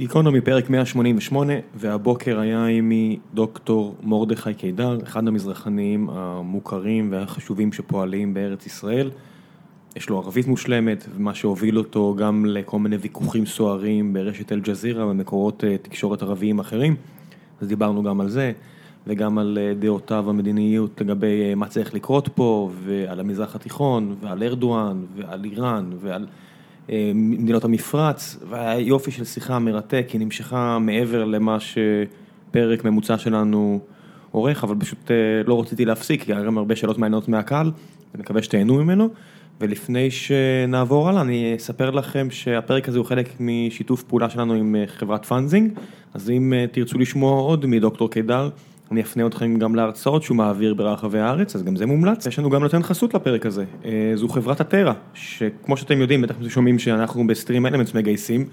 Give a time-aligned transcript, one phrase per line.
[0.00, 8.66] גיקונומי פרק 188, והבוקר היה עימי דוקטור מרדכי קידר, אחד המזרחנים המוכרים והחשובים שפועלים בארץ
[8.66, 9.10] ישראל.
[9.96, 15.64] יש לו ערבית מושלמת, ומה שהוביל אותו גם לכל מיני ויכוחים סוערים ברשת אל-ג'זירה ומקורות
[15.82, 16.96] תקשורת ערביים אחרים.
[17.60, 18.52] אז דיברנו גם על זה,
[19.06, 25.44] וגם על דעותיו המדיניות לגבי מה צריך לקרות פה, ועל המזרח התיכון, ועל ארדואן, ועל
[25.44, 26.26] איראן, ועל
[27.14, 33.80] מדינות המפרץ, והיה יופי של שיחה מרתק, היא נמשכה מעבר למה שפרק ממוצע שלנו
[34.30, 35.10] אורך, אבל פשוט
[35.46, 37.70] לא רציתי להפסיק, כי היה גם הרבה שאלות מעניינות מהקהל,
[38.14, 39.08] אני מקווה שתהנו ממנו.
[39.60, 45.24] ולפני שנעבור הלאה, אני אספר לכם שהפרק הזה הוא חלק משיתוף פעולה שלנו עם חברת
[45.24, 45.72] Funzing,
[46.14, 48.48] אז אם תרצו לשמוע עוד מדוקטור קידר,
[48.90, 52.26] אני אפנה אתכם גם להרצאות שהוא מעביר ברחבי הארץ, אז גם זה מומלץ.
[52.26, 53.64] יש לנו גם נותן חסות לפרק הזה,
[54.14, 58.46] זו חברת הטרה, שכמו שאתם יודעים, בטח אתם שומעים שאנחנו ב StreamElements מגייסים,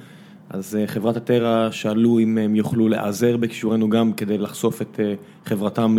[0.50, 5.00] אז חברת הטרה שאלו אם הם יוכלו להיעזר בקישורנו גם כדי לחשוף את
[5.46, 5.96] חברתם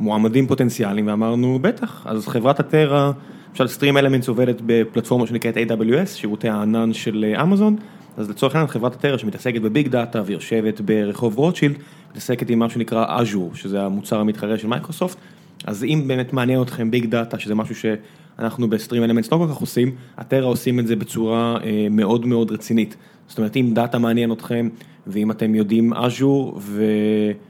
[0.00, 3.12] למועמדים פוטנציאליים, ואמרנו בטח, אז חברת הטרה,
[3.50, 7.76] למשל StreamElements עובדת בפלטפורמה שנקראת AWS, שירותי הענן של אמזון,
[8.16, 11.76] אז לצורך העניין חברת הטרה שמתעסקת ב big data ויושבת ברחוב רוטשילד,
[12.10, 15.18] מתעסקת עם מה שנקרא Azure, שזה המוצר המתחרה של מייקרוסופט,
[15.66, 19.56] אז אם באמת מעניין אתכם big data, שזה משהו שאנחנו ב StreamElements לא כל כך
[19.56, 21.58] עושים, הטרה עושים את זה בצורה
[21.90, 22.96] מאוד מאוד רצינית.
[23.28, 24.68] זאת אומרת, אם data מעניין אתכם,
[25.06, 26.58] ואם אתם יודעים Azure,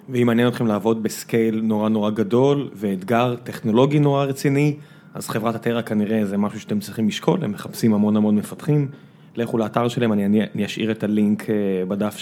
[0.09, 4.77] ואם מעניין אתכם לעבוד ב scale נורא נורא גדול, ואתגר טכנולוגי נורא רציני,
[5.15, 8.89] אז חברת הטרה כנראה זה משהו שאתם צריכים לשקול, הם מחפשים המון המון מפתחים.
[9.36, 11.47] לכו לאתר שלהם, אני אשאיר את הלינק
[11.88, 12.16] בדף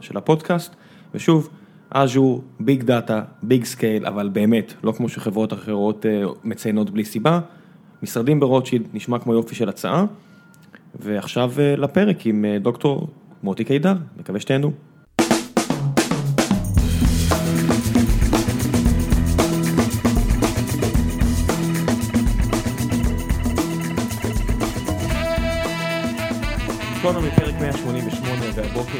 [0.00, 0.74] של הפודקאסט,
[1.14, 1.48] ושוב,
[1.94, 6.06] Azure, big data, big scale, אבל באמת, לא כמו שחברות אחרות
[6.44, 7.40] מציינות בלי סיבה,
[8.02, 10.04] משרדים ברוטשילד, נשמע כמו יופי של הצעה,
[11.00, 13.08] ועכשיו לפרק עם דוקטור
[13.42, 14.72] מוטי קידר, מקווה שתהנו.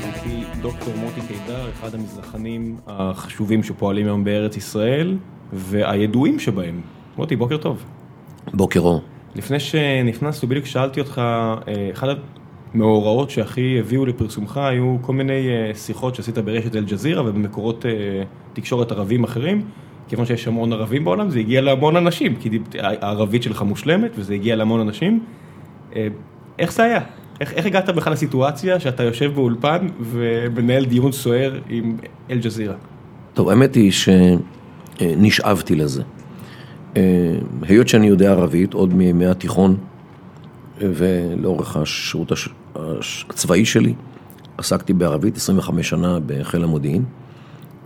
[0.03, 5.16] והבוקר איתי דוקטור מוטי קידר, אחד המזרחנים החשובים שפועלים היום בארץ ישראל,
[5.53, 6.81] והידועים שבהם.
[7.16, 7.84] מוטי, בוקר טוב.
[8.54, 9.03] בוקר אור.
[9.34, 11.22] לפני שנכנסנו, בדיוק שאלתי אותך,
[11.92, 12.09] אחד
[12.75, 17.84] המאורעות שהכי הביאו לפרסומך, היו כל מיני שיחות שעשית ברשת אל-ג'זירה ובמקורות
[18.53, 19.62] תקשורת ערבים אחרים,
[20.09, 22.48] כיוון שיש המון ערבים בעולם, זה הגיע להמון אנשים, כי
[22.78, 25.25] הערבית שלך מושלמת וזה הגיע להמון אנשים.
[26.59, 27.00] איך זה היה?
[27.41, 31.97] איך הגעת בכלל לסיטואציה שאתה יושב באולפן ומנהל דיון סוער עם
[32.31, 32.75] אל-ג'זירה?
[33.34, 36.03] טוב, האמת היא שנשאבתי לזה.
[37.62, 39.77] היות שאני יודע ערבית, עוד מימי התיכון
[40.81, 42.32] ולאורך השירות
[43.31, 43.94] הצבאי שלי,
[44.59, 47.04] עסקתי בערבית 25 שנה בחיל המודיעין,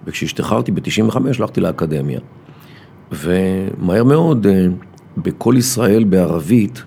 [0.07, 2.21] וכשהשתחררתי ב-95 הלכתי לאקדמיה.
[3.13, 4.47] ומהר מאוד,
[5.17, 6.83] בכל ישראל בערבית,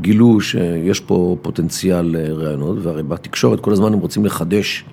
[0.00, 4.84] גילו שיש פה פוטנציאל רעיונות, והרי בתקשורת כל הזמן הם רוצים לחדש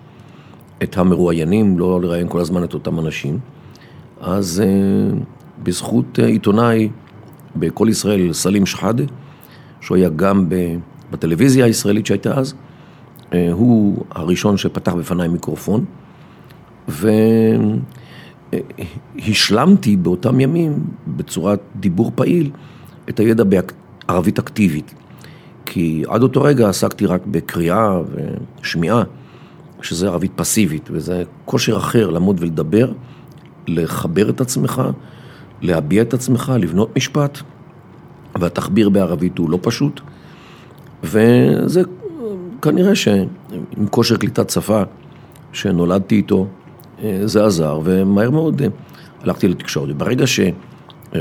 [0.84, 3.40] את המרואיינים, לא לראיין כל הזמן את אותם אנשים.
[4.22, 4.64] אז
[5.64, 6.90] בזכות עיתונאי
[7.56, 9.04] בכל ישראל, סלים שחאדה,
[9.82, 10.50] שהוא היה גם
[11.12, 12.54] בטלוויזיה הישראלית שהייתה אז,
[13.52, 15.86] הוא הראשון שפתח בפניי מיקרופון,
[19.18, 22.52] והשלמתי באותם ימים, בצורת דיבור פעיל,
[23.10, 23.44] את הידע
[24.08, 24.94] ערבית אקטיבית,
[25.66, 28.00] כי עד אותו רגע עסקתי רק בקריאה
[28.62, 29.04] ושמיעה,
[29.82, 32.92] שזה ערבית פסיבית, וזה כושר אחר לעמוד ולדבר,
[33.68, 34.82] לחבר את עצמך,
[35.62, 37.38] להביע את עצמך, לבנות משפט,
[38.40, 40.02] והתחביר בערבית הוא לא פשוט,
[41.04, 41.82] וזה
[42.62, 44.82] כנראה שעם כושר קליטת שפה
[45.54, 46.48] שנולדתי איתו,
[47.26, 48.62] זה עזר, ומהר מאוד
[49.22, 49.98] הלכתי לתקשורת.
[49.98, 50.40] ברגע ש...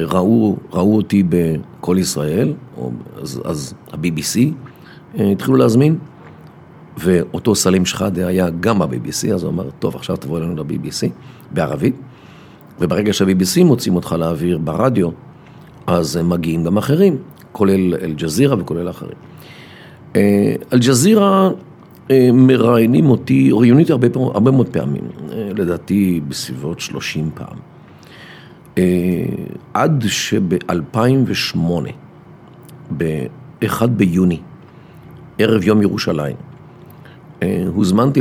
[0.02, 2.52] ראו, ראו אותי בכל ישראל,
[3.22, 4.38] אז, אז ה-BBC
[5.18, 5.98] התחילו להזמין,
[6.98, 11.08] ואותו סלים שחאדה היה גם ב-BBC, אז הוא אמר, טוב, עכשיו תבוא אלינו ל-BBC,
[11.50, 11.96] בערבית,
[12.80, 15.08] וברגע שה-BBC מוצאים אותך להעביר ברדיו,
[15.86, 17.16] אז מגיעים גם אחרים,
[17.52, 19.16] כולל אל-ג'זירה וכולל אחרים.
[20.72, 21.50] אל-ג'זירה
[22.32, 27.73] מראיינים אותי, ראיינו אותי הרבה, הרבה מאוד פעמים, לדעתי בסביבות 30 פעם.
[29.74, 31.58] עד שב-2008,
[32.96, 34.40] ב-1 ביוני,
[35.38, 36.36] ערב יום ירושלים,
[37.66, 38.20] הוזמנתי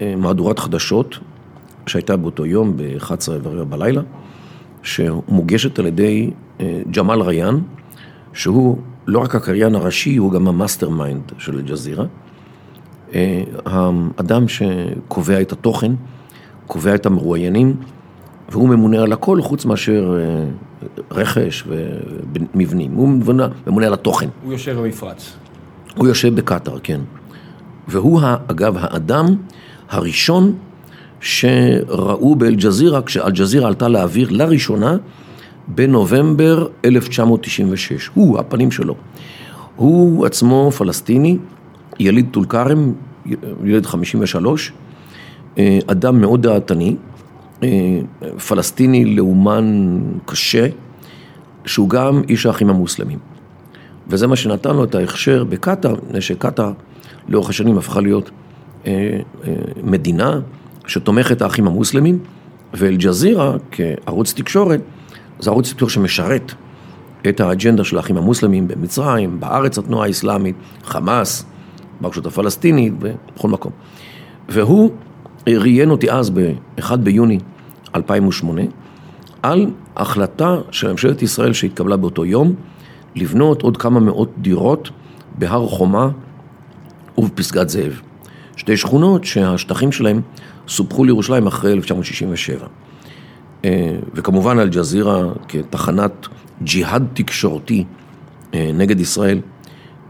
[0.00, 1.18] למהדורת חדשות
[1.86, 4.02] שהייתה באותו יום ב-11 ורבע בלילה,
[4.82, 6.30] שמוגשת על ידי
[6.90, 7.58] ג'מאל ריאן,
[8.32, 12.04] שהוא לא רק הקריין הראשי, הוא גם ה mastermind של אל-ג'זירה,
[13.14, 15.92] אה, האדם שקובע את התוכן,
[16.66, 17.76] קובע את המרואיינים,
[18.48, 20.44] והוא ממונה על הכל חוץ מאשר אה,
[21.10, 24.28] רכש ומבנים, הוא ממונה, ממונה על התוכן.
[24.42, 25.32] הוא יושב במפרץ.
[25.96, 27.00] הוא יושב בקטאר, כן.
[27.88, 29.26] והוא, אגב, האדם
[29.90, 30.54] הראשון
[31.20, 34.96] שראו באל-ג'זירה, כשאל-ג'זירה עלתה לאוויר לראשונה
[35.68, 38.10] בנובמבר 1996.
[38.14, 38.94] הוא, הפנים שלו.
[39.76, 41.38] הוא עצמו פלסטיני,
[41.98, 42.92] יליד טול כרם,
[43.64, 44.72] ילד 53,
[45.58, 46.96] אה, אדם מאוד דעתני,
[48.48, 50.66] פלסטיני לאומן קשה,
[51.66, 53.18] שהוא גם איש האחים המוסלמים.
[54.08, 56.72] וזה מה שנתן לו את ההכשר בקטאר, מפני שקטאר
[57.28, 58.30] לאורך השנים הפכה להיות
[58.86, 59.18] אה,
[59.82, 60.40] מדינה
[60.86, 62.18] שתומכת האחים המוסלמים,
[62.74, 64.80] ואל-ג'זירה כערוץ תקשורת,
[65.38, 66.52] זה ערוץ תקשורת שמשרת
[67.28, 71.44] את האג'נדה של האחים המוסלמים במצרים, בארץ התנועה האסלאמית, חמאס,
[72.00, 73.72] ברשות הפלסטינית, בכל מקום.
[74.48, 74.90] והוא
[75.48, 77.38] ראיין אותי אז ב-1 ביוני
[77.94, 78.62] 2008
[79.42, 82.54] על החלטה של ממשלת ישראל שהתקבלה באותו יום
[83.16, 84.90] לבנות עוד כמה מאות דירות
[85.38, 86.08] בהר חומה
[87.18, 88.00] ובפסגת זאב.
[88.56, 90.20] שתי שכונות שהשטחים שלהם
[90.68, 92.66] סופחו לירושלים אחרי 1967.
[93.64, 96.26] אה, וכמובן אל-ג'זירה כתחנת
[96.62, 97.84] ג'יהאד תקשורתי
[98.54, 99.40] אה, נגד ישראל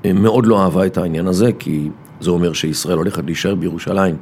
[0.04, 1.88] אה, מאוד לא אהבה את העניין הזה, כי
[2.20, 4.16] זה אומר שישראל הולכת להישאר בירושלים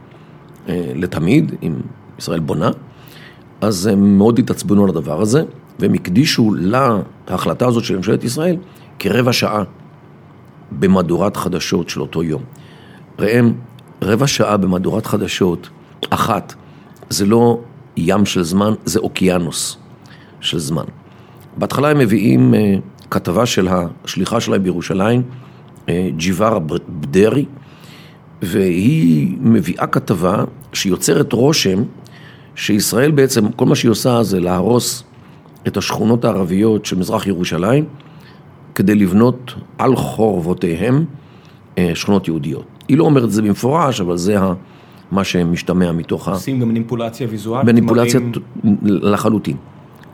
[0.95, 1.75] לתמיד, אם
[2.19, 2.71] ישראל בונה,
[3.63, 5.43] אז הם מאוד התעצבנו על הדבר הזה,
[5.79, 6.55] והם הקדישו
[7.29, 8.57] להחלטה הזאת של ממשלת ישראל
[8.99, 9.63] כרבע שעה
[10.73, 12.43] במהדורת חדשות של אותו יום.
[13.19, 13.53] ראם,
[14.03, 15.69] רבע שעה במהדורת חדשות
[16.11, 16.55] אחת,
[17.11, 17.61] זה לא
[17.97, 19.77] ים של זמן, זה אוקיינוס
[20.41, 20.85] של זמן.
[21.57, 22.75] בהתחלה הם מביאים אה,
[23.11, 23.69] כתבה של
[24.05, 25.23] השליחה שלהם בירושלים,
[25.89, 26.59] אה, ג'יוואר
[26.89, 27.45] בדרי,
[28.43, 31.83] והיא מביאה כתבה שיוצרת רושם
[32.55, 35.05] שישראל בעצם, כל מה שהיא עושה זה להרוס
[35.67, 37.85] את השכונות הערביות של מזרח ירושלים,
[38.75, 41.05] כדי לבנות על חורבותיהם
[41.79, 42.65] אה, שכונות יהודיות.
[42.89, 44.37] היא לא אומרת את זה במפורש, אבל זה
[45.11, 46.31] מה שמשתמע מתוך ה...
[46.31, 47.67] עושים גם מניפולציה ויזואלית?
[47.67, 48.21] מניפולציה
[48.85, 49.57] לחלוטין.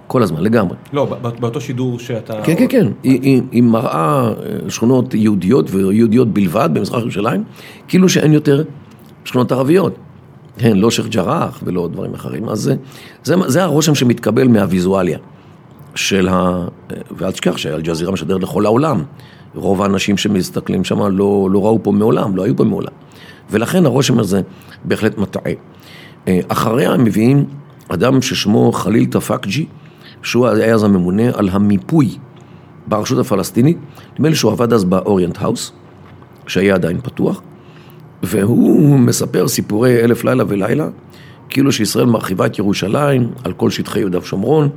[0.07, 0.77] כל הזמן, לגמרי.
[0.93, 2.43] לא, באותו שידור שאתה...
[2.43, 2.87] כן, כן, כן.
[3.03, 7.45] היא, היא מראה אה, שכונות יהודיות ויהודיות בלבד במזרח ירושלים,
[7.89, 8.65] כאילו שאין יותר
[9.25, 9.95] שכונות ערביות.
[10.59, 12.49] כן, לא שייח' ג'ראח ולא דברים אחרים.
[12.49, 12.75] אז זה,
[13.25, 15.19] זה, זה הרושם שמתקבל מהוויזואליה
[15.95, 16.67] של ה...
[17.11, 19.03] ואל תשכח שאל-ג'זירה משדר לכל העולם.
[19.55, 22.93] רוב האנשים שמסתכלים שם לא, לא ראו פה מעולם, לא היו פה מעולם.
[23.51, 24.41] ולכן הרושם הזה
[24.85, 25.53] בהחלט מטעה.
[26.29, 27.47] אה, אחריה מביאים
[27.89, 29.67] אדם ששמו חליל תפקג'י,
[30.23, 32.19] שהוא היה אז הממונה על המיפוי
[32.87, 33.79] ברשות הפלסטינית,
[34.15, 35.73] נדמה לי שהוא עבד אז באוריינט האוס,
[36.47, 37.43] שהיה עדיין פתוח,
[38.23, 40.89] והוא מספר סיפורי אלף לילה ולילה,
[41.49, 44.69] כאילו שישראל מרחיבה את ירושלים על כל שטחי יהודה ושומרון,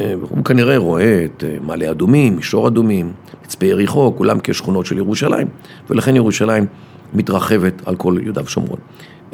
[0.00, 3.12] אה, הוא כנראה רואה את אה, מעלה אדומים, מישור אדומים,
[3.44, 5.48] מצפה יריחו, כולם כשכונות של ירושלים,
[5.90, 6.66] ולכן ירושלים
[7.14, 8.78] מתרחבת על כל יהודה ושומרון.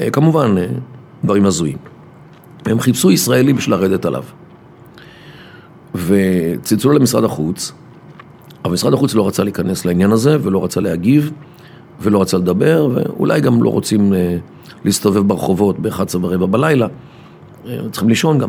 [0.01, 0.55] אה, כמובן,
[1.25, 1.79] דברים הזויים.
[2.67, 4.25] הם חיפשו ישראלי בשביל לרדת עליו.
[5.95, 7.73] וצלצלו למשרד החוץ,
[8.65, 11.33] אבל משרד החוץ לא רצה להיכנס לעניין הזה ולא רצה להגיב
[12.01, 14.13] ולא רצה לדבר ואולי גם לא רוצים
[14.85, 16.87] להסתובב ברחובות ב-11 ורבע בלילה,
[17.91, 18.49] צריכים לישון גם.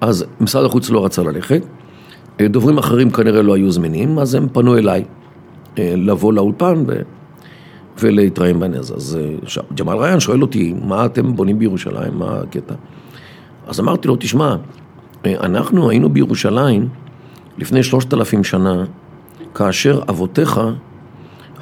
[0.00, 1.62] אז משרד החוץ לא רצה ללכת,
[2.40, 5.04] אה, דוברים אחרים כנראה לא היו זמינים, אז הם פנו אליי
[5.78, 7.02] אה, לבוא לאולפן ו...
[7.98, 8.94] ולהתראיין בעניין הזה.
[8.94, 12.74] אז אה, ג'מאל ריין שואל אותי, מה אתם בונים בירושלים, מה הקטע?
[13.66, 14.56] אז אמרתי לו, תשמע,
[15.26, 16.88] אנחנו היינו בירושלים
[17.58, 18.84] לפני שלושת אלפים שנה,
[19.54, 20.60] כאשר אבותיך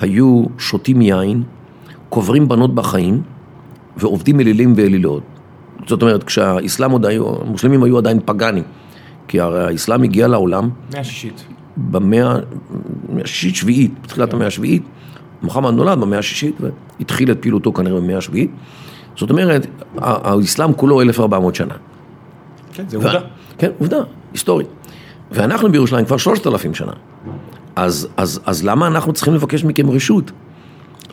[0.03, 1.43] היו שותים יין,
[2.09, 3.23] קוברים בנות בחיים
[3.97, 5.23] ועובדים אלילים ואלילות.
[5.87, 8.65] זאת אומרת, כשהאסלאם עוד היו, המוסלמים היו עדיין פגאנים,
[9.29, 10.71] כי הרי האסלאם הגיע לעולם...
[10.93, 11.47] מאה השישית.
[11.77, 12.37] במאה
[13.25, 14.37] השישית, שביעית, בתחילת כן.
[14.37, 14.83] המאה השביעית.
[15.43, 18.51] מוחמד נולד במאה השישית והתחיל את פעילותו כנראה במאה השביעית.
[19.17, 19.67] זאת אומרת,
[19.99, 21.75] האסלאם כולו 1400 שנה.
[22.73, 23.21] כן, זה עובדה.
[23.59, 23.99] כן, עובדה,
[24.33, 24.69] היסטורית.
[25.31, 26.93] ואנחנו בירושלים כבר 3,000 שנה.
[27.77, 30.33] אז, אז, אז למה אנחנו צריכים לבקש מכם רשות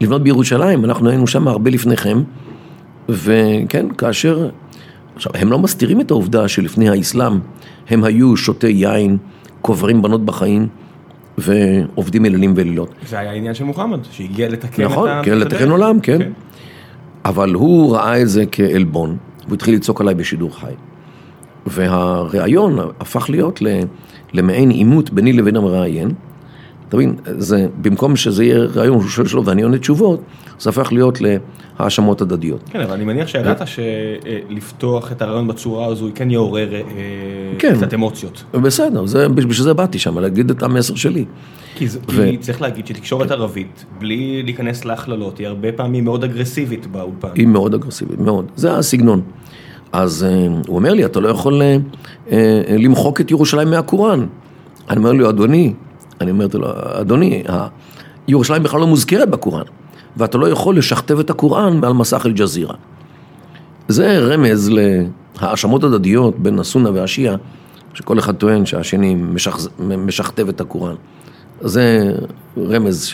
[0.01, 0.85] לבנות בירושלים?
[0.85, 2.21] אנחנו היינו שם הרבה לפניכם.
[3.09, 4.49] וכן, כאשר...
[5.15, 7.39] עכשיו, הם לא מסתירים את העובדה שלפני האסלאם
[7.89, 9.17] הם היו שותי יין,
[9.61, 10.67] קוברים בנות בחיים
[11.37, 12.93] ועובדים אלילים ואלילות.
[13.07, 15.19] זה היה העניין של מוחמד, שהגיע לתקן נכון, את ה...
[15.19, 16.17] נכון, כן, לתקן עולם, כן.
[16.17, 16.31] כן.
[17.25, 20.71] אבל הוא ראה את זה כעלבון, והוא התחיל לצעוק עליי בשידור חי.
[21.65, 23.61] והריאיון הפך להיות
[24.33, 26.11] למעין עימות ביני לבין המראיין,
[26.89, 30.21] אתה מבין, זה, במקום שזה יהיה רעיון שהוא שואל שאלות ואני עונה תשובות,
[30.59, 31.17] זה הפך להיות
[31.79, 32.61] להאשמות הדדיות.
[32.71, 36.81] כן, אבל אני מניח שידעת שלפתוח את הרעיון בצורה הזו כן יעורר אה,
[37.59, 37.75] כן.
[37.77, 38.43] קצת אמוציות.
[38.53, 41.25] בסדר, זה, בשביל זה באתי שם, להגיד את המסר שלי.
[41.75, 46.23] כי, זה, ו- כי צריך להגיד שתקשורת ערבית, בלי להיכנס להכללות, היא הרבה פעמים מאוד
[46.23, 47.29] אגרסיבית באולפן.
[47.35, 48.45] היא מאוד אגרסיבית, מאוד.
[48.55, 49.21] זה הסגנון.
[49.91, 51.61] אז אה, הוא אומר לי, אתה לא יכול
[52.31, 54.25] אה, למחוק את ירושלים מהקוראן.
[54.89, 55.73] אני אומר לו, אדוני,
[56.21, 56.67] אני אומרת לו,
[57.01, 57.67] אדוני, ה-
[58.27, 59.63] ירושלים בכלל לא מוזכרת בקוראן,
[60.17, 62.73] ואתה לא יכול לשכתב את הקוראן מעל מסך אל-ג'זירה.
[63.87, 64.71] זה רמז
[65.41, 67.35] להאשמות הדדיות בין הסונה והשיעה,
[67.93, 69.57] שכל אחד טוען שהשני משכ...
[69.79, 70.95] משכתב את הקוראן.
[71.61, 72.13] זה
[72.57, 73.05] רמז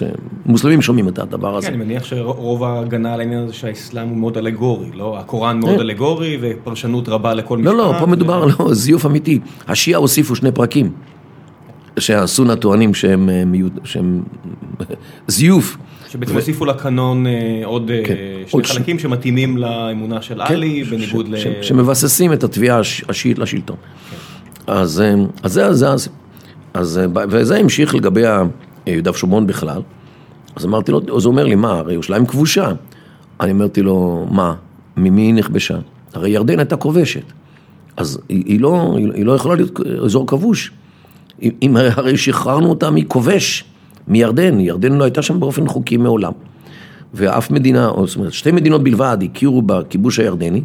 [0.45, 1.67] שמוסלמים שומעים את הדבר הזה.
[1.67, 5.17] כן, אני מניח שרוב ההגנה על העניין הזה שהאסלאם הוא מאוד אלגורי, לא?
[5.19, 5.79] הקוראן מאוד כן.
[5.79, 7.71] אלגורי ופרשנות רבה לכל משפט.
[7.71, 9.39] לא, לא, פה מדובר על לא, זיוף אמיתי.
[9.67, 10.91] השיעה הוסיפו שני פרקים,
[11.99, 14.23] שהסונה טוענים שהם, אה, מיוד- שהם
[15.27, 15.77] זיוף.
[16.09, 17.31] שבעצם הוסיפו לקנון אה,
[17.65, 18.15] עוד אה, כן.
[18.15, 21.61] שני עוד ש- חלקים שמתאימים לאמונה של עלי, ש- בניגוד ש- ל...
[21.61, 23.75] ש- שמבססים את התביעה הש- השיעית לשלטון.
[24.67, 26.09] אז, אה, אז זה, זה, אז,
[26.73, 26.99] אז,
[27.29, 28.21] וזה המשיך לגבי
[28.87, 29.81] יהודה ושומרון בכלל.
[30.55, 32.71] אז אמרתי לו, אז הוא אומר לי, מה, הרי ירושלים כבושה.
[33.39, 34.53] אני אמרתי לו, מה,
[34.97, 35.77] ממי היא נכבשה?
[36.13, 37.23] הרי ירדן הייתה כובשת.
[37.97, 40.71] אז היא, היא, לא, היא, היא לא יכולה להיות אזור כבוש.
[41.41, 43.63] אם, הרי- שחררנו אותה מכובש,
[44.07, 46.31] מירדן, ירדן לא הייתה שם באופן חוקי מעולם.
[47.13, 50.61] ואף מדינה, או זאת אומרת, שתי מדינות בלבד הכירו בכיבוש הירדני,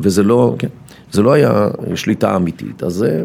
[0.00, 0.68] וזה לא, כן,
[1.10, 2.82] זה לא היה שליטה אמיתית.
[2.82, 3.22] אז אה,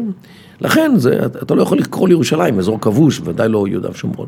[0.60, 4.26] לכן, זה, אתה לא יכול לקרוא לירושלים אזור כבוש, ודאי לא יהודה ושומרון.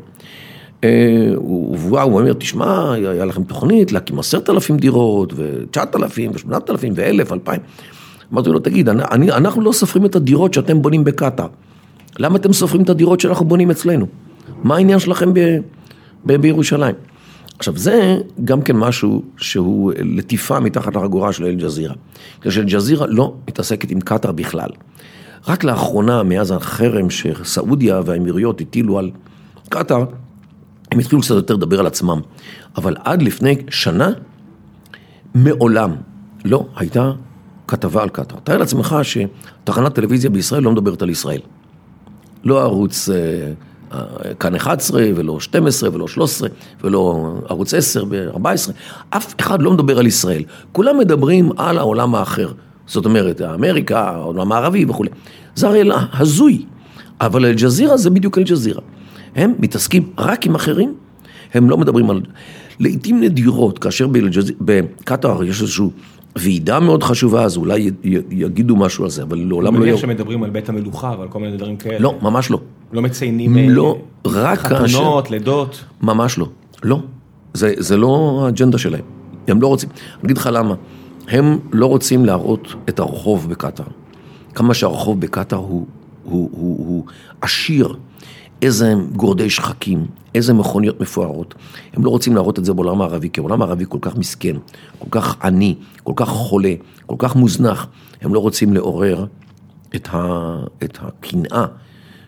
[0.83, 6.69] אה, וואו, הוא אומר, תשמע, היה לכם תוכנית להקים עשרת אלפים דירות, ותשעת אלפים, ושמונת
[6.69, 7.59] אלפים, ואלף, אלפיים.
[8.33, 11.47] אמרתי לו, תגיד, אני, אנחנו לא סופרים את הדירות שאתם בונים בקטאר.
[12.19, 14.07] למה אתם סופרים את הדירות שאנחנו בונים אצלנו?
[14.63, 15.39] מה העניין שלכם ב,
[16.25, 16.95] ב, בירושלים?
[17.59, 21.93] עכשיו, זה גם כן משהו שהוא לטיפה מתחת לחגורה של אל-ג'זירה.
[22.39, 24.69] בגלל שאל-ג'זירה לא מתעסקת עם קטאר בכלל.
[25.47, 29.11] רק לאחרונה, מאז החרם שסעודיה והאמירויות הטילו על
[29.69, 30.05] קטאר,
[30.91, 32.19] הם התחילו קצת יותר לדבר על עצמם.
[32.77, 34.09] אבל עד לפני שנה,
[35.35, 35.95] מעולם
[36.45, 37.11] לא הייתה
[37.67, 38.37] כתבה על קטאר.
[38.43, 41.41] תאר לעצמך שתחנת טלוויזיה בישראל לא מדברת על ישראל.
[42.43, 43.15] לא ערוץ אה,
[43.93, 46.49] אה, כאן 11 ולא 12 ולא 13
[46.83, 48.71] ולא ערוץ 10 ו-14,
[49.09, 50.43] אף אחד לא מדבר על ישראל.
[50.71, 52.51] כולם מדברים על העולם האחר.
[52.87, 55.09] זאת אומרת, אמריקה, העולם הערבי וכולי.
[55.55, 56.65] זה הרי הזוי,
[57.21, 58.81] אבל אל-ג'זירה זה בדיוק אל-ג'זירה.
[59.35, 60.93] הם מתעסקים רק עם אחרים,
[61.53, 62.21] הם לא מדברים על...
[62.79, 64.07] לעיתים נדירות, כאשר
[64.61, 65.85] בקטאר יש איזושהי
[66.35, 69.79] ועידה מאוד חשובה, אז אולי י- י- יגידו משהו על זה, אבל לעולם אני לא...
[69.79, 69.97] מניח יראו.
[69.97, 71.99] שמדברים על בית המלוכה ועל כל מיני דברים כאלה.
[71.99, 72.59] לא, ממש לא.
[72.93, 74.97] לא מציינים אה, לא, רק כאשר...
[74.97, 75.83] חתונות, לידות.
[76.01, 76.47] ממש לא.
[76.83, 76.99] לא.
[77.53, 79.01] זה, זה לא האג'נדה שלהם.
[79.47, 79.89] הם לא רוצים.
[79.89, 80.75] אני אגיד לך למה.
[81.27, 83.85] הם לא רוצים להראות את הרחוב בקטאר.
[84.55, 85.85] כמה שהרחוב בקטאר הוא,
[86.23, 87.03] הוא, הוא, הוא
[87.41, 87.95] עשיר,
[88.61, 91.55] איזה גורדי שחקים, איזה מכוניות מפוארות.
[91.93, 94.55] הם לא רוצים להראות את זה בעולם הערבי, כי העולם הערבי כל כך מסכן,
[94.99, 96.73] כל כך עני, כל כך חולה,
[97.05, 97.87] כל כך מוזנח.
[98.21, 99.25] הם לא רוצים לעורר
[99.95, 101.65] את, ה, את הקנאה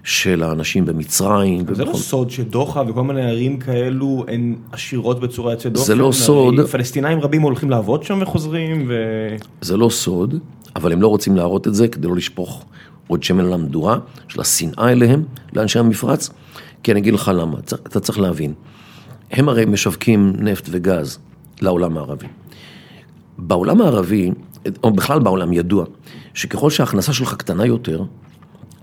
[0.04, 1.66] של האנשים במצרים.
[1.74, 5.86] זה לא ובכל- סוד שדוחה וכל מיני ערים כאלו הן עשירות בצורה יוצאת דופן.
[5.86, 6.60] זה לא סוד.
[6.72, 8.94] פלסטינאים רבים הולכים לעבוד שם וחוזרים, ו...
[9.62, 10.36] זה לא סוד,
[10.76, 12.66] אבל הם לא רוצים להראות את זה כדי לא לשפוך
[13.08, 16.30] עוד שמן על המדורה של השנאה אליהם, לאנשי המפרץ.
[16.84, 18.54] כי אני אגיד לך למה, אתה צריך להבין.
[19.32, 21.20] הם הרי משווקים נפט וגז
[21.62, 22.28] לעולם הערבי.
[23.38, 24.32] בעולם הערבי,
[24.84, 25.86] או בכלל בעולם ידוע,
[26.34, 28.04] שככל שההכנסה שלך קטנה יותר,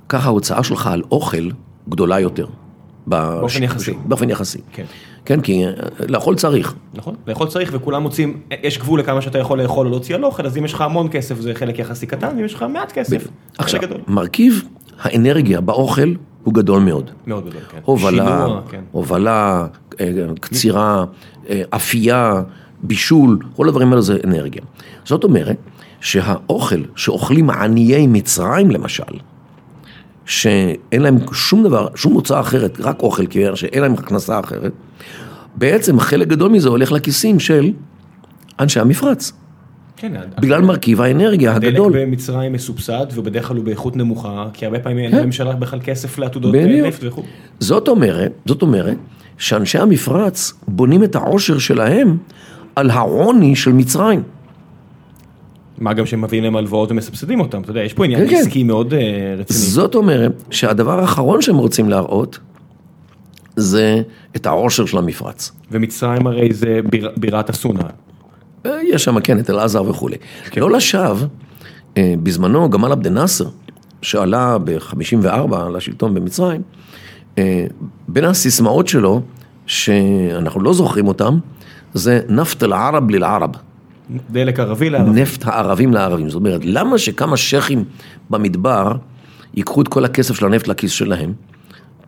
[0.08, 1.48] ככה ההוצאה שלך על אוכל
[1.88, 2.46] גדולה יותר.
[3.06, 3.92] באופן יחסי.
[4.04, 4.58] באופן יחסי.
[4.72, 4.84] כן.
[5.24, 5.72] כן, כי אה,
[6.08, 6.74] לאכול צריך.
[6.94, 10.46] נכון, לאכול צריך וכולם מוצאים, יש גבול לכמה שאתה יכול לאכול או להוציא על אוכל,
[10.46, 13.28] אז אם יש לך המון כסף זה חלק יחסי קטן, ואם יש לך מעט כסף,
[13.58, 13.98] עכשיו, גדול.
[14.08, 14.64] מרכיב
[15.00, 16.14] האנרגיה באוכל
[16.44, 17.10] הוא גדול מאוד.
[17.26, 17.78] מאוד גדול, כן.
[17.84, 18.80] הובלה, שינוע, כן.
[18.92, 19.66] הובלה,
[20.00, 20.06] אה,
[20.40, 21.04] קצירה,
[21.48, 22.42] אה, אפייה,
[22.82, 24.62] בישול, כל הדברים האלה זה אנרגיה.
[25.04, 25.56] זאת אומרת
[26.00, 29.02] שהאוכל שאוכלים עניי מצרים למשל,
[30.24, 34.72] שאין להם שום דבר, שום מוצא אחרת, רק אוכל, כי שאין להם הכנסה אחרת,
[35.56, 37.72] בעצם חלק גדול מזה הולך לכיסים של
[38.60, 39.32] אנשי המפרץ,
[39.96, 41.92] כן, בגלל מרכיב האנרגיה הדלק הגדול.
[41.96, 45.18] במצרים מסובסד ובדרך כלל הוא באיכות נמוכה, כי הרבה פעמים אין כן.
[45.18, 46.54] לממשלה בכלל כסף לעתודות.
[46.54, 47.22] נפט וכו'.
[47.60, 48.96] זאת אומרת, זאת אומרת,
[49.38, 52.16] שאנשי המפרץ בונים את העושר שלהם
[52.76, 54.22] על העוני של מצרים.
[55.80, 58.36] מה גם שהם מביאים להם הלוואות ומסבסדים אותם, אתה יודע, יש פה עניין כן, כן.
[58.36, 59.58] עסקי מאוד אה, רציני.
[59.60, 62.38] זאת אומרת שהדבר האחרון שהם רוצים להראות,
[63.56, 64.02] זה
[64.36, 65.52] את העושר של המפרץ.
[65.70, 67.82] ומצרים הרי זה ביר, בירת הסונה.
[68.66, 70.16] אה, יש שם, כן, את אל-עזר וכולי.
[70.50, 70.60] כן.
[70.60, 71.26] לא לשווא,
[71.96, 73.48] אה, בזמנו גמל עבד אל-נאצר,
[74.02, 76.62] שעלה ב-54 לשלטון במצרים,
[78.08, 79.20] בין הסיסמאות שלו,
[79.66, 81.38] שאנחנו לא זוכרים אותן,
[81.94, 83.50] זה נפת אל-ערב ליל-ערב.
[84.30, 85.14] דלק ערבי לערבים.
[85.14, 86.28] נפט הערבים לערבים.
[86.28, 87.84] זאת אומרת, למה שכמה שייחים
[88.30, 88.92] במדבר
[89.54, 91.32] ייקחו את כל הכסף של הנפט לכיס שלהם?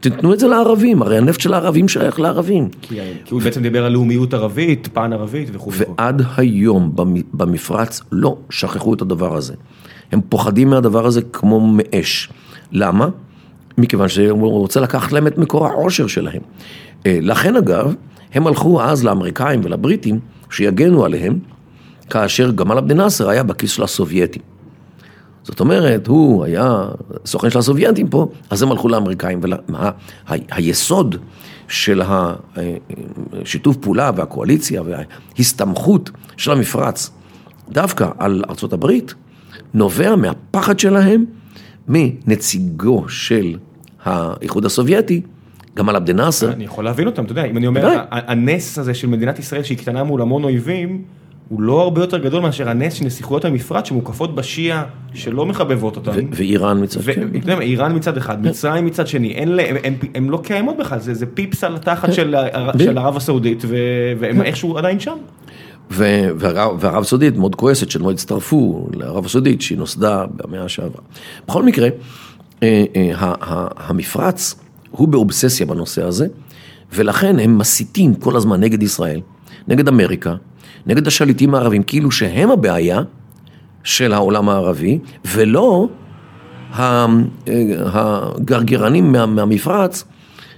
[0.01, 2.69] תתנו את זה לערבים, הרי הנפט של הערבים שייך לערבים.
[2.83, 5.73] כי, כי הוא בעצם דיבר על לאומיות ערבית, פן ערבית וכו'.
[5.73, 6.93] ועד היום
[7.33, 9.55] במפרץ לא שכחו את הדבר הזה.
[10.13, 12.31] הם פוחדים מהדבר הזה כמו מאש.
[12.73, 13.09] למה?
[13.79, 16.43] מכיוון שהוא רוצה לקחת להם את מקור העושר שלהם.
[17.07, 17.95] אה, לכן אגב,
[18.35, 20.19] הם הלכו אז לאמריקאים ולבריטים
[20.51, 21.39] שיגנו עליהם,
[22.11, 24.43] כאשר גמל עבד נאסר היה בכיס של הסובייטים.
[25.43, 26.85] זאת אומרת, הוא היה
[27.27, 29.41] סוכן של הסובייטים פה, אז הם הלכו לאמריקאים.
[30.29, 31.17] והיסוד
[31.69, 37.11] של השיתוף פעולה והקואליציה וההסתמכות של המפרץ
[37.69, 39.15] דווקא על ארצות הברית,
[39.75, 41.25] נובע מהפחד שלהם
[41.89, 43.57] מנציגו של
[44.05, 45.21] האיחוד הסובייטי,
[45.77, 46.53] גמל עבד נאסר.
[46.53, 49.79] אני יכול להבין אותם, אתה יודע, אם אני אומר, הנס הזה של מדינת ישראל שהיא
[49.79, 51.03] קטנה מול המון אויבים,
[51.53, 56.11] הוא לא הרבה יותר גדול מאשר הנס של נסיכויות המפרץ שמוקפות בשיעה שלא מחבבות אותן.
[56.31, 57.41] ואיראן מצד שני.
[57.61, 58.49] איראן מצד אחד, כן.
[58.49, 59.35] מצרים מצד שני,
[60.15, 62.13] הן לא קיימות בכלל, זה פיפס על התחת כן.
[62.13, 63.65] של ערב הסעודית,
[64.19, 64.43] והם כן.
[64.43, 65.17] איכשהו עדיין שם.
[65.91, 71.03] וערב הסעודית מאוד כועסת שהם לא הצטרפו לערב הסעודית שהיא נוסדה במאה שעברה.
[71.49, 71.89] בכל מקרה,
[72.63, 73.35] אה, אה,
[73.77, 74.55] המפרץ
[74.91, 76.27] הוא באובססיה בנושא הזה,
[76.93, 79.21] ולכן הם מסיתים כל הזמן נגד ישראל,
[79.69, 80.35] נגד אמריקה,
[80.87, 83.03] נגד השליטים הערבים, כאילו שהם הבעיה
[83.85, 85.89] של העולם הערבי, ולא
[87.93, 90.05] הגרגרנים מהמפרץ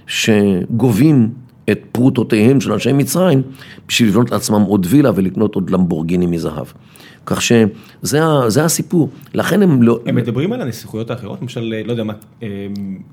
[0.07, 1.29] שגובים
[1.71, 3.41] את פרוטותיהם של אנשי מצרים
[3.87, 6.65] בשביל לבנות לעצמם עוד וילה ולקנות עוד למבורגיני מזהב.
[7.25, 9.99] כך שזה הסיפור, לכן הם לא...
[10.05, 12.47] הם מדברים על הנסיכויות האחרות, למשל, לא יודע מה, אה,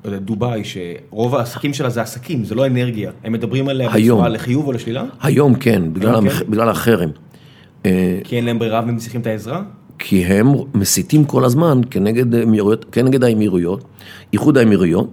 [0.04, 4.66] לא דובאי, שרוב העסקים שלה זה עסקים, זה לא אנרגיה, הם מדברים עליה בצורה לחיוב
[4.66, 5.04] או לשלילה?
[5.22, 6.30] היום כן, בגלל.
[6.30, 6.50] כן?
[6.50, 7.10] בגלל החרם.
[7.86, 9.62] אה, כי אין להם ברירה והם צריכים את העזרה?
[9.98, 12.26] כי הם מסיתים כל הזמן כנגד,
[12.92, 13.84] כנגד האמירויות,
[14.32, 15.10] איחוד האמירויות,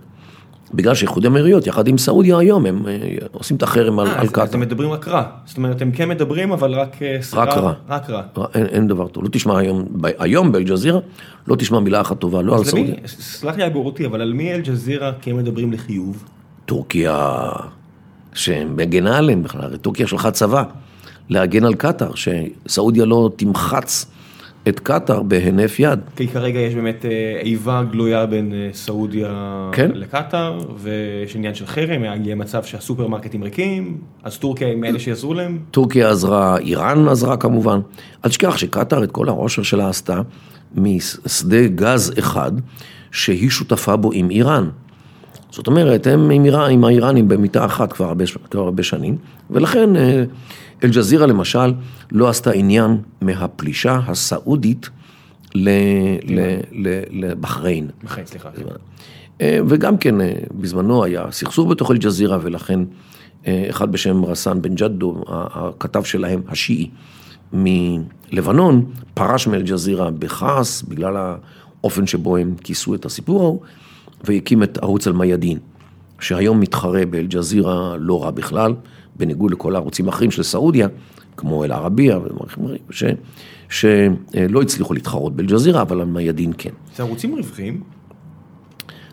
[0.73, 2.93] בגלל שאיחוד האמירויות, יחד עם סעודיה היום, הם אה,
[3.32, 4.43] עושים את החרם על, אה, על קטאר.
[4.43, 5.23] אז אתם מדברים רק רע.
[5.45, 7.43] זאת אומרת, הם כן מדברים, אבל רק סרע.
[7.43, 7.73] רק רע.
[7.89, 8.21] רק רע.
[8.53, 9.23] אין, אין דבר טוב.
[9.23, 9.86] לא תשמע היום,
[10.19, 10.99] היום באל-ג'זירה,
[11.47, 12.95] לא תשמע מילה אחת טובה, לא על סעודיה.
[13.08, 16.23] סלח לי על בורותי, אבל על מי אל-ג'זירה כן מדברים לחיוב?
[16.65, 17.41] טורקיה,
[18.34, 20.63] שמגנה עליהם בכלל, הרי טורקיה שלחה צבא
[21.29, 24.05] להגן על קטאר, שסעודיה לא תמחץ.
[24.69, 25.99] את קטאר בהינף יד.
[26.15, 29.91] כי כרגע יש באמת אה, איבה גלויה בין אה, סעודיה כן?
[29.93, 35.60] לקטאר, ויש עניין של חרם, יהיה מצב שהסופרמרקטים ריקים, אז טורקיה הם אלה שיעזרו להם?
[35.71, 37.79] טורקיה עזרה, איראן עזרה כמובן.
[38.25, 40.21] אל תשכח שקטאר את כל העושר שלה עשתה
[40.75, 42.51] משדה גז אחד,
[43.12, 44.69] שהיא שותפה בו עם איראן.
[45.51, 49.17] זאת אומרת, הם עם, איראן, עם האיראנים במיטה אחת כבר הרבה, כבר הרבה שנים,
[49.49, 50.23] ולכן אה,
[50.83, 51.73] אל-ג'זירה למשל
[52.12, 54.89] לא עשתה עניין מהפלישה הסעודית
[57.12, 57.88] לבחריין.
[58.03, 58.49] בחריין, סליחה.
[59.41, 62.79] אה, וגם כן, אה, בזמנו היה סכסוך בתוך אל-ג'זירה, ולכן
[63.69, 66.89] אחד בשם רסן בן ג'דו, הכתב שלהם, השיעי,
[67.53, 71.35] מלבנון, פרש מאל-ג'זירה בכעס, בגלל
[71.81, 73.62] האופן שבו הם כיסו את הסיפור ההוא.
[74.23, 75.58] והקים את ערוץ אל-מיאדין,
[76.19, 78.73] שהיום מתחרה באל-ג'זירה לא רע בכלל,
[79.15, 80.88] בניגוד לכל הערוצים האחרים של סעודיה,
[81.38, 82.19] כמו אל-ערבייה
[83.69, 86.69] שלא הצליחו להתחרות באל-ג'זירה, אבל אל-מיאדין כן.
[86.95, 87.84] זה ערוצים רווחיים?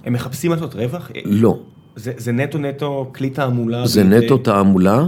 [0.04, 1.10] הם מחפשים לעשות רווח?
[1.24, 1.58] לא.
[1.96, 3.86] זה, זה נטו נטו כלי תעמולה?
[3.86, 4.26] זה בידי...
[4.26, 5.06] נטו תעמולה.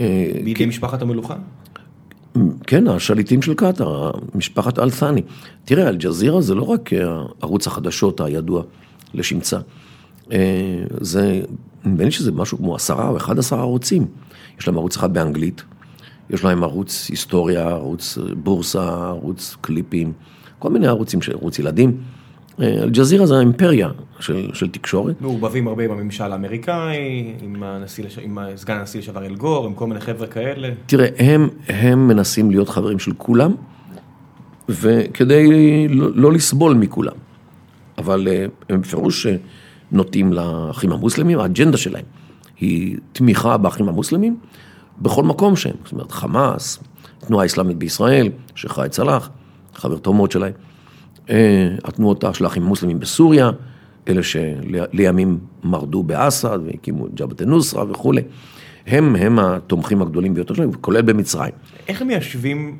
[0.00, 0.68] אה, בידי כן.
[0.68, 1.34] משפחת המלוכה?
[2.66, 5.22] כן, השליטים של קטאר, משפחת אל-ת'אני.
[5.64, 6.90] תראה, אל-ג'זירה זה לא רק
[7.42, 8.62] ערוץ החדשות הידוע.
[9.14, 9.58] לשמצה.
[10.32, 10.38] אה,
[11.00, 11.42] זה,
[11.84, 14.06] נדמה לי שזה משהו כמו עשרה או אחד עשרה ערוצים.
[14.58, 15.62] יש להם ערוץ אחד באנגלית,
[16.30, 20.12] יש להם ערוץ היסטוריה, ערוץ בורסה, ערוץ קליפים,
[20.58, 21.96] כל מיני ערוצים, ערוץ ילדים.
[22.60, 23.88] אה, אל-ג'זירה זה האימפריה
[24.20, 25.20] של, של תקשורת.
[25.20, 30.00] מעורבבים הרבה עם הממשל האמריקאי, עם, הנשיא, עם סגן הנשיא לשעבר אלגור, עם כל מיני
[30.00, 30.68] חבר'ה כאלה.
[30.86, 33.54] תראה, הם, הם מנסים להיות חברים של כולם,
[34.68, 37.27] וכדי לא, לא לסבול מכולם.
[37.98, 39.36] אבל אה, הם בפירוש אה,
[39.92, 42.04] נוטים לאחים המוסלמים, האג'נדה שלהם
[42.60, 44.36] היא תמיכה באחים המוסלמים
[44.98, 46.78] בכל מקום שהם, זאת אומרת חמאס,
[47.22, 49.30] התנועה האסלאמית בישראל, שייח' ראאד סלאח,
[49.74, 50.52] חבר טוב מאוד שלהם,
[51.30, 53.50] אה, התנועות של האחים המוסלמים בסוריה,
[54.08, 58.22] אלה שלימים מרדו באסד והקימו את ג'בהת א-נוסרה וכולי,
[58.86, 61.52] הם, הם התומכים הגדולים ביותר שלהם, כולל במצרים.
[61.88, 62.78] איך הם מיישבים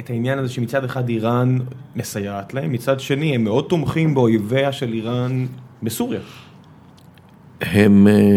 [0.00, 1.58] את העניין הזה שמצד אחד איראן
[1.96, 5.46] מסייעת להם, מצד שני הם מאוד תומכים באויביה של איראן
[5.82, 6.20] בסוריה?
[7.60, 8.06] הם...
[8.08, 8.36] אה,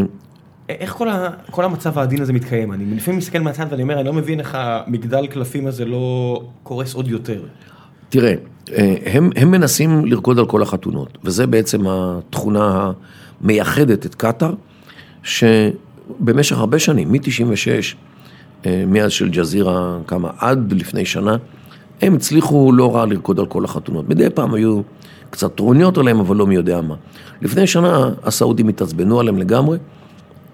[0.69, 2.73] איך כל, ה, כל המצב העדין הזה מתקיים?
[2.73, 6.93] אני לפעמים מסתכל מהצד ואני אומר, אני לא מבין איך המגדל קלפים הזה לא קורס
[6.93, 7.43] עוד יותר.
[8.09, 8.33] תראה,
[8.71, 12.91] אה, הם, הם מנסים לרקוד על כל החתונות, וזה בעצם התכונה
[13.41, 14.53] המייחדת את קטאר,
[15.23, 17.79] שבמשך הרבה שנים, מ-96, אה,
[18.87, 21.37] מאז של ג'זירה כמה, עד לפני שנה,
[22.01, 24.09] הם הצליחו לא רע לרקוד על כל החתונות.
[24.09, 24.81] מדי פעם היו
[25.29, 26.95] קצת טרוניות עליהם, אבל לא מי יודע מה.
[27.41, 29.77] לפני שנה הסעודים התעצבנו עליהם לגמרי,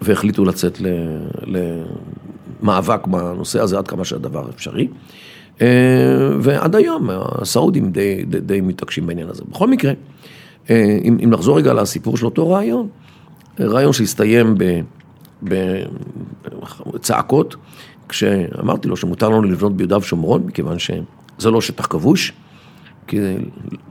[0.02, 0.82] והחליטו לצאת
[2.62, 4.88] למאבק בנושא הזה עד כמה שהדבר אפשרי.
[5.62, 5.68] אה,
[6.40, 9.44] ועד היום הסעודים די, די, די מתעקשים בעניין הזה.
[9.50, 9.94] בכל מקרה,
[10.70, 12.88] אה, אם, אם נחזור רגע לסיפור של אותו רעיון,
[13.60, 14.56] רעיון שהסתיים
[16.94, 17.56] בצעקות,
[18.10, 22.34] כשאמרתי לו שמותר לנו לבנות ביהודה ושומרון, מכיוון שזה לא שטח כבוש,
[23.08, 23.18] כי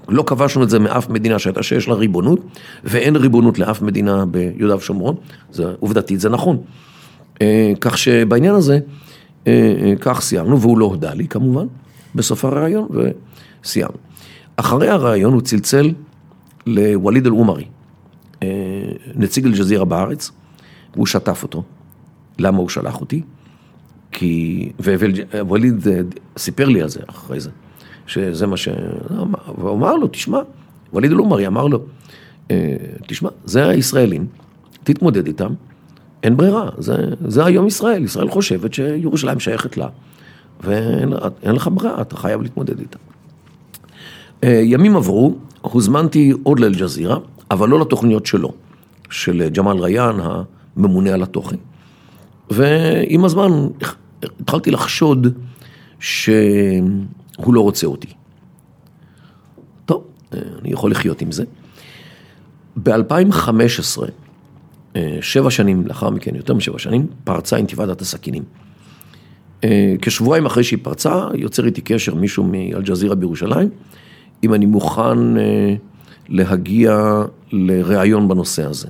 [0.09, 2.41] לא כבשנו את זה מאף מדינה שהייתה שיש לה ריבונות,
[2.85, 5.15] ואין ריבונות לאף מדינה ביהודה ושומרון,
[5.51, 6.57] זה עובדתית, זה נכון.
[7.43, 8.79] אה, כך שבעניין הזה,
[9.47, 11.67] אה, אה, כך סיימנו, והוא לא הודה לי כמובן,
[12.15, 12.89] בסוף הראיון,
[13.65, 13.97] וסיימנו.
[14.57, 15.93] אחרי הראיון הוא צלצל
[16.67, 17.65] לווליד אל-עומרי,
[19.15, 20.31] נציג אל-ג'זירה בארץ,
[20.95, 21.63] והוא שטף אותו.
[22.39, 23.23] למה הוא שלח אותי?
[24.13, 24.73] כי,
[25.41, 25.87] ווליד
[26.37, 27.51] סיפר לי על זה אחרי זה.
[28.09, 28.69] שזה מה ש...
[29.59, 30.39] והוא אמר לו, תשמע,
[30.93, 31.79] וליד אל-עומרי אמר לו,
[32.51, 34.27] אה, תשמע, זה הישראלים,
[34.85, 35.53] תתמודד איתם,
[36.23, 36.97] אין ברירה, זה,
[37.29, 39.89] זה היום ישראל, ישראל חושבת שירושלים שייכת לה,
[40.61, 42.99] ואין לך ברירה, אתה חייב להתמודד איתה.
[44.45, 47.19] אה, ימים עברו, הוזמנתי עוד לאל-ג'זירה,
[47.51, 48.53] אבל לא לתוכניות שלו,
[49.11, 50.17] של ג'מאל ריאן,
[50.77, 51.57] הממונה על התוכן.
[52.51, 53.51] ועם הזמן
[54.41, 55.27] התחלתי לחשוד
[56.01, 56.31] ש...
[57.37, 58.09] הוא לא רוצה אותי.
[59.85, 61.45] טוב, אה, אני יכול לחיות עם זה.
[62.83, 64.03] ב-2015,
[64.97, 68.43] אה, שבע שנים לאחר מכן, יותר משבע שנים, פרצה אינתיפאדת הסכינים.
[69.65, 73.69] אה, כשבועיים אחרי שהיא פרצה, יוצר איתי קשר מישהו מאלג'זירה בירושלים,
[74.45, 75.19] אם אני מוכן
[76.29, 78.89] להגיע לראיון בנושא הזה.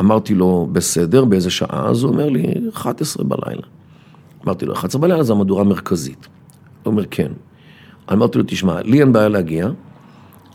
[0.00, 1.88] אמרתי לו, בסדר, באיזה שעה?
[1.88, 3.62] אז הוא אומר לי, 11 בלילה.
[4.44, 6.28] אמרתי לו, 11 בלילה זה המהדורה המרכזית.
[6.82, 7.32] הוא אומר, כן.
[8.12, 9.68] אמרתי לו, תשמע, לי אין בעיה להגיע,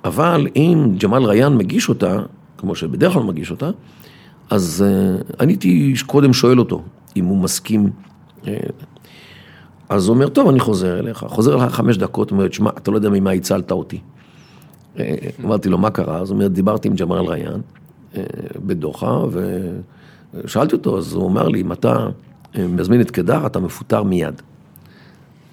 [0.03, 2.19] אבל אם ג'מאל ריאן מגיש אותה,
[2.57, 3.69] כמו שבדרך כלל מגיש אותה,
[4.49, 6.81] אז uh, אני הייתי קודם שואל אותו
[7.15, 7.89] אם הוא מסכים.
[8.43, 8.47] Uh,
[9.89, 11.25] אז הוא אומר, טוב, אני חוזר אליך.
[11.27, 13.99] חוזר אליך חמש דקות, הוא אומר, תשמע, אתה לא יודע ממה הצלת אותי.
[14.95, 14.99] Uh,
[15.45, 16.17] אמרתי לו, מה קרה?
[16.17, 17.59] אז הוא אומר, דיברתי עם ג'מאל ריאן
[18.65, 19.19] בדוחה,
[20.33, 22.07] ושאלתי אותו, אז הוא אמר לי, אם אתה
[22.55, 24.41] מזמין את קדר, אתה מפוטר מיד.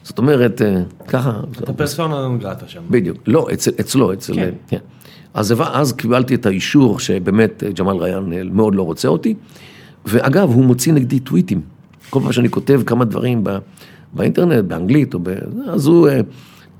[0.03, 1.41] זאת אומרת, אה, ככה.
[1.63, 2.83] אתה פרסונה נגרטה שם.
[2.91, 4.35] בדיוק, לא, אצל, אצלו, אצל...
[4.35, 4.51] כן.
[4.69, 4.79] כן.
[5.35, 9.35] אז, אז קיבלתי את האישור שבאמת אה, ג'מאל ריאן אה, מאוד לא רוצה אותי,
[10.05, 11.61] ואגב, הוא מוציא נגדי טוויטים.
[12.11, 13.59] כל פעם שאני כותב כמה דברים בא,
[14.13, 15.29] באינטרנט, באנגלית, או ב...
[15.69, 16.09] אז הוא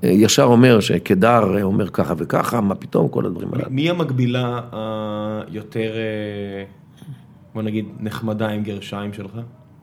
[0.03, 3.63] ישר אומר שקדר אומר ככה וככה, מה פתאום, כל הדברים האלה.
[3.69, 5.91] מי המקבילה היותר,
[7.53, 9.31] בוא נגיד, נחמדה עם גרשיים שלך?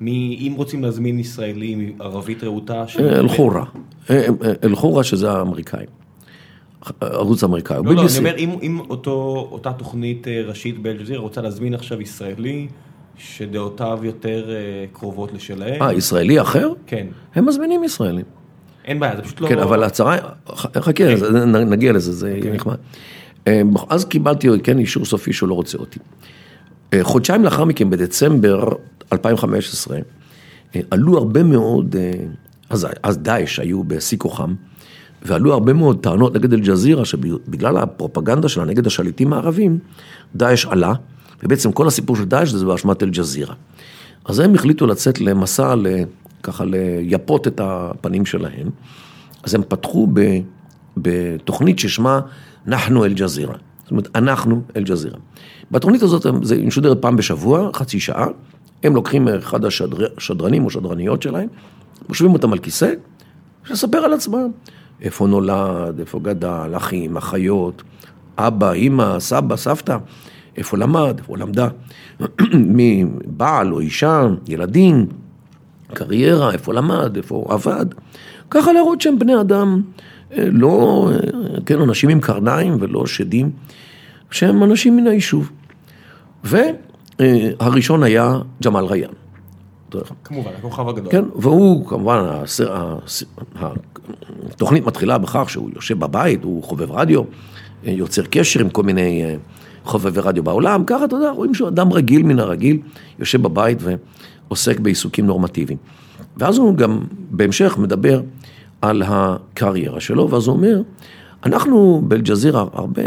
[0.00, 2.84] אם רוצים להזמין ישראלי ערבית רהוטה?
[2.98, 3.64] אל-חורה,
[4.10, 5.88] אה, אה, אל-חורה שזה האמריקאים,
[7.00, 7.76] ערוץ אמריקאי.
[7.84, 8.80] לא, לא, אני אומר, אם
[9.50, 12.68] אותה תוכנית אה, ראשית באל-ג'זירה רוצה להזמין עכשיו ישראלי,
[13.16, 14.50] שדעותיו יותר
[14.92, 15.82] קרובות לשלהם.
[15.82, 16.72] אה, ישראלי אחר?
[16.86, 17.06] כן.
[17.34, 18.24] הם מזמינים ישראלים.
[18.88, 19.48] אין בעיה, זה פשוט לא...
[19.48, 20.16] כן, אבל הצהרה,
[20.56, 21.14] חכה, כן.
[21.66, 22.52] נגיע לזה, זה יהיה אוקיי.
[22.52, 22.76] נחמד.
[23.88, 25.98] אז קיבלתי, כן, אישור סופי שהוא לא רוצה אותי.
[27.02, 28.68] חודשיים לאחר מכן, בדצמבר
[29.12, 29.98] 2015,
[30.76, 32.12] אה, עלו הרבה מאוד, אה,
[32.70, 34.54] אז, אז דאעש היו בשיא כוחם,
[35.22, 39.78] ועלו הרבה מאוד טענות נגד אל-ג'זירה, שבגלל הפרופגנדה שלה נגד השליטים הערבים,
[40.36, 40.92] דאעש עלה,
[41.42, 43.54] ובעצם כל הסיפור של דאעש זה באשמת אל-ג'זירה.
[44.24, 45.74] אז הם החליטו לצאת למסע,
[46.42, 48.70] ככה לייפות את הפנים שלהם,
[49.42, 50.20] אז הם פתחו ב,
[50.96, 52.20] בתוכנית ששמה
[52.66, 53.54] נחנו אל-ג'זירה.
[53.82, 55.18] זאת אומרת, אנחנו אל-ג'זירה.
[55.70, 58.26] בתוכנית הזאת זה משודר פעם בשבוע, חצי שעה,
[58.82, 61.48] הם לוקחים אחד השדרנים או שדרניות שלהם,
[62.08, 62.92] מושבים אותם על כיסא,
[63.70, 64.50] לספר על עצמם.
[65.00, 67.82] איפה נולד, איפה גדל, אחים, אחיות,
[68.38, 69.96] אבא, אימא, סבא, סבתא,
[70.56, 71.68] איפה למד, איפה למדה,
[72.54, 75.06] מבעל או אישה, ילדים,
[75.94, 77.86] קריירה, איפה למד, איפה עבד.
[78.50, 79.82] ככה להראות שהם בני אדם,
[80.32, 81.18] אה, לא, אה,
[81.66, 83.50] כן, אנשים עם קרניים ולא שדים.
[84.30, 85.50] שהם אנשים מן היישוב.
[86.44, 89.10] והראשון היה ג'מאל ריאן.
[90.24, 91.10] כמובן, הכוכב הגדול.
[91.12, 93.24] כן, והוא כמובן, הסר, הס-
[94.50, 97.22] התוכנית מתחילה בכך שהוא יושב בבית, הוא חובב רדיו,
[97.84, 99.34] יוצר קשר עם כל מיני אה,
[99.84, 102.78] חובבי רדיו בעולם, ככה אתה יודע, רואים שהוא אדם רגיל מן הרגיל,
[103.18, 103.78] יושב בבית
[104.48, 105.78] ועוסק בעיסוקים נורמטיביים.
[106.36, 108.22] ואז הוא גם בהמשך מדבר
[108.82, 110.82] על הקריירה שלו, ואז הוא אומר,
[111.44, 113.02] אנחנו באל-ג'זירה הרבה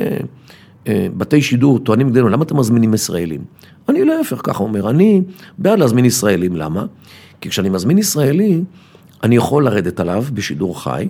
[0.88, 3.42] אה, בתי שידור טוענים נגדנו, למה אתם מזמינים ישראלים?
[3.90, 5.22] אני להפך, ככה אומר, אני
[5.58, 6.86] בעד להזמין ישראלים, למה?
[7.42, 8.64] כי כשאני מזמין ישראלי,
[9.24, 11.08] אני יכול לרדת עליו בשידור חי,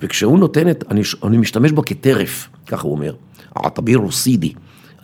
[0.00, 3.14] וכשהוא נותן את, אני, אני משתמש בו כטרף, ככה הוא אומר,
[3.54, 4.52] עטביר רוסידי,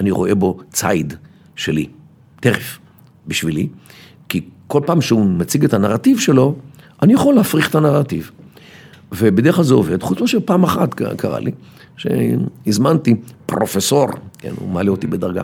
[0.00, 1.14] אני רואה בו ציד
[1.56, 1.87] שלי,
[2.40, 2.78] טרף
[3.26, 3.68] בשבילי,
[4.66, 6.55] כל פעם שהוא מציג את הנרטיב שלו,
[7.03, 8.31] אני יכול להפריך את הנרטיב.
[9.12, 11.50] ובדרך כלל זה עובד, חוץ מאשר פעם אחת קרה לי,
[11.96, 13.14] שהזמנתי
[13.46, 14.07] פרופסור,
[14.38, 15.42] כן, הוא מעלה אותי בדרגה,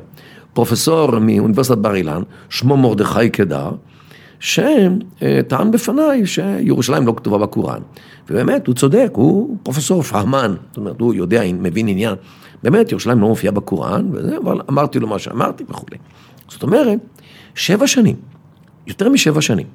[0.52, 3.70] פרופסור מאוניברסיטת בר אילן, שמו מרדכי קדר,
[4.40, 7.80] שטען בפניי שירושלים לא כתובה בקוראן.
[8.30, 12.14] ובאמת, הוא צודק, הוא פרופסור פהמן, זאת אומרת, הוא יודע, מבין עניין.
[12.62, 15.96] באמת, ירושלים לא מופיעה בקוראן, וזה, אבל אמרתי לו מה שאמרתי וכולי.
[16.48, 16.98] זאת אומרת,
[17.54, 18.16] שבע שנים,
[18.86, 19.66] יותר משבע שנים,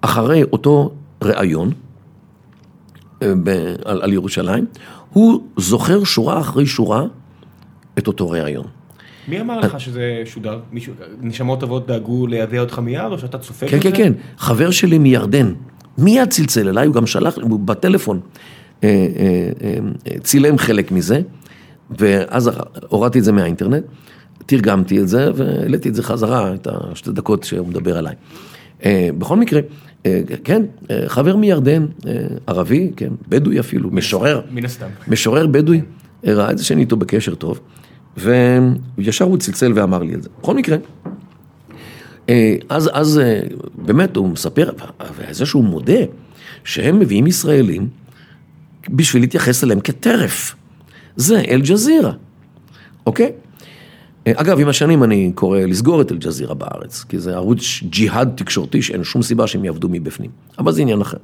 [0.00, 1.72] אחרי אותו ראיון,
[3.84, 4.66] על, על ירושלים,
[5.12, 7.04] הוא זוכר שורה אחרי שורה
[7.98, 8.66] את אותו ראיון.
[9.28, 10.60] מי אמר לך שזה שודר?
[10.72, 13.90] מישהו, נשמות אבות דאגו לידע אותך מיד, או שאתה צופה כן, בזה?
[13.90, 15.52] כן, כן, חבר שלי מירדן,
[15.98, 18.20] מיד צלצל אליי, הוא גם שלח הוא בטלפון
[18.84, 19.48] אה, אה,
[20.06, 21.20] אה, צילם חלק מזה,
[21.98, 22.50] ואז
[22.88, 23.84] הורדתי את זה מהאינטרנט,
[24.50, 28.14] תרגמתי את זה והעליתי את זה חזרה, את השתי דקות שהוא מדבר עליי.
[29.18, 29.60] בכל מקרה,
[30.44, 30.62] כן,
[31.06, 31.86] חבר מירדן,
[32.46, 34.40] ערבי, כן, בדואי אפילו, משורר.
[34.50, 34.86] מן הסתם.
[35.08, 35.80] משורר בדואי,
[36.24, 37.60] ראה את זה שאני איתו בקשר טוב,
[38.16, 40.28] וישר הוא צלצל ואמר לי את זה.
[40.40, 40.76] בכל מקרה,
[42.68, 43.20] אז, אז
[43.74, 44.70] באמת הוא מספר,
[45.16, 46.00] וזה שהוא מודה
[46.64, 47.88] שהם מביאים ישראלים
[48.88, 50.54] בשביל להתייחס אליהם כטרף.
[51.16, 52.12] זה אל-ג'זירה,
[53.06, 53.32] אוקיי?
[54.36, 59.04] אגב, עם השנים אני קורא לסגור את אל-ג'זירה בארץ, כי זה ערוץ ג'יהאד תקשורתי שאין
[59.04, 61.16] שום סיבה שהם יעבדו מבפנים, אבל זה עניין אחר.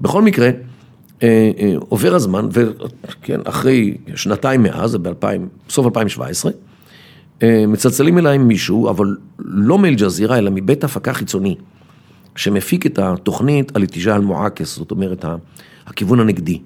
[0.00, 0.50] בכל מקרה,
[1.78, 4.98] עובר הזמן, וכן, אחרי שנתיים מאז,
[5.68, 6.52] בסוף 2017,
[7.42, 11.56] מצלצלים אליי מישהו, אבל לא מאל-ג'זירה, אלא מבית הפקה חיצוני,
[12.36, 15.24] שמפיק את התוכנית על איתיג'ה אל-מועקס, זאת אומרת,
[15.86, 16.60] הכיוון הנגדי.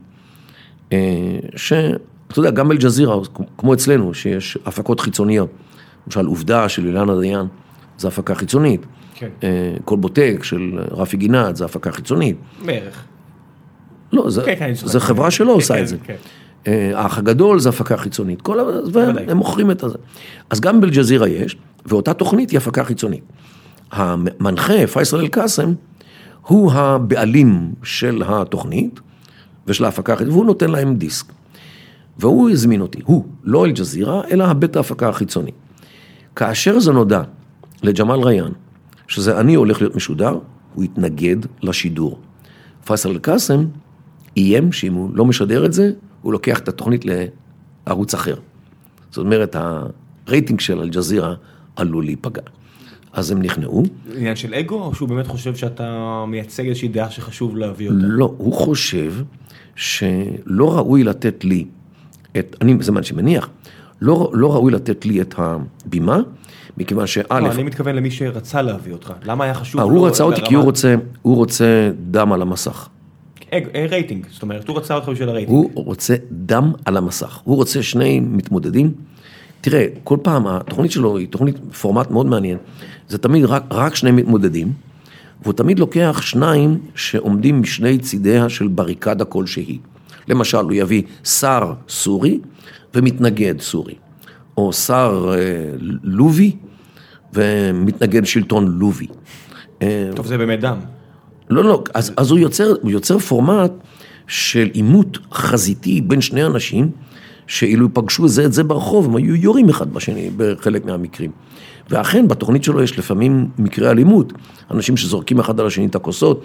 [2.29, 3.17] שאתה יודע, גם אל-ג'זירה,
[3.59, 5.51] כמו אצלנו, שיש הפקות חיצוניות,
[6.07, 7.47] למשל עובדה של אילנה דיין,
[7.99, 8.87] זה הפקה חיצונית.
[9.14, 9.29] כן.
[9.85, 12.37] קולבוטק של רפי גינת, זה הפקה חיצונית.
[12.64, 13.05] בערך.
[14.12, 15.97] לא, זה, כן, כן, זה חברה שלא עושה כן, את זה.
[16.05, 16.14] כן.
[16.95, 18.62] האח הגדול זה הפקה חיצונית, כל ה...
[18.93, 19.99] והם מוכרים את זה.
[20.51, 23.25] אז גם באל-ג'זירה יש, ואותה תוכנית היא הפקה חיצונית.
[23.93, 25.73] המנחה, פייסל אל-קאסם,
[26.47, 29.01] הוא הבעלים של התוכנית
[29.67, 31.27] ושל ההפקה החיצונית, והוא נותן להם דיסק.
[32.19, 35.51] והוא הזמין אותי, הוא, לא אל-ג'זירה, אלא הבית ההפקה החיצוני.
[36.37, 37.23] כאשר זה נודע
[37.83, 38.53] לג'מאל ריאן,
[39.09, 40.39] שזה אני הולך להיות משודר,
[40.75, 42.19] הוא התנגד לשידור.
[42.85, 43.65] פייסל אל-קאסם
[44.37, 45.91] איים שאם הוא לא משדר את זה,
[46.23, 47.05] הוא לוקח את התוכנית
[47.87, 48.35] לערוץ אחר.
[49.11, 49.57] זאת אומרת,
[50.27, 51.35] הרייטינג של אל-ג'זירה
[51.77, 52.43] עלול להיפגע.
[53.13, 53.83] אז הם נכנעו.
[54.17, 57.99] עניין של אגו, או שהוא באמת חושב שאתה מייצג איזושהי דעה שחשוב להביא אותה?
[58.03, 59.15] לא, הוא חושב
[59.77, 61.65] שלא ראוי לתת לי
[62.38, 63.49] את, אני, מה שמניח,
[64.01, 66.21] לא, לא ראוי לתת לי את הבימה,
[66.79, 69.12] מכיוון שא', לא, אני מתכוון למי שרצה להביא אותך.
[69.25, 69.81] למה היה חשוב?
[69.81, 72.88] אה, הוא רצה אותי כי הוא רוצה, הוא רוצה דם על המסך.
[73.55, 75.59] אג- אה, רייטינג, זאת אומרת, הוא רצה אותך בשביל הרייטינג.
[75.59, 77.41] הוא רוצה דם על המסך.
[77.45, 78.93] הוא רוצה שני מתמודדים.
[79.61, 82.59] תראה, כל פעם התוכנית שלו היא תוכנית פורמט מאוד מעניין.
[83.09, 84.73] זה תמיד רק, רק שני מתמודדים,
[85.43, 89.79] והוא תמיד לוקח שניים שעומדים משני צידיה של בריקדה כלשהי.
[90.29, 92.41] למשל, הוא יביא שר סורי
[92.95, 93.95] ומתנגד סורי,
[94.57, 95.38] או שר אה,
[96.03, 96.57] לובי
[97.35, 99.07] ומתנגד שלטון לובי.
[99.83, 100.77] אה, טוב, זה באמת דם.
[101.51, 103.73] לא, לא, אז, אז הוא, יוצר, הוא יוצר פורמט
[104.27, 106.91] של עימות חזיתי בין שני אנשים,
[107.47, 111.31] שאילו פגשו זה את זה ברחוב, הם היו יורים אחד בשני בחלק מהמקרים.
[111.90, 114.33] ואכן, בתוכנית שלו יש לפעמים מקרי אלימות,
[114.70, 116.44] אנשים שזורקים אחד על השני את הכוסות,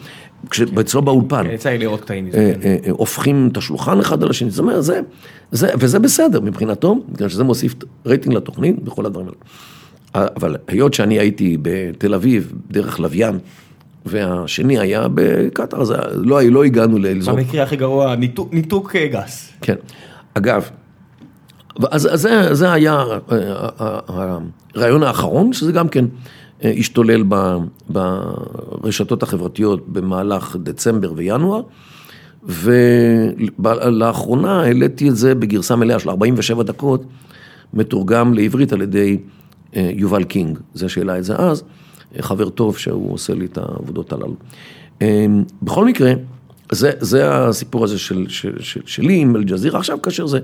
[0.81, 1.45] אצלו באולפן.
[1.51, 2.37] יצא לי לראות קטעים מזה.
[2.37, 2.61] אה, כן.
[2.67, 5.01] אה, אה, הופכים את השולחן אחד על השני, זאת אומרת, זה,
[5.51, 7.75] זה, וזה בסדר מבחינתו, בגלל שזה מוסיף
[8.05, 10.27] רייטינג לתוכנית וכל הדברים האלה.
[10.35, 13.39] אבל היות שאני הייתי בתל אביב, דרך לוויין,
[14.05, 17.35] והשני היה בקטאר, אז לא, לא הגענו לאזור.
[17.35, 19.51] במקרה הכי גרוע, ניתוק- ניתוק גס.
[19.61, 19.75] כן.
[20.33, 20.69] אגב,
[21.81, 24.37] אז, אז זה, זה היה אה, אה,
[24.75, 26.05] הרעיון האחרון, שזה גם כן
[26.63, 27.23] אה, השתולל
[27.89, 31.61] ברשתות החברתיות במהלך דצמבר וינואר,
[33.59, 37.03] ולאחרונה העליתי את זה בגרסה מלאה של 47 דקות,
[37.73, 39.17] מתורגם לעברית על ידי
[39.73, 41.63] יובל קינג, זה שהעלה את זה אז,
[42.19, 44.35] חבר טוב שהוא עושה לי את העבודות הללו.
[45.61, 46.13] בכל מקרה,
[46.71, 50.43] זה, זה הסיפור הזה של, של, של, שלי עם אל-ג'זירה, עכשיו כאשר זה אה,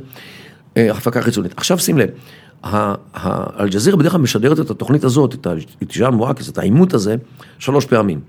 [0.92, 1.54] הפקה חיצונית.
[1.58, 2.10] עכשיו שים לב,
[3.60, 5.48] אל-ג'זירה בדרך כלל משדרת את התוכנית הזאת, את
[5.82, 7.16] התשעה מואקס, את העימות הזה,
[7.60, 8.20] שלוש פעמים.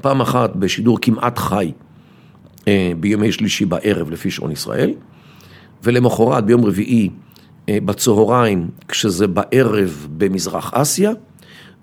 [0.00, 1.72] פעם אחת בשידור כמעט חי,
[2.68, 4.90] אה, בימי שלישי בערב לפי שעון ישראל,
[5.82, 7.10] ולמחרת ביום רביעי
[7.68, 11.10] אה, בצהריים, כשזה בערב במזרח אסיה,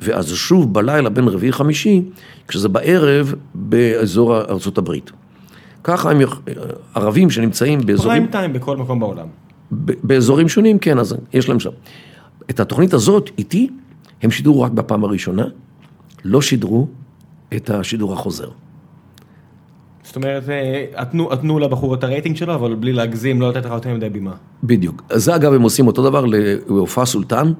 [0.02, 2.02] ואז שוב בלילה בין רביעי חמישי,
[2.48, 5.12] כשזה בערב באזור ארצות הברית.
[5.84, 6.18] ככה הם
[6.96, 8.28] ערבים שנמצאים באזורים...
[8.28, 9.28] פריים טיים בכל מקום בעולם.
[9.72, 11.70] באזורים שונים, כן, אז יש להם שם.
[12.50, 13.70] את התוכנית הזאת, איתי,
[14.22, 15.46] הם שידרו רק בפעם הראשונה,
[16.26, 16.88] לא שידרו
[17.56, 18.50] את השידור החוזר.
[20.04, 20.44] זאת אומרת,
[21.30, 24.34] עטנו לבחור את הרייטינג שלו, אבל בלי להגזים, לא לתת לך יותר מדי בימה.
[24.64, 25.04] בדיוק.
[25.14, 27.54] זה אגב, הם עושים אותו דבר לוופא סולטן,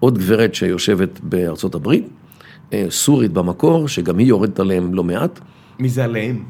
[0.00, 2.08] עוד גברת שיושבת בארצות הברית,
[2.72, 5.40] אה, סורית במקור, שגם היא יורדת עליהם לא מעט.
[5.78, 6.44] מי זה עליהם?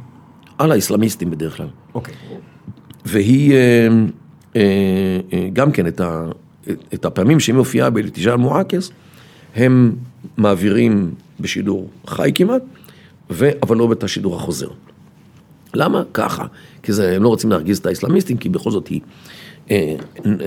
[0.59, 1.69] על האסלאמיסטים בדרך כלל.
[1.95, 2.15] אוקיי.
[3.05, 3.89] והיא, אה, אה,
[5.53, 6.27] גם כן, את, ה,
[6.95, 8.91] את הפעמים שהיא מופיעה בלטיג'ל מואקס,
[9.57, 9.93] הם
[10.37, 12.63] מעבירים בשידור חי כמעט,
[13.31, 14.05] ו, אבל לא את
[14.37, 14.69] החוזר.
[15.75, 16.03] למה?
[16.15, 16.47] ככה.
[16.83, 19.01] כי זה, הם לא רוצים להרגיז את האסלאמיסטים, כי בכל זאת היא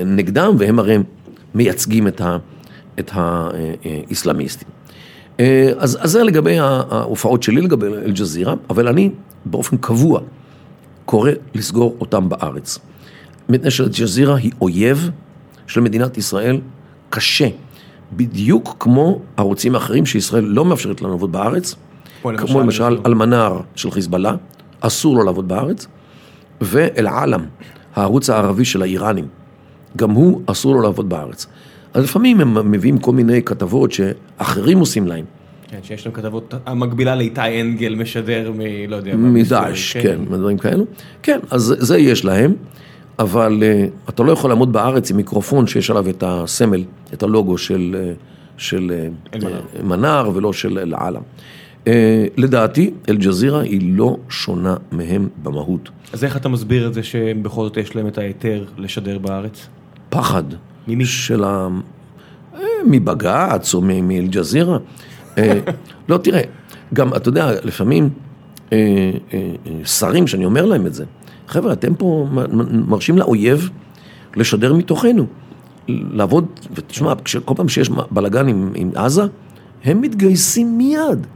[0.05, 0.97] נגדם, והם הרי
[1.55, 2.37] מייצגים את ה...
[2.99, 4.67] את האסלאמיסטים.
[5.39, 9.09] אה, אז, אז זה לגבי ההופעות שלי לגבי אל-ג'זירה, אבל אני
[9.45, 10.19] באופן קבוע
[11.05, 12.79] קורא לסגור אותם בארץ.
[13.49, 15.09] מפני שאל-ג'זירה היא אויב
[15.67, 16.59] של מדינת ישראל
[17.09, 17.47] קשה,
[18.13, 21.75] בדיוק כמו ערוצים אחרים שישראל לא מאפשרת לנו לעבוד בארץ,
[22.21, 24.35] כמו למשל, אלמנאר של חיזבאללה,
[24.79, 25.87] אסור לו לעבוד בארץ,
[26.61, 27.45] ואל-עלם,
[27.95, 29.27] הערוץ הערבי של האיראנים,
[29.97, 31.47] גם הוא אסור לו לעבוד בארץ.
[31.93, 35.25] אז לפעמים הם מביאים כל מיני כתבות שאחרים עושים להם.
[35.67, 38.61] כן, שיש להם כתבות, המקבילה לאיתי אנגל משדר מ...
[38.87, 39.15] לא יודע.
[39.15, 40.85] מדאעש, כן, כן, דברים כאלו.
[41.23, 42.53] כן, אז זה יש להם,
[43.19, 47.57] אבל uh, אתה לא יכול לעמוד בארץ עם מיקרופון שיש עליו את הסמל, את הלוגו
[47.57, 48.21] של, uh,
[48.57, 48.91] של
[49.33, 51.21] uh, מנאר ולא של אל-עלם.
[51.85, 51.87] Uh,
[52.37, 55.89] לדעתי, אל-ג'זירה היא לא שונה מהם במהות.
[56.13, 59.67] אז איך אתה מסביר את זה שבכל זאת יש להם את ההיתר לשדר בארץ?
[60.09, 60.43] פחד.
[60.87, 61.05] ממי?
[61.05, 61.67] של ה...
[62.55, 64.77] אה, מבג"ץ או מאל-ג'זירה.
[65.37, 65.59] אה,
[66.09, 66.41] לא, תראה,
[66.93, 68.09] גם, אתה יודע, לפעמים
[68.73, 69.11] אה,
[69.85, 71.05] שרים, שאני אומר להם את זה,
[71.47, 72.27] חבר'ה, אתם פה
[72.87, 73.69] מרשים לאויב
[74.35, 75.25] לשדר מתוכנו,
[75.87, 77.13] לעבוד, ותשמע,
[77.45, 79.23] כל פעם שיש בלאגן עם, עם עזה,
[79.83, 81.27] הם מתגייסים מיד.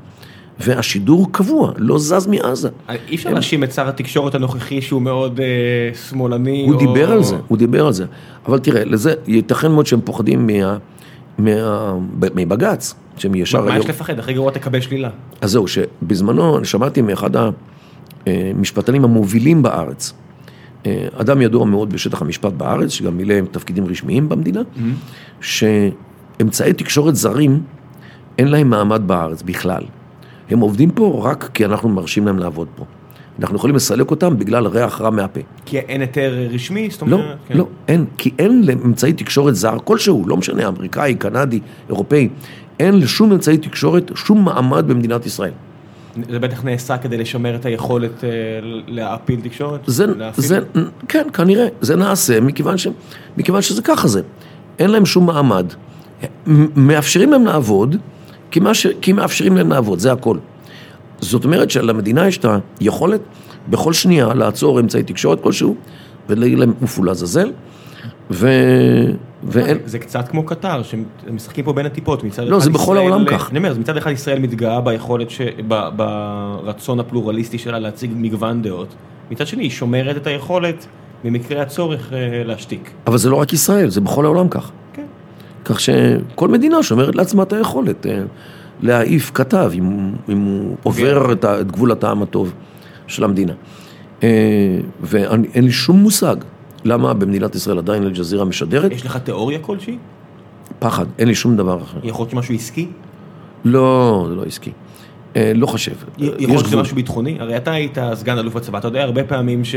[0.60, 2.70] והשידור קבוע, לא זז מעזה.
[2.90, 6.64] אי אפשר להאשים את שר התקשורת הנוכחי שהוא מאוד אה, שמאלני.
[6.66, 6.80] הוא או...
[6.80, 8.06] דיבר על זה, הוא דיבר על זה.
[8.46, 10.78] אבל תראה, לזה, ייתכן מאוד שהם פוחדים מה,
[11.38, 11.94] מה,
[12.36, 13.62] מבג"ץ, שהם ישר...
[13.62, 14.20] מה יש לפחד?
[14.20, 15.10] הכי גרוע תקבל שלילה.
[15.42, 17.36] אז זהו, שבזמנו, אני שמעתי מאחד
[18.26, 20.14] המשפטנים המובילים בארץ,
[20.86, 25.42] אה, אדם ידוע מאוד בשטח המשפט בארץ, שגם מילא תפקידים רשמיים במדינה, mm-hmm.
[25.42, 27.64] שאמצעי תקשורת זרים,
[28.38, 29.84] אין להם מעמד בארץ בכלל.
[30.50, 32.86] הם עובדים פה רק כי אנחנו מרשים להם לעבוד פה.
[33.40, 35.40] אנחנו יכולים לסלק אותם בגלל ריח רע מהפה.
[35.66, 36.90] כי אין היתר רשמי?
[36.90, 37.20] זאת אומרת...
[37.20, 37.58] לא, כן.
[37.58, 42.30] לא, אין, כי אין לאמצעי תקשורת זר כלשהו, לא משנה, אמריקאי, קנדי, אירופאי,
[42.80, 45.52] אין לשום אמצעי תקשורת שום מעמד במדינת ישראל.
[46.30, 48.30] זה בטח נעשה כדי לשמר את היכולת אה,
[48.88, 49.82] להפיל תקשורת?
[49.88, 50.60] זה, זה,
[51.08, 52.88] כן, כנראה, זה נעשה מכיוון, ש,
[53.38, 54.22] מכיוון שזה ככה זה.
[54.80, 55.66] אין להם שום מעמד.
[56.76, 57.96] מאפשרים להם לעבוד,
[58.52, 58.88] כי, ש...
[59.02, 60.38] כי מאפשרים להם לעבוד, זה הכל.
[61.20, 62.46] זאת אומרת שלמדינה יש את
[62.80, 63.22] היכולת
[63.70, 65.76] בכל שנייה לעצור אמצעי תקשורת כלשהו
[66.30, 67.52] ולהגיד להם עופו לעזאזל.
[68.32, 68.50] ו...
[69.44, 69.78] ואין...
[69.86, 72.98] זה קצת כמו קטר, שמשחקים פה בין הטיפות, מצד לא, זה בכל ישראל...
[72.98, 73.50] העולם כך.
[73.52, 75.42] אני אומר, מצד אחד ישראל מתגאה ביכולת, ש...
[75.68, 75.90] ב...
[75.96, 78.96] ברצון הפלורליסטי שלה להציג מגוון דעות,
[79.32, 80.86] מצד שני היא שומרת את היכולת
[81.24, 82.92] במקרה הצורך אה, להשתיק.
[83.08, 84.72] אבל זה לא רק ישראל, זה בכל העולם כך.
[84.94, 85.06] כן.
[85.66, 88.22] כך שכל מדינה שומרת לעצמה את היכולת אה,
[88.82, 92.54] להעיף כתב, אם, אם הוא עובר את, את גבול הטעם הטוב
[93.08, 93.54] של המדינה.
[94.24, 94.30] אה,
[95.02, 96.36] ואין לי שום מושג
[96.86, 98.92] למה במדינת ישראל עדיין אל-ג'זירה משדרת.
[98.92, 99.98] יש לך תיאוריה כלשהי?
[100.80, 102.00] פחד, אין לי שום דבר אחר.
[102.04, 102.88] יכול להיות שמשהו עסקי?
[103.66, 104.72] לא, זה לא עסקי.
[105.36, 105.96] לא חושב.
[106.18, 107.38] יכול להיות שזה משהו ביטחוני?
[107.40, 109.76] הרי אתה היית סגן אלוף בצבא, אתה יודע הרבה פעמים ש...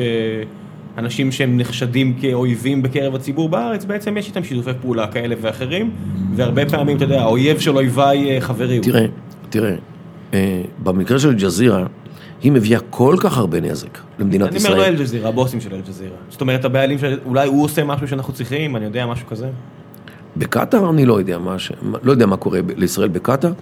[0.98, 5.90] אנשים שהם נחשדים כאויבים בקרב הציבור בארץ, בעצם יש איתם שיתופי פעולה כאלה ואחרים,
[6.36, 8.84] והרבה פעמים, אתה יודע, האויב של אויביי חברי הוא.
[8.84, 9.07] תראה,
[9.50, 9.74] תראה,
[10.82, 11.86] במקרה של אל-ג'זירה,
[12.43, 14.72] היא מביאה כל כך הרבה נזק למדינת ישראל.
[14.72, 16.16] אני אומר לא אל-ג'זירה, הבוסים של אל-ג'זירה.
[16.28, 17.18] זאת אומרת, הבעלים של...
[17.24, 19.49] אולי הוא עושה משהו שאנחנו צריכים, אני יודע, משהו כזה?
[20.37, 21.72] בקטאר אני לא יודע מה, ש...
[22.03, 23.53] לא יודע מה קורה לישראל בקטאר.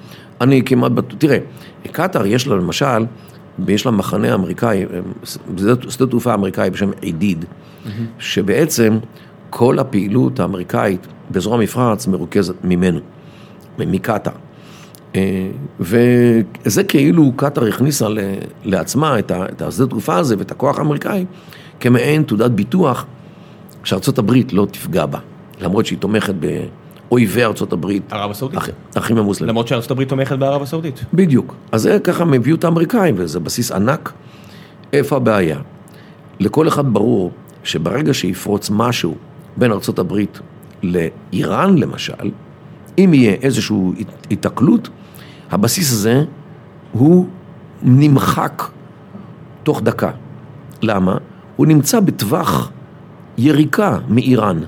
[0.41, 1.39] אני כמעט בטוח, תראה,
[1.93, 3.05] קטאר יש לה למשל,
[3.69, 4.85] יש לה מחנה אמריקאי,
[5.89, 7.89] שדה תעופה אמריקאי בשם עידיד, mm-hmm.
[8.19, 8.99] שבעצם
[9.51, 13.01] כל הפעילות האמריקאית באזור המפרץ מרוכזת ממנו,
[13.79, 14.33] מקטאר.
[15.17, 15.49] אה,
[15.81, 18.07] וזה כאילו קטאר הכניסה
[18.65, 21.25] לעצמה את השדה תעופה הזה ואת הכוח האמריקאי
[21.81, 23.07] כמעין תעודת ביטוח
[23.85, 25.19] שארצות הברית לא תפגע בה,
[25.61, 28.13] למרות שהיא תומכת באויבי ארצות הברית.
[28.13, 28.59] ערב הסעודית.
[28.95, 29.49] אחים המוסלמים.
[29.49, 31.05] למרות שארצות הברית תומכת בערב הסעודית.
[31.15, 31.55] בדיוק.
[31.73, 34.13] אז זה ככה מביאו את האמריקאים וזה בסיס ענק.
[34.93, 35.59] איפה הבעיה?
[36.41, 37.31] לכל אחד ברור
[37.65, 39.15] שברגע שיפרוץ משהו
[39.57, 40.41] בין ארצות הברית
[40.83, 42.31] לאיראן למשל,
[42.99, 43.77] אם יהיה איזושהי
[44.31, 44.89] התקלות,
[45.53, 46.25] הבסיס הזה
[46.93, 47.27] הוא
[47.83, 48.63] נמחק
[49.63, 50.11] תוך דקה.
[50.83, 51.17] למה?
[51.57, 52.71] הוא נמצא בטווח
[53.39, 54.61] יריקה מאיראן.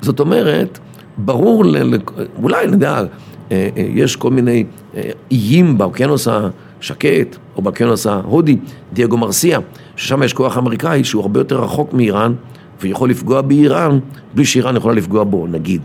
[0.00, 0.78] זאת אומרת,
[1.16, 1.98] ברור, ל...
[2.42, 3.08] אולי, יודע, אה,
[3.52, 4.64] אה, יש כל מיני
[4.96, 8.56] אה, איים באוקיינוס השקט, או באוקיינוס ההודי,
[8.92, 9.58] דייגו מרסיה,
[9.96, 12.34] ששם יש כוח אמריקאי שהוא הרבה יותר רחוק מאיראן,
[12.80, 13.98] ויכול לפגוע באיראן,
[14.34, 15.82] בלי שאיראן יכולה לפגוע בו, נגיד.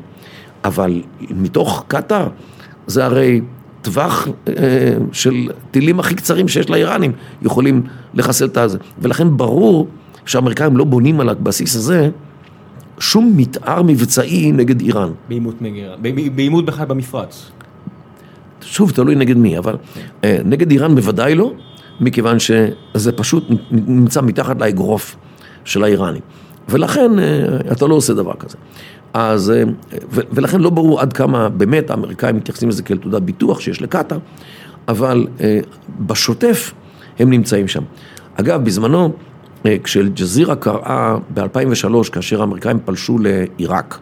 [0.64, 2.28] אבל מתוך קטאר,
[2.88, 3.42] זה הרי
[3.82, 4.54] טווח אה,
[5.12, 7.12] של טילים הכי קצרים שיש לאיראנים,
[7.42, 7.82] יכולים
[8.14, 8.78] לחסל את הזה.
[9.00, 9.88] ולכן ברור
[10.26, 12.10] שהאמריקאים לא בונים על הבסיס הזה
[13.00, 15.10] שום מתאר מבצעי נגד איראן.
[15.30, 15.84] בעימות נגד,
[16.36, 17.52] בעימות בכלל במפרץ.
[18.62, 19.76] שוב, תלוי נגד מי, אבל
[20.24, 21.54] אה, נגד איראן בוודאי לא,
[22.00, 25.16] מכיוון שזה פשוט נמצא מתחת לאגרוף
[25.66, 26.22] של האיראנים.
[26.70, 28.58] ולכן אה, אתה לא עושה דבר כזה.
[29.14, 29.64] אז, אה,
[30.12, 34.18] ולכן לא ברור עד כמה באמת האמריקאים מתייחסים לזה כאל תעודת ביטוח שיש לקטאר,
[34.88, 35.60] אבל אה,
[36.00, 36.74] בשוטף
[37.20, 37.84] הם נמצאים שם.
[38.36, 39.14] אגב, בזמנו,
[39.66, 44.00] אה, כשאל-ג'זירה קראה ב-2003, כאשר האמריקאים פלשו לעיראק,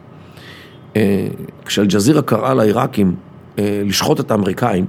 [1.66, 3.16] כשאל-ג'זירה קראה לעיראקים
[3.58, 4.86] לשחוט את האמריקאים,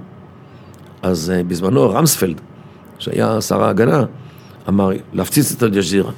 [1.01, 2.41] אז בזמנו רמספלד,
[2.99, 4.03] שהיה שר ההגנה,
[4.69, 6.11] אמר להפציץ את אל-ג'זירה.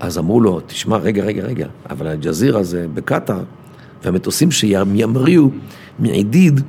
[0.00, 3.42] אז אמרו לו, תשמע, רגע, רגע, רגע, אבל אל-ג'זירה זה בקטאר,
[4.04, 5.50] והמטוסים שימריאו
[5.98, 6.60] מעידיד,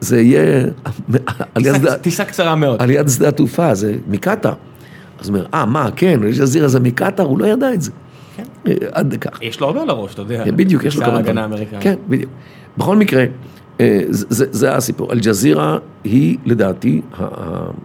[0.00, 0.66] זה יהיה.
[2.02, 2.82] טיסה קצרה מאוד.
[2.82, 4.54] על יד שדה התעופה, זה מקטאר.
[5.20, 7.90] אז הוא אומר, אה, מה, כן, אל-ג'זירה זה מקטאר, הוא לא ידע את זה.
[8.36, 8.42] כן.
[8.66, 9.42] אה, עד כך.
[9.42, 10.44] יש לו הרבה על הראש, אתה יודע.
[10.44, 11.38] כן, בדיוק, יש לו כמה דברים.
[11.38, 11.78] האמריקאי.
[11.80, 12.30] כן, בדיוק.
[12.76, 13.24] בכל מקרה,
[13.80, 15.12] אה, זה הסיפור.
[15.12, 17.00] אל-ג'זירה היא, לדעתי,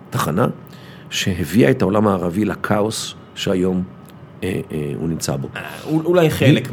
[0.10, 0.48] התחנה
[1.10, 3.84] שהביאה את העולם הערבי לכאוס שהיום
[5.00, 5.48] הוא נמצא בו.
[5.56, 6.70] אה, אולי חלק,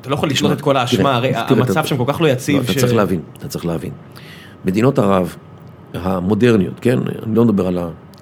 [0.00, 2.62] אתה לא יכול לשלוט את כל האשמה, הרי המצב שם כל כך לא יציב.
[2.70, 3.92] אתה צריך להבין, אתה צריך להבין.
[4.64, 5.36] מדינות ערב
[5.94, 7.78] המודרניות, כן, אני לא מדבר על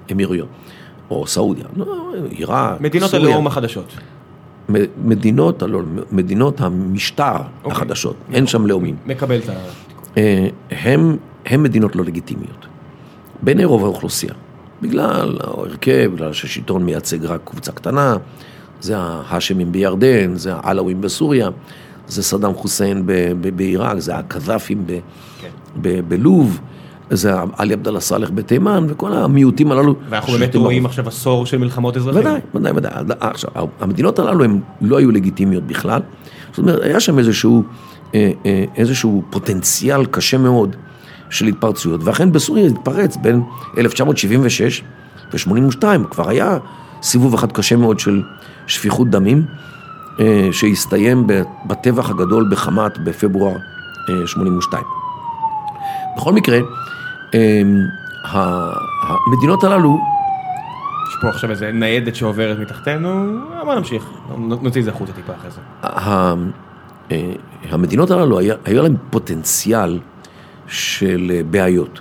[0.09, 0.47] האמירויות,
[1.09, 3.93] או סעודיה, לא, עיראק, מדינות הלאום החדשות.
[5.03, 5.63] מדינות,
[6.11, 7.71] מדינות המשטר אוקיי.
[7.71, 8.95] החדשות, אין שם לאומים.
[9.05, 9.53] מקבל את ה...
[11.45, 12.67] הם מדינות לא לגיטימיות,
[13.41, 14.33] בעיני רוב האוכלוסייה.
[14.81, 18.17] בגלל ההרכב, בגלל שהשלטון מייצג רק קבוצה קטנה,
[18.81, 21.49] זה ההאשמים בירדן, זה העלאווים בסוריה,
[22.07, 23.03] זה סדאם חוסיין
[23.55, 24.85] בעיראק, זה הקדאפים
[25.41, 25.49] כן.
[26.07, 26.59] בלוב.
[27.11, 29.95] זה עלי עבדאללה סאלח בתימן, וכל המיעוטים הללו.
[30.09, 32.21] ואנחנו באמת רואים עכשיו עשור של מלחמות אזרחים.
[32.21, 33.17] ודאי, ודאי, ודאי.
[33.19, 36.01] עכשיו, המדינות הללו הן לא היו לגיטימיות בכלל.
[36.49, 37.63] זאת אומרת, היה שם איזשהו,
[38.15, 40.75] אה, אה, איזשהו פוטנציאל קשה מאוד
[41.29, 43.41] של התפרצויות, ואכן בסוריה התפרץ בין
[43.77, 44.83] 1976
[45.33, 46.57] ו-82, כבר היה
[47.01, 48.21] סיבוב אחד קשה מאוד של
[48.69, 49.45] שפיכות דמים,
[50.19, 51.27] אה, שהסתיים
[51.65, 53.57] בטבח הגדול בחמת בפברואר
[54.25, 54.83] 82.
[54.83, 54.89] אה,
[56.17, 56.59] בכל מקרה,
[57.33, 57.61] אה,
[58.23, 59.97] המדינות הללו...
[61.09, 64.05] יש פה עכשיו איזה ניידת שעוברת מתחתנו, בוא נמשיך,
[64.37, 65.61] נוציא את זה החוצה טיפה אחרי זה.
[67.69, 69.99] המדינות הללו, היה, היה להם פוטנציאל
[70.67, 71.99] של בעיות.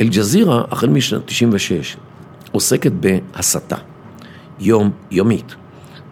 [0.00, 1.96] אל-ג'זירה, החל משנת 96,
[2.52, 3.76] עוסקת בהסתה.
[4.60, 5.56] יום יומית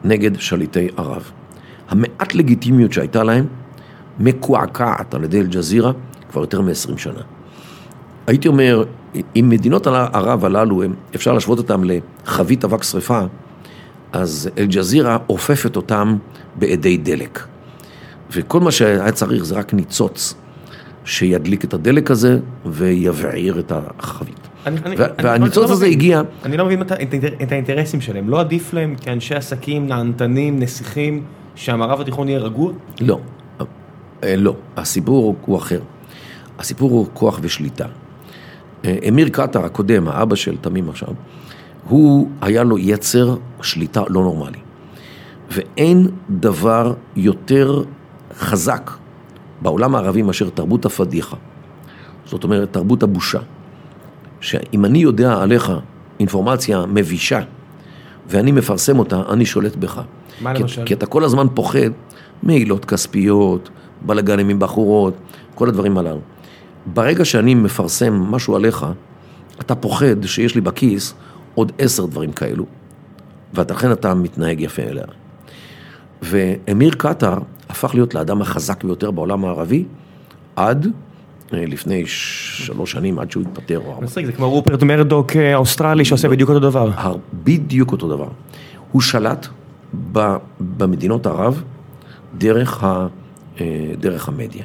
[0.04, 1.30] נגד שליטי ערב.
[1.88, 3.46] המעט לגיטימיות שהייתה להם
[4.18, 5.92] מקועקעת על ידי אל-ג'זירה
[6.30, 7.20] כבר יותר מ-20 שנה.
[8.26, 8.84] הייתי אומר,
[9.36, 10.82] אם מדינות ערב הללו,
[11.14, 13.20] אפשר להשוות אותן לחבית אבק שרפה,
[14.12, 16.16] אז אל-ג'זירה אופפת אותם
[16.56, 17.46] באדי דלק.
[18.30, 20.34] וכל מה שהיה צריך זה רק ניצוץ
[21.04, 24.48] שידליק את הדלק הזה ויבעיר את החבית.
[24.66, 24.76] אני
[25.22, 25.86] והניצוץ לא הזה.
[25.86, 26.82] הגיע, אני לא מבין
[27.42, 28.28] את האינטרסים שלהם.
[28.28, 31.22] לא עדיף להם כאנשי עסקים, נהנתנים, נסיכים,
[31.54, 32.72] שהמערב התיכון יהיה רגוע?
[33.00, 33.18] לא,
[34.24, 35.80] אה, לא, הסיפור הוא- הוא אחר.
[36.58, 37.86] הסיפור הוא כוח ושליטה.
[38.84, 41.08] אה, אמיר קטר הקודם, האבא של תמים עכשיו,
[41.88, 44.58] הוא, היה לו יצר שליטה לא נורמלי.
[45.50, 47.82] ואין דבר יותר
[48.38, 48.90] חזק
[49.62, 51.36] בעולם הערבי מאשר תרבות הפדיחה.
[52.26, 53.38] זאת אומרת, תרבות הבושה.
[54.44, 55.72] שאם אני יודע עליך
[56.20, 57.40] אינפורמציה מבישה,
[58.26, 60.00] ואני מפרסם אותה, אני שולט בך.
[60.40, 60.84] מה כי, למשל?
[60.84, 61.90] כי אתה כל הזמן פוחד
[62.42, 63.70] מעילות כספיות,
[64.02, 65.14] בלאגנים עם בחורות,
[65.54, 66.20] כל הדברים הללו.
[66.86, 68.86] ברגע שאני מפרסם משהו עליך,
[69.60, 71.14] אתה פוחד שיש לי בכיס
[71.54, 72.66] עוד עשר דברים כאלו,
[73.54, 75.04] ולכן אתה מתנהג יפה אליה.
[76.22, 77.38] ואמיר קטאר
[77.68, 79.84] הפך להיות לאדם החזק ביותר בעולם הערבי
[80.56, 80.86] עד
[81.52, 83.80] לפני שלוש שנים, עד שהוא התפטר.
[84.00, 86.90] מצחיק, זה כמו רופרט מרדוק אה, האוסטרלי שעושה בדיוק אותו דבר.
[87.34, 88.28] בדיוק אותו דבר.
[88.92, 89.46] הוא שלט
[90.60, 91.62] במדינות ערב
[92.38, 93.06] דרך, ה,
[93.60, 94.64] אה, דרך המדיה.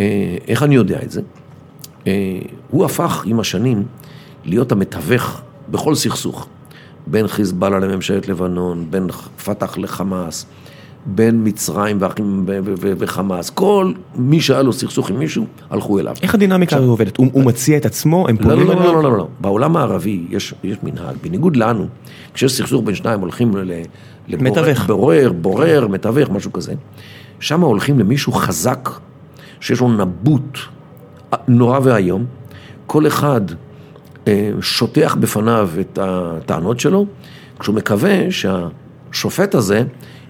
[0.00, 1.20] אה, איך אני יודע את זה?
[2.06, 2.38] אה,
[2.70, 3.84] הוא הפך עם השנים
[4.44, 6.46] להיות המתווך בכל סכסוך,
[7.06, 9.10] בין חיזבאללה לממשלת לבנון, בין
[9.44, 10.46] פת"ח לחמאס,
[11.06, 15.98] בין מצרים ואחים ו- ו- ו- וחמאס, כל מי שהיה לו סכסוך עם מישהו, הלכו
[15.98, 16.14] אליו.
[16.22, 17.16] איך הדינמיקה הזו עובדת?
[17.16, 18.92] הוא הוא מציע את עצמו, הם לא, פונים לא, לא, אליו?
[18.92, 19.28] לא, לא, לא, לא.
[19.40, 21.86] בעולם הערבי יש, יש מנהג, בניגוד לנו,
[22.34, 23.52] כשיש סכסוך בין שניים הולכים.
[24.28, 24.74] לבורר-.
[24.86, 26.74] בורר, בורר, מתווך, משהו כזה.
[27.40, 28.90] שם הולכים למישהו חזק,
[29.60, 30.58] שיש לו נבוט
[31.48, 32.24] נורא ואיום.
[32.86, 33.40] כל אחד
[34.28, 37.06] אה, שוטח בפניו את הטענות שלו,
[37.58, 39.84] כשהוא מקווה שהשופט הזה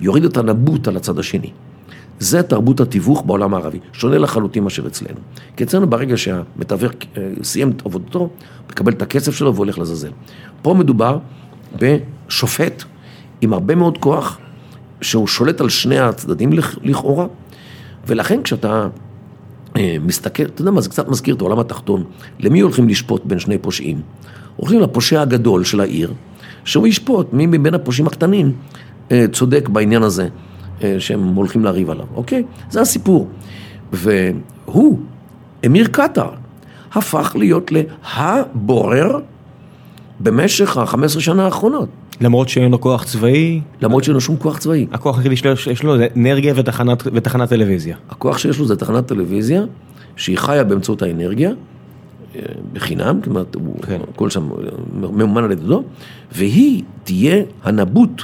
[0.04, 1.50] יוריד את הנבוט על הצד השני.
[2.18, 5.18] זה תרבות התיווך בעולם הערבי, שונה לחלוטין מאשר אצלנו.
[5.56, 8.28] כי אצלנו ברגע שהמתווך אה, סיים את עבודתו,
[8.70, 10.10] מקבל את הכסף שלו והולך לזלזל.
[10.62, 11.18] פה מדובר
[11.78, 12.84] בשופט
[13.40, 14.38] עם הרבה מאוד כוח,
[15.00, 17.26] שהוא שולט על שני הצדדים לכ- לכאורה,
[18.06, 18.88] ולכן כשאתה
[19.76, 22.04] אה, מסתכל, אתה יודע מה, זה קצת מזכיר את העולם התחתון.
[22.40, 24.00] למי הולכים לשפוט בין שני פושעים?
[24.56, 26.12] הולכים לפושע הגדול של העיר,
[26.64, 28.52] שהוא ישפוט מי מבין הפושעים הקטנים
[29.32, 30.28] צודק בעניין הזה
[30.82, 32.42] אה, שהם הולכים לריב עליו, אוקיי?
[32.70, 33.28] זה הסיפור.
[33.92, 34.98] והוא,
[35.66, 36.28] אמיר קטר,
[36.92, 39.18] הפך להיות להבורר
[40.20, 41.88] במשך ה-15 שנה האחרונות,
[42.20, 44.86] למרות שאין לו כוח צבאי, למרות שאין לו שום כוח צבאי.
[44.92, 47.96] הכוח היחידי שיש יש לו זה אנרגיה ותחנת ותחנת טלוויזיה.
[48.10, 49.62] הכוח שיש לו זה תחנת טלוויזיה,
[50.16, 51.50] שהיא חיה באמצעות האנרגיה,
[52.36, 52.40] אה,
[52.72, 53.98] בחינם, כלומר, הוא כן.
[54.14, 54.56] הכל שם אה,
[54.92, 55.82] ממומן על ידו,
[56.32, 58.22] והיא תהיה הנבוט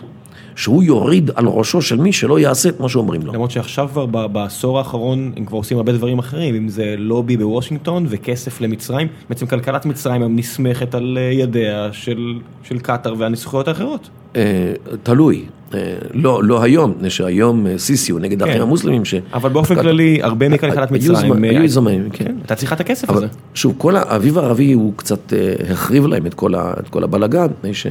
[0.60, 3.32] שהוא יוריד על ראשו של מי שלא יעשה את מה שאומרים לו.
[3.32, 8.06] למרות שעכשיו כבר בעשור האחרון הם כבר עושים הרבה דברים אחרים, אם זה לובי בוושינגטון
[8.08, 14.10] וכסף למצרים, בעצם כלכלת מצרים היום נסמכת על אה, ידיה של של קטאר והנסיכויות האחרות.
[14.36, 15.44] אה, תלוי,
[15.74, 19.14] אה, לא, לא היום, מפני שהיום סיסי הוא נגד האחים המוסלמים, ש...
[19.32, 22.36] אבל באופן קטאר- כללי, הרבה מכלכלת מצרים, היו זמנים, כן.
[22.46, 23.26] אתה צריך את הכסף אבל הזה.
[23.54, 25.32] שוב, כל האביב הערבי הוא קצת
[25.70, 27.86] החריב להם את כל, ה, את כל הבלגן, מפני ש...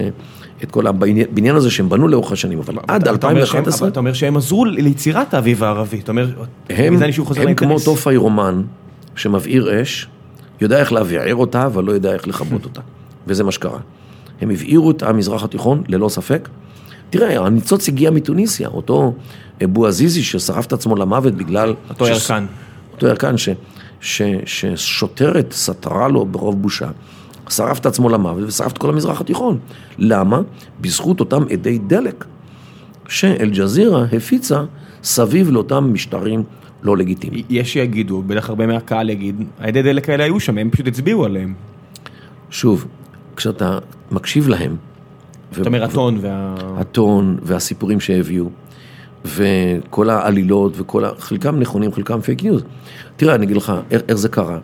[0.64, 3.92] את כל הבניין הזה שהם בנו לאורך השנים, אבל עד אתה אומר שהם- 2011 אבל
[3.92, 6.30] אתה אומר שהם עזרו ליצירת האביב הערבי, אתה אומר,
[6.70, 6.94] הם,
[7.50, 7.74] הם כמו.
[7.74, 8.62] אותו פיירומן
[9.16, 10.08] שמבעיר אש,
[10.62, 12.82] יודע איך להבעיר אותה, אבל לא יודע איך לכבות אותה.
[13.28, 13.80] וזה מה שקרה.
[14.42, 16.50] הם הבעירו את המזרח התיכון, ללא ספק.
[17.10, 19.14] תראה, הניצוץ הגיע מתוניסיה, אותו
[19.64, 21.74] אבו עזיזי ששרף את עצמו למוות בגלל...
[21.90, 22.46] אותו ש- ירקן.
[22.94, 23.50] אותו ירקן ש,
[24.02, 26.90] ש, ששוטרת סתרה לו ברוב בושה,
[27.50, 29.60] שרף את עצמו למוות ושרף את כל המזרח התיכון.
[29.98, 30.42] למה?
[30.82, 32.26] בזכות אותם עדי דלק
[33.08, 34.64] שאל-ג'זירה הפיצה
[35.04, 36.44] סביב לאותם משטרים
[36.84, 37.46] לא לגיטימיים.
[37.50, 41.54] יש שיגידו, בטח הרבה מהקהל יגיד, העדי דלק האלה היו שם, הם פשוט הצביעו עליהם.
[42.50, 42.86] שוב,
[43.36, 43.78] כשאתה
[44.12, 44.76] מקשיב להם,
[45.52, 46.56] זאת אומרת, הטון וה...
[46.78, 48.50] הטון והסיפורים שהביאו,
[49.26, 51.10] וכל העלילות וכל ה...
[51.20, 52.64] חלקם נכונים, חלקם פייק ניוז.
[53.18, 54.60] תראה, אני אגיד לך איך, איך זה קרה.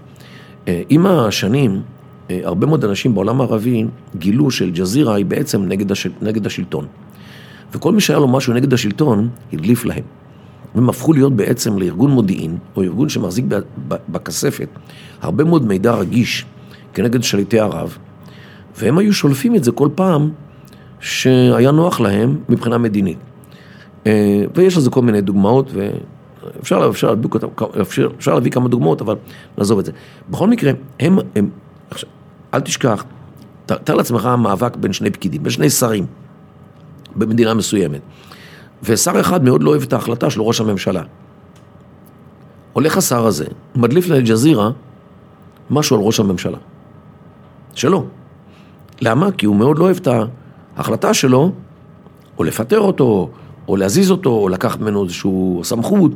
[0.67, 1.81] אה, עם השנים,
[2.29, 6.09] הרבה מאוד אנשים בעולם הערבי גילו שאל-ג'זירה היא בעצם נגד, השל...
[6.21, 6.85] נגד השלטון.
[7.73, 10.03] וכל מי שהיה לו משהו נגד השלטון, הדליף להם.
[10.75, 13.45] והם הפכו להיות בעצם לארגון מודיעין, או ארגון שמחזיק
[13.87, 14.69] בכספת
[15.21, 16.45] הרבה מאוד מידע רגיש
[16.93, 17.97] כנגד שליטי ערב,
[18.77, 20.29] והם היו שולפים את זה כל פעם
[20.99, 23.17] שהיה נוח להם מבחינה מדינית.
[24.07, 27.13] אה, ויש לזה כל מיני דוגמאות, ואפשר אפשר,
[27.81, 29.15] אפשר, אפשר להביא כמה דוגמאות, אבל
[29.57, 29.91] נעזוב את זה.
[30.29, 31.49] בכל מקרה, הם, הם
[31.89, 32.09] עכשיו,
[32.55, 33.03] אל תשכח,
[33.65, 36.05] תאר לעצמך מאבק בין שני פקידים, בין שני שרים
[37.15, 38.01] במדינה מסוימת,
[38.83, 41.01] ושר אחד מאוד לא אוהב את ההחלטה של ראש הממשלה.
[42.73, 43.45] הולך השר הזה,
[43.75, 44.69] מדליף לאל-ג'זירה
[45.69, 46.57] משהו על ראש הממשלה.
[47.73, 48.05] שלו.
[49.01, 49.31] למה?
[49.31, 50.07] כי הוא מאוד לא אוהב את
[50.77, 51.51] ההחלטה שלו,
[52.37, 53.29] או לפטר אותו,
[53.67, 55.31] או להזיז אותו, או לקחת ממנו איזושהי
[55.63, 56.11] סמכות,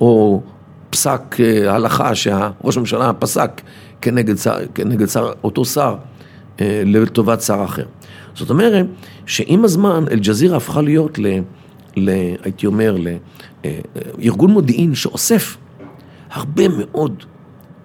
[0.00, 0.42] או
[0.90, 3.60] פסק אה, הלכה שהראש הממשלה פסק
[4.04, 5.96] כנגד, שר, כנגד שר, אותו שר
[6.60, 7.84] אה, לטובת שר אחר.
[8.34, 8.86] זאת אומרת
[9.26, 11.26] שעם הזמן אל-ג'זירה הפכה להיות, ל,
[11.96, 12.10] ל,
[12.42, 12.96] הייתי אומר,
[14.18, 15.56] לארגון אה, מודיעין שאוסף
[16.30, 17.24] הרבה מאוד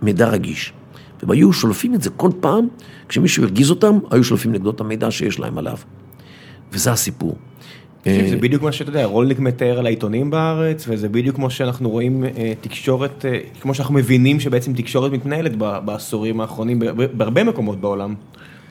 [0.01, 0.74] מידע רגיש.
[1.22, 2.67] והם היו שולפים את זה כל פעם,
[3.09, 5.78] כשמישהו הרגיז אותם, היו שולפים נגדו את המידע שיש להם עליו.
[6.72, 7.36] וזה הסיפור.
[8.30, 12.24] זה בדיוק מה שאתה יודע, רולניק מתאר על העיתונים בארץ, וזה בדיוק כמו שאנחנו רואים
[12.24, 16.80] אה, תקשורת, אה, כמו שאנחנו מבינים שבעצם תקשורת מתנהלת בעשורים האחרונים
[17.14, 18.14] בהרבה מקומות בעולם.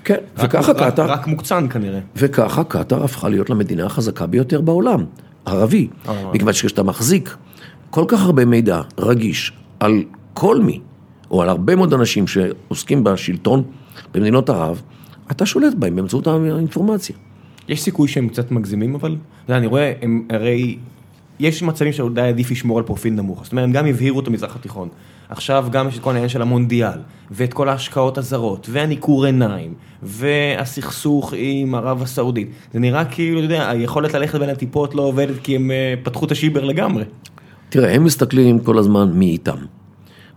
[0.04, 1.06] כן, וככה קטאר...
[1.06, 2.00] רק מוקצן כנראה.
[2.16, 5.04] וככה קטאר הפכה להיות למדינה החזקה ביותר בעולם,
[5.46, 5.88] ערבי.
[6.32, 7.36] מכיוון שכשאתה מחזיק
[7.90, 10.02] כל כך הרבה מידע רגיש על
[10.34, 10.80] כל מי,
[11.30, 13.62] או על הרבה מאוד אנשים שעוסקים בשלטון
[14.14, 14.82] במדינות ערב,
[15.30, 17.16] אתה שולט בהם באמצעות האינפורמציה.
[17.68, 19.16] יש סיכוי שהם קצת מגזימים אבל?
[19.44, 20.76] אתה יודע, אני רואה, הם הרי...
[21.40, 24.56] יש מצבים שעדיין עדיף לשמור על פרופיל נמוך, זאת אומרת, הם גם הבהירו את המזרח
[24.56, 24.88] התיכון.
[25.28, 26.98] עכשיו גם יש את כל העניין של המונדיאל,
[27.30, 32.50] ואת כל ההשקעות הזרות, והניכור עיניים, והסכסוך עם ערב הסעודית.
[32.72, 36.26] זה נראה כאילו, אתה יודע, היכולת ללכת בין הטיפות לא עובדת כי הם אה, פתחו
[36.26, 37.04] את השיבר לגמרי.
[37.68, 39.56] תראה, הם מסתכלים כל הזמן מי איתם.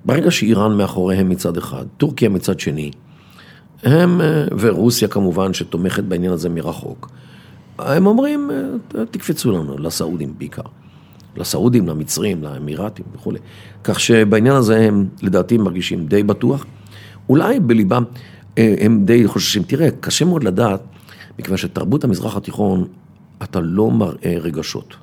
[0.06, 2.92] ברגע שאיראן מאחוריהם מצד אחד, טורקיה מצד שני,
[3.84, 7.10] הם, אה, ורוסיה כמובן שתומכת בעניין הזה מרחוק,
[7.80, 10.62] הם אומרים, אה, תקפצו לנו, לסעודים בעיקר.
[11.38, 13.40] לסעודים, למצרים, לאמירתים וכולי.
[13.84, 16.66] כך שבעניין הזה הם לדעתי מרגישים די בטוח.
[17.30, 18.04] אולי בליבם
[18.58, 19.64] אה, הם די חוששים.
[19.64, 20.82] תראה, קשה מאוד לדעת,
[21.40, 22.88] מכיוון שתרבות המזרח התיכון,
[23.44, 24.96] אתה לא מראה רגשות.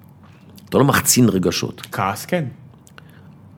[0.68, 1.81] אתה לא מחצין רגשות.
[1.93, 2.45] כעס כן.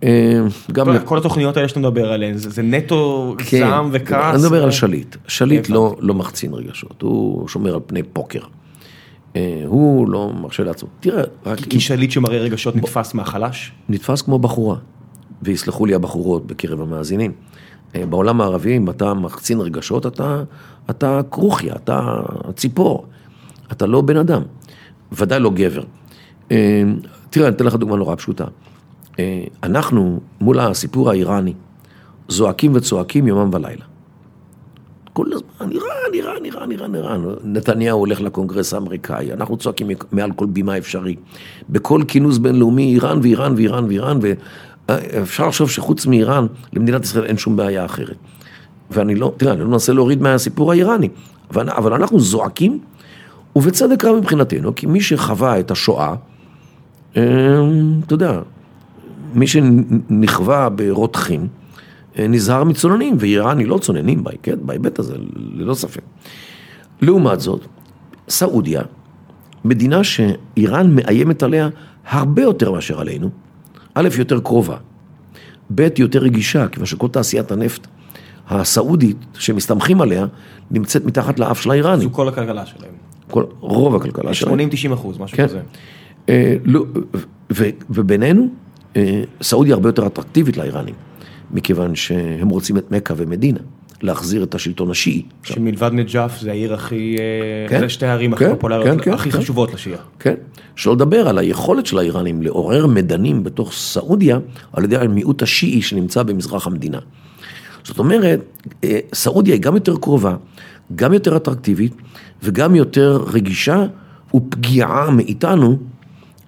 [0.05, 0.41] אה,
[0.73, 0.87] גם...
[1.05, 4.35] כל התוכניות האלה שאתה מדבר עליהן, זה נטו כן, זעם וכעס.
[4.35, 5.17] אני מדבר על שליט.
[5.27, 8.41] שליט לא, לא מחצין רגשות, הוא שומר על פני פוקר.
[9.37, 10.89] אה, הוא לא מרשה לעצמו.
[11.01, 11.61] תראה, רק...
[11.61, 13.73] כי שליט שמראה רגשות נתפס מהחלש?
[13.89, 14.77] נתפס כמו בחורה,
[15.43, 17.33] ויסלחו לי הבחורות בקרב המאזינים.
[17.95, 20.43] אה, בעולם הערבי, אם אתה מחצין רגשות, אתה,
[20.91, 22.21] אתה כרוכיה, אתה
[22.57, 23.07] ציפור,
[23.73, 24.43] אתה לא בן אדם,
[25.13, 25.83] ודאי לא גבר.
[27.31, 28.45] תראה, אני אתן לך דוגמה נורא פשוטה.
[29.19, 31.55] אה, אנחנו, מול הסיפור האיראני,
[32.29, 33.85] זועקים וצועקים יומם ולילה.
[35.13, 37.25] כל הזמן, איראן, איראן, איראן, איראן, איראן.
[37.45, 41.17] נתניהו הולך לקונגרס האמריקאי, אנחנו צועקים מעל כל בימה אפשרי.
[41.71, 44.19] בכל כינוס בינלאומי, איראן ואיראן ואיראן ואיראן,
[44.89, 48.17] ואפשר לחשוב שחוץ מאיראן, למדינת ישראל אין שום בעיה אחרת.
[48.91, 51.09] ואני לא, תראה, אני לא מנסה להוריד מהסיפור האיראני,
[51.51, 52.79] אבל, אבל אנחנו זועקים,
[53.57, 56.15] ובצדק רב מבחינתנו, כי מי שחווה את השואה,
[57.17, 57.23] אה,
[58.07, 58.41] אתה יודע,
[59.35, 61.49] מי שנכווה ברותחים,
[62.19, 66.03] אה, נזהר מצוננים, ואיראן היא לא צוננים כן, בהיבט הזה, ללא ספק.
[67.01, 67.61] לעומת זאת,
[68.29, 68.83] סעודיה,
[69.65, 71.69] מדינה שאיראן מאיימת עליה
[72.09, 73.31] הרבה יותר מאשר עלינו,
[73.95, 74.77] א', יותר קרובה,
[75.75, 77.87] ב', יותר רגישה, כיוון שכל תעשיית הנפט
[78.49, 80.27] הסעודית שמסתמכים עליה,
[80.71, 82.09] נמצאת מתחת לאף של האיראנים.
[82.09, 82.91] זו כל הכלכלה שלהם.
[83.31, 84.61] כל, רוב הכלכלה שלהם.
[84.91, 85.45] 80-90 אחוז, משהו כן.
[85.45, 85.61] כזה.
[86.29, 86.85] אה, לא,
[87.53, 88.49] ו, ובינינו,
[89.43, 90.95] סעודיה הרבה יותר אטרקטיבית לאיראנים,
[91.51, 93.61] מכיוון שהם רוצים את מכה ומדינה,
[94.03, 95.23] להחזיר את השלטון השיעי.
[95.43, 99.13] שמלבד נג'אף זה העיר הכי, אה, כן, זה שתי הערים כן, הכי פופולריות, כן, כן,
[99.13, 99.99] הכי כן, חשובות לשיעה.
[100.19, 100.35] כן,
[100.77, 104.39] שלא לדבר על היכולת של האיראנים לעורר מדנים בתוך סעודיה,
[104.73, 106.99] על ידי המיעוט השיעי שנמצא במזרח המדינה.
[107.85, 108.41] זאת אומרת,
[108.85, 110.37] אה, סעודיה היא גם יותר קרובה,
[110.95, 111.95] גם יותר אטרקטיבית,
[112.43, 113.87] וגם יותר רגישה
[114.35, 115.79] ופגיעה מאיתנו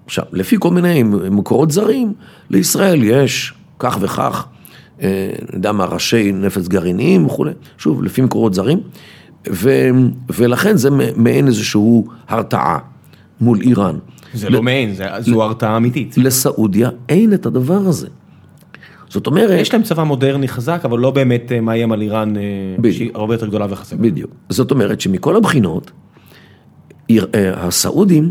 [0.06, 2.12] עכשיו, לפי כל מיני מקורות זרים,
[2.50, 4.46] לישראל יש כך וכך,
[5.00, 8.80] אני אה, יודע מה, ראשי נפץ גרעיניים וכולי, שוב, לפי מקורות זרים,
[9.50, 9.88] ו,
[10.30, 12.78] ולכן זה מעין איזושהי הרתעה
[13.40, 13.96] מול איראן.
[14.34, 16.14] זה לא מעין, זו הרתעה אמיתית.
[16.18, 18.08] לסעודיה אין את הדבר הזה.
[19.08, 19.60] זאת אומרת...
[19.60, 22.42] יש להם צבא מודרני חזק, אבל לא באמת אה, מאיים על איראן, אה,
[22.92, 23.96] שהיא הרבה יותר גדולה וחזקה.
[23.96, 24.30] בדיוק.
[24.48, 25.90] זאת אומרת שמכל הבחינות,
[27.34, 28.30] הסעודים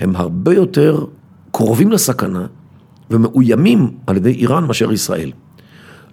[0.00, 1.04] הם הרבה יותר
[1.50, 2.46] קרובים לסכנה
[3.10, 5.32] ומאוימים על ידי איראן מאשר ישראל.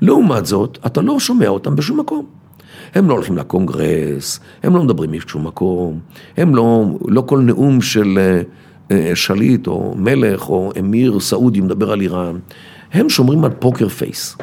[0.01, 2.25] לעומת זאת, אתה לא שומע אותם בשום מקום.
[2.95, 5.99] הם לא הולכים לקונגרס, הם לא מדברים משום מקום,
[6.37, 8.41] הם לא, לא כל נאום של אה,
[8.91, 12.39] אה, שליט או מלך או אמיר סעודי מדבר על איראן,
[12.93, 14.37] הם שומרים על פוקר פייס.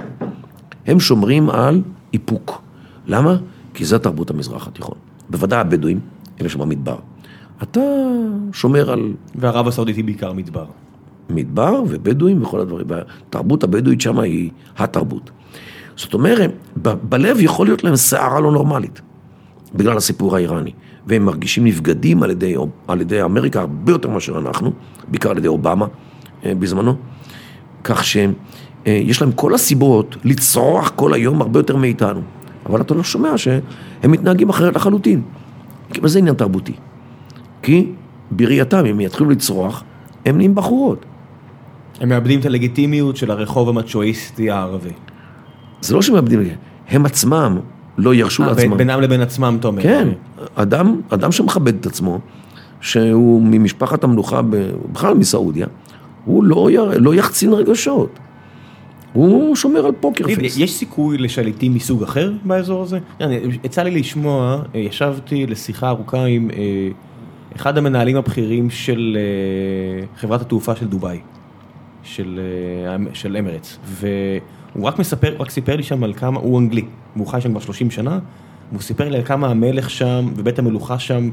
[0.86, 1.82] הם שומרים על
[2.12, 2.62] איפוק.
[3.06, 3.36] למה?
[3.74, 4.96] כי זה תרבות המזרח התיכון.
[5.30, 6.00] בוודאי הבדואים,
[6.40, 6.96] אלה שבמדבר.
[7.62, 7.80] אתה
[8.52, 9.12] שומר על...
[9.34, 10.64] וערב הסעודית היא בעיקר מדבר.
[11.30, 12.86] מדבר ובדואים וכל הדברים.
[12.88, 15.30] והתרבות הבדואית שם היא התרבות.
[15.96, 16.50] זאת אומרת,
[16.82, 19.00] ב- בלב יכול להיות להם סערה לא נורמלית.
[19.74, 20.72] בגלל הסיפור האיראני,
[21.06, 22.54] והם מרגישים נבגדים על ידי,
[22.88, 24.72] על ידי אמריקה הרבה יותר מאשר אנחנו,
[25.08, 25.86] בעיקר על ידי אובמה
[26.44, 26.94] אה, בזמנו,
[27.84, 32.20] כך שיש להם כל הסיבות לצרוח כל היום הרבה יותר מאיתנו,
[32.66, 33.60] אבל אתה לא שומע שהם
[34.10, 35.22] מתנהגים אחרת לחלוטין,
[35.92, 36.72] כי זה עניין תרבותי,
[37.64, 37.86] כי
[38.30, 39.84] בראייתם, אם יתחילו לצרוח,
[40.24, 41.04] הם נהיים בחורות.
[42.00, 44.92] הם מאבדים את הלגיטימיות של הרחוב המצ'ואיסטי הערבי.
[45.80, 46.40] זה לא שהם מאבדים,
[46.88, 47.58] הם עצמם
[47.98, 48.76] לא ירשו אה, לעצמם.
[48.76, 49.82] בינם לבין עצמם, אתה אומר.
[49.82, 50.08] כן,
[50.54, 52.18] אדם, אדם שמכבד את עצמו,
[52.80, 54.40] שהוא ממשפחת המלוכה,
[54.92, 55.66] בכלל מסעודיה,
[56.24, 58.18] הוא לא, יר, לא יחצין רגשות.
[59.12, 60.58] הוא שומר על פוקר פייס.
[60.58, 62.98] יש סיכוי לשליטים מסוג אחר באזור הזה?
[63.64, 66.88] יצא לי לשמוע, אה, ישבתי לשיחה ארוכה עם אה,
[67.56, 69.18] אחד המנהלים הבכירים של
[70.16, 71.20] חברת התעופה של דובאי,
[72.02, 72.40] של,
[73.12, 76.84] של אמרץ, והוא רק מספר, רק סיפר לי שם על כמה, הוא אנגלי,
[77.16, 78.18] והוא חי שם כבר 30 שנה,
[78.70, 81.30] והוא סיפר לי על כמה המלך שם ובית המלוכה שם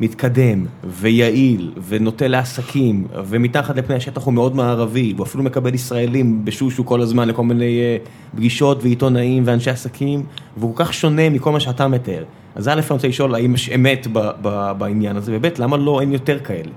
[0.00, 6.86] מתקדם ויעיל ונוטה לעסקים ומתחת לפני השטח הוא מאוד מערבי והוא אפילו מקבל ישראלים בשושו
[6.86, 10.22] כל הזמן לכל מיני uh, פגישות ועיתונאים ואנשי עסקים
[10.56, 12.24] והוא כל כך שונה מכל מה שאתה מתאר.
[12.54, 16.00] אז א' אני רוצה לשאול האם יש אמת ב- ב- בעניין הזה וב' למה לא
[16.00, 16.70] אין יותר כאלה?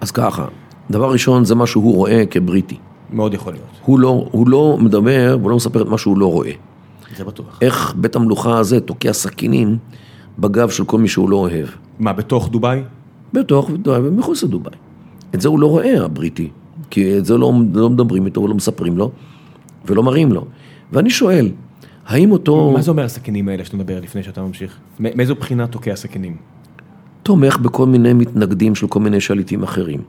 [0.00, 0.46] אז ככה,
[0.90, 2.76] דבר ראשון זה מה שהוא רואה כבריטי.
[3.12, 3.66] מאוד יכול להיות.
[3.84, 6.50] הוא לא, הוא לא מדבר, הוא לא מספר את מה שהוא לא רואה.
[7.16, 7.58] זה בטוח.
[7.62, 9.78] איך בית המלוכה הזה תוקע סכינים
[10.38, 11.66] בגב של כל מי שהוא לא אוהב.
[11.98, 12.82] מה, בתוך דובאי?
[13.32, 14.72] בתוך דובאי ומחוץ לדובאי.
[15.34, 16.50] את זה הוא לא רואה, הבריטי,
[16.90, 19.10] כי את זה לא, לא מדברים איתו ולא מספרים לו,
[19.86, 20.44] ולא מראים לו.
[20.92, 21.48] ואני שואל,
[22.10, 22.70] האם אותו...
[22.70, 24.76] מה זה אומר הסכינים האלה שאתה מדבר לפני שאתה ממשיך?
[25.00, 26.36] מאיזו בחינה תוקע סכינים?
[27.22, 30.00] תומך בכל מיני מתנגדים של כל מיני שליטים אחרים,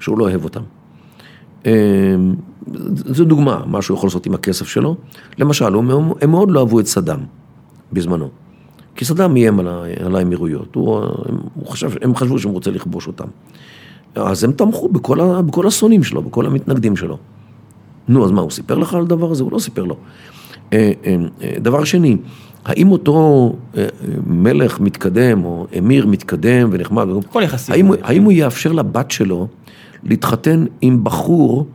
[0.00, 0.60] שהוא לא אוהב אותם.
[1.66, 1.70] אמ,
[2.94, 4.96] זו דוגמה, מה שהוא יכול לעשות עם הכסף שלו.
[5.38, 5.74] למשל,
[6.20, 7.20] הם מאוד לא אהבו את סדאם
[7.92, 8.28] בזמנו.
[8.94, 9.60] כי סדאם איים
[10.04, 10.98] על האמירויות, הוא,
[11.54, 13.26] הוא חשב, הם חשבו שהם רוצה לכבוש אותם.
[14.14, 17.18] אז הם תמכו בכל, ה, בכל השונאים שלו, בכל המתנגדים שלו.
[18.08, 19.42] נו, אז מה, הוא סיפר לך על הדבר הזה?
[19.42, 19.96] הוא לא סיפר לו.
[20.74, 22.16] אה, אה, אה, דבר שני,
[22.64, 23.52] האם אותו
[24.26, 27.06] מלך מתקדם, או אמיר מתקדם ונחמד,
[27.68, 29.48] האם, האם הוא יאפשר לבת שלו
[30.04, 31.66] להתחתן עם בחור,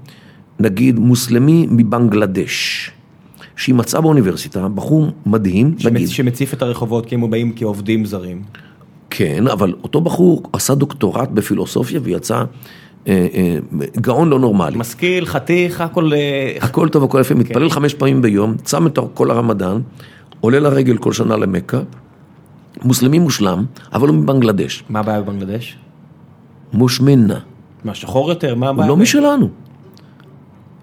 [0.60, 2.92] נגיד, מוסלמי מבנגלדש?
[3.56, 6.10] שהיא מצאה באוניברסיטה, בחור מדהים, נגיד.
[6.10, 8.42] שמציף את הרחובות כי הם באים כעובדים זרים.
[9.10, 12.44] כן, אבל אותו בחור עשה דוקטורט בפילוסופיה ויצא
[14.02, 14.78] גאון לא נורמלי.
[14.78, 16.14] משכיל, חתיך, הכל...
[16.14, 16.58] אה...
[16.62, 17.40] הכל טוב, הכל יפה, כן.
[17.40, 19.82] מתפלל חמש פעמים ביום, צם את כל הרמדאן,
[20.42, 21.78] עולה לרגל כל שנה למכה,
[22.84, 24.84] מוסלמי מושלם, אבל הוא מבנגלדש.
[24.90, 25.78] מה הבעיה בבנגלדש?
[26.74, 27.40] מושמנה.
[27.84, 28.56] מה, שחור יותר?
[28.56, 28.90] מה הבעיה?
[28.90, 29.50] הוא לא משלנו.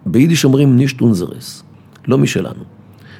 [0.07, 1.63] ביידיש אומרים נישטונזרס.
[2.09, 2.65] לא משלנו.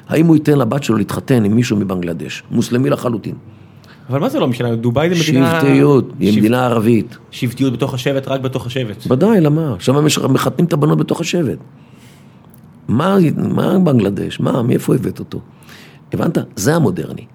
[0.09, 3.35] האם הוא ייתן לבת שלו להתחתן עם מישהו מבנגלדש, מוסלמי לחלוטין?
[4.09, 4.75] אבל מה זה לא משלנו?
[4.75, 5.61] דובאי זה מדינה...
[5.61, 6.37] שבטיות, היא.
[6.37, 7.17] מדינה ערבית.
[7.31, 9.11] שבטיות בתוך השבט, רק בתוך השבט.
[9.11, 9.75] ודאי, למה?
[9.79, 11.57] שם הם מחתנים את הבנות בתוך השבט.
[12.87, 14.39] מה, מה בנגלדש?
[14.39, 15.39] מה, מאיפה הבאת אותו?
[16.13, 16.37] הבנת?
[16.55, 17.25] זה המודרני.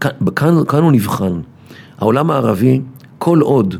[0.00, 1.40] כאן, כאן, כאן הוא נבחן.
[1.98, 2.80] העולם הערבי,
[3.18, 3.74] כל עוד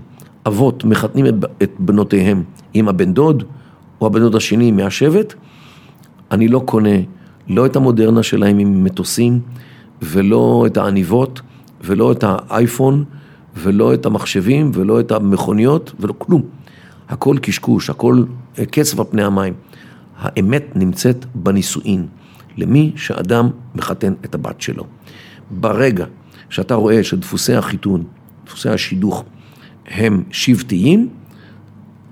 [0.47, 2.43] אבות מחתנים את, את בנותיהם
[2.75, 3.43] עם הבן דוד,
[4.01, 5.35] או הבן דוד השני מהשבט,
[6.31, 6.97] אני לא קונה
[7.49, 9.41] לא את המודרנה שלהם עם מטוסים,
[10.03, 11.41] ולא את העניבות,
[11.81, 13.05] ולא את האייפון,
[13.57, 16.43] ולא את המחשבים, ולא את המכוניות, ולא כלום.
[17.09, 18.25] הכל קשקוש, הכל
[18.71, 19.55] קצב על פני המים.
[20.19, 22.07] האמת נמצאת בנישואין,
[22.57, 24.85] למי שאדם מחתן את הבת שלו.
[25.51, 26.05] ברגע
[26.51, 28.05] שאתה רואה שדפוסי החיתון,
[28.47, 29.25] דפוסי השידוך,
[29.87, 31.09] הם שבטיים,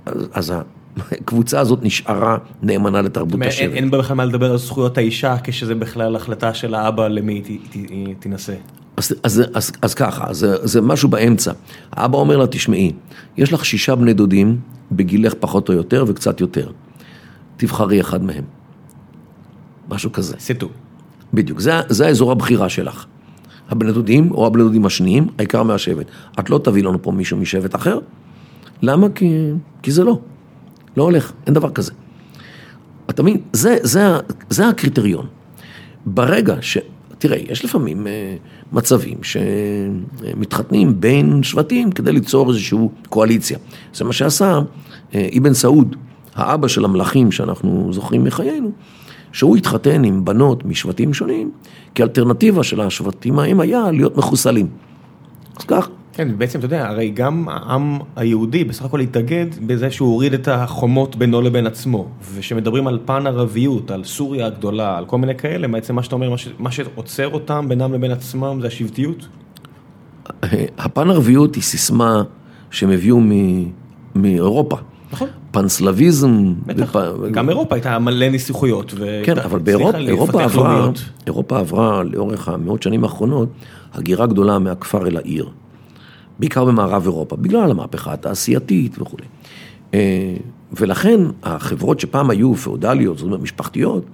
[0.07, 0.53] אז, אז
[0.97, 3.73] הקבוצה הזאת נשארה נאמנה לתרבות השבט.
[3.73, 7.43] אין בכלל מה לדבר על זכויות האישה כשזה בכלל החלטה של האבא למי
[7.73, 8.55] היא תינשא.
[8.99, 11.53] אז, אז, אז, אז ככה, זה, זה משהו באמצע.
[11.93, 12.93] האבא אומר לה, תשמעי,
[13.37, 14.61] יש לך שישה בני דודים
[14.93, 16.71] בגילך פחות או יותר וקצת יותר.
[17.57, 18.45] תבחרי אחד מהם.
[19.89, 20.37] משהו כזה.
[20.39, 20.69] סיטו.
[21.35, 23.07] בדיוק, זה, זה האזור הבחירה שלך.
[23.69, 26.07] הבני דודים או הבני דודים השניים, העיקר מהשבט.
[26.39, 27.99] את לא תביא לנו פה מישהו משבט אחר.
[28.83, 29.07] למה?
[29.15, 29.51] כי,
[29.83, 30.19] כי זה לא.
[30.97, 31.93] לא הולך, אין דבר כזה.
[33.11, 33.41] אתה מבין?
[33.53, 34.17] זה, זה,
[34.51, 35.27] זה הקריטריון.
[36.07, 36.79] ברגע ש...
[37.19, 38.37] תראה, יש לפעמים אה,
[38.73, 43.59] מצבים שמתחתנים בין שבטים כדי ליצור איזושהי קואליציה.
[43.95, 44.59] זה מה שעשה
[45.15, 45.97] אה, אבן סעוד,
[46.35, 48.71] האבא של המלכים שאנחנו זוכרים מחיינו,
[49.33, 51.51] שהוא התחתן עם בנות משבטים שונים,
[51.95, 54.67] כי האלטרנטיבה של השבטים ההם היה להיות מחוסלים.
[55.57, 55.89] אז כך.
[56.19, 60.49] כן, בעצם אתה יודע, הרי גם העם היהודי בסך הכל התאגד בזה שהוא הוריד את
[60.49, 62.09] החומות בינו לבין עצמו.
[62.35, 66.31] וכשמדברים על פן ערביות, על סוריה הגדולה, על כל מיני כאלה, בעצם מה שאתה אומר,
[66.31, 66.49] מה, ש...
[66.59, 69.29] מה שעוצר אותם בינם לבין עצמם זה השבטיות?
[70.79, 72.23] הפן ערביות היא סיסמה
[72.71, 73.21] שהם הביאו
[74.15, 74.77] מאירופה.
[75.13, 75.29] נכון.
[75.51, 76.55] פנסלביזם.
[76.67, 76.97] בטח,
[77.31, 78.95] גם אירופה הייתה מלא ניסוחיות.
[79.25, 80.91] כן, אבל באירופה עברה,
[81.27, 83.49] אירופה עברה לאורך המאות שנים האחרונות,
[83.93, 85.51] הגירה גדולה מהכפר אל העיר.
[86.39, 89.25] בעיקר במערב אירופה, בגלל המהפכה התעשייתית וכולי.
[89.95, 90.37] אה,
[90.73, 94.05] ולכן החברות שפעם היו פאודליות, זאת אומרת משפחתיות,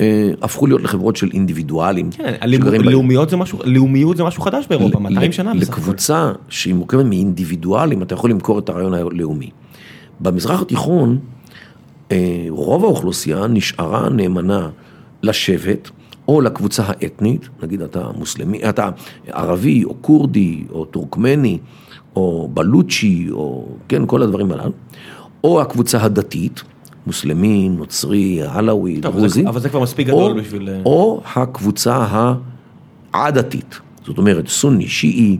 [0.00, 2.10] אה, הפכו להיות לחברות של אינדיבידואלים.
[2.10, 2.34] כן,
[2.82, 5.80] לאומיות זה משהו, לאומיות זה משהו חדש באירופה, 200 שנה בסך הכל.
[5.80, 9.50] לקבוצה שהיא מורכבת מאינדיבידואלים, אתה יכול למכור את הרעיון הלאומי.
[10.20, 11.18] במזרח התיכון,
[12.12, 14.68] אה, רוב האוכלוסייה נשארה נאמנה
[15.22, 15.90] לשבט,
[16.28, 18.90] או לקבוצה האתנית, נגיד אתה מוסלמי, אתה
[19.26, 21.58] ערבי, או כורדי, או טורקמני,
[22.16, 24.72] או בלוצ'י, או כן, כל הדברים הללו,
[25.44, 26.62] או הקבוצה הדתית,
[27.06, 29.46] מוסלמי, נוצרי, עלאווי, דרוזי.
[29.46, 30.68] אבל זה כבר מספיק גדול בשביל...
[30.68, 32.06] אה, או הקבוצה
[33.12, 35.38] העדתית, זאת אומרת סוני, שיעי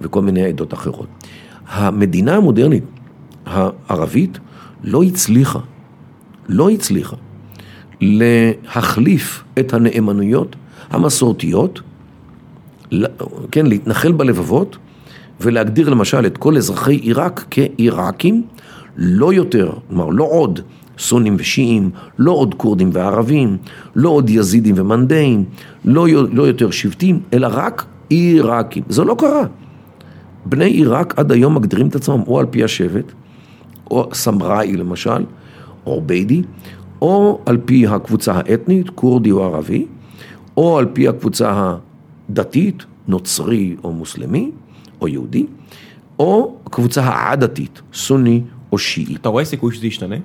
[0.00, 1.06] וכל מיני עדות אחרות.
[1.68, 2.84] המדינה המודרנית
[3.46, 4.38] הערבית
[4.84, 5.58] לא הצליחה,
[6.48, 7.16] לא הצליחה
[8.00, 10.56] להחליף את הנאמנויות
[10.90, 11.80] המסורתיות,
[13.50, 14.76] כן, להתנחל בלבבות
[15.40, 18.42] ולהגדיר למשל את כל אזרחי עיראק כעיראקים,
[18.96, 20.60] לא יותר, כלומר לא עוד
[20.98, 23.56] סונים ושיעים, לא עוד כורדים וערבים,
[23.96, 25.44] לא עוד יזידים ומנדאים,
[25.84, 28.82] לא, לא יותר שבטים, אלא רק עיראקים.
[28.88, 29.44] זה לא קרה.
[30.46, 33.12] בני עיראק עד היום מגדירים את עצמם או על פי השבט,
[33.90, 35.24] או סמראי למשל,
[35.86, 36.42] או ביידי,
[37.02, 39.86] או על פי הקבוצה האתנית, כורדי או ערבי,
[40.56, 41.76] או על פי הקבוצה
[42.28, 44.50] הדתית, נוצרי או מוסלמי,
[45.00, 45.46] או יהודי,
[46.18, 48.42] או הקבוצה העדתית, סוני
[48.72, 49.16] או שיעי.
[49.16, 50.16] אתה רואה סיכוי שזה ישתנה?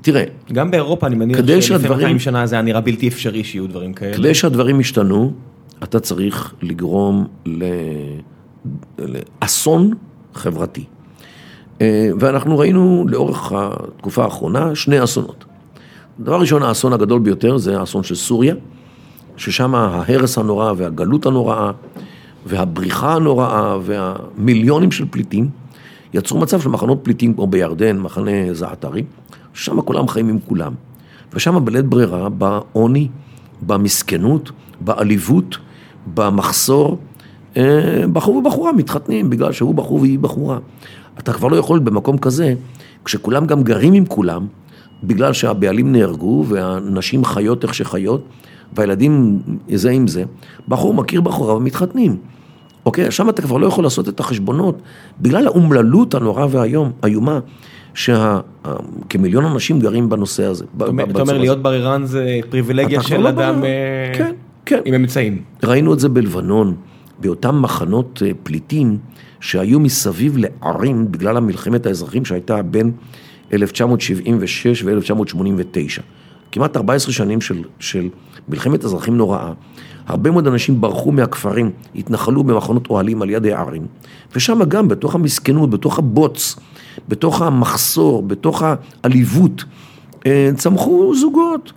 [0.00, 3.92] תראה, גם באירופה אני מניח שלפני 200 שנה זה היה נראה בלתי אפשרי שיהיו דברים
[3.92, 4.16] כאלה.
[4.16, 5.32] כדי שהדברים ישתנו,
[5.82, 7.26] אתה צריך לגרום
[9.42, 9.92] לאסון
[10.34, 10.84] חברתי.
[11.80, 15.44] אה, ואנחנו ראינו לאורך התקופה האחרונה שני אסונות.
[16.20, 18.54] דבר ראשון, האסון הגדול ביותר זה האסון של סוריה,
[19.36, 21.70] ששם ההרס הנורא והגלות הנוראה
[22.46, 25.48] והבריחה הנוראה והמיליונים של פליטים
[26.14, 29.04] יצרו מצב של מחנות פליטים כמו בירדן, מחנה זעתרי,
[29.54, 30.72] ששם כולם חיים עם כולם.
[31.32, 33.08] ושם בלית ברירה, בעוני,
[33.62, 34.50] במסכנות,
[34.80, 35.58] בעליבות,
[36.14, 36.98] במחסור,
[38.12, 40.58] בחור ובחורה מתחתנים בגלל שהוא בחור והיא בחורה.
[41.18, 42.54] אתה כבר לא יכול במקום כזה,
[43.04, 44.46] כשכולם גם גרים עם כולם,
[45.04, 48.24] בגלל שהבעלים נהרגו והנשים חיות איך שחיות,
[48.72, 49.38] והילדים
[49.72, 50.24] זה עם זה,
[50.68, 52.16] בחור מכיר בחורה ומתחתנים.
[52.86, 53.10] אוקיי?
[53.10, 54.82] שם אתה כבר לא יכול לעשות את החשבונות,
[55.20, 57.38] בגלל האומללות הנורא והאיומה,
[57.94, 60.64] שכמיליון אנשים גרים בנושא הזה.
[60.76, 64.32] אתה אומר להיות בררן זה פריבילגיה של לא אדם אה, כן,
[64.66, 64.80] כן.
[64.84, 65.42] עם אמצעים.
[65.62, 66.74] ראינו את זה בלבנון,
[67.18, 68.98] באותם מחנות אה, פליטים
[69.40, 72.92] שהיו מסביב לערים בגלל המלחמת האזרחים שהייתה בין
[73.52, 76.02] 1976 ו-1989.
[76.52, 78.08] כמעט 14 שנים של, של
[78.48, 79.52] מלחמת אזרחים נוראה.
[80.06, 83.86] הרבה מאוד אנשים ברחו מהכפרים, התנחלו במחנות אוהלים על יד הערים,
[84.36, 86.56] ושם גם בתוך המסכנות, בתוך הבוץ,
[87.08, 89.64] בתוך המחסור, בתוך העליבות,
[90.26, 91.72] אה, צמחו זוגות,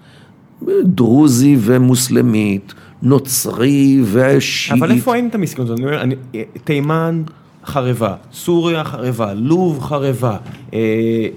[0.83, 4.81] דרוזי ומוסלמית, נוצרי ושיעית.
[4.81, 5.71] אבל איפה אין את המסכנות?
[5.71, 6.15] אני אומר, אני,
[6.63, 7.23] תימן
[7.65, 10.37] חרבה, סוריה חרבה, לוב חרבה,
[10.73, 11.27] אה,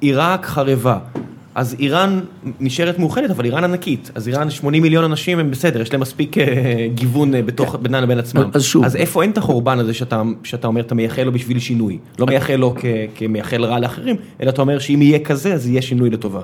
[0.00, 0.98] עיראק חרבה.
[1.54, 2.20] אז איראן
[2.60, 4.10] נשארת מאוחדת, אבל איראן ענקית.
[4.14, 8.02] אז איראן, 80 מיליון אנשים הם בסדר, יש להם מספיק אה, גיוון אה, בתוך, בינם
[8.02, 8.50] לבין עצמם.
[8.54, 8.84] אז שוב.
[8.84, 11.98] אז איפה אין את החורבן הזה שאתה, שאתה אומר, אתה מייחל לו בשביל שינוי?
[12.18, 15.82] לא מייחל לו כ, כמייחל רע לאחרים, אלא אתה אומר שאם יהיה כזה, אז יהיה
[15.82, 16.40] שינוי לטובה.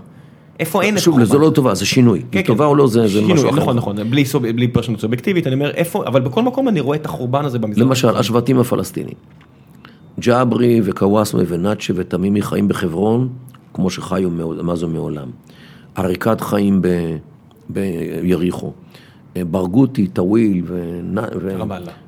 [0.60, 1.24] איפה אין את החורבן?
[1.24, 2.22] שוב, זה לא טובה, זה שינוי.
[2.30, 2.46] כן, כן.
[2.46, 3.56] טובה או לא, זה, משהו אחר.
[3.56, 6.96] נכון, נכון, בלי, סוב, בלי פרשנות סובייקטיבית, אני אומר, איפה, אבל בכל מקום אני רואה
[6.96, 7.86] את החורבן הזה במזרח.
[7.86, 9.14] למשל, השבטים הפלסטינים.
[10.20, 13.28] ג'אברי וקוואסמה ונאתשה ותמימי חיים בחברון,
[13.74, 14.30] כמו שחיו
[14.62, 15.28] מאז ומעולם.
[15.94, 17.16] עריקאת חיים ב,
[17.68, 18.72] ביריחו.
[19.50, 20.62] ברגותי, טוויל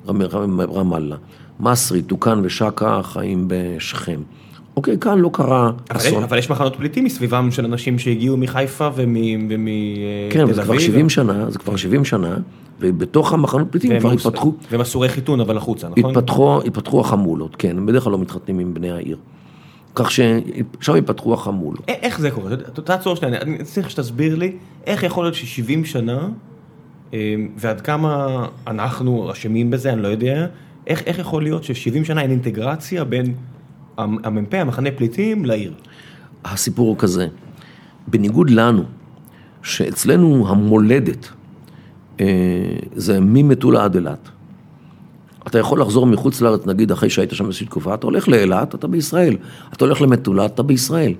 [0.06, 1.16] ברמאללה.
[1.60, 4.20] מסרי, טוקאן ושכעה חיים בשכם.
[4.78, 6.22] אוקיי, כאן לא קרה אסון.
[6.22, 10.30] אבל יש מחנות פליטים מסביבם של אנשים שהגיעו מחיפה ומתל אביב.
[10.30, 12.36] כן, זה כבר 70 שנה, זה כבר 70 שנה,
[12.80, 14.52] ובתוך המחנות פליטים כבר התפתחו...
[14.70, 16.14] והם אסורי חיתון, אבל החוצה, נכון?
[16.66, 19.16] התפתחו החמולות, כן, הם בדרך כלל לא מתחתנים עם בני העיר.
[19.94, 21.84] כך ששם ייפתחו החמולות.
[21.88, 22.56] איך זה קורה?
[22.84, 24.52] תעצור שנייה, אני צריך שתסביר לי
[24.86, 26.28] איך יכול להיות ש-70 שנה,
[27.12, 27.18] אמ,
[27.56, 30.46] ועד כמה אנחנו אשמים בזה, אני לא יודע,
[30.86, 33.34] איך, איך יכול להיות ש-70 שנה אין אינטגרציה בין
[33.98, 35.72] המ"פ, המחנה פליטים, לעיר?
[36.44, 37.26] הסיפור הוא כזה,
[38.06, 38.84] בניגוד לנו,
[39.62, 41.28] שאצלנו המולדת
[42.20, 42.26] אה,
[42.94, 44.28] זה ממטולה עד אילת,
[45.46, 48.86] אתה יכול לחזור מחוץ לארץ, נגיד אחרי שהיית שם איזושהי תקופה, אתה הולך לאילת, אתה
[48.86, 49.36] בישראל.
[49.72, 51.14] אתה הולך למטולה, אתה בישראל.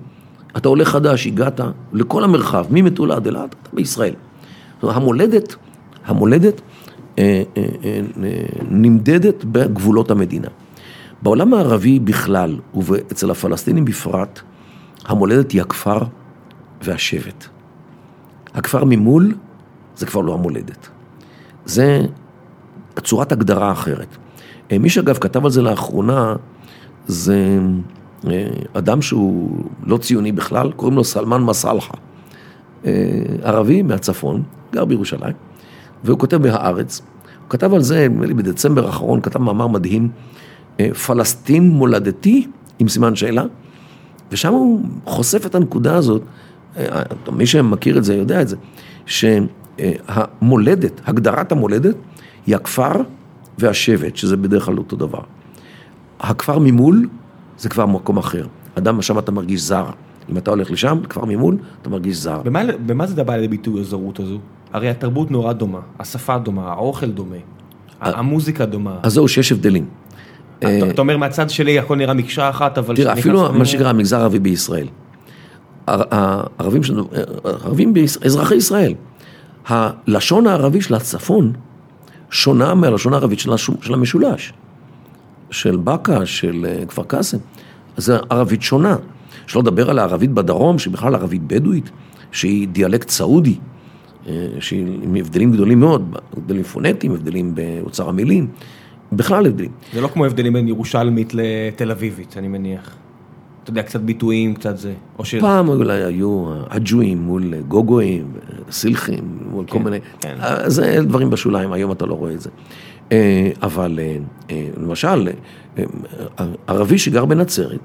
[0.57, 1.61] אתה עולה חדש, הגעת
[1.93, 4.15] לכל המרחב, ממטולה עד אילת, אתה בישראל.
[4.75, 5.57] זאת אומרת, המולדת,
[6.07, 6.61] המולדת
[7.19, 8.01] אה, אה, אה,
[8.71, 10.49] נמדדת בגבולות המדינה.
[11.23, 14.41] בעולם הערבי בכלל, ואצל הפלסטינים בפרט,
[15.05, 15.99] המולדת היא הכפר
[16.83, 17.47] והשבט.
[18.55, 19.35] הכפר ממול
[19.97, 20.89] זה כבר לא המולדת.
[21.65, 22.01] זה
[23.03, 24.17] צורת הגדרה אחרת.
[24.73, 26.37] מי שאגב כתב על זה לאחרונה,
[27.07, 27.59] זה
[28.73, 31.95] אדם שהוא לא ציוני בכלל, קוראים לו סלמן מסלחה.
[33.43, 34.43] ערבי מהצפון,
[34.73, 35.35] גר בירושלים,
[36.05, 37.03] והוא כותב ב"הארץ",
[37.43, 40.48] הוא כתב על זה, נדמה לי בדצמבר האחרון, כתב מאמר מדהים, אה,
[41.07, 42.47] פלסטין מולדתי,
[42.79, 43.45] עם סימן שאלה,
[44.33, 46.23] ושם הוא חושף את הנקודה הזאת,
[46.77, 47.03] אה,
[47.33, 48.57] מי שמכיר את זה יודע את זה,
[49.07, 51.95] שהמולדת, הגדרת המולדת,
[52.47, 52.93] היא הכפר
[53.59, 55.21] והשבט, שזה בדרך כלל אותו דבר.
[56.21, 57.09] הכפר ממול
[57.59, 58.47] זה כבר מקום אחר.
[58.75, 59.87] אדם, שם אתה מרגיש זר.
[60.31, 62.43] אם אתה הולך לשם, כפר ממול, אתה מרגיש זר.
[62.45, 64.39] במה, במה זה בא לידי ביטוי הזרות הזו?
[64.73, 67.37] הרי התרבות נורא דומה, השפה דומה, האוכל דומה,
[68.01, 68.99] המוזיקה דומה.
[69.03, 69.87] אז זהו, שיש הבדלים.
[70.59, 72.97] אתה אומר מהצד שלי הכל נראה מקשה אחת, אבל...
[72.97, 74.87] תראה, אפילו מה שנקרא המגזר הערבי בישראל.
[75.87, 77.09] הערבים שלנו,
[77.45, 77.95] ערבים,
[78.25, 78.95] אזרחי ישראל.
[79.67, 81.53] הלשון הערבי של הצפון
[82.31, 83.39] שונה מהלשון הערבית
[83.81, 84.53] של המשולש.
[85.51, 87.39] של באקה, של אה, כפר קאסם.
[87.97, 88.97] אז זה ערבית שונה.
[89.47, 91.91] שלא לדבר על הערבית בדרום, שהיא בכלל ערבית בדואית,
[92.33, 93.57] שהיא דיאלקט סעודי.
[94.27, 94.33] אה,
[95.03, 98.49] עם הבדלים גדולים מאוד, הבדלים פונטיים, הבדלים באוצר המילים,
[99.13, 99.71] בכלל הבדלים.
[99.93, 102.97] זה לא כמו הבדלים בין ירושלמית לתל אביבית, אני מניח.
[103.63, 104.93] אתה יודע, קצת ביטויים, קצת זה.
[105.23, 105.35] ש...
[105.35, 108.27] פעם אולי היו אג'ואים מול גוגואים,
[108.71, 110.37] סילחים, מול כן, כל מיני, כן.
[110.41, 112.51] אה, זה דברים בשוליים, היום אתה לא רואה את זה.
[113.13, 113.99] אה, אבל
[114.77, 115.29] למשל,
[116.67, 117.81] ערבי שגר בנצרת,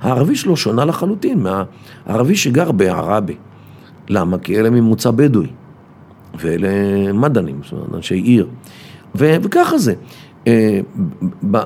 [0.00, 1.42] הערבי שלו שונה לחלוטין
[2.06, 3.34] מהערבי שגר בעראבה.
[4.08, 4.38] למה?
[4.38, 5.48] כי אלה ממוצא בדואי.
[6.34, 6.68] ואלה
[7.12, 8.48] מדענים, זאת אומרת, אנשי עיר.
[9.14, 9.94] ו- וככה זה.
[10.48, 10.80] אה,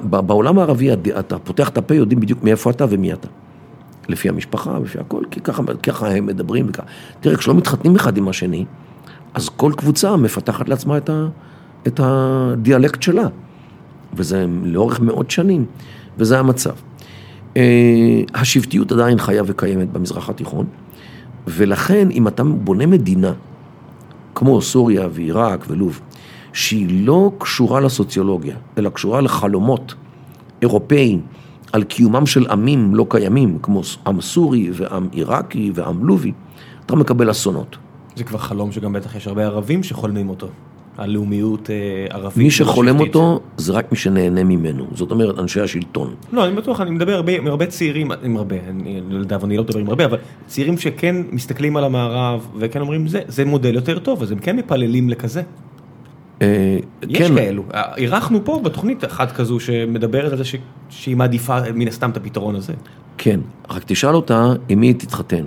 [0.07, 3.29] בעולם הערבי אתה פותח את הפה, יודעים בדיוק מאיפה אתה ומי אתה.
[4.09, 6.67] לפי המשפחה, לפי הכל, כי ככה, ככה הם מדברים.
[6.69, 6.83] וככה.
[7.21, 8.65] תראה, כשלא מתחתנים אחד עם השני,
[9.35, 11.27] אז כל קבוצה מפתחת לעצמה את, ה,
[11.87, 13.27] את הדיאלקט שלה.
[14.15, 15.65] וזה לאורך מאות שנים,
[16.19, 16.75] וזה המצב.
[17.57, 20.67] אה, השבטיות עדיין חיה וקיימת במזרח התיכון,
[21.47, 23.33] ולכן אם אתה בונה מדינה
[24.35, 26.01] כמו סוריה ועיראק ולוב,
[26.53, 29.95] שהיא לא קשורה לסוציולוגיה, אלא קשורה לחלומות
[30.63, 31.21] אירופאיים
[31.73, 36.33] על קיומם של עמים לא קיימים, כמו עם סורי ועם עיראקי ועם לובי,
[36.87, 37.77] אתה מקבל אסונות.
[38.17, 40.49] זה כבר חלום שגם בטח יש הרבה ערבים שחולמים אותו.
[40.99, 42.37] הלאומיות אה, ערבית.
[42.37, 46.15] מי שחולם אותו זה רק מי שנהנה ממנו, זאת אומרת אנשי השלטון.
[46.33, 48.57] לא, אני בטוח, אני מדבר הרבה, עם הרבה צעירים, עם הרבה,
[49.11, 53.45] לדאבוני לא מדבר עם הרבה, אבל צעירים שכן מסתכלים על המערב וכן אומרים זה, זה
[53.45, 55.43] מודל יותר טוב, אז הם כן מפללים לכזה.
[56.43, 56.79] אה,
[57.09, 57.35] יש כן.
[57.35, 57.63] כאלו,
[57.97, 60.45] אירחנו פה בתוכנית אחת כזו שמדברת על זה
[60.91, 62.73] שהיא מעדיפה מן הסתם את הפתרון הזה.
[63.19, 63.41] כן,
[63.71, 65.45] רק תשאל אותה עם מי היא תתחתן.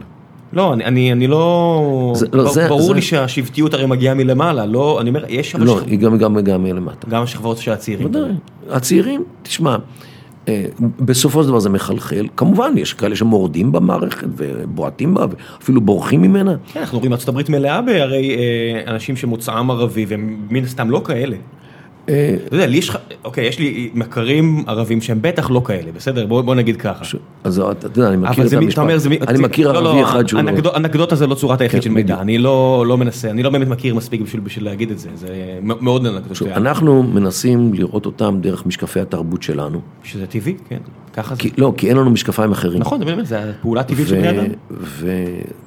[0.54, 2.14] לא, אני, אני, אני לא...
[2.16, 2.94] זה, לא זה, ברור זה...
[2.94, 5.56] לי שהשבטיות הרי מגיעה מלמעלה, לא, אני אומר, יש...
[5.56, 5.88] לא, שכב...
[5.88, 7.10] היא גם, מגיעה מלמטה.
[7.10, 8.08] גם השכבות של הצעירים.
[8.08, 8.32] ודאי,
[8.70, 9.78] הצעירים, תשמע, אה,
[11.00, 16.56] בסופו של דבר זה מחלחל, כמובן, יש כאלה שמורדים במערכת ובועטים בה, ואפילו בורחים ממנה.
[16.74, 21.36] כן, אנחנו רואים הברית מלאה בהרי אה, אנשים שמוצאם ערבי, והם מן הסתם לא כאלה.
[22.10, 22.92] אה, אתה יודע, לי יש,
[23.24, 26.26] אוקיי, יש לי מכרים ערבים שהם בטח לא כאלה, בסדר?
[26.26, 27.18] בוא נגיד ככה.
[27.44, 30.76] אז אתה יודע, אני מכיר את המשפט, אני מכיר לא, לא, ערבי אחד שהוא לא...
[30.76, 33.96] אנקדוטה זה לא צורת היחיד כן, של מידע, אני לא מנסה, אני לא באמת מכיר
[33.96, 36.56] מספיק בשביל להגיד את זה, זה מאוד אנקדוטה.
[36.56, 39.82] אנחנו מנסים לראות אותם דרך משקפי התרבות שלנו.
[40.04, 40.78] שזה טבעי, כן,
[41.14, 41.42] ככה זה.
[41.58, 42.80] לא, כי אין לנו משקפיים אחרים.
[42.80, 44.46] נכון, זה פעולה טבעית של בני אדם.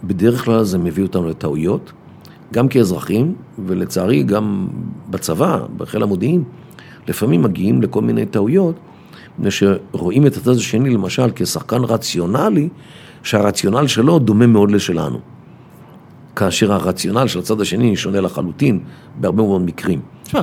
[0.05, 1.93] ובדרך כלל זה מביא אותנו לטעויות.
[2.53, 3.35] גם כאזרחים,
[3.67, 4.69] ולצערי גם
[5.11, 6.45] בצבא, בחיל המודיעין,
[7.09, 8.75] לפעמים מגיעים לכל מיני טעויות,
[9.39, 12.69] מפני שרואים את הצד השני למשל כשחקן רציונלי,
[13.23, 15.19] שהרציונל שלו דומה מאוד לשלנו.
[16.39, 18.81] כאשר הרציונל של הצד השני שונה לחלוטין
[19.17, 20.01] בהרבה מאוד מקרים.
[20.23, 20.41] תשמע,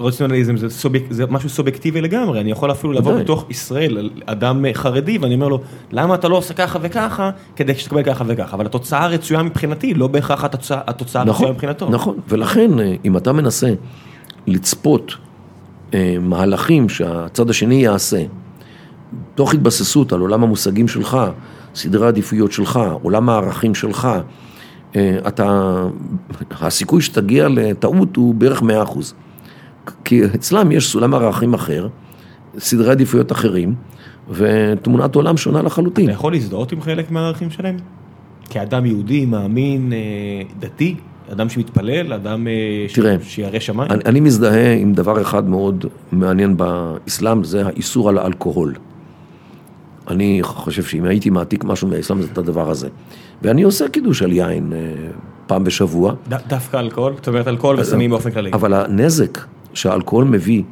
[0.00, 5.18] רציונליזם זה, סוביק, זה משהו סובייקטיבי לגמרי, אני יכול אפילו לבוא בתוך ישראל, אדם חרדי,
[5.18, 5.60] ואני אומר לו,
[5.92, 10.06] למה אתה לא עושה ככה וככה, כדי שתקבל ככה וככה, אבל התוצאה הרצויה מבחינתי, לא
[10.06, 11.90] בהכרח התוצאה, התוצאה נכון, הרצויה מבחינתו.
[11.90, 12.70] נכון, ולכן
[13.04, 13.74] אם אתה מנסה
[14.46, 15.14] לצפות
[15.94, 18.24] אה, מהלכים שהצד השני יעשה,
[19.34, 21.18] תוך התבססות על עולם המושגים שלך,
[21.74, 24.20] סדרי העדיפויות שלך, עולם הערכים שלך, אה,
[25.28, 25.76] אתה,
[26.60, 28.64] הסיכוי שתגיע לטעות הוא בערך 100%.
[30.04, 31.88] כי אצלם יש סולם ערכים אחר,
[32.58, 33.74] סדרי עדיפויות אחרים,
[34.30, 36.04] ותמונת עולם שונה לחלוטין.
[36.04, 37.76] אתה יכול להזדהות עם חלק מהערכים שלהם?
[38.50, 39.98] כאדם יהודי, מאמין, אה,
[40.58, 40.94] דתי,
[41.32, 42.52] אדם שמתפלל, אדם אה,
[42.88, 43.90] ש- תראה, שירא שמיים?
[43.90, 48.74] אני, אני מזדהה עם דבר אחד מאוד מעניין באסלאם, זה האיסור על האלכוהול.
[50.08, 52.88] אני חושב שאם הייתי מעתיק משהו מהאסלאם זה את הדבר הזה.
[53.42, 54.78] ואני עושה קידוש על יין אה,
[55.46, 56.14] פעם בשבוע.
[56.28, 57.12] ד- דווקא אלכוהול?
[57.16, 58.50] זאת אומרת אלכוהול וסמים באופן כללי.
[58.52, 59.38] אבל הנזק
[59.74, 60.62] שהאלכוהול מביא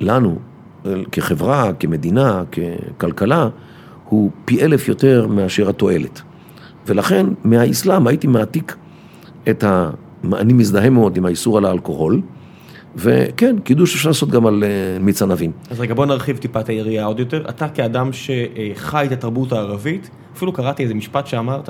[0.00, 0.38] לנו,
[0.86, 2.42] אה, כחברה, כמדינה,
[2.98, 3.48] ככלכלה,
[4.08, 6.22] הוא פי אלף יותר מאשר התועלת.
[6.86, 8.76] ולכן מהאסלאם הייתי מעתיק
[9.50, 9.90] את ה...
[10.32, 12.20] אני מזדהה מאוד עם האיסור על האלכוהול,
[12.96, 14.68] וכן, קידוש אפשר לעשות גם על אה,
[15.00, 15.52] מיץ ענבים.
[15.70, 17.44] אז רגע בוא נרחיב טיפה את היריעה עוד יותר.
[17.48, 21.68] אתה כאדם שחי את התרבות הערבית, אפילו קראתי איזה משפט שאמרת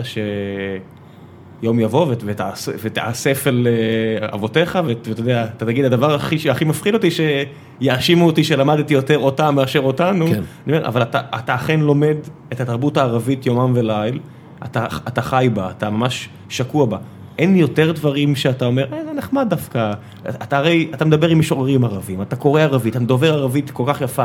[1.62, 6.38] שיום יבוא ות- ותאס- ותאסף אל אה, אבותיך ות- ואתה יודע, אתה תגיד הדבר הכי
[6.38, 10.26] שהכי מפחיד אותי שיאשימו אותי שלמדתי יותר אותם מאשר אותנו.
[10.26, 10.42] כן.
[10.66, 12.16] אומר, אבל אתה, אתה אכן לומד
[12.52, 14.18] את התרבות הערבית יומם וליל,
[14.64, 16.98] אתה, אתה חי בה, אתה ממש שקוע בה.
[17.38, 19.92] אין יותר דברים שאתה אומר, אה, זה נחמד דווקא.
[20.28, 24.00] אתה הרי, אתה מדבר עם משוררים ערבים, אתה קורא ערבית, אתה דובר ערבית כל כך
[24.00, 24.24] יפה.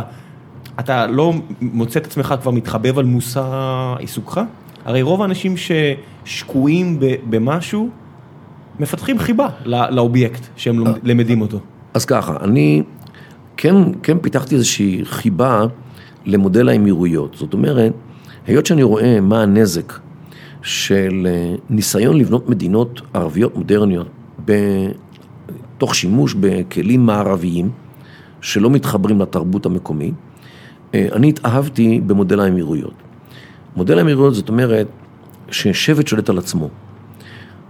[0.80, 3.43] אתה לא מוצא את עצמך כבר מתחבב על מושא
[3.99, 4.41] עיסוקך?
[4.86, 5.55] הרי רוב האנשים
[6.26, 6.99] ששקועים
[7.30, 7.89] במשהו,
[8.80, 11.59] מפתחים חיבה לאובייקט שהם לומד- למדים אותו.
[11.93, 12.84] אז ככה, אני
[13.57, 15.64] כן, כן פיתחתי איזושהי חיבה
[16.26, 17.36] למודל האמירויות.
[17.39, 17.93] זאת אומרת,
[18.47, 19.93] היות שאני רואה מה הנזק
[20.62, 24.07] של אה, ניסיון לבנות מדינות ערביות מודרניות
[25.78, 27.70] תוך שימוש בכלים מערביים
[28.41, 30.14] שלא מתחברים לתרבות המקומית,
[30.93, 32.93] אה, אני התאהבתי במודל האמירויות.
[33.76, 34.88] מודל האמירויות זאת אומרת
[35.51, 36.70] ששבט שולט על עצמו.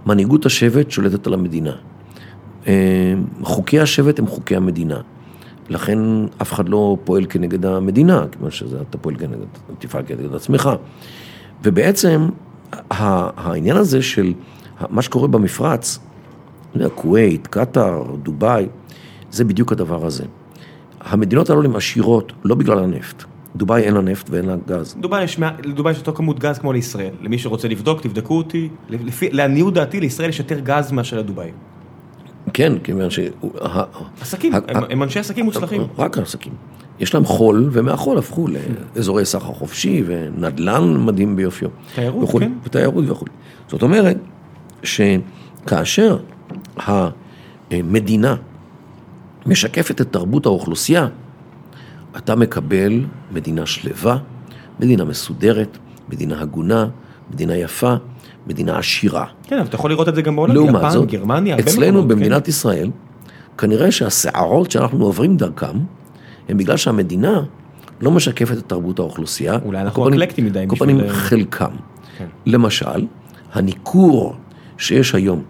[0.06, 1.72] מנהיגות השבט שולטת על המדינה.
[2.66, 5.00] אה, חוקי השבט הם חוקי המדינה.
[5.68, 5.98] לכן
[6.42, 9.46] אף אחד לא פועל כנגד המדינה, כיוון שאתה פועל כנגד,
[9.78, 10.70] תפעל כנגד עצמך.
[11.64, 12.28] ובעצם
[12.90, 14.32] העניין הזה של
[14.90, 15.98] מה שקורה במפרץ,
[16.94, 18.66] כווית, קטאר, דובאי,
[19.30, 20.24] זה בדיוק הדבר הזה.
[21.00, 23.24] המדינות הללו הן עשירות לא בגלל הנפט.
[23.56, 24.96] דובאי אין לה נפט ואין לה גז.
[25.00, 27.10] דובאי יש, לדובאי יש אותו כמות גז כמו לישראל.
[27.20, 28.68] למי שרוצה לבדוק, תבדקו אותי.
[28.88, 31.50] לפי, לעניות דעתי, לישראל יש יותר גז מאשר לדובאי.
[32.52, 33.18] כן, כיוון ש...
[34.20, 34.52] עסקים,
[34.90, 35.82] הם אנשי עסקים מוצלחים.
[35.98, 36.52] רק עסקים.
[37.02, 38.46] יש להם חול, ומהחול הפכו
[38.96, 41.68] לאזורי סחר חופשי, ונדל"ן מדהים ביופיו.
[41.94, 42.52] תיירות, וכו', כן.
[42.64, 43.26] ותיירות וכו'.
[43.68, 44.16] זאת אומרת,
[44.82, 46.16] שכאשר
[47.70, 48.36] המדינה
[49.46, 51.08] משקפת את תרבות האוכלוסייה,
[52.16, 54.18] אתה מקבל מדינה שלווה,
[54.80, 55.78] מדינה מסודרת,
[56.08, 56.88] מדינה הגונה,
[57.30, 57.94] מדינה יפה,
[58.46, 59.26] מדינה עשירה.
[59.42, 60.54] כן, אבל אתה יכול לראות את זה גם בעולם.
[60.54, 62.08] לעומת יפן, זאת, גרמניה, אצלנו מקומות, כן.
[62.08, 62.90] במדינת ישראל,
[63.58, 65.78] כנראה שהסערות שאנחנו עוברים דרכם,
[66.48, 67.42] הם בגלל שהמדינה
[68.00, 69.58] לא משקפת את תרבות האוכלוסייה.
[69.64, 71.70] אולי אנחנו אקלקטים מדי כל פנים חלקם.
[72.18, 72.26] כן.
[72.46, 73.06] למשל,
[73.52, 74.36] הניכור
[74.78, 75.42] שיש היום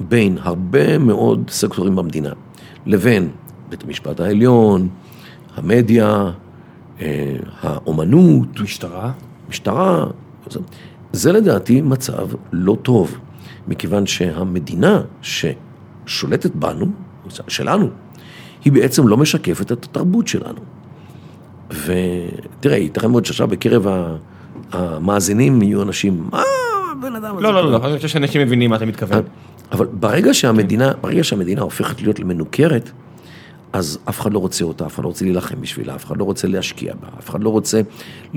[0.00, 2.32] בין הרבה מאוד סקטורים במדינה,
[2.86, 3.30] לבין
[3.68, 4.88] בית המשפט העליון,
[5.56, 6.30] המדיה,
[7.00, 9.12] אה, האומנות, משטרה.
[9.48, 10.06] משטרה,
[10.50, 10.60] זה,
[11.12, 13.18] זה לדעתי מצב לא טוב,
[13.68, 16.86] מכיוון שהמדינה ששולטת בנו,
[17.48, 17.88] שלנו,
[18.64, 20.60] היא בעצם לא משקפת את התרבות שלנו.
[21.70, 23.86] ותראה, ייתכן מאוד שעכשיו בקרב
[24.72, 26.42] המאזינים יהיו אנשים, מה
[26.92, 27.42] הבן אדם הזה?
[27.42, 29.22] לא, לא, לא, לא, אני חושב שאנשים מבינים מה אתה מתכוון.
[29.72, 32.90] אבל ברגע שהמדינה, ברגע שהמדינה הופכת להיות למנוכרת,
[33.72, 36.24] אז אף אחד לא רוצה אותה, אף אחד לא רוצה להילחם בשבילה, אף אחד לא
[36.24, 37.80] רוצה להשקיע בה, אף אחד לא רוצה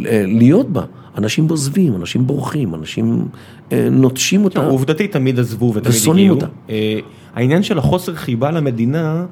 [0.06, 0.84] אה, להיות בה.
[1.18, 3.28] אנשים עוזבים, אנשים בורחים, אנשים
[3.72, 4.66] אה, נוטשים אותה.
[4.66, 6.36] עובדתית תמיד עזבו ותמיד ושונאים הגיעו.
[6.36, 6.48] אותה.
[6.70, 7.00] אה,
[7.36, 9.26] העניין של החוסר חיבה למדינה,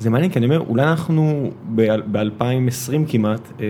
[0.00, 3.66] זה מעניין, כי אני אומר, אולי אנחנו ב-2020 כמעט, אה,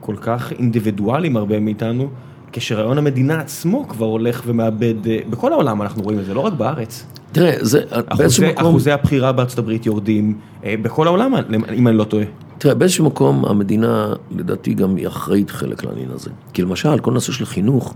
[0.00, 2.08] כל כך אינדיבידואלים הרבה מאיתנו,
[2.52, 6.52] כשרעיון המדינה עצמו כבר הולך ומאבד, אה, בכל העולם אנחנו רואים את זה, לא רק
[6.52, 7.06] בארץ.
[7.32, 7.80] תראה, זה
[8.18, 11.34] באיזשהו אחוזי, מקום, אחוזי הבחירה בארצות הברית יורדים, אה, בכל העולם,
[11.74, 12.24] אם אני לא טועה.
[12.58, 16.30] תראה, באיזשהו מקום המדינה, לדעתי, גם היא אחראית חלק לעניין הזה.
[16.52, 17.94] כי למשל, כל נושא של חינוך,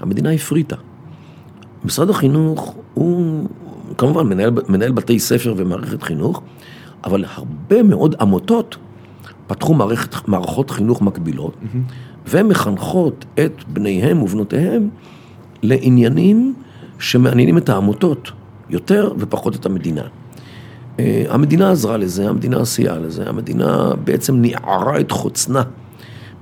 [0.00, 0.76] המדינה הפריטה.
[1.84, 3.48] משרד החינוך הוא
[3.98, 6.42] כמובן מנהל, מנהל בתי ספר ומערכת חינוך,
[7.04, 8.76] אבל הרבה מאוד עמותות
[9.46, 11.56] פתחו מערכת, מערכות חינוך מקבילות,
[12.26, 14.88] ומחנכות את בניהם ובנותיהם
[15.62, 16.54] לעניינים
[16.98, 18.30] שמעניינים את העמותות
[18.70, 20.02] יותר ופחות את המדינה.
[20.98, 25.62] אה, המדינה עזרה לזה, המדינה סייעה לזה, המדינה בעצם ניערה את חוצנה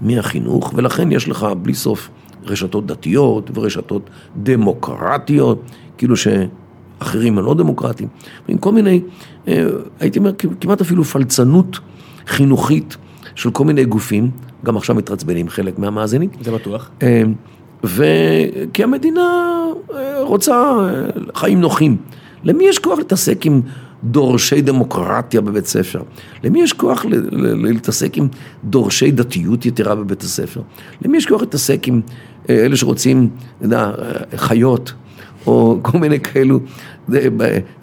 [0.01, 2.11] מהחינוך, ולכן יש לך בלי סוף
[2.45, 4.11] רשתות דתיות ורשתות
[4.43, 5.63] דמוקרטיות,
[5.99, 6.15] כאילו
[6.99, 8.09] אחרים הלא דמוקרטיים,
[8.49, 9.01] עם כל מיני,
[10.01, 11.79] הייתי אומר, כמעט אפילו פלצנות
[12.27, 12.97] חינוכית
[13.35, 14.31] של כל מיני גופים,
[14.65, 16.31] גם עכשיו מתעצבנים חלק מהמאזינים.
[16.41, 16.91] זה בטוח.
[17.03, 17.23] אה,
[17.85, 19.55] וכי המדינה
[20.21, 20.73] רוצה
[21.35, 21.97] חיים נוחים.
[22.45, 23.61] למי יש כוח להתעסק עם
[24.05, 26.03] דורשי דמוקרטיה בבית ספר?
[26.45, 27.05] למי יש כוח
[27.63, 28.29] להתעסק עם
[28.65, 30.61] דורשי דתיות יתרה בבית הספר?
[31.03, 32.01] למי יש כוח להתעסק עם
[32.51, 33.29] אלה שרוצים,
[33.59, 33.93] אתה יודע,
[34.37, 34.93] חיות,
[35.47, 36.61] או כל מיני כאלו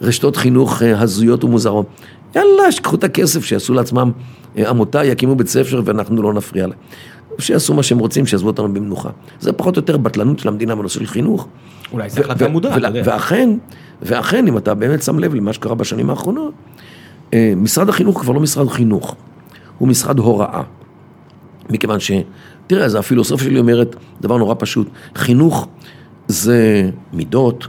[0.00, 1.86] רשתות חינוך הזויות ומוזרות?
[2.36, 4.10] יאללה, שיקחו את הכסף, שיעשו לעצמם
[4.56, 6.78] עמותה, יקימו בית ספר ואנחנו לא נפריע להם.
[7.38, 9.10] שיעשו מה שהם רוצים, שיעזבו אותנו במנוחה.
[9.40, 11.48] זה פחות או יותר בטלנות של המדינה בנושא של חינוך.
[11.92, 13.02] אולי זה החלטה מודעת, אתה יודע.
[13.04, 13.50] ואכן,
[14.02, 16.54] ואכן, אם אתה באמת שם לב למה שקרה בשנים האחרונות,
[17.34, 19.16] אה, משרד החינוך כבר לא משרד חינוך,
[19.78, 20.62] הוא משרד הוראה.
[21.70, 22.10] מכיוון ש...
[22.66, 25.68] תראה, אז הפילוסופיה שלי אומרת דבר נורא פשוט, חינוך
[26.28, 27.66] זה מידות,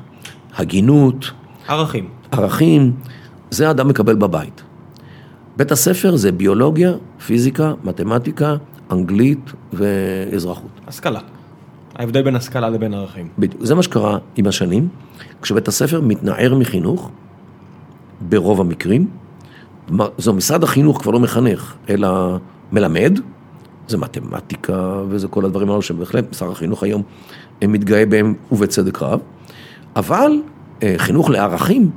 [0.56, 1.32] הגינות.
[1.68, 2.10] ערכים.
[2.32, 2.94] ערכים,
[3.52, 4.64] זה האדם מקבל בבית.
[5.58, 6.92] בית הספר זה ביולוגיה,
[7.26, 8.56] פיזיקה, מתמטיקה,
[8.92, 10.72] אנגלית ואזרחות.
[10.88, 11.20] השכלה.
[11.96, 13.28] ההבדל בין השכלה לבין ערכים.
[13.40, 13.66] בדיוק.
[13.66, 14.88] זה מה שקרה עם השנים,
[15.42, 17.10] כשבית הספר מתנער מחינוך,
[18.22, 19.08] ברוב המקרים,
[20.18, 22.38] זו משרד החינוך כבר לא מחנך, אלא
[22.72, 23.20] מלמד,
[23.88, 27.02] זה מתמטיקה וזה כל הדברים האלו שבהחלט שר החינוך היום
[27.62, 29.20] מתגאה בהם ובצדק רב,
[29.96, 30.32] אבל
[30.98, 31.92] חינוך לערכים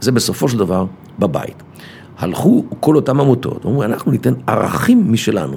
[0.00, 0.86] זה בסופו של דבר
[1.18, 1.62] בבית.
[2.18, 5.56] הלכו כל אותם עמותות, אמרו, אנחנו ניתן ערכים משלנו.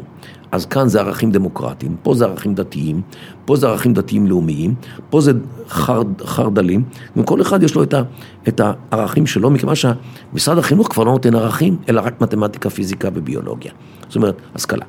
[0.51, 3.01] אז כאן זה ערכים דמוקרטיים, פה זה ערכים דתיים,
[3.45, 4.73] פה זה ערכים דתיים לאומיים,
[5.09, 5.31] פה זה
[5.69, 6.83] חרד, חרדלים,
[7.17, 8.01] וכל אחד יש לו את, ה,
[8.47, 8.61] את
[8.91, 13.71] הערכים שלו, מכיוון שמשרד החינוך כבר לא נותן ערכים, אלא רק מתמטיקה, פיזיקה וביולוגיה.
[14.07, 14.85] זאת אומרת, השכלה.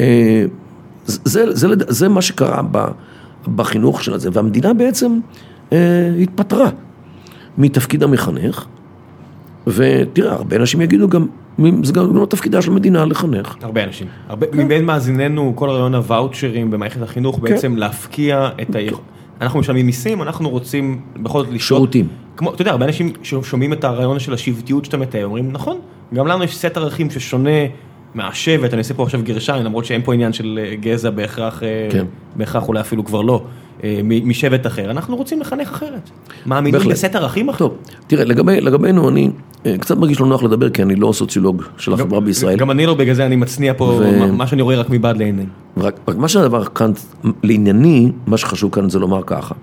[0.00, 0.44] אה,
[1.06, 2.62] זה, זה, זה, זה מה שקרה
[3.54, 5.18] בחינוך של זה, והמדינה בעצם
[5.72, 6.70] אה, התפטרה
[7.58, 8.66] מתפקיד המחנך,
[9.66, 11.26] ותראה, הרבה אנשים יגידו גם,
[11.82, 13.56] זה גם לא תפקידה של מדינה לחנך.
[13.62, 14.06] הרבה אנשים.
[14.28, 14.58] הרבה, כן.
[14.58, 17.42] מבין מאזיננו, כל רעיון הוואוצ'רים במערכת החינוך, כן.
[17.42, 18.78] בעצם להפקיע את ה...
[19.40, 21.60] אנחנו משלמים מיסים, אנחנו רוצים בכל זאת לשלוט.
[21.60, 22.08] שירותים.
[22.36, 25.78] כמו, אתה יודע, הרבה אנשים ששומעים את הרעיון של השבטיות שאתה מתאר, אומרים, נכון,
[26.14, 27.50] גם לנו יש סט ערכים ששונה
[28.14, 31.88] מהשבט, אני עושה פה עכשיו גרשיים, למרות שאין פה עניין של אה, גזע בהכרח, אה,
[31.90, 32.06] כן.
[32.36, 33.44] בהכרח אולי אפילו כבר לא.
[33.84, 36.10] אה, משבט אחר, אנחנו רוצים לחנך אחרת.
[36.46, 37.58] מאמינים בסט ערכים אחר.
[37.58, 37.76] טוב,
[38.06, 39.30] תראה, לגבי, לגבינו, אני
[39.66, 42.56] אה, קצת מרגיש לא נוח לדבר, כי אני לא סוציולוג של החברה בישראל.
[42.56, 44.32] גם אני לא, בגלל זה אני מצניע פה ו...
[44.32, 45.44] מה שאני רואה רק מבעד לעיני.
[45.76, 46.90] רק, רק מה שהדבר כאן,
[47.42, 49.54] לענייני, מה שחשוב כאן זה לומר ככה.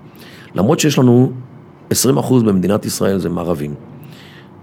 [0.54, 1.32] למרות שיש לנו
[1.92, 1.94] 20%
[2.44, 3.74] במדינת ישראל זה מערבים.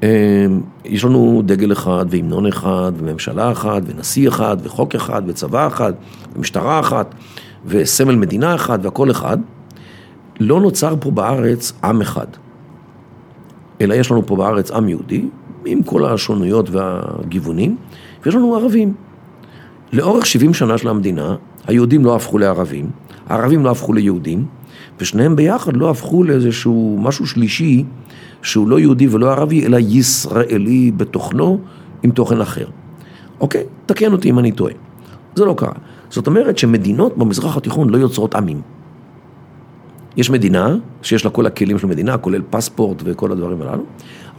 [0.04, 0.46] אה,
[0.86, 5.94] יש לנו דגל אחד, והמנון אחד, וממשלה אחת, ונשיא אחד, וחוק אחד, וצבא אחד,
[6.36, 7.16] ומשטרה אחת.
[7.66, 9.38] וסמל מדינה אחד והכל אחד,
[10.40, 12.28] לא נוצר פה בארץ עם אחד,
[13.82, 15.26] אלא יש לנו פה בארץ עם יהודי,
[15.66, 17.78] עם כל השונויות והגיוונים,
[18.26, 18.94] ויש לנו ערבים.
[19.94, 21.36] לאורך 70 שנה של המדינה,
[21.68, 22.90] היהודים לא הפכו לערבים,
[23.28, 24.46] הערבים לא הפכו ליהודים,
[25.00, 27.84] ושניהם ביחד לא הפכו לאיזשהו משהו שלישי,
[28.42, 31.60] שהוא לא יהודי ולא ערבי, אלא ישראלי בתוכנו,
[32.04, 32.66] עם תוכן אחר.
[33.40, 33.64] אוקיי?
[33.86, 34.74] תקן אותי אם אני טועה.
[35.36, 35.72] זה לא קרה.
[36.14, 38.62] זאת אומרת שמדינות במזרח התיכון לא יוצרות עמים.
[40.18, 43.84] יש מדינה שיש לה כל הכלים של מדינה, כולל פספורט וכל הדברים הללו,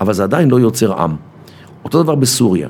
[0.01, 1.17] אבל זה עדיין לא יוצר עם.
[1.85, 2.69] אותו דבר בסוריה,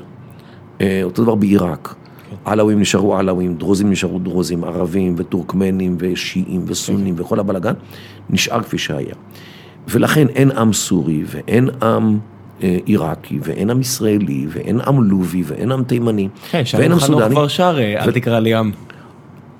[0.81, 1.87] אה, אותו דבר בעיראק.
[2.29, 2.35] כן.
[2.45, 7.21] עלאווים נשארו עלאווים, דרוזים נשארו דרוזים, ערבים וטורקמנים ושיעים וסונים כן.
[7.21, 7.73] וכל הבלאגן,
[8.29, 9.15] נשאר כפי שהיה.
[9.87, 12.17] ולכן אין עם סורי ואין עם
[12.63, 17.35] אה, עיראקי, ואין עם ישראלי, ואין עם לובי, ואין עם תימני, כן, ואין עם סודני.
[17.35, 18.71] כבר שר, אל תקרא לי עם.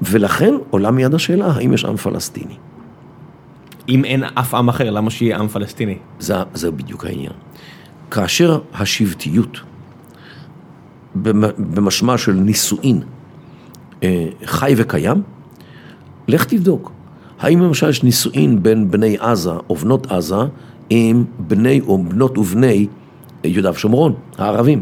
[0.01, 2.55] ולכן עולה מיד השאלה, האם יש עם פלסטיני?
[3.89, 5.97] אם אין אף עם אחר, למה שיהיה עם פלסטיני?
[6.19, 7.31] זה, זה בדיוק העניין.
[8.11, 9.59] כאשר השבטיות,
[11.15, 13.01] במשמע של נישואין,
[14.03, 15.21] אה, חי וקיים,
[16.27, 16.91] לך תבדוק.
[17.39, 20.35] האם למשל יש נישואין בין בני עזה או בנות עזה
[20.89, 22.87] עם בני או בנות ובני
[23.43, 24.81] יהודה ושומרון, הערבים.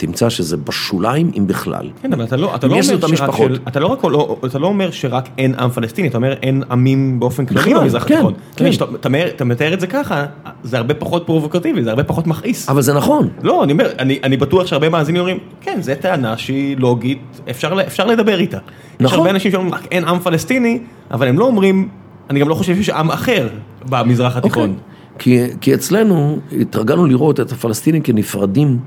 [0.00, 1.90] תמצא שזה בשוליים, אם בכלל.
[2.02, 4.66] כן, אבל אתה לא, אתה לא אומר שרק של, אתה לא רק, לא, אתה לא
[4.66, 8.34] אומר שרק אין עם פלסטיני, אתה אומר אין עמים באופן כללי במזרח כן, התיכון.
[8.56, 8.70] כן.
[8.76, 10.26] אתה, אתה, אתה מתאר את זה ככה,
[10.62, 12.68] זה הרבה פחות פרובוקטיבי, זה הרבה פחות מכעיס.
[12.68, 13.28] אבל זה נכון.
[13.42, 17.76] לא, אני אומר, אני, אני בטוח שהרבה מאזינים אומרים, כן, זו טענה שהיא לוגית, אפשר,
[17.86, 18.58] אפשר לדבר איתה.
[19.00, 19.06] נכון.
[19.06, 20.78] יש הרבה אנשים שאומרים, רק אין עם פלסטיני,
[21.10, 21.88] אבל הם לא אומרים,
[22.30, 23.48] אני גם לא חושב שיש עם אחר
[23.88, 24.70] במזרח התיכון.
[24.70, 24.90] אוקיי.
[25.18, 28.78] כי, כי אצלנו התרגלנו לראות את הפלסטינים כנפרדים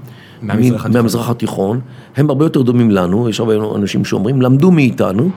[0.43, 1.79] מהמזרח, מהמזרח התיכון,
[2.17, 5.29] הם הרבה יותר דומים לנו, יש הרבה אנשים שאומרים, למדו מאיתנו,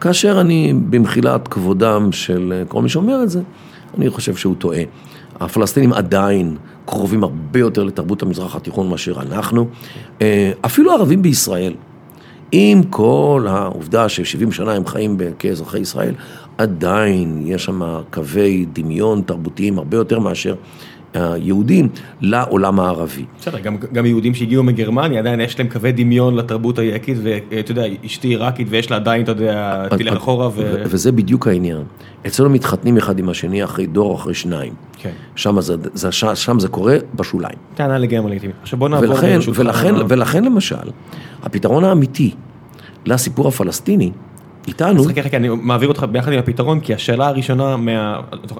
[0.00, 3.42] כאשר אני, במחילת כבודם של כל מי שאומר את זה,
[3.98, 4.82] אני חושב שהוא טועה.
[5.40, 6.56] הפלסטינים עדיין
[6.86, 9.66] קרובים הרבה יותר לתרבות המזרח התיכון מאשר אנחנו.
[10.22, 11.72] אה, אפילו הערבים בישראל,
[12.52, 16.14] עם כל העובדה ש-70 שנה הם חיים כאזרחי ישראל,
[16.58, 20.54] עדיין יש שם קווי דמיון תרבותיים הרבה יותר מאשר
[21.14, 21.88] היהודים
[22.20, 23.24] לעולם הערבי.
[23.38, 27.84] בסדר, גם, גם יהודים שהגיעו מגרמניה, עדיין יש להם קווי דמיון לתרבות העיראקית, ואתה יודע,
[28.06, 30.82] אשתי עיראקית ויש לה עדיין, אתה יודע, תלך אחורה ו...
[30.84, 31.82] וזה בדיוק העניין.
[32.26, 34.72] אצלנו מתחתנים אחד עם השני אחרי דור, אחרי שניים.
[34.98, 35.10] כן.
[35.36, 37.58] שם זה, זה, שם זה קורה בשוליים.
[37.74, 38.56] טענה לגמרי לגיטימית.
[38.62, 39.10] עכשיו בוא נעבור...
[39.10, 40.76] ולכן, ולכן, ולכן למשל,
[41.42, 42.34] הפתרון האמיתי
[43.06, 44.10] לסיפור הפלסטיני,
[44.68, 45.00] איתנו.
[45.00, 47.76] אז חכה חכה, אני מעביר אותך ביחד עם הפתרון, כי השאלה הראשונה,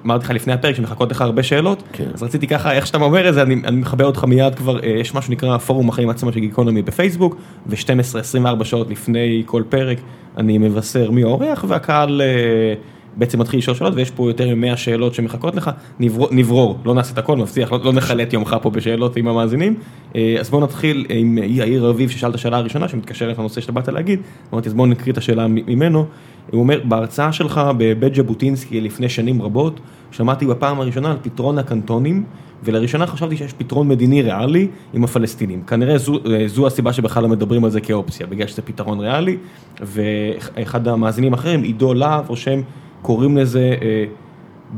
[0.06, 2.04] אמרתי לך לפני הפרק שמחכות לך הרבה שאלות, כן.
[2.14, 5.14] אז רציתי ככה, איך שאתה אומר את זה, אני מחבר אותך מיד כבר, אה, יש
[5.14, 7.36] משהו שנקרא פורום החיים עצמם של גיקונומי בפייסבוק,
[7.66, 9.98] ו-12-24 שעות לפני כל פרק
[10.36, 12.74] אני מבשר מי האורח, והקהל אה,
[13.16, 15.70] בעצם מתחיל לשאול שאלות, ויש פה יותר מ-100 שאלות שמחכות לך,
[16.00, 19.74] נברור, נברור, לא נעשה את הכל, מבטיח, לא, לא נחלט יומך פה בשאלות עם המאזינים.
[20.16, 23.88] אה, אז בואו נתחיל עם יאיר רביב ששאל את השאלה הראשונה, שמתקשרת לנושא שאתה באת
[23.88, 24.20] להגיד,
[24.52, 26.06] אמרתי, אז בואו נקריא את השאלה ממנו.
[26.50, 29.80] הוא אומר, בהרצאה שלך בבית ז'בוטינסקי לפני שנים רבות,
[30.10, 32.24] שמעתי בפעם הראשונה על פתרון הקנטונים,
[32.64, 35.62] ולראשונה חשבתי שיש פתרון מדיני ריאלי עם הפלסטינים.
[35.62, 39.36] כנראה זו, אה, זו הסיבה שבכלל לא מדברים על זה כאופציה, בגלל שזה פתרון ריאלי,
[39.80, 42.60] ואחד המאזינים האחרים, עידו להב, רושם,
[43.04, 44.04] קוראים לזה אה,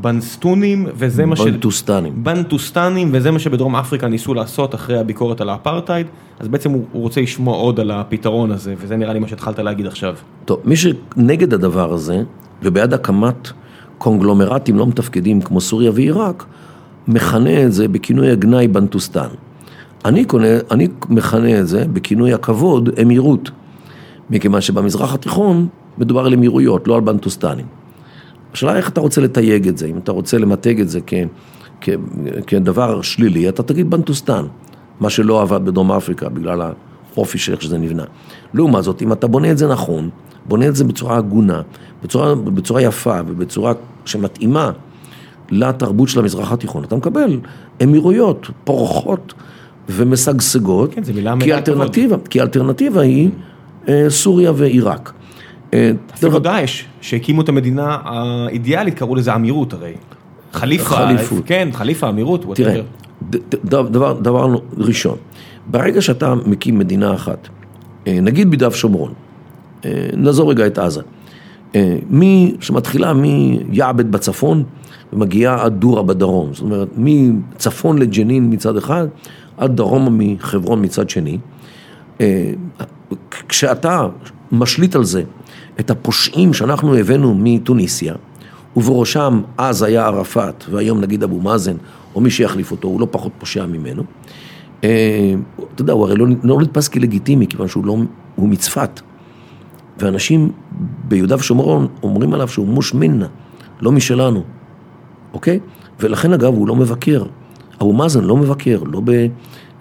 [0.01, 1.41] בנסטונים, וזה מה ש...
[1.41, 2.13] בנטוסטנים.
[2.23, 6.07] בנטוסטנים, וזה מה שבדרום אפריקה ניסו לעשות אחרי הביקורת על האפרטהייד,
[6.39, 9.59] אז בעצם הוא, הוא רוצה לשמוע עוד על הפתרון הזה, וזה נראה לי מה שהתחלת
[9.59, 10.15] להגיד עכשיו.
[10.45, 12.23] טוב, מי שנגד הדבר הזה,
[12.63, 13.49] ובעד הקמת
[13.97, 16.45] קונגלומרטים לא מתפקדים כמו סוריה ועיראק,
[17.07, 19.29] מכנה את זה בכינוי הגנאי בנטוסטן.
[20.05, 23.51] אני, קונה, אני מכנה את זה בכינוי הכבוד אמירות,
[24.29, 25.67] מכיוון שבמזרח התיכון
[25.97, 27.76] מדובר על אמירויות, לא על בנטוסטנים.
[28.53, 31.13] השאלה איך אתה רוצה לתייג את זה, אם אתה רוצה למתג את זה כ,
[31.81, 31.89] כ,
[32.47, 34.45] כדבר שלילי, אתה תגיד בנטוסטן,
[34.99, 36.61] מה שלא עבד בדרום אפריקה בגלל
[37.15, 38.03] האופי של איך שזה נבנה.
[38.53, 40.09] לעומת זאת, אם אתה בונה את זה נכון,
[40.45, 41.61] בונה את זה בצורה הגונה,
[42.03, 43.73] בצורה, בצורה יפה ובצורה
[44.05, 44.71] שמתאימה
[45.51, 47.39] לתרבות של המזרח התיכון, אתה מקבל
[47.83, 49.33] אמירויות פורחות
[49.89, 51.03] ומשגשגות, כן,
[51.39, 53.29] כי אלטרנטיבה, כי האלטרנטיבה היא
[53.89, 55.13] אה, סוריה ועיראק.
[55.73, 59.93] אה, אפילו דאעש, שהקימו את המדינה האידיאלית, קראו לזה אמירות הרי.
[60.53, 61.43] חליפה, חליפות.
[61.45, 62.45] כן, חליפה, אמירות.
[62.55, 62.81] תראה,
[63.65, 65.17] דבר, דבר ראשון,
[65.67, 67.47] ברגע שאתה מקים מדינה אחת,
[68.07, 69.13] אה, נגיד ביהודה ושומרון,
[70.13, 71.01] נעזור רגע את עזה,
[72.09, 74.63] מי שמתחילה מיעבד בצפון
[75.13, 79.07] ומגיעה עד דורה בדרום, זאת אומרת מצפון לג'נין מצד אחד,
[79.57, 81.37] עד דרומה מחברון מצד שני,
[83.49, 84.07] כשאתה
[84.51, 85.23] משליט על זה
[85.79, 88.13] את הפושעים שאנחנו הבאנו מתוניסיה,
[88.77, 91.75] ובראשם אז היה ערפאת, והיום נגיד אבו מאזן,
[92.15, 94.03] או מי שיחליף אותו, הוא לא פחות פושע ממנו.
[94.79, 94.87] אתה
[95.79, 97.97] יודע, הוא הרי לא, לא נתפס כלגיטימי, כיוון שהוא לא,
[98.35, 99.01] הוא מצפת.
[99.99, 100.51] ואנשים
[101.07, 103.27] ביהודה ושומרון אומרים עליו שהוא מוש מינה,
[103.81, 104.43] לא משלנו,
[105.33, 105.59] אוקיי?
[105.99, 107.23] ולכן אגב הוא לא מבקר.
[107.81, 109.01] אבו מאזן לא מבקר, לא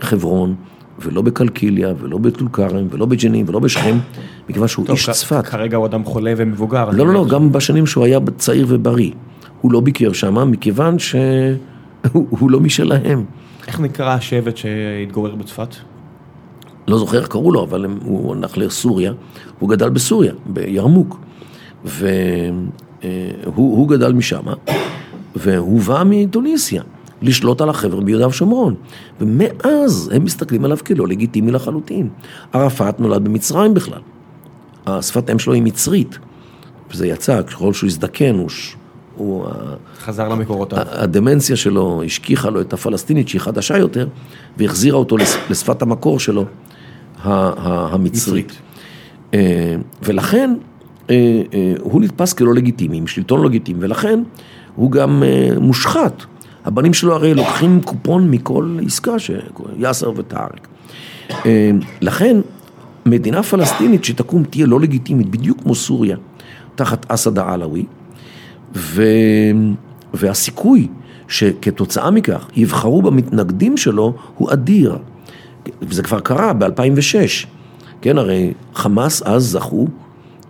[0.01, 0.55] בחברון,
[0.99, 3.99] ולא בקלקיליה, ולא בטול כרם, ולא בג'נין, ולא בשכם,
[4.49, 5.47] מכיוון שהוא איש צפת.
[5.47, 6.91] כרגע הוא אדם חולה ומבוגר.
[6.91, 9.11] לא, לא, לא, גם בשנים שהוא היה צעיר ובריא.
[9.61, 13.25] הוא לא ביקר שם, מכיוון שהוא לא משלהם.
[13.67, 15.75] איך נקרא השבט שהתגורר בצפת?
[16.89, 19.13] לא זוכר איך קראו לו, אבל הוא הלך לסוריה,
[19.59, 21.19] הוא גדל בסוריה, בירמוק.
[21.85, 24.43] והוא גדל משם,
[25.37, 26.83] והוא בא מתוניסיה.
[27.23, 28.75] לשלוט על החבר'ה ביהודה ושומרון.
[29.21, 32.09] ומאז הם מסתכלים עליו כלא לגיטימי לחלוטין.
[32.53, 34.01] ערפאת נולד במצרים בכלל.
[34.87, 36.19] השפת אם שלו היא מצרית.
[36.91, 38.51] וזה יצא, ככל שהוא הזדקן, הוא...
[39.17, 39.47] הוא
[39.99, 40.73] חזר למקורות.
[40.77, 44.09] הדמנציה שלו השכיחה לו את הפלסטינית שהיא חדשה יותר,
[44.57, 45.17] והחזירה אותו
[45.51, 46.45] לשפת המקור שלו,
[47.23, 48.53] המצרית.
[49.35, 50.55] אה, ולכן
[51.11, 54.23] אה, אה, הוא נתפס כלא לגיטימי, עם שלטון לא לגיטימי, ולכן
[54.75, 55.23] הוא גם
[55.61, 56.23] מושחת.
[56.65, 59.15] הבנים שלו הרי לוקחים קופון מכל עסקה,
[59.79, 60.69] יאסר וטארק.
[62.01, 62.37] לכן,
[63.07, 66.17] מדינה פלסטינית שתקום תהיה לא לגיטימית, בדיוק כמו סוריה,
[66.75, 67.85] תחת אסד העלאווי,
[68.75, 69.03] ו...
[70.15, 70.89] והסיכוי
[71.29, 74.99] שכתוצאה מכך יבחרו במתנגדים שלו הוא אדיר.
[75.83, 77.47] וזה כבר קרה ב-2006.
[78.01, 79.87] כן, הרי חמאס אז זכו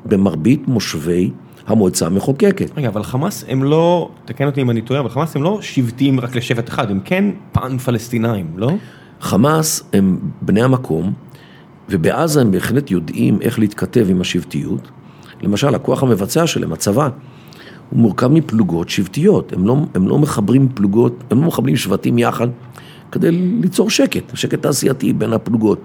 [0.04, 1.30] במרבית מושבי
[1.66, 2.70] המועצה המחוקקת.
[2.76, 6.20] רגע, אבל חמאס הם לא, תקן אותי אם אני טועה, אבל חמאס הם לא שבטים
[6.20, 8.70] רק לשבט אחד, הם כן פן פלסטינאים, לא?
[9.20, 11.12] חמאס הם בני המקום,
[11.88, 14.90] ובעזה הם בהחלט יודעים איך להתכתב עם השבטיות.
[15.42, 17.08] למשל, הכוח המבצע שלהם, הצבא,
[17.90, 22.48] הוא מורכב מפלוגות שבטיות, הם לא, הם לא מחברים פלוגות, הם לא מחברים שבטים יחד
[23.12, 25.80] כדי ליצור שקט, שקט תעשייתי בין הפלוגות.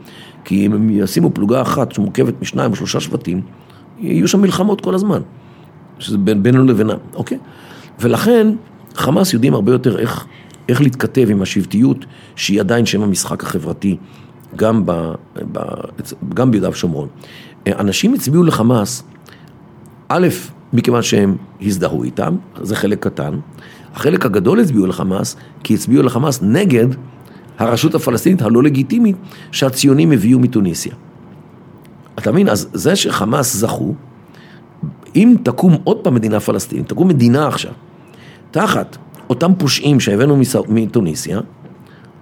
[0.45, 3.41] כי אם הם ישימו פלוגה אחת שמורכבת משניים או שלושה שבטים,
[3.99, 5.21] יהיו שם מלחמות כל הזמן,
[5.99, 7.37] שזה בין, בינינו לבינם, אוקיי?
[7.99, 8.47] ולכן
[8.95, 10.25] חמאס יודעים הרבה יותר איך,
[10.69, 12.05] איך להתכתב עם השבטיות,
[12.35, 13.97] שהיא עדיין שם המשחק החברתי,
[14.55, 14.91] גם, ב,
[15.51, 15.59] ב,
[16.33, 17.07] גם ביהודה ושומרון.
[17.67, 19.03] אנשים הצביעו לחמאס,
[20.09, 20.27] א',
[20.73, 23.39] מכיוון שהם הזדהו איתם, זה חלק קטן,
[23.93, 26.87] החלק הגדול הצביעו לחמאס, כי הצביעו לחמאס נגד
[27.59, 29.15] הרשות הפלסטינית הלא לגיטימית
[29.51, 30.93] שהציונים הביאו מתוניסיה.
[32.19, 32.49] אתה מבין?
[32.49, 33.93] אז זה שחמאס זכו,
[35.15, 37.71] אם תקום עוד פעם מדינה פלסטינית, תקום מדינה עכשיו,
[38.51, 38.97] תחת
[39.29, 40.37] אותם פושעים שהבאנו
[40.69, 41.39] מתוניסיה,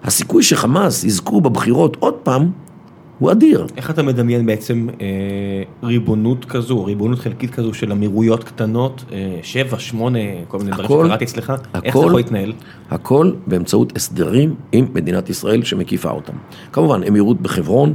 [0.03, 2.51] הסיכוי שחמאס יזכו בבחירות עוד פעם,
[3.19, 3.67] הוא אדיר.
[3.77, 5.07] איך אתה מדמיין בעצם אה,
[5.84, 11.26] ריבונות כזו, ריבונות חלקית כזו של אמירויות קטנות, אה, שבע, שמונה, כל מיני דברים שקראתי
[11.26, 12.53] אצלך, הכל, איך זה יכול להתנהל?
[12.89, 16.34] הכל באמצעות הסדרים עם מדינת ישראל שמקיפה אותם.
[16.71, 17.93] כמובן, אמירות בחברון,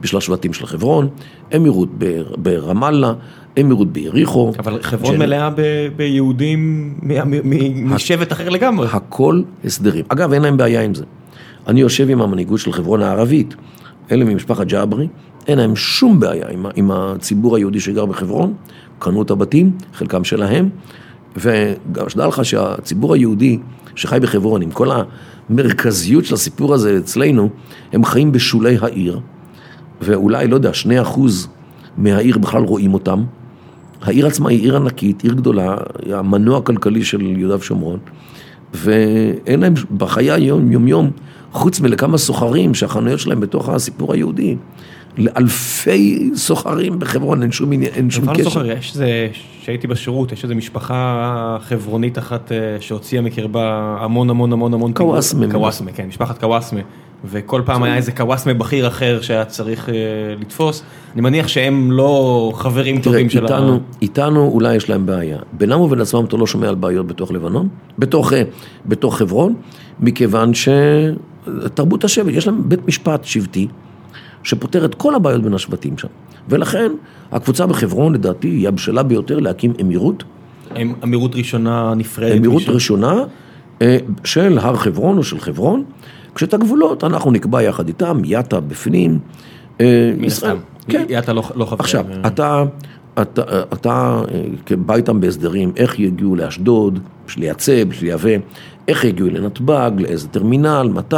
[0.00, 1.08] בשביל השבטים של חברון,
[1.56, 1.88] אמירות
[2.38, 3.12] ברמאללה,
[3.60, 4.52] אמירות ביריחו.
[4.58, 5.18] אבל חברון ג'ל...
[5.18, 5.60] מלאה ב,
[5.96, 6.94] ביהודים
[7.84, 8.88] משבט אחר לגמרי.
[8.92, 10.04] הכל הסדרים.
[10.08, 11.04] אגב, אין להם בעיה עם זה.
[11.66, 13.54] אני יושב עם המנהיגות של חברון הערבית,
[14.12, 15.08] אלה ממשפחת ג'אברי,
[15.46, 18.54] אין להם שום בעיה עם, עם הציבור היהודי שגר בחברון,
[18.98, 20.68] קנו את הבתים, חלקם שלהם,
[21.36, 23.58] וגם שדע לך שהציבור היהודי
[23.94, 24.88] שחי בחברון, עם כל
[25.50, 27.48] המרכזיות של הסיפור הזה אצלנו,
[27.92, 29.20] הם חיים בשולי העיר,
[30.00, 31.48] ואולי, לא יודע, שני אחוז
[31.96, 33.24] מהעיר בכלל רואים אותם.
[34.02, 35.76] העיר עצמה היא עיר ענקית, עיר גדולה,
[36.12, 37.98] המנוע הכלכלי של יהודה ושומרון,
[38.76, 41.10] ואין להם בחיי היום, יום יום,
[41.52, 44.56] חוץ מלכמה סוחרים שהחנויות שלהם בתוך הסיפור היהודי,
[45.18, 48.50] לאלפי סוחרים בחברון, אין שום, אין שום קשר.
[48.50, 49.28] סוחר, יש איזה,
[49.62, 55.46] שהייתי בשירות, יש איזו משפחה חברונית אחת אה, שהוציאה מקרבה המון המון המון המון קוואסמה.
[55.52, 56.80] קוואסמה, כן, משפחת קוואסמה.
[57.30, 59.92] וכל פעם היה איזה קוואסמה בכיר אחר שהיה צריך uh,
[60.40, 60.82] לתפוס.
[61.14, 63.60] אני מניח שהם לא חברים טובים של ה...
[64.02, 65.38] איתנו אולי יש להם בעיה.
[65.52, 68.42] בינם ובין עצמם אתה לא שומע על בעיות בתוך לבנון, בתוך, אה,
[68.86, 69.54] בתוך חברון,
[70.00, 73.68] מכיוון שתרבות השבט, יש להם בית משפט שבטי,
[74.42, 76.08] שפותר את כל הבעיות בין השבטים שם.
[76.48, 76.92] ולכן
[77.32, 80.24] הקבוצה בחברון לדעתי היא הבשלה ביותר להקים אמירות.
[81.04, 82.38] אמירות ראשונה נפרדת.
[82.38, 83.14] אמירות ראשונה
[83.82, 85.84] אה, של הר חברון או של חברון.
[86.36, 89.18] כשאת הגבולות אנחנו נקבע יחד איתם, יאטה בפנים.
[89.80, 90.56] אה, ישראל.
[90.88, 91.04] כן.
[91.08, 91.76] יאטה לא, לא חבר.
[91.80, 92.64] עכשיו, אתה,
[93.22, 93.42] אתה,
[93.72, 94.20] אתה
[94.70, 98.44] אה, בא איתם בהסדרים, איך יגיעו לאשדוד, בשביל לייצא, בשביל לייבא,
[98.88, 101.16] איך יגיעו לנתב"ג, לאיזה טרמינל, מתי,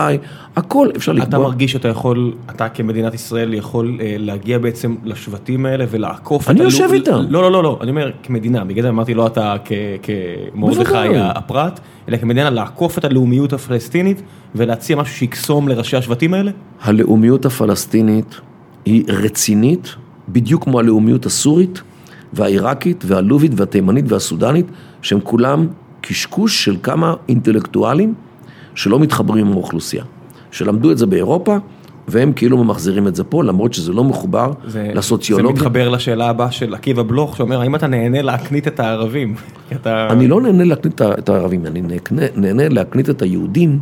[0.56, 1.28] הכל אפשר לקבוע.
[1.28, 6.62] אתה מרגיש שאתה יכול, אתה כמדינת ישראל יכול אה, להגיע בעצם לשבטים האלה ולעקוף אני
[6.62, 7.24] יושב איתם.
[7.28, 9.56] לא, לא, לא, לא, אני אומר כמדינה, בגלל זה אמרתי לא אתה
[10.02, 14.22] כמרדכי הפרט, אלא כמדינה לעקוף את הלאומיות הפלסטינית
[14.54, 16.50] ולהציע משהו שיקסום לראשי השבטים האלה?
[16.80, 18.40] הלאומיות הפלסטינית
[18.84, 19.94] היא רצינית,
[20.28, 21.82] בדיוק כמו הלאומיות הסורית
[22.32, 24.66] והעיראקית והלובית והתימנית והסודנית,
[25.02, 25.66] שהם כולם
[26.08, 28.14] קשקוש של כמה אינטלקטואלים
[28.74, 30.04] שלא מתחברים עם האוכלוסייה,
[30.50, 31.56] שלמדו את זה באירופה
[32.08, 35.56] והם כאילו ממחזירים את זה פה, למרות שזה לא מחובר זה, לסוציולוגיה.
[35.56, 39.34] זה מתחבר לשאלה הבאה של עקיבא בלוך, שאומר, האם אתה נהנה להקנית את הערבים?
[39.72, 40.08] אתה...
[40.10, 43.78] אני לא נהנה להקנית את הערבים, אני נהנה, נהנה להקנית את היהודים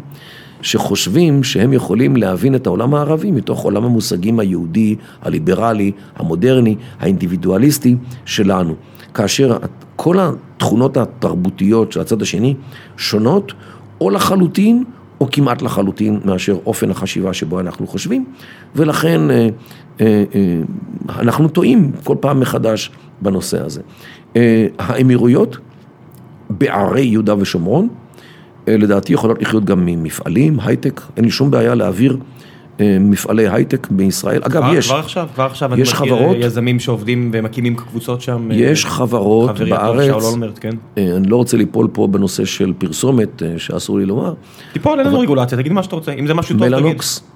[0.63, 8.75] שחושבים שהם יכולים להבין את העולם הערבי מתוך עולם המושגים היהודי, הליברלי, המודרני, האינדיבידואליסטי שלנו.
[9.15, 9.57] כאשר
[10.07, 12.55] כל התכונות התרבותיות של הצד השני
[12.97, 13.53] שונות
[14.01, 14.85] או לחלוטין
[15.21, 18.25] או כמעט לחלוטין מאשר אופן החשיבה שבו אנחנו חושבים
[18.77, 19.49] ולכן אה,
[20.01, 20.61] אה, אה,
[21.09, 23.81] אנחנו טועים כל פעם מחדש בנושא הזה.
[24.79, 25.59] האמירויות
[26.51, 27.89] בערי יהודה ושומרון
[28.67, 32.19] לדעתי יכולות לחיות גם ממפעלים, הייטק, אין לי שום בעיה להעביר
[32.81, 37.31] מפעלי הייטק בישראל, אגב כבר, יש, כבר עכשיו, כבר עכשיו אני מכיר חברות, יזמים שעובדים
[37.35, 40.71] ומקימים קבוצות שם, אה, יש חברות חברי בארץ, שאול אולמרט, כן?
[40.99, 44.35] אה, אני לא רוצה ליפול פה בנושא של פרסומת שאסור לי לומר.
[44.73, 46.79] תיפול, אין לנו רגולציה, תגיד מה שאתה רוצה, אם זה משהו טוב תגיד.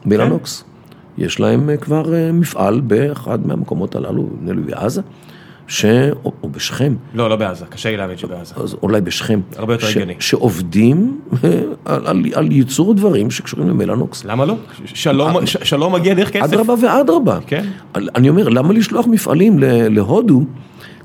[0.05, 1.23] מלנוקס, כן?
[1.25, 5.03] יש להם כבר מפעל באחד מהמקומות הללו, נדמה לי בעזה.
[5.71, 5.85] ש...
[6.25, 6.95] או, או בשכם.
[7.15, 8.55] לא, לא בעזה, קשה לי להבין שבעזה.
[8.57, 9.41] אז אולי בשכם.
[9.57, 10.15] הרבה יותר הגיוני.
[10.19, 11.21] שעובדים
[11.85, 14.25] על, על, על ייצור דברים שקשורים למלנוקס.
[14.25, 14.55] למה לא?
[14.85, 16.45] שלום, אה, ש, שלום מגיע דרך כסף.
[16.45, 17.39] אדרבה ואדרבה.
[17.47, 17.65] כן.
[17.95, 19.59] אני אומר, למה לשלוח מפעלים
[19.91, 20.45] להודו,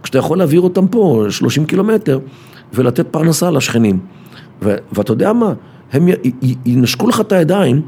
[0.04, 2.20] כשאתה יכול להעביר אותם פה 30 קילומטר,
[2.74, 4.00] ולתת פרנסה לשכנים?
[4.64, 5.54] ו, ואתה יודע מה?
[5.96, 6.12] הם י-
[6.44, 7.82] י- ינשקו לך את הידיים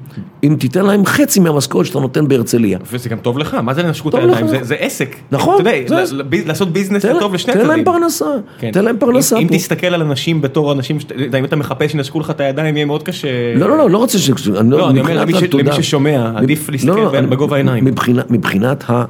[0.43, 2.79] אם תיתן להם חצי מהמשכורת שאתה נותן בהרצליה.
[2.91, 4.47] וזה גם טוב לך, מה זה לנשקות טוב הידיים?
[4.47, 5.15] זה- זה עסק.
[5.31, 6.15] נכון, אתה יודע, זה-
[6.45, 7.75] לעשות ביזנס תן זה טוב לשני תן הצדדים.
[7.75, 8.25] להם פרנסה,
[8.59, 8.71] כן.
[8.71, 9.57] תן להם פרנסה אם, אם.
[9.57, 10.97] תסתכל על אנשים בתור אנשים,
[11.39, 13.27] אם אתה מחפש שינשקו לך את הידיים, יהיה מאוד קשה.
[13.55, 14.29] לא, לא, לא, לא רוצה ש...
[14.49, 15.33] לא, אני אומר למי
[15.81, 17.85] ששומע, עדיף להסתכל לא, לא, ב- בגובה העיניים.
[18.29, 19.05] מבחינת, ה,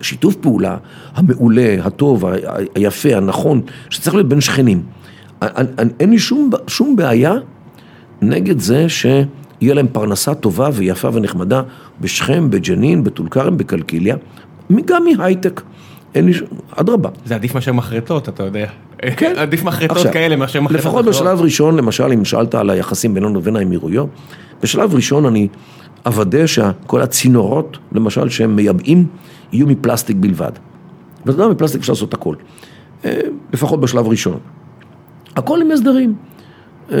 [0.00, 0.76] השיתוף פעולה
[1.14, 2.24] המעולה, הטוב,
[2.74, 3.60] היפה, הנכון,
[3.90, 4.82] שצריך להיות בין שכנים.
[6.00, 7.34] אין לי שום, שום בעיה
[8.22, 11.62] נגד זה שיהיה להם פרנסה טובה ויפה ונחמדה
[12.00, 14.16] בשכם, בג'נין, בטול כרם, בקלקיליה,
[14.84, 15.60] גם מהייטק.
[16.14, 17.08] אין לי שום, אדרבה.
[17.24, 18.66] זה עדיף מאשר מחרטות, אתה יודע.
[19.16, 19.34] כן.
[19.42, 21.14] עדיף מחרטות עכשיו, כאלה מאשר מחרטות לפחות אחרות.
[21.14, 24.08] בשלב ראשון, למשל, אם שאלת על היחסים בינינו לבין האמירויות,
[24.62, 25.48] בשלב ראשון אני
[26.06, 29.06] אוודא שכל הצינורות, למשל, שהם מייבאים,
[29.52, 30.52] יהיו מפלסטיק בלבד.
[31.26, 32.34] ואתה יודע, מפלסטיק אפשר לעשות הכל.
[33.04, 33.20] אה,
[33.52, 34.38] לפחות בשלב ראשון.
[35.36, 36.14] הכל עם הסדרים.
[36.92, 36.96] אה,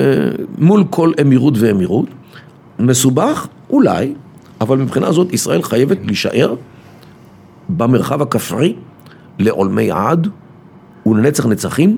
[0.58, 2.06] מול כל אמירות ואמירות.
[2.78, 3.46] מסובך?
[3.70, 4.14] אולי,
[4.60, 6.54] אבל מבחינה זאת ישראל חייבת להישאר
[7.68, 8.74] במרחב הכפרי
[9.38, 10.28] לעולמי עד
[11.06, 11.96] ולנצח נצחים,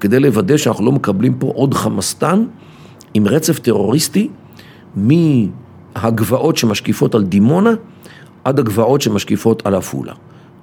[0.00, 2.44] כדי לוודא שאנחנו לא מקבלים פה עוד חמאסטן
[3.14, 4.28] עם רצף טרוריסטי
[4.96, 7.70] מהגבעות שמשקיפות על דימונה
[8.44, 10.12] עד הגבעות שמשקיפות על עפולה.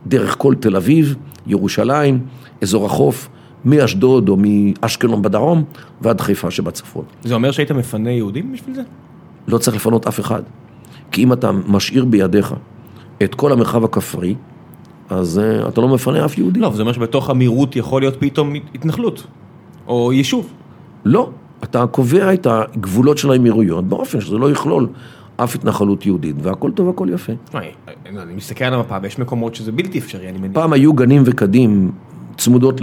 [0.07, 1.15] דרך כל תל אביב,
[1.47, 2.19] ירושלים,
[2.61, 3.29] אזור החוף,
[3.65, 5.63] מאשדוד או מאשקלון בדרום
[6.01, 7.05] ועד חיפה שבצפון.
[7.23, 8.81] זה אומר שהיית מפנה יהודים בשביל זה?
[9.47, 10.41] לא צריך לפנות אף אחד.
[11.11, 12.53] כי אם אתה משאיר בידיך
[13.23, 14.35] את כל המרחב הכפרי,
[15.09, 16.59] אז uh, אתה לא מפנה אף יהודי.
[16.59, 19.27] לא, זה אומר שבתוך אמירות יכול להיות פתאום התנחלות.
[19.87, 20.53] או יישוב.
[21.05, 21.29] לא,
[21.63, 24.87] אתה קובע את הגבולות של האמירויות באופן שזה לא יכלול
[25.37, 27.33] אף התנחלות יהודית, והכל טוב, הכל יפה.
[27.53, 27.67] וואי,
[28.05, 30.53] אני מסתכל על המפה ויש מקומות שזה בלתי אפשרי, אני מניח.
[30.53, 31.91] פעם היו גנים וכדים
[32.37, 32.81] צמודות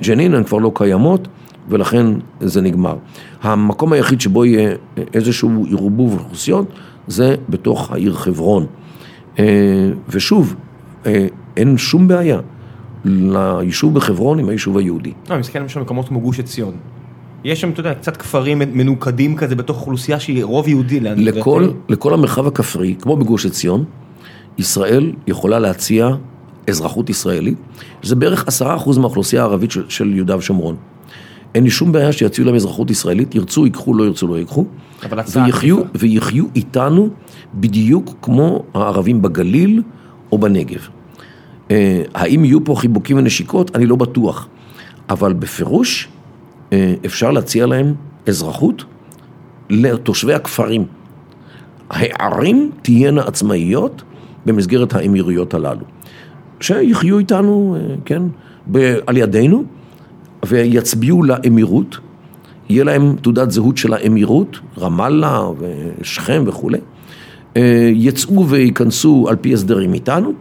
[0.00, 1.28] לג'נין, הן כבר לא קיימות,
[1.68, 2.06] ולכן
[2.40, 2.96] זה נגמר.
[3.42, 4.74] המקום היחיד שבו יהיה
[5.14, 6.66] איזשהו ערבוב אוכלוסיות,
[7.06, 8.66] זה בתוך העיר חברון.
[9.38, 9.44] אה,
[10.08, 10.54] ושוב,
[11.06, 12.40] אה, אין שום בעיה
[13.04, 15.12] ליישוב בחברון עם היישוב היהודי.
[15.28, 16.74] לא, אני מסתכל למשל על מקומות כמו גוש עציון.
[17.44, 21.00] יש שם, אתה יודע, קצת כפרים מנוקדים כזה בתוך אוכלוסייה שהיא רוב יהודי.
[21.00, 21.68] לכל.
[21.88, 23.84] לכל המרחב הכפרי, כמו בגוש עציון,
[24.58, 26.08] ישראל יכולה להציע
[26.68, 27.58] אזרחות ישראלית,
[28.02, 30.76] זה בערך עשרה אחוז מהאוכלוסייה הערבית של, של יהודה ושומרון.
[31.54, 34.64] אין לי שום בעיה שיציעו להם אזרחות ישראלית, ירצו, ייקחו, לא ירצו, לא ייקחו.
[35.02, 35.78] אבל הצעה ויחיו.
[35.94, 37.08] ויחיו איתנו
[37.54, 39.82] בדיוק כמו הערבים בגליל
[40.32, 40.88] או בנגב.
[41.70, 43.76] אה, האם יהיו פה חיבוקים ונשיקות?
[43.76, 44.48] אני לא בטוח.
[45.10, 46.08] אבל בפירוש
[46.72, 47.94] אה, אפשר להציע להם
[48.26, 48.84] אזרחות
[49.70, 50.84] לתושבי הכפרים.
[51.90, 54.02] הערים תהיינה עצמאיות
[54.46, 55.84] במסגרת האמירויות הללו.
[56.62, 58.22] שיחיו איתנו, אה, כן,
[58.72, 59.64] ב- על ידינו,
[60.46, 61.98] ויצביעו לאמירות,
[62.68, 66.78] יהיה להם תעודת זהות של האמירות, רמאללה ושכם וכולי,
[67.56, 70.32] אה, יצאו וייכנסו על פי הסדרים איתנו,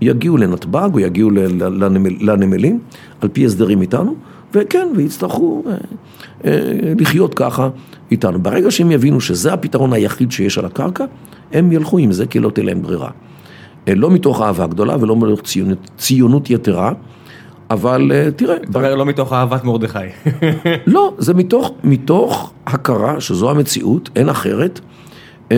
[0.00, 1.30] יגיעו לנתב"ג או יגיעו
[2.20, 2.78] לנמלים,
[3.20, 4.14] על פי הסדרים איתנו,
[4.54, 5.72] וכן, ויצטרכו אה,
[6.44, 7.68] אה, לחיות ככה
[8.10, 8.42] איתנו.
[8.42, 11.04] ברגע שהם יבינו שזה הפתרון היחיד שיש על הקרקע,
[11.52, 13.10] הם ילכו עם זה כי לא תהיה להם ברירה.
[13.88, 16.92] אה, לא מתוך אהבה גדולה ולא מתוך ציונות, ציונות יתרה,
[17.70, 19.98] אבל אה, תראה, אתה אומר לא מתוך אהבת מרדכי.
[20.86, 24.80] לא, זה מתוך, מתוך הכרה שזו המציאות, אין אחרת,
[25.52, 25.56] אה,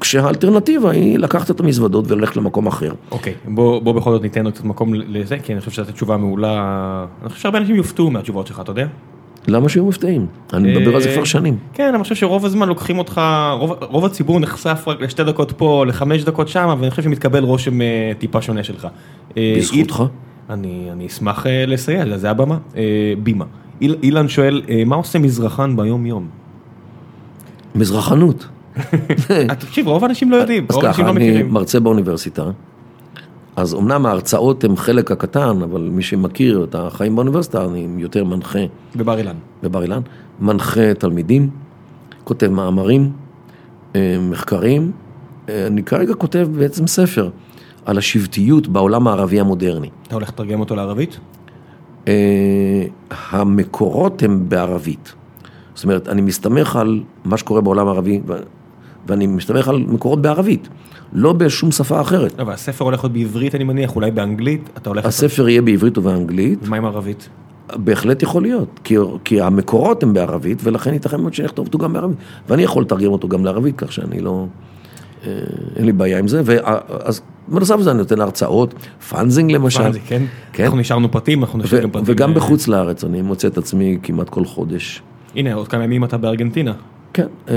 [0.00, 2.92] כשהאלטרנטיבה היא לקחת את המזוודות וללכת למקום אחר.
[3.10, 6.16] אוקיי, בוא בוא בכל זאת ניתן לו קצת מקום לזה, כי אני חושב שזו תשובה
[6.16, 7.04] מעולה.
[7.22, 8.86] אני חושב שהרבה אנשים יופתעו מהתשובות שלך, אתה יודע?
[9.48, 10.26] למה שיהיו מופתעים?
[10.52, 11.56] אני מדבר על זה אה, כבר שנים.
[11.72, 13.20] כן, אני חושב שרוב הזמן לוקחים אותך,
[13.80, 18.12] רוב, הציבור נחשף רק לשתי דקות פה, לחמש דקות שם, ואני חושב שמתקבל רושם אה,
[18.18, 18.88] טיפה שונה שלך.
[19.36, 20.02] אה, בזכותך.
[20.50, 22.58] אני, אני אשמח לסייע, זה הבמה,
[23.22, 23.44] בימה.
[23.80, 26.28] איל, אילן שואל, מה עושה מזרחן ביום יום?
[27.74, 28.48] מזרחנות.
[29.58, 31.52] תקשיב, רוב האנשים לא יודעים, אז רוב האנשים ככה, לא אני מכירים.
[31.52, 32.42] מרצה באוניברסיטה,
[33.56, 38.58] אז אמנם ההרצאות הן חלק הקטן, אבל מי שמכיר את החיים באוניברסיטה, אני יותר מנחה
[38.96, 39.36] בבר אילן.
[39.62, 40.00] בבר אילן,
[40.40, 41.50] מנחה תלמידים,
[42.24, 43.12] כותב מאמרים,
[43.96, 44.92] אה, מחקרים.
[45.48, 47.30] אה, אני כרגע כותב בעצם ספר
[47.84, 49.90] על השבטיות בעולם הערבי המודרני.
[50.06, 51.18] אתה הולך לתרגם אותו לערבית?
[52.08, 55.14] אה, המקורות הם בערבית.
[55.74, 58.20] זאת אומרת, אני מסתמך על מה שקורה בעולם הערבי,
[59.06, 60.68] ואני מסתמך על מקורות בערבית,
[61.12, 62.38] לא בשום שפה אחרת.
[62.38, 65.06] לא, אבל הספר הולך להיות בעברית אני מניח, אולי באנגלית, אתה הולך...
[65.06, 67.28] הספר יהיה בעברית ובאנגלית, ומה עם ערבית?
[67.76, 72.16] בהחלט יכול להיות, כי, כי המקורות הם בערבית, ולכן ייתכן מאוד שנכתוב אותו גם בערבית.
[72.48, 74.46] ואני יכול לתרגם אותו גם לערבית, כך שאני לא...
[75.26, 75.30] אה,
[75.76, 78.74] אין לי בעיה עם זה, ואז בנוסף לזה אני נותן הרצאות,
[79.08, 79.82] Funzing למשל.
[79.82, 80.22] Funzing, כן?
[80.52, 80.64] כן.
[80.64, 82.14] אנחנו נשארנו פרטים, אנחנו נשאר ו- גם פרטים.
[82.14, 85.02] וגם בחוץ לארץ, אני מוצא את עצמי כמעט כל חודש
[85.36, 86.72] הנה, עוד כמה ימים אתה בארגנטינה.
[87.14, 87.54] כן, אה,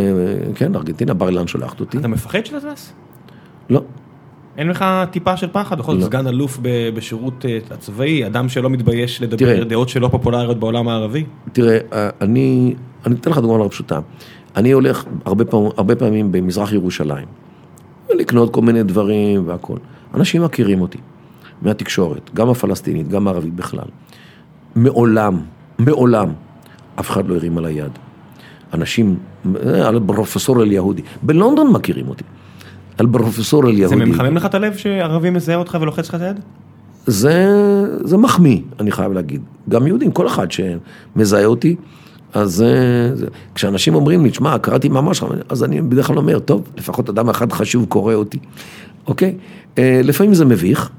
[0.55, 1.97] כן, ארגנטינה, בר אילן שולחת אותי.
[1.97, 2.93] אתה מפחד שאתה טס?
[3.69, 3.81] לא.
[4.57, 5.79] אין לך טיפה של פחד?
[5.79, 6.05] בכל זאת לא.
[6.05, 6.59] סגן אלוף
[6.93, 9.63] בשירות אה, הצבאי, אדם שלא מתבייש לדבר.
[9.63, 11.25] דעות שלא פופולריות בעולם הערבי?
[11.51, 12.75] תראה, אה, אני,
[13.05, 13.99] אני אתן לך דוגמה נורא פשוטה.
[14.55, 17.27] אני הולך הרבה, פעמים במזרח ירושלים,
[18.09, 19.79] לקנות כל מיני דברים והכול.
[20.13, 20.97] אנשים מכירים אותי
[21.61, 23.87] מהתקשורת, גם הפלסטינית, גם הערבית בכלל.
[24.75, 25.39] מעולם,
[25.79, 26.29] מעולם,
[26.99, 27.91] אף אחד לא הרים עליי יד.
[28.73, 29.15] אנשים,
[29.65, 32.23] אה, על פרופסור אל-יהודי, בלונדון מכירים אותי.
[32.97, 34.05] על פרופסור זה אל-יהודי.
[34.05, 36.39] מחמם לך את הלב שערבי מזהה אותך ולוחץ לך את היד?
[37.07, 37.45] זה,
[38.03, 39.41] זה מחמיא, אני חייב להגיד.
[39.69, 41.75] גם יהודים, כל אחד שמזהה אותי,
[42.33, 46.69] אז זה, זה, כשאנשים אומרים לי, תשמע, קראתי ממש, אז אני בדרך כלל אומר, טוב,
[46.77, 48.37] לפחות אדם אחד חשוב קורא אותי,
[49.07, 49.35] אוקיי?
[49.77, 50.89] אה, לפעמים זה מביך,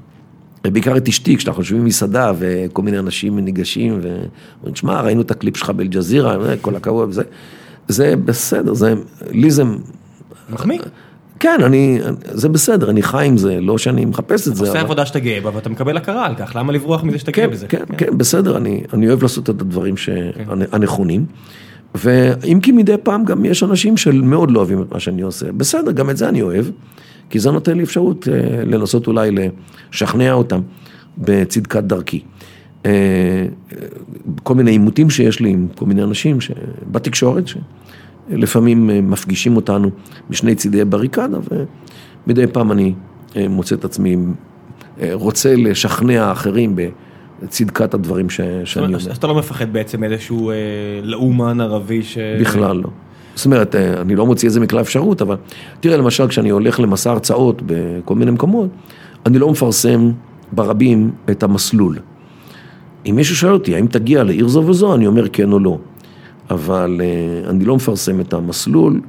[0.71, 5.57] בעיקר את אשתי, כשאנחנו יושבים במסעדה וכל מיני אנשים ניגשים ואומרים, תשמע, ראינו את הקליפ
[5.57, 7.23] שלך באל-ג'זירה, אה, כל הכבוד, זה,
[7.89, 8.95] זה בסדר, זה,
[9.31, 9.63] לי זה...
[10.51, 10.79] מחמיא.
[11.41, 11.99] כן, אני,
[12.31, 14.63] זה בסדר, אני חי עם זה, לא שאני מחפש את זה.
[14.63, 17.31] עושה אבל- עבודה שאתה גאה בה ואתה מקבל הכרה על כך, למה לברוח מזה שאתה
[17.31, 17.67] גאה כן, בזה?
[17.67, 19.95] כן, כן, בסדר, אני, אני אוהב לעשות את הדברים
[20.73, 21.27] הנכונים.
[21.95, 25.53] ואם כי מדי פעם גם יש אנשים שמאוד לא אוהבים את מה שאני עושה.
[25.53, 26.65] בסדר, גם את זה אני אוהב,
[27.31, 29.31] כי זה נותן לי אפשרות אה, לנסות אולי
[29.93, 30.61] לשכנע אותם
[31.19, 32.21] בצדקת דרכי.
[32.87, 33.47] אה,
[34.43, 36.51] כל מיני עימותים שיש לי עם כל מיני אנשים ש-
[36.93, 37.45] בתקשורת,
[38.29, 39.91] שלפעמים אה, מפגישים אותנו
[40.31, 41.39] משני צידי בריקדה,
[42.27, 42.95] ומדי פעם אני
[43.37, 44.17] מוצא את עצמי
[45.13, 46.77] רוצה לשכנע אחרים
[47.43, 48.97] בצדקת הדברים ש, שאני אומר.
[48.97, 50.57] אז אתה לא מפחד בעצם איזשהו אה,
[51.03, 52.19] לאומן ערבי ש...
[52.41, 52.89] בכלל לא.
[53.39, 55.37] זאת אומרת, אה, אני לא מוציא את זה מכלל אפשרות, אבל
[55.81, 58.69] תראה, למשל, כשאני הולך למסע הרצאות בכל מיני מקומות,
[59.27, 60.11] אני לא מפרסם
[60.53, 61.99] ברבים את המסלול.
[63.07, 65.79] אם מישהו שואל אותי, האם תגיע לעיר זו וזו, אני אומר כן או לא.
[66.51, 69.01] אבל אה, אני לא מפרסם את המסלול,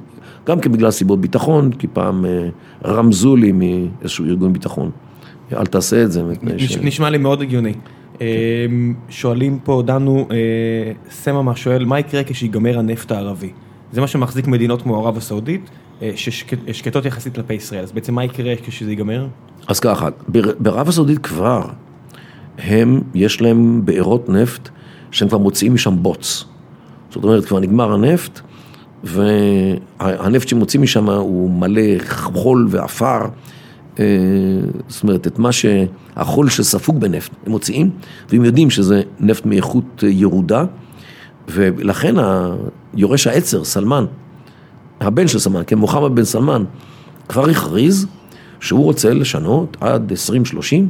[0.46, 2.48] גם כן בגלל סיבות ביטחון, כי פעם אה,
[2.84, 4.90] רמזו לי מאיזשהו ארגון ביטחון.
[5.52, 6.22] אל תעשה את זה,
[6.58, 6.62] ש...
[6.62, 7.72] נש- נשמע לי מאוד הגיוני.
[8.20, 8.26] אה,
[9.08, 10.28] שואלים פה, דנו,
[11.10, 13.50] סממה שואל, מה יקרה כשיגמר הנפט הערבי?
[13.92, 15.70] זה מה שמחזיק מדינות כמו ערב הסעודית,
[16.02, 17.82] אה, ששקטות יחסית כלפי ישראל.
[17.82, 19.26] אז בעצם מה יקרה כשזה ייגמר?
[19.66, 20.08] אז ככה,
[20.58, 21.62] בערב הסעודית כבר,
[22.58, 24.68] הם, יש להם בארות נפט
[25.10, 26.44] שהם כבר מוציאים משם בוץ.
[27.10, 28.40] זאת אומרת, כבר נגמר הנפט,
[29.04, 33.20] והנפט שמוצאים משם הוא מלא חול ועפר.
[33.98, 34.04] אה,
[34.88, 37.90] זאת אומרת, את מה שהחול שספוג בנפט, הם מוציאים,
[38.28, 40.64] והם יודעים שזה נפט מאיכות ירודה,
[41.50, 42.14] ולכן
[42.94, 44.04] היורש העצר, סלמן,
[45.00, 46.64] הבן של סלמן, כן, מוחמד בן סלמן,
[47.28, 48.06] כבר הכריז
[48.60, 50.88] שהוא רוצה לשנות עד 2030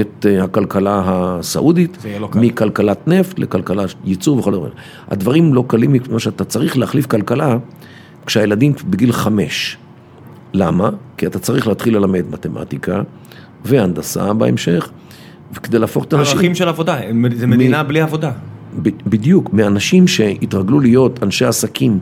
[0.00, 2.28] את אה, הכלכלה הסעודית, לא.
[2.34, 4.68] מכלכלת נפט לכלכלת ייצור וכל דבר.
[5.08, 7.56] הדברים לא קלים, כמו שאתה צריך להחליף כלכלה
[8.26, 9.76] כשהילדים בגיל חמש.
[10.52, 10.90] למה?
[11.16, 13.02] כי אתה צריך להתחיל ללמד מתמטיקה
[13.64, 14.90] והנדסה בהמשך,
[15.52, 16.36] וכדי להפוך את האנשים...
[16.36, 16.98] ערכים של עבודה,
[17.36, 18.32] זה מדינה בלי עבודה.
[19.06, 21.98] בדיוק, מאנשים שהתרגלו להיות אנשי עסקים,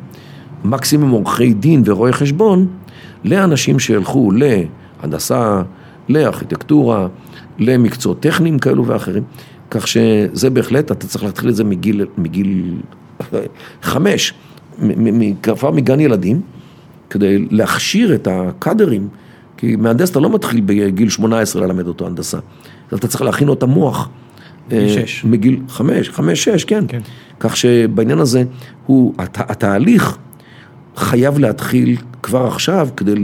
[0.64, 2.66] מקסימום עורכי דין ורואי חשבון,
[3.24, 5.62] לאנשים שילכו להנדסה,
[6.08, 7.08] לארכיטקטורה,
[7.58, 9.22] למקצועות טכניים כאלו ואחרים.
[9.70, 12.74] כך שזה בהחלט, אתה צריך להתחיל את זה מגיל, מגיל
[13.82, 14.34] חמש,
[15.42, 16.40] כבר מגן ילדים,
[17.10, 19.08] כדי להכשיר את הקאדרים,
[19.56, 22.38] כי מהנדס אתה לא מתחיל בגיל 18 ללמד אותו הנדסה,
[22.94, 24.08] אתה צריך להכין לו את המוח.
[24.72, 25.24] מגיל אה, שש.
[25.24, 26.84] מגיל חמש, חמש, שש, כן.
[26.88, 27.00] כן.
[27.40, 28.44] כך שבעניין הזה,
[28.86, 30.16] הוא, הת, התהליך
[30.96, 33.14] חייב להתחיל כבר עכשיו כדי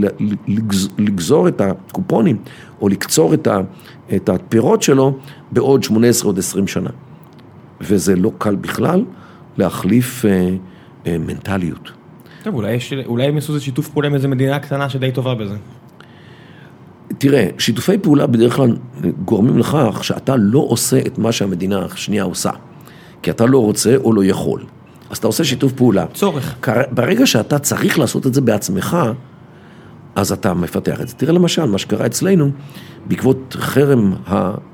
[0.47, 2.37] לגז, לגזור את הקופונים,
[2.81, 3.57] או לקצור את, ה,
[4.15, 5.17] את הפירות שלו
[5.51, 6.89] בעוד 18 עוד 20 שנה.
[7.81, 9.03] וזה לא קל בכלל
[9.57, 10.49] להחליף אה,
[11.07, 11.91] אה, מנטליות.
[12.43, 15.35] טוב, אולי יש- אולי הם יעשו איזה שיתוף פעולה עם איזה מדינה קטנה שדי טובה
[15.35, 15.55] בזה.
[17.17, 18.77] תראה, שיתופי פעולה בדרך כלל
[19.25, 22.49] גורמים לכך שאתה לא עושה את מה שהמדינה השנייה עושה.
[23.21, 24.63] כי אתה לא רוצה או לא יכול.
[25.09, 26.05] אז אתה עושה שיתוף פעולה.
[26.13, 26.55] צורך.
[26.91, 28.97] ברגע שאתה צריך לעשות את זה בעצמך,
[30.15, 31.15] אז אתה מפתח את זה.
[31.15, 32.49] תראה למשל, מה שקרה אצלנו,
[33.05, 34.13] בעקבות חרם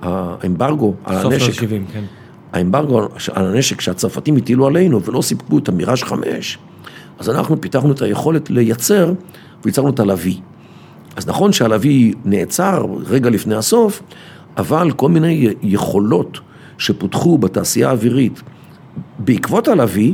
[0.01, 1.45] האמברגו על סוף הנשק.
[1.45, 2.03] של 70, כן.
[2.53, 3.01] האמברגו
[3.33, 6.57] על הנשק שהצרפתים הטילו עלינו ולא סיפקו את המיראז' 5,
[7.19, 9.13] אז אנחנו פיתחנו את היכולת לייצר
[9.65, 10.39] וייצרנו את הלוי.
[11.15, 14.01] אז נכון שהלוי נעצר רגע לפני הסוף,
[14.57, 16.39] אבל כל מיני יכולות
[16.77, 18.41] שפותחו בתעשייה האווירית
[19.19, 20.13] בעקבות הלוי,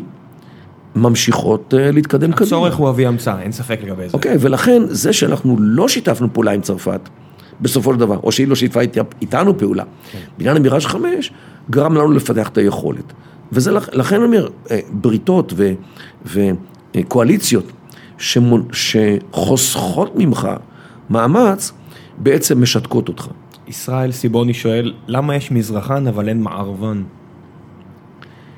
[0.95, 2.45] ממשיכות אה, להתקדם קדימה.
[2.48, 4.14] הצורך הוא אבי המצאה, אין ספק לגבי זה.
[4.14, 7.10] אוקיי, ולכן זה שאנחנו לא שיתפנו פעולה עם צרפת,
[7.61, 10.19] בסופו של דבר, או שהיא לא שיתפה אית- איתנו פעולה, כן.
[10.38, 11.32] בעניין המיראז' 5,
[11.69, 13.14] גרם לנו לפתח את היכולת.
[13.52, 15.72] וזה לכן אני אומר, אה, בריתות ו,
[16.95, 17.72] וקואליציות
[18.18, 20.48] שמונ, שחוסכות ממך
[21.10, 21.72] מאמץ,
[22.18, 23.28] בעצם משתקות אותך.
[23.68, 27.04] ישראל סיבוני שואל, למה יש מזרחן אבל אין מערבן?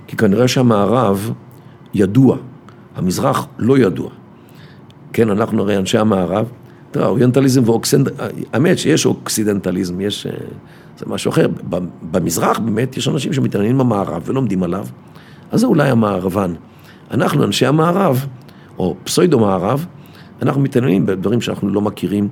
[0.08, 1.34] כי כנראה שהמערב
[1.94, 2.38] ידוע,
[2.96, 4.10] המזרח לא ידוע.
[5.14, 6.50] כן, אנחנו הרי אנשי המערב,
[6.92, 8.08] תראה, אוריינטליזם ואוקסנט...
[8.54, 10.28] האמת שיש אוקסידנטליזם, יש...
[10.28, 10.32] אה,
[10.98, 11.48] זה משהו אחר.
[12.12, 14.86] במזרח באמת יש אנשים שמתעניינים במערב ולומדים עליו,
[15.52, 16.54] אז זה אולי המערבן.
[17.12, 18.26] אנחנו, אנשי המערב,
[18.80, 19.86] או פסוידו-מערב,
[20.41, 22.30] אנחנו מתעניינים בדברים שאנחנו לא מכירים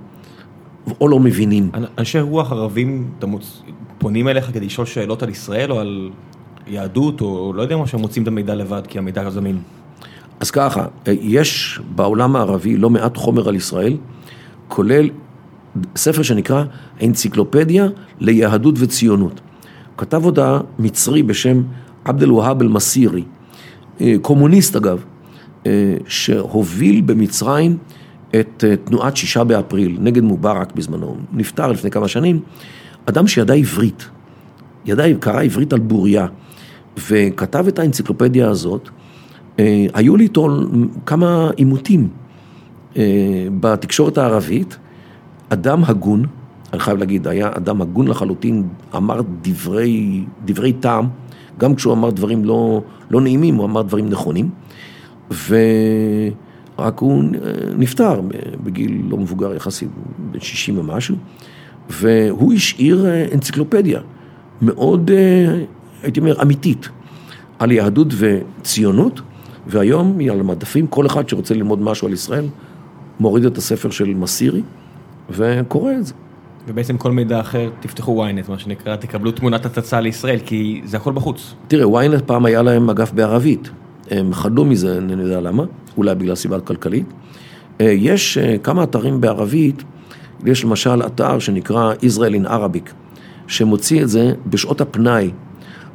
[1.02, 1.70] או לא מבינים.
[1.98, 3.10] אנשי רוח ערבים
[3.98, 6.10] פונים אליך כדי לשאול שאלות על ישראל או על
[6.68, 9.60] יהדות, או לא יודע מה שהם מוצאים את המידע לבד, כי המידע זמין.
[10.40, 13.98] אז ככה, יש בעולם הערבי לא מעט חומר על ישראל,
[14.68, 15.10] כולל
[15.96, 16.64] ספר שנקרא
[17.04, 17.88] אנציקלופדיה
[18.20, 19.42] ליהדות וציונות.
[19.98, 21.64] כתב הודעה מצרי בשם
[22.06, 23.24] עבד אל-והאב אל-מסירי,
[24.02, 25.04] אה, קומוניסט אגב,
[25.66, 27.78] אה, שהוביל במצרים
[28.36, 32.40] את אה, תנועת שישה באפריל נגד מובארק בזמנו, נפטר לפני כמה שנים,
[33.06, 34.10] אדם שידע עברית,
[34.86, 36.28] ידע, קרא עברית על בוריה,
[37.10, 38.90] וכתב את האנציקלופדיה הזאת,
[39.94, 40.48] היו לי איתו
[41.06, 42.10] כמה עימותים
[43.60, 44.78] בתקשורת הערבית,
[45.50, 46.26] אדם הגון,
[46.74, 51.08] אני חייב להגיד, היה אדם הגון לחלוטין, אמר דברי, דברי טעם,
[51.58, 54.50] גם כשהוא אמר דברים לא, לא נעימים, הוא אמר דברים נכונים,
[56.80, 57.24] ורק הוא
[57.78, 58.22] נפטר
[58.64, 59.90] בגיל לא מבוגר יחסית,
[60.32, 61.16] בן 60 ומשהו,
[61.90, 64.00] והוא השאיר אנציקלופדיה
[64.62, 65.12] מאוד,
[66.04, 66.90] הייתי אומר, אמיתית,
[67.60, 69.22] על יהדות וציונות,
[69.68, 72.46] והיום היא על המדפים, כל אחד שרוצה ללמוד משהו על ישראל,
[73.20, 74.62] מוריד את הספר של מסירי.
[75.30, 76.14] וקורא את זה.
[76.68, 81.12] ובעצם כל מידע אחר, תפתחו ynet, מה שנקרא, תקבלו תמונת הצצה לישראל, כי זה הכל
[81.12, 81.54] בחוץ.
[81.68, 83.70] תראה, ynet פעם היה להם אגף בערבית.
[84.12, 85.64] הם חדלו מזה, אני יודע למה,
[85.98, 87.06] אולי בגלל סיבה כלכלית.
[87.82, 89.84] אה, יש אה, כמה אתרים בערבית,
[90.46, 92.92] יש למשל אתר שנקרא Israel in Arabic,
[93.48, 95.32] שמוציא את זה בשעות הפנאי.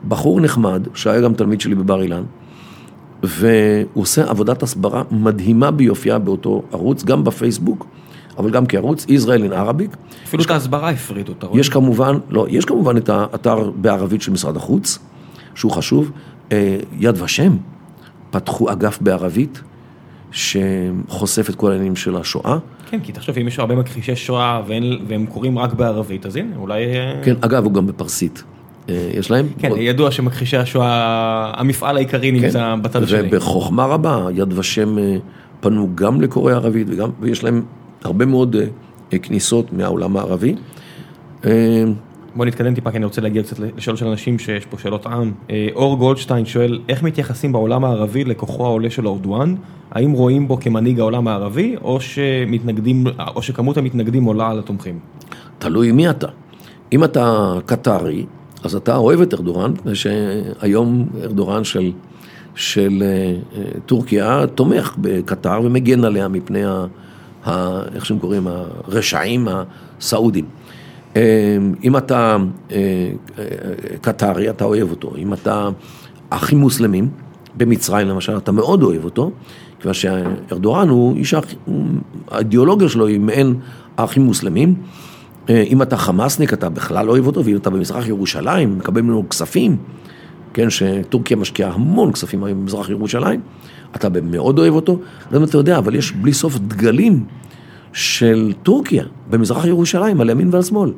[0.09, 2.23] בחור נחמד, שהיה גם תלמיד שלי בבר אילן,
[3.23, 7.87] והוא עושה עבודת הסברה מדהימה ביופייה באותו ערוץ, גם בפייסבוק.
[8.39, 9.97] אבל גם כערוץ, Israel in Arabic.
[10.25, 11.61] אפילו את ההסברה הפרידו, אתה רואה?
[11.61, 14.99] יש כמובן, לא, יש כמובן את האתר בערבית של משרד החוץ,
[15.55, 16.11] שהוא חשוב.
[16.53, 17.57] אה, יד ושם
[18.33, 19.63] פתחו אגף בערבית,
[20.33, 22.59] שחושף את כל העניינים של השואה.
[22.91, 24.63] כן, כי תחשוב, אם יש הרבה מכחישי שואה
[25.09, 26.85] והם קוראים רק בערבית, אז הנה, אולי...
[26.85, 28.43] אה, כן, אגב, הוא גם בפרסית.
[28.89, 29.49] אה, יש להם?
[29.59, 29.79] כן, עוד...
[29.81, 32.45] ידוע שמכחישי השואה, המפעל העיקרי כן.
[32.45, 33.29] נמצא בצד השני.
[33.29, 34.97] ובחוכמה רבה, יד ושם
[35.61, 37.63] פנו גם לקוראי ערבית, וגם, ויש להם
[38.05, 38.57] הרבה מאוד
[39.13, 40.55] אה, כניסות מהעולם הערבי.
[42.33, 45.07] אה, בוא נתקדם טיפה, כי אני רוצה להגיע קצת לשאלות של אנשים שיש פה שאלות
[45.07, 45.33] עם.
[45.51, 49.55] אה, אור גולדשטיין שואל, איך מתייחסים בעולם הערבי לכוחו העולה של אורדואן?
[49.91, 53.05] האם רואים בו כמנהיג העולם הערבי, או שמתנגדים,
[53.37, 54.99] או שכמות המתנגדים עולה על התומכים?
[55.59, 56.29] תלוי מי אתה.
[56.93, 58.27] אם אתה קטרי,
[58.65, 61.93] אז אתה אוהב את ארדורן, מפני שהיום ארדורן של,
[62.55, 63.03] של
[63.87, 66.87] טורקיה תומך בקטר ומגן עליה מפני ה...
[67.95, 69.49] איך שהם קוראים, הרשעים
[69.99, 70.45] הסעודים.
[71.17, 71.21] אמ,
[71.85, 72.37] אם אתה
[72.71, 72.77] אה,
[73.39, 73.45] אה,
[74.01, 75.13] קטרי, אתה אוהב אותו.
[75.17, 75.69] אם אתה
[76.31, 77.09] אחים מוסלמים,
[77.57, 79.31] במצרים למשל, אתה מאוד אוהב אותו,
[79.81, 81.35] כיוון שארדואן הוא איש,
[82.31, 83.55] האידיאולוגיה שלו היא מעין
[83.97, 84.75] האחים מוסלמים.
[85.51, 89.29] אה, אם אתה חמאסניק, אתה בכלל לא אוהב אותו, ואם אתה במזרח ירושלים, מקבל ממנו
[89.29, 89.77] כספים,
[90.55, 93.41] כן, שטורקיה משקיעה המון כספים במזרח ירושלים,
[93.97, 97.25] אתה מאוד אוהב אותו, לא יודע אם אתה יודע, אבל יש בלי סוף דגלים
[97.93, 100.93] של טורקיה במזרח ירושלים, על ימין ועל שמאל.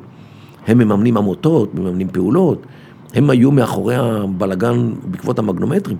[0.67, 2.65] הם מממנים עמותות, מממנים פעולות,
[3.13, 5.97] הם היו מאחורי הבלגן בעקבות המגנומטרים.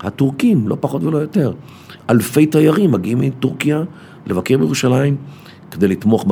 [0.00, 1.52] הטורקים, לא פחות ולא יותר.
[2.10, 3.82] אלפי תיירים מגיעים מטורקיה
[4.26, 5.16] לבקר בירושלים
[5.70, 6.26] כדי לתמוך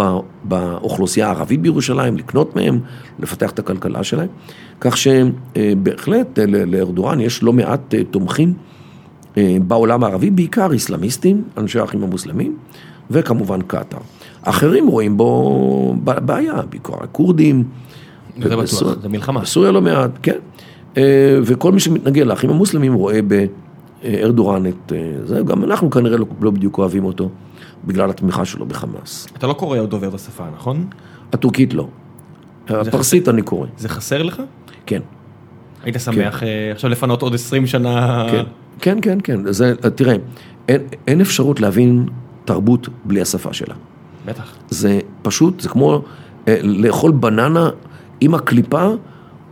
[0.45, 2.81] באוכלוסייה הערבית בירושלים, לקנות מהם,
[3.19, 4.29] לפתח את הכלכלה שלהם.
[4.81, 8.55] כך שבהחלט לארדואן יש לא מעט אה, תומכים
[9.37, 12.57] אה, בעולם הערבי, בעיקר איסלאמיסטים, אנשי האחים המוסלמים,
[13.15, 13.99] וכמובן קטאר.
[14.43, 17.65] אחרים רואים בו בעיה, בעיקר הכורדים.
[18.43, 19.41] זה בטוח, זה מלחמה.
[19.41, 20.39] בסוריה לא מעט, כן.
[20.97, 23.21] אה, וכל מי שמתנגד לאחים המוסלמים רואה
[24.03, 24.93] בארדורן את
[25.25, 27.29] זה, גם אנחנו כנראה לא, לא בדיוק אוהבים אותו,
[27.85, 29.27] בגלל התמיכה שלו בחמאס.
[29.37, 30.87] אתה לא קורא עוד דובר את השפה, נכון?
[31.33, 31.89] הטורקית לא.
[32.69, 33.67] הפרסית אני קורא.
[33.77, 34.43] זה חסר לך?
[34.87, 35.01] כן.
[35.85, 36.47] היית שמח כן.
[36.73, 38.27] עכשיו לפנות עוד 20 שנה?
[38.31, 38.45] כן.
[38.81, 39.53] כן, כן, כן.
[39.53, 40.15] זה, תראה,
[40.69, 42.07] אין, אין אפשרות להבין
[42.45, 43.75] תרבות בלי השפה שלה.
[44.27, 44.55] בטח.
[44.71, 46.03] זה פשוט, זה כמו
[46.49, 47.71] אה, לאכול בננה
[48.21, 48.89] עם הקליפה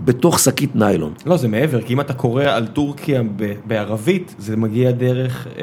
[0.04, 1.12] בתוך שקית ניילון.
[1.26, 5.62] לא, זה מעבר, כי אם אתה קורא על טורקיה ב- בערבית, זה מגיע דרך אה,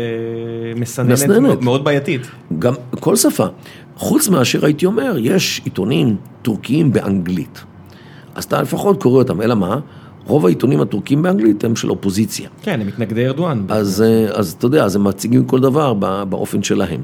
[0.76, 1.40] מסננת, מסננת.
[1.42, 2.22] מאוד, מאוד בעייתית.
[2.60, 3.46] גם כל שפה.
[3.96, 7.64] חוץ מאשר הייתי אומר, יש עיתונים טורקיים באנגלית.
[8.36, 9.80] אז אתה לפחות קורא אותם, אלא מה?
[10.30, 12.50] רוב העיתונים הטורקיים באנגלית הם של אופוזיציה.
[12.62, 13.66] כן, הם מתנגדי ארדואן.
[13.70, 17.02] אז, אה, אז אתה יודע, אז הם מציגים כל דבר בא- באופן שלהם.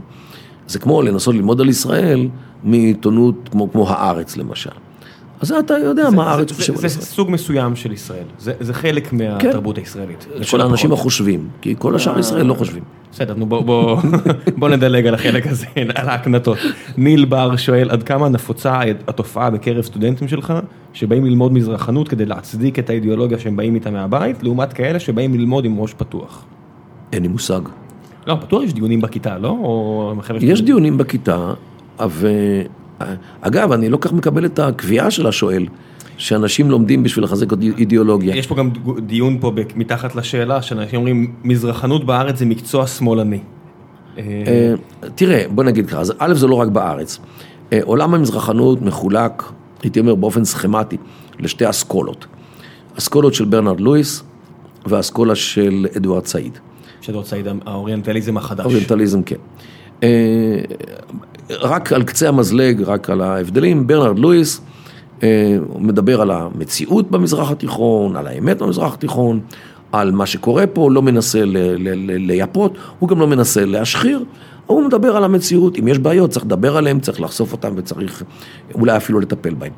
[0.68, 2.28] זה כמו לנסות ללמוד על ישראל
[2.64, 4.70] מעיתונות כמו, כמו הארץ למשל.
[5.42, 7.06] אז אתה יודע מה הארץ זה, חושב זה, על זה ישראל.
[7.06, 10.28] סוג מסוים של ישראל, זה, זה חלק מהתרבות הישראלית.
[10.38, 10.44] כן.
[10.44, 12.84] של האנשים החושבים, כי כל השאר ישראל לא חושבים.
[13.12, 13.98] בסדר, נו בוא, בוא,
[14.60, 16.58] בוא נדלג על החלק הזה, על ההקנטות.
[16.98, 20.54] ניל בר שואל, עד כמה נפוצה התופעה בקרב סטודנטים שלך,
[20.94, 25.66] שבאים ללמוד מזרחנות כדי להצדיק את האידיאולוגיה שהם באים איתה מהבית, לעומת כאלה שבאים ללמוד
[25.66, 26.46] עם ראש פתוח?
[27.14, 27.62] אין לי מושג.
[28.28, 30.14] לא, בטוח יש דיונים בכיתה, לא?
[30.40, 30.62] יש?
[30.62, 31.54] דיונים בכיתה,
[32.00, 32.30] אבל
[33.42, 35.66] אגב, אני לא כך מקבל את הקביעה של השואל,
[36.18, 37.48] שאנשים לומדים בשביל לחזק
[37.78, 38.36] אידיאולוגיה.
[38.36, 38.70] יש פה גם
[39.06, 43.40] דיון פה מתחת לשאלה, שאנשים אומרים, מזרחנות בארץ זה מקצוע שמאלני.
[44.18, 44.74] אה, אה,
[45.16, 47.20] תראה, בוא נגיד ככה, א', זה לא רק בארץ.
[47.74, 49.44] אה, עולם המזרחנות מחולק,
[49.84, 50.98] הייתי אומר באופן סכמטי,
[51.40, 52.26] לשתי אסכולות.
[52.98, 54.24] אסכולות של ברנרד לואיס
[54.86, 56.58] והאסכולה של אדוארד סעיד.
[57.02, 58.66] שדות סעיד, האוריינטליזם החדש.
[58.66, 59.36] אוריינטליזם, כן.
[61.50, 64.62] רק על קצה המזלג, רק על ההבדלים, ברנרד לואיס
[65.24, 69.40] אה, מדבר על המציאות במזרח התיכון, על האמת במזרח התיכון,
[69.92, 74.24] על מה שקורה פה, לא מנסה ל- ל- ל- לייפות, הוא גם לא מנסה להשחיר,
[74.66, 78.24] הוא מדבר על המציאות, אם יש בעיות צריך לדבר עליהן, צריך לחשוף אותן וצריך
[78.76, 79.72] אולי אפילו לטפל בהן.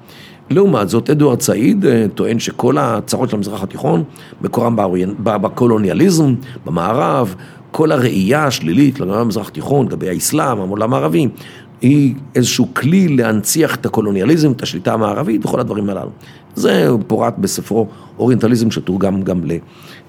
[0.50, 4.04] לעומת זאת, אדוארד סעיד אה, טוען שכל הצרות של המזרח התיכון
[4.42, 4.76] מקורם
[5.24, 6.36] בקולוניאליזם,
[6.66, 7.36] במערב,
[7.72, 11.28] כל הראייה השלילית לגבי המזרח התיכון, לגבי האסלאם, העולם הערבי,
[11.82, 16.10] היא איזשהו כלי להנציח את הקולוניאליזם, את השליטה המערבית וכל הדברים הללו.
[16.56, 17.88] זה פורט בספרו
[18.20, 19.52] אוריינטליזם שתורגם גם ל,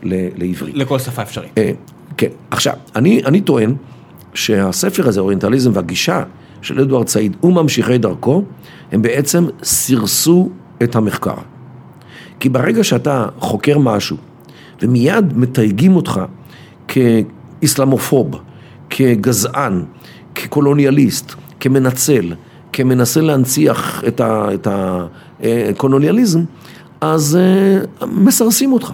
[0.02, 0.74] ל, לעברית.
[0.74, 1.58] לכל שפה אפשרית.
[1.58, 1.70] אה,
[2.16, 3.74] כן, עכשיו, אני, אני טוען
[4.34, 6.22] שהספר הזה, אוריינטליזם והגישה
[6.62, 8.42] של אדוארד סעיד וממשיכי דרכו,
[8.92, 10.48] הם בעצם סירסו
[10.82, 11.34] את המחקר.
[12.40, 14.16] כי ברגע שאתה חוקר משהו,
[14.82, 16.20] ומיד מתייגים אותך
[16.88, 18.30] כאיסלאמופוב,
[18.90, 19.82] כגזען,
[20.34, 22.34] כקולוניאליסט, כמנצל,
[22.72, 26.40] כמנסה להנציח את הקולוניאליזם,
[27.00, 28.92] אז אה, מסרסים אותך.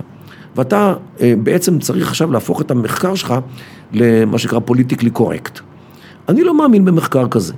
[0.57, 3.35] ואתה אה, בעצם צריך עכשיו להפוך את המחקר שלך
[3.93, 5.61] למה שנקרא פוליטיקלי קורקט.
[6.29, 7.55] אני לא מאמין במחקר כזה.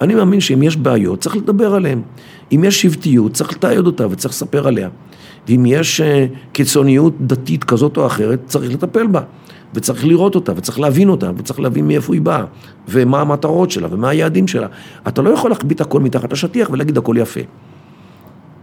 [0.00, 2.02] אני מאמין שאם יש בעיות, צריך לדבר עליהן.
[2.52, 4.88] אם יש שבטיות, צריך לתעד אותה וצריך לספר עליה.
[5.48, 9.20] ואם יש אה, קיצוניות דתית כזאת או אחרת, צריך לטפל בה.
[9.74, 12.44] וצריך לראות אותה, וצריך להבין אותה, וצריך להבין מאיפה היא באה,
[12.88, 14.66] ומה המטרות שלה, ומה היעדים שלה.
[15.08, 17.40] אתה לא יכול להחביא את הכל מתחת לשטיח ולהגיד הכל יפה.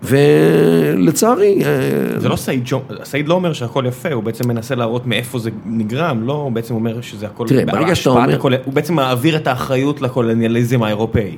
[0.04, 1.62] ולצערי...
[1.66, 2.68] אה, זה לא סעיד,
[3.04, 6.74] סעיד לא אומר שהכל יפה, הוא בעצם מנסה להראות מאיפה זה נגרם, לא, הוא בעצם
[6.76, 7.48] אומר שזה הכל...
[7.48, 11.38] תראה, ברגע שאתה אומר- הקול- הוא בעצם מעביר את האחריות לקולוניאליזם האירופאי.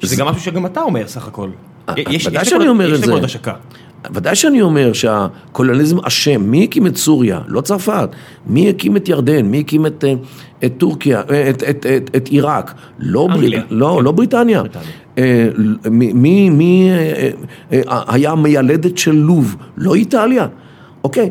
[0.00, 1.48] שזה גם משהו שגם אתה אומר סך הכל.
[1.88, 3.06] אה, יש- ודאי יש שאני אומר את יש זה.
[3.06, 3.52] נקודות השקה.
[4.14, 7.40] ודאי שאני אומר שהקולוניאליזם אשם, מי הקים את סוריה?
[7.46, 8.08] לא צרפת.
[8.46, 9.46] מי הקים את ירדן?
[9.46, 10.14] מי הקים את, אה,
[10.64, 12.74] את טורקיה, אה, את, את, את, את עיראק?
[12.98, 13.28] לא.
[13.32, 14.62] ברית, לא, לא בריטניה.
[14.62, 14.86] בריטניה.
[15.18, 15.48] אה,
[15.90, 16.90] מי, מי, מי
[17.88, 19.56] היה המיילדת של לוב?
[19.76, 20.46] לא איטליה.
[21.04, 21.30] אוקיי,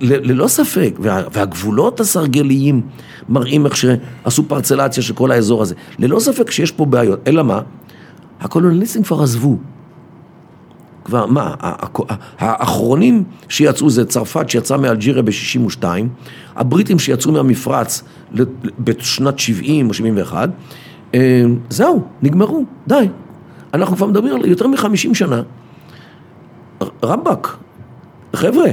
[0.00, 2.80] ללא ספק, וה, והגבולות הסרגליים
[3.28, 5.74] מראים איך שעשו פרצלציה של כל האזור הזה.
[5.98, 7.60] ללא ספק שיש פה בעיות, אלא מה?
[8.40, 9.56] הקולוניאליסטים כבר עזבו.
[11.10, 11.54] כבר, מה,
[12.38, 15.84] האחרונים שיצאו זה צרפת שיצאה מאלג'יריה ב-62,
[16.56, 18.02] הבריטים שיצאו מהמפרץ
[18.78, 20.50] בשנת 70 או 71,
[21.14, 23.08] אה, זהו, נגמרו, די.
[23.74, 25.42] אנחנו כבר מדברים על יותר מ-50 שנה.
[27.02, 27.56] רבאק,
[28.36, 28.70] חבר'ה,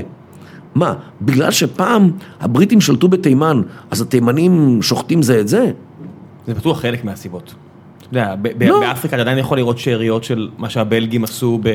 [0.76, 3.62] מה, בגלל שפעם הבריטים שלטו בתימן,
[3.92, 5.72] אז התימנים שוחטים זה את זה?
[6.48, 7.56] זה בטוח חלק מהסיבות.
[8.12, 8.36] אתה יודע,
[8.68, 8.80] לא.
[8.80, 11.70] באפריקה אתה עדיין יכול לראות שאריות של מה שהבלגים עשו ב...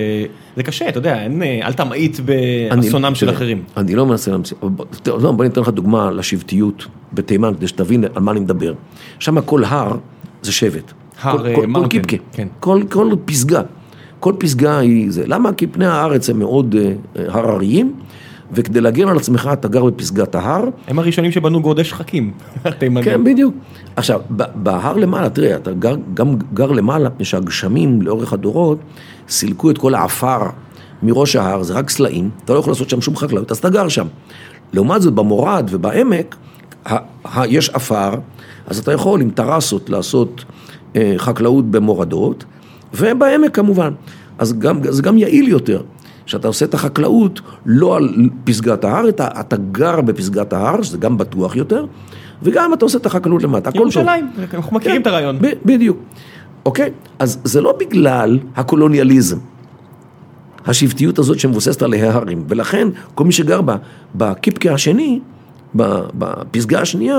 [0.57, 3.63] זה קשה, אתה יודע, אה, אל תמעיט באסונם של אחרים.
[3.77, 8.23] אני לא מנסה להמציא, בוא- לא, בוא ניתן לך דוגמה לשבטיות בתימן, כדי שתבין על
[8.23, 8.75] מה אני מדבר.
[9.19, 9.97] שם כל הר
[10.43, 10.93] זה שבט.
[11.23, 12.49] הר, אה, כל- mountain, קיפקה, כן.
[12.61, 12.83] כל
[13.25, 13.63] פסגה.
[14.21, 15.25] כל פסגה היא זה.
[15.27, 15.53] למה?
[15.53, 17.93] כי פני הארץ הם מאוד אה, אה, הרריים,
[18.53, 20.65] וכדי להגן על עצמך אתה גר בפסגת ההר.
[20.89, 22.33] הם הראשונים שבנו גורדי שחקים,
[22.65, 23.05] התימנים.
[23.05, 23.55] כן, בדיוק.
[23.97, 24.21] עכשיו,
[24.55, 28.79] בהר למעלה, תראה, אתה גר, גם גר למעלה, מפני שהגשמים לאורך הדורות
[29.29, 30.47] סילקו את כל העפר
[31.03, 33.89] מראש ההר, זה רק סלעים, אתה לא יכול לעשות שם שום חקלאות, אז אתה גר
[33.89, 34.07] שם.
[34.73, 36.37] לעומת זאת, במורד ובעמק,
[37.45, 38.15] יש עפר,
[38.67, 40.45] אז אתה יכול עם טרסות לעשות
[40.97, 42.45] אה, חקלאות במורדות,
[42.95, 43.93] ובעמק כמובן.
[44.39, 45.83] אז גם, זה גם יעיל יותר.
[46.27, 51.19] שאתה עושה את החקלאות לא על פסגת ההר, אתה, אתה גר בפסגת ההר, שזה גם
[51.19, 51.87] בטוח יותר,
[52.43, 53.83] וגם אתה עושה את החקלאות למטה, הכל טוב.
[53.83, 55.39] ירושלים, אנחנו מכירים כן, את הרעיון.
[55.41, 55.99] ב- בדיוק.
[56.67, 56.91] אוקיי?
[57.19, 59.39] אז זה לא בגלל הקולוניאליזם.
[60.67, 63.77] השבטיות הזאת שמבוססת על ההרים, ולכן כל מי שגר בה,
[64.15, 65.21] בקיפקה השני,
[65.75, 67.19] בפסגה השנייה,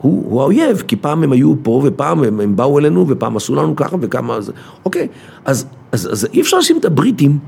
[0.00, 3.54] הוא, הוא האויב, כי פעם הם היו פה, ופעם הם, הם באו אלינו, ופעם עשו
[3.54, 4.52] לנו ככה, וכמה זה,
[4.84, 5.08] אוקיי,
[5.44, 7.38] אז, אז, אז אי אפשר לשים את הבריטים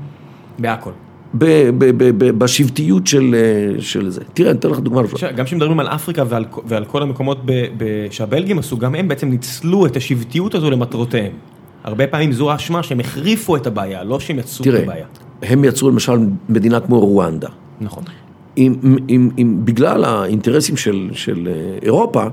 [0.59, 0.91] בהכל.
[2.37, 4.21] בשבטיות של, אה, של זה.
[4.33, 5.01] תראה, אני אתן לך דוגמה.
[5.01, 9.07] עכשיו, גם כשמדברים על אפריקה ועל, ועל כל המקומות ב, ב, שהבלגים עשו, גם הם
[9.07, 11.31] בעצם ניצלו את השבטיות הזו למטרותיהם.
[11.83, 15.05] הרבה פעמים זו האשמה שהם החריפו את הבעיה, לא שהם יצרו את תראה, הבעיה.
[15.41, 16.17] הם יצרו למשל
[16.49, 17.49] מדינה כמו רואנדה.
[17.81, 18.03] נכון.
[18.57, 18.75] אם,
[19.09, 22.23] אם, אם בגלל האינטרסים של, של אה, אירופה,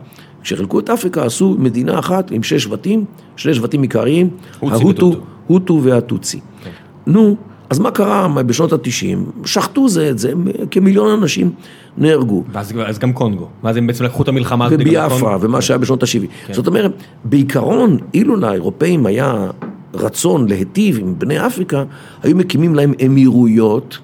[0.42, 3.04] כשחילקו את אפריקה עשו מדינה אחת עם שש שבטים,
[3.36, 4.30] שני שבטים עיקריים,
[4.62, 5.12] ההוטו.
[5.46, 6.40] הוטו והטוצי.
[6.64, 6.70] כן.
[7.06, 7.36] נו,
[7.70, 9.24] אז מה קרה בשנות התשעים?
[9.44, 10.32] שחטו זה את זה,
[10.70, 11.50] כמיליון אנשים
[11.98, 12.44] נהרגו.
[12.52, 13.48] ואז אז גם קונגו.
[13.64, 15.38] ואז הם בעצם לקחו את המלחמה הזאת וביאפרה.
[15.40, 16.52] ומה שהיה בשנות ה-70.
[16.52, 16.92] זאת אומרת,
[17.24, 19.46] בעיקרון, אילו לאירופאים היה
[19.94, 21.84] רצון להיטיב עם בני אפריקה,
[22.22, 23.98] היו מקימים להם אמירויות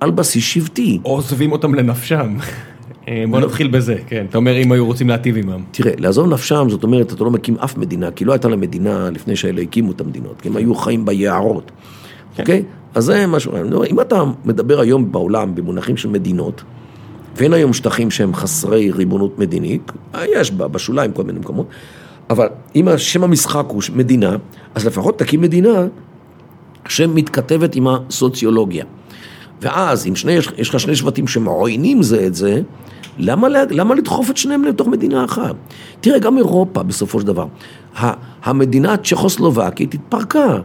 [0.00, 0.98] על בסיס שבטי.
[1.04, 2.36] או עוזבים אותם לנפשם.
[3.08, 4.24] אה, בוא נתחיל בזה, כן.
[4.28, 5.62] אתה אומר אם היו רוצים להטיב עמם.
[5.70, 9.10] תראה, לעזוב נפשם, זאת אומרת, אתה לא מקים אף מדינה, כי לא הייתה לה מדינה
[9.10, 11.70] לפני שאלה הקימו את המדינות, כי הם היו חיים ביערות,
[12.38, 12.62] אוקיי?
[12.94, 13.52] אז זה משהו,
[13.86, 16.62] אם אתה מדבר היום בעולם במונחים של מדינות,
[17.36, 19.92] ואין היום שטחים שהם חסרי ריבונות מדינית,
[20.24, 21.66] יש בשוליים כל מיני מקומות,
[22.30, 24.36] אבל אם שם המשחק הוא מדינה,
[24.74, 25.86] אז לפחות תקים מדינה
[26.88, 28.84] שמתכתבת עם הסוציולוגיה.
[29.62, 32.60] ואז, אם שני, יש לך שני שבטים שמעוינים זה את זה,
[33.18, 35.54] למה, למה לדחוף את שניהם לתוך מדינה אחת?
[36.00, 37.46] תראה, גם אירופה בסופו של דבר,
[38.44, 40.58] המדינה הצ'כוסלובקית התפרקה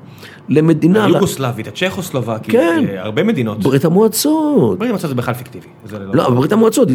[0.50, 2.86] למדינה, היוגוסלבית, הצ'כוסלובקית, כן.
[2.90, 3.60] אה, הרבה מדינות.
[3.64, 4.80] ברית המועצות.
[4.80, 5.66] ברית המועצות זה בכלל פיקטיבי.
[5.86, 6.88] זה לא, ברית המועצות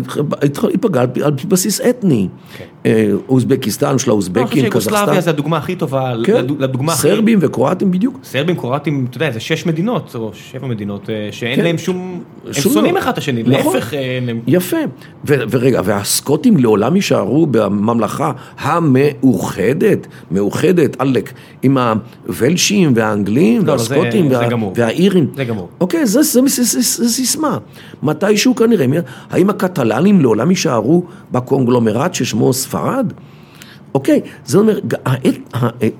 [0.74, 2.28] התפגעה על בסיס אתני.
[2.58, 2.64] כן.
[2.86, 5.20] אה, אוזבקיסטן של לא, האוזבקים, שיוגוסלביה קזחסטן.
[5.20, 7.02] זה הדוגמה הכי טובה, כן, לד- לדוגמה הכי...
[7.08, 8.18] סרבים וקרואטים בדיוק.
[8.24, 11.64] סרבים, קרואטים, אתה יודע, זה שש מדינות, או שבע מדינות, אה, שאין כן.
[11.64, 12.22] להם שום...
[12.46, 13.00] הם שום שונאים לא.
[13.00, 13.74] אחד את השני, נכון.
[13.74, 13.92] להפך.
[14.46, 14.76] יפה.
[15.28, 21.32] ו- ורגע, והסקוטים לעולם יישארו בממלכה המאוחדת, מאוחדת, עלק,
[21.62, 21.78] עם
[22.26, 24.72] הוולשים והאנגלים לא, לא, זה- והסקוטים זה וה- גמור.
[24.76, 25.26] והאירים.
[25.36, 25.68] זה גמור.
[25.80, 27.58] אוקיי, זה, זה, זה, זה, זה סיסמה.
[28.02, 28.86] מתישהו כנראה,
[29.30, 33.12] האם הקטלנים לעולם יישארו בקונגלומרט ששמו ספרד?
[33.94, 35.38] אוקיי, זה אומר, האת,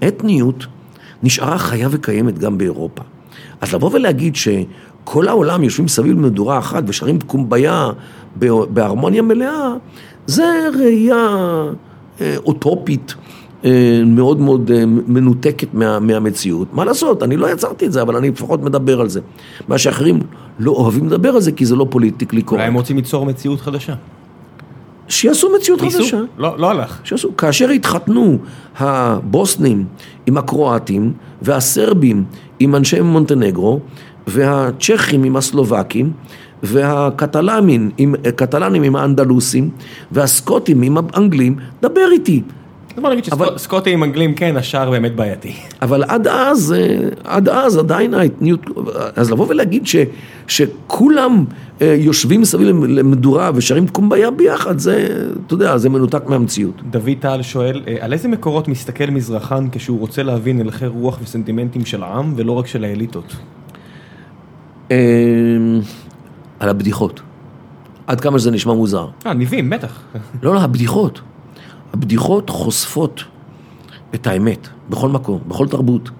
[0.02, 0.66] האתניות
[1.22, 3.02] נשארה חיה וקיימת גם באירופה.
[3.60, 7.90] אז לבוא ולהגיד שכל העולם יושבים סביב למדורה אחת ושרים קומביה
[8.70, 9.68] בהרמוניה מלאה,
[10.26, 10.44] זה
[10.78, 11.26] ראייה
[12.20, 13.14] אה, אוטופית.
[13.64, 16.74] אה, מאוד מאוד אה, מנותקת מה, מהמציאות.
[16.74, 19.20] מה לעשות, אני לא יצרתי את זה, אבל אני לפחות מדבר על זה.
[19.68, 20.20] מה שאחרים
[20.58, 22.64] לא אוהבים לדבר על זה, כי זה לא פוליטיקלי אולי קורקט.
[22.66, 23.94] הם רוצים ליצור מציאות חדשה.
[25.08, 25.98] שיעשו מציאות ניסו?
[25.98, 26.20] חדשה.
[26.38, 27.00] לא, לא הלך.
[27.04, 28.38] שעשו, כאשר התחתנו
[28.78, 29.84] הבוסנים
[30.26, 31.12] עם הקרואטים
[31.42, 32.24] והסרבים
[32.58, 33.80] עם אנשי מונטנגרו
[34.26, 36.12] והצ'כים עם הסלובקים
[36.62, 39.70] והקטלנים עם, קטלנים עם האנדלוסים
[40.12, 42.42] והסקוטים עם האנגלים, דבר איתי.
[43.00, 45.54] בוא נגיד שסקוטים אנגלים כן, השאר באמת בעייתי.
[45.82, 48.60] אבל עד אז, אה, עד אז עדיין האתניות,
[49.16, 49.96] אז לבוא ולהגיד ש,
[50.46, 51.44] שכולם
[51.82, 56.82] אה, יושבים סביב למדורה ושרים קומביה ביחד, זה, אתה יודע, זה מנותק מהמציאות.
[56.90, 61.84] דוד טל שואל, אה, על איזה מקורות מסתכל מזרחן כשהוא רוצה להבין הלכי רוח וסנטימנטים
[61.84, 63.36] של העם ולא רק של האליטות?
[66.60, 67.20] על הבדיחות.
[68.06, 69.06] עד כמה שזה נשמע מוזר.
[69.26, 70.00] אה, ניבים, בטח.
[70.42, 71.20] לא, לא, הבדיחות.
[71.92, 73.24] הבדיחות חושפות
[74.14, 76.10] את האמת, בכל מקום, בכל תרבות.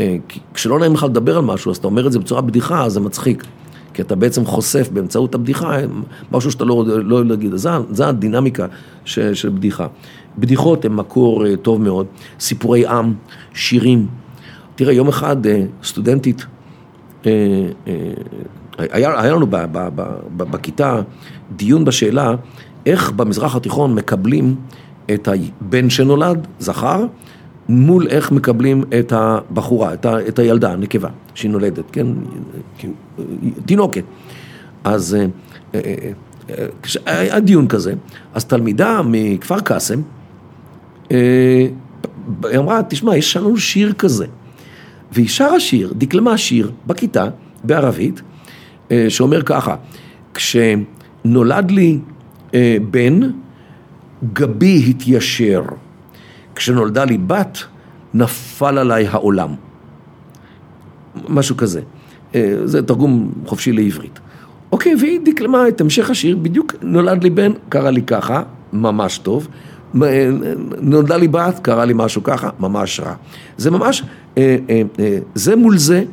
[0.00, 0.16] אה,
[0.54, 3.00] כשלא נעים לך לדבר על משהו, אז אתה אומר את זה בצורה בדיחה, אז זה
[3.00, 3.44] מצחיק.
[3.94, 5.76] כי אתה בעצם חושף באמצעות הבדיחה
[6.32, 7.56] משהו שאתה לא לא להגיד.
[7.56, 8.66] זה, זה הדינמיקה
[9.04, 9.86] ש, של בדיחה.
[10.38, 12.06] בדיחות הן מקור אה, טוב מאוד,
[12.40, 13.14] סיפורי עם,
[13.54, 14.06] שירים.
[14.74, 16.46] תראה, יום אחד אה, סטודנטית,
[17.26, 17.30] אה,
[17.86, 17.92] אה,
[18.78, 20.02] היה, היה לנו ב, ב, ב,
[20.36, 21.00] ב, בכיתה
[21.56, 22.34] דיון בשאלה
[22.86, 24.56] איך במזרח התיכון מקבלים
[25.14, 27.06] את הבן שנולד, זכר,
[27.68, 32.06] מול איך מקבלים את הבחורה, את, ה, את הילדה, הנקבה, שהיא נולדת, כן?
[33.66, 34.04] תינוקת.
[34.84, 35.26] אז אה,
[35.74, 35.80] אה,
[36.50, 37.94] אה, כשהיה דיון כזה,
[38.34, 40.00] אז תלמידה מכפר קאסם,
[41.12, 41.66] אה,
[42.44, 44.26] היא אמרה, תשמע, יש לנו שיר כזה.
[45.12, 47.28] והיא שרה שיר, דקלמה שיר בכיתה,
[47.64, 48.22] בערבית,
[48.90, 49.76] אה, שאומר ככה,
[50.34, 51.98] כשנולד לי
[52.54, 53.20] אה, בן,
[54.32, 55.62] גבי התיישר.
[56.54, 57.58] כשנולדה לי בת,
[58.14, 59.54] נפל עליי העולם.
[61.28, 61.80] משהו כזה.
[62.34, 64.18] אה, זה תרגום חופשי לעברית.
[64.72, 68.42] אוקיי, והיא דקלמה את המשך השיר, בדיוק נולד לי בן, קרא לי ככה,
[68.72, 69.48] ממש טוב.
[70.02, 70.30] אה,
[70.80, 73.14] נולדה לי בת, קרה לי משהו ככה, ממש רע.
[73.56, 74.02] זה ממש,
[74.38, 74.56] אה,
[75.34, 76.04] זה מול זה,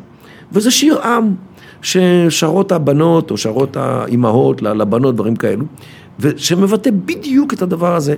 [0.51, 1.33] וזה שיר עם,
[1.81, 5.65] ששרות הבנות או שרות האימהות לבנות, דברים כאלו,
[6.19, 8.15] ושמבטא בדיוק את הדבר הזה,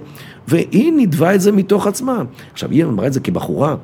[0.48, 2.24] והיא נדבה את זה מתוך עצמה.
[2.54, 3.76] עכשיו, היא אמרה את זה כבחורה,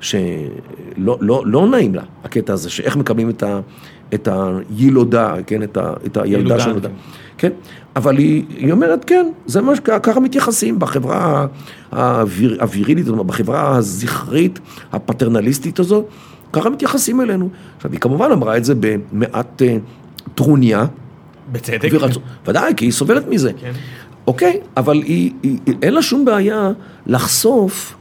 [0.00, 3.60] שלא לא, לא נעים לה, הקטע הזה, שאיך מקבלים את, ה,
[4.14, 6.88] את הילודה, כן, את, ה, את הילדה של ילודה.
[7.38, 7.50] כן,
[7.96, 11.46] אבל היא, היא אומרת, כן, זה מה שככה מתייחסים בחברה
[11.92, 14.58] האוויר, הווירילית, בחברה הזכרית,
[14.92, 16.04] הפטרנליסטית הזאת,
[16.52, 17.48] ככה מתייחסים אלינו.
[17.76, 19.64] עכשיו, היא כמובן אמרה את זה במעט uh,
[20.34, 20.86] טרוניה.
[21.52, 21.88] בצדק.
[21.92, 23.52] ורצו, ודאי, כי היא סובלת מזה.
[23.52, 23.72] כן.
[24.26, 26.70] אוקיי, אבל היא, היא, אין לה שום בעיה
[27.06, 27.96] לחשוף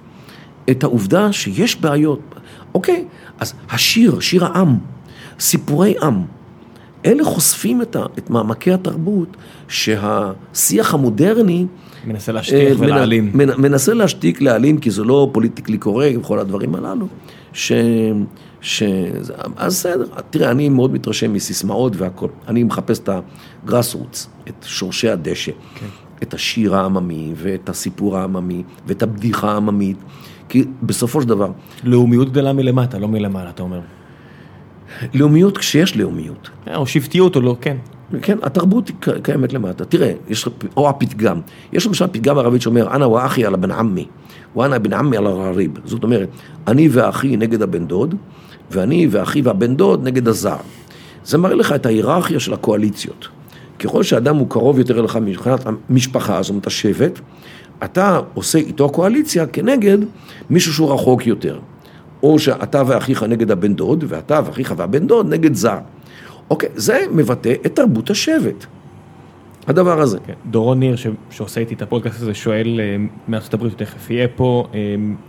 [0.70, 2.36] את העובדה שיש בעיות.
[2.76, 3.06] אוקיי,
[3.40, 4.78] אז השיר, שיר העם,
[5.40, 6.24] סיפורי עם,
[7.06, 9.38] אלה חושפים את, ה, את מעמקי התרבות
[9.68, 11.66] שהשיח המודרני...
[12.08, 13.32] מנסה להשתיק uh, ולהעלים.
[13.34, 17.08] מנ, מנסה להשתיק, להעלים, כי זה לא פוליטיקלי קורקט וכל הדברים הללו.
[17.54, 17.72] ש...
[18.62, 18.84] ש...
[19.58, 22.28] אז בסדר, תראה, אני מאוד מתרשם מסיסמאות והכל.
[22.48, 23.10] אני מחפש את
[23.64, 25.86] הגראס רוץ, את שורשי הדשא, כן.
[26.24, 29.98] את השיר העממי, ואת הסיפור העממי, ואת הבדיחה העממית,
[30.50, 31.52] כי בסופו של דבר...
[31.84, 33.80] לאומיות גדלה מלמטה, לא מלמעלה, אתה אומר.
[35.14, 36.50] לאומיות כשיש לאומיות.
[36.76, 37.78] או שבטיות או לא, כן.
[38.22, 38.92] כן, התרבות
[39.24, 39.86] קיימת למטה.
[39.86, 40.48] תראה, יש,
[40.78, 41.42] או הפתגם.
[41.74, 44.06] יש למשל פתגם ערבית שאומר, אנא ואחי על הבן עמי,
[44.56, 45.72] ואנא בן עמי על הרריב.
[45.86, 46.30] זאת אומרת,
[46.68, 48.16] אני ואחי נגד הבן דוד,
[48.72, 50.58] ואני ואחי והבן דוד נגד הזר.
[51.26, 53.28] זה מראה לך את ההיררכיה של הקואליציות.
[53.80, 57.20] ככל שאדם הוא קרוב יותר אליך מבחינת המשפחה, זאת אומרת השבט,
[57.84, 59.98] אתה עושה איתו קואליציה כנגד
[60.50, 61.60] מישהו שהוא רחוק יותר.
[62.24, 65.78] או שאתה ואחיך נגד הבן דוד, ואתה ואחיך והבן דוד נגד זר.
[66.50, 68.66] אוקיי, זה מבטא את תרבות השבט.
[69.68, 70.18] הדבר הזה.
[70.26, 70.34] כן.
[70.46, 71.08] דורון ניר, ש...
[71.30, 74.80] שעושה איתי את הפודקאסט הזה, שואל אה, מארצות הברית, תכף יהיה פה, אה,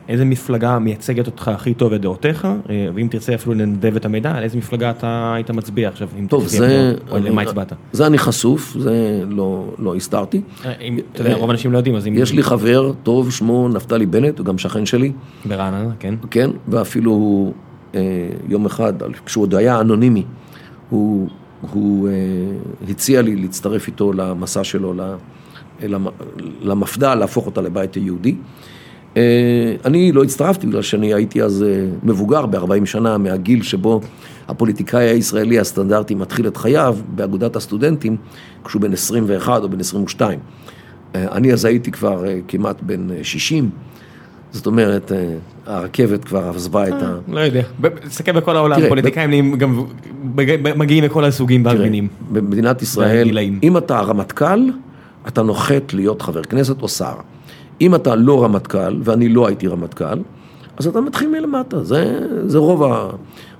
[0.08, 4.30] איזה מפלגה מייצגת אותך הכי טוב את דעותיך, אה, ואם תרצה אפילו לנדב את המידע,
[4.30, 6.94] על איזה מפלגה אתה היית מצביע עכשיו, אם טוב, זה...
[7.10, 7.72] או למה הצבעת.
[7.92, 10.40] זה אני חשוף, זה לא, לא הסתרתי.
[10.80, 12.14] אם, אתה יודע, רוב האנשים לא יודעים, אז אם...
[12.16, 15.12] יש לי חבר טוב, שמו נפתלי בנט, הוא גם שכן שלי.
[15.44, 16.14] ברעננה, כן.
[16.30, 17.52] כן, ואפילו
[18.48, 18.92] יום אחד,
[19.26, 20.24] כשהוא עוד היה אנונימי,
[20.90, 21.28] הוא...
[21.60, 24.94] הוא uh, הציע לי להצטרף איתו למסע שלו
[26.62, 28.34] למפד"ל, להפוך אותה לבית היהודי.
[29.14, 29.18] Uh,
[29.84, 34.00] אני לא הצטרפתי בגלל שאני הייתי אז uh, מבוגר ב-40 שנה מהגיל שבו
[34.48, 38.16] הפוליטיקאי הישראלי הסטנדרטי מתחיל את חייו באגודת הסטודנטים
[38.64, 40.38] כשהוא בן 21 או בן 22.
[40.38, 43.70] Uh, אני אז הייתי כבר כמעט בן 60.
[44.52, 45.34] זאת אומרת, אה,
[45.68, 47.14] הרכבת כבר עזבה את ה...
[47.28, 47.62] לא יודע,
[48.08, 49.84] תסתכל בכל העולם, פוליטיקאים גם
[50.54, 52.08] מגיעים מכל הסוגים והמינים.
[52.32, 54.60] במדינת ישראל, אם אתה רמטכ"ל,
[55.28, 57.14] אתה נוחת להיות חבר כנסת או שר.
[57.80, 60.18] אם אתה לא רמטכ"ל, ואני לא הייתי רמטכ"ל,
[60.76, 61.84] אז אתה מתחיל מלמטה,
[62.44, 63.10] זה רוב ה...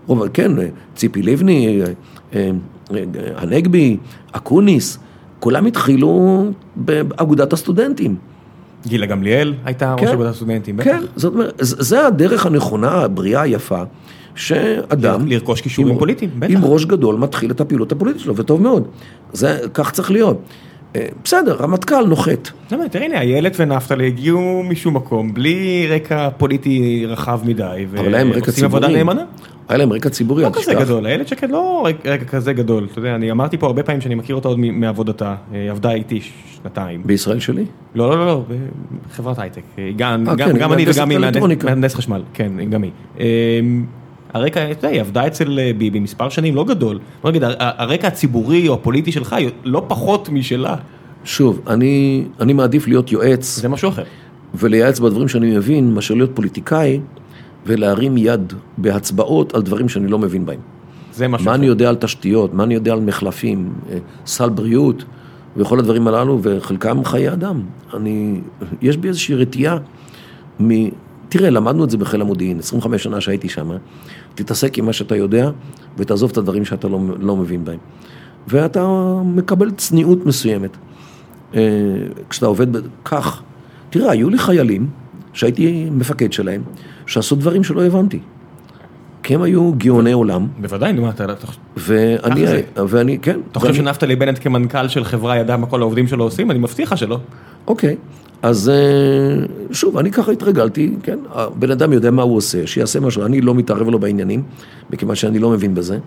[0.07, 0.53] רוב, כן,
[0.95, 1.87] ציפי לבני, אה,
[2.35, 2.51] אה,
[3.37, 3.97] הנגבי,
[4.33, 4.99] אקוניס,
[5.41, 6.45] כולם התחילו
[6.77, 8.17] באגודת הסטודנטים.
[8.87, 10.09] גילה גמליאל הייתה ראש כן.
[10.13, 10.85] אגודת הסטודנטים, בטח.
[10.85, 13.83] כן, זאת אומרת, זה הדרך הנכונה, הבריאה היפה,
[14.35, 15.27] שאדם...
[15.27, 16.53] לרכוש כישורים פוליטיים, בטח.
[16.53, 18.89] עם ראש גדול מתחיל את הפעילות הפוליטית שלו, וטוב מאוד.
[19.33, 20.43] זה, כך צריך להיות.
[20.97, 22.49] אה, בסדר, רמטכ"ל נוחת.
[22.73, 28.89] לא, תראה, הנה, איילת ונפתלי הגיעו משום מקום, בלי רקע פוליטי רחב מדי, ועושים עבודה
[28.89, 29.25] נאמנה.
[29.69, 30.69] היה להם רקע ציבורי, אל תשכח.
[30.69, 32.89] לא כזה גדול, איילת שקד לא רקע כזה גדול.
[32.93, 35.93] אתה יודע, אני אמרתי פה הרבה פעמים שאני מכיר אותה עוד מעבודתה, היא אה, עבדה
[35.93, 36.21] איתי
[36.55, 37.03] שנתיים.
[37.05, 37.65] בישראל שלי?
[37.95, 38.45] לא, לא, לא, לא,
[39.09, 39.63] בחברת הייטק.
[39.97, 41.19] גם אה, כן, אני וגם היא
[41.65, 42.91] מהנדס חשמל, כן, גם היא.
[44.35, 46.99] הרקע, אתה יודע, היא עבדה אצל אה, ביבי מספר שנים לא גדול.
[47.23, 50.77] בוא נגיד, הרקע הציבורי או הפוליטי שלך לא פחות משלה.
[51.25, 53.59] שוב, אני, אני מעדיף להיות יועץ.
[53.59, 54.03] זה משהו אחר.
[54.55, 57.01] ולייעץ בדברים שאני מבין, מאשר להיות פוליטיקאי
[57.67, 60.61] ולהרים יד בהצבעות על דברים שאני לא מבין בהם.
[61.13, 61.59] זה משהו מה אחר.
[61.59, 65.05] אני יודע על תשתיות, מה אני יודע על מחלפים, אה, סל בריאות
[65.57, 67.61] וכל הדברים הללו, וחלקם חיי אדם.
[67.95, 68.41] אני,
[68.83, 69.79] יש בי איזושהי רתיעה.
[71.29, 73.71] תראה, למדנו את זה בחיל המודיעין, 25 שנה שהייתי שם,
[74.35, 75.51] תתעסק עם מה שאתה יודע
[75.97, 77.79] ותעזוב את הדברים שאתה לא, לא מבין בהם.
[78.49, 78.87] ואתה
[79.25, 80.77] מקבל צניעות מסוימת.
[81.55, 81.61] אה,
[82.29, 82.67] כשאתה עובד
[83.05, 83.43] כך,
[83.91, 84.87] תראה, היו לי חיילים
[85.33, 86.63] שהייתי מפקד שלהם,
[87.07, 88.19] שעשו דברים שלא הבנתי.
[89.23, 90.47] כי הם היו גאוני עולם.
[90.61, 91.27] בוודאי, נו אתה...
[91.77, 92.45] ואני,
[92.89, 93.41] ואני, כן.
[93.53, 96.51] אתה חושב שנפתלי בנט כמנכ"ל של חברה ידע מה כל העובדים שלו עושים?
[96.51, 97.19] אני מבטיח לך שלא.
[97.67, 97.97] אוקיי,
[98.43, 103.25] אז אה, שוב, אני ככה התרגלתי, כן, הבן אדם יודע מה הוא עושה, שיעשה משהו,
[103.25, 104.43] אני לא מתערב לו בעניינים,
[104.91, 105.99] מכיוון שאני לא מבין בזה.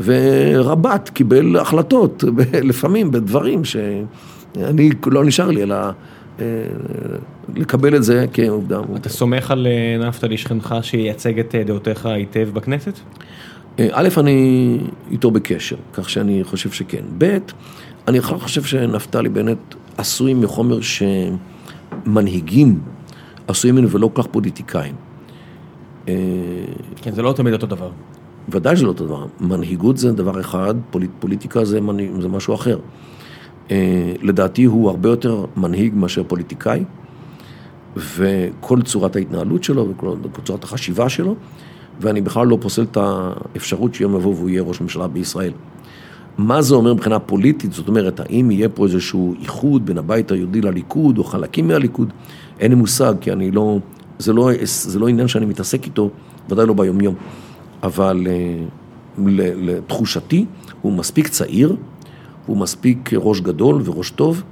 [0.00, 2.24] ורבת קיבל החלטות,
[2.70, 5.76] לפעמים בדברים שאני, לא נשאר לי אלא
[6.40, 6.44] אה,
[7.56, 8.80] לקבל את זה כעובדה.
[8.96, 12.98] אתה סומך על אה, נפתלי שכנך שייצג את דעותיך היטב בכנסת?
[13.92, 14.78] א', אני
[15.10, 17.02] איתו בקשר, כך שאני חושב שכן.
[17.18, 17.38] ב',
[18.08, 19.58] אני בכלל חושב שנפתלי בנט
[19.96, 20.80] עשוי מחומר
[22.04, 22.80] שמנהיגים
[23.48, 24.94] עשויים ממנו ולא כל כך פוליטיקאים.
[26.96, 27.90] כן, זה לא תמיד אותו דבר.
[28.48, 29.26] ודאי שזה לא אותו דבר.
[29.40, 32.78] מנהיגות זה דבר אחד, פוליט, פוליטיקה זה, מנהיג, זה משהו אחר.
[34.22, 36.84] לדעתי הוא הרבה יותר מנהיג מאשר פוליטיקאי,
[37.96, 41.34] וכל צורת ההתנהלות שלו וכל צורת החשיבה שלו,
[42.00, 45.52] ואני בכלל לא פוסל את האפשרות שיום יבוא והוא יהיה ראש ממשלה בישראל.
[46.38, 47.72] מה זה אומר מבחינה פוליטית?
[47.72, 52.12] זאת אומרת, האם יהיה פה איזשהו איחוד בין הבית היהודי לליכוד, או חלקים מהליכוד?
[52.60, 53.78] אין לי מושג, כי אני לא,
[54.18, 56.10] זה לא, זה לא עניין שאני מתעסק איתו,
[56.50, 57.14] ודאי לא ביומיום.
[57.82, 58.64] אבל אה,
[59.56, 60.44] לתחושתי,
[60.82, 61.76] הוא מספיק צעיר,
[62.46, 64.42] הוא מספיק ראש גדול וראש טוב.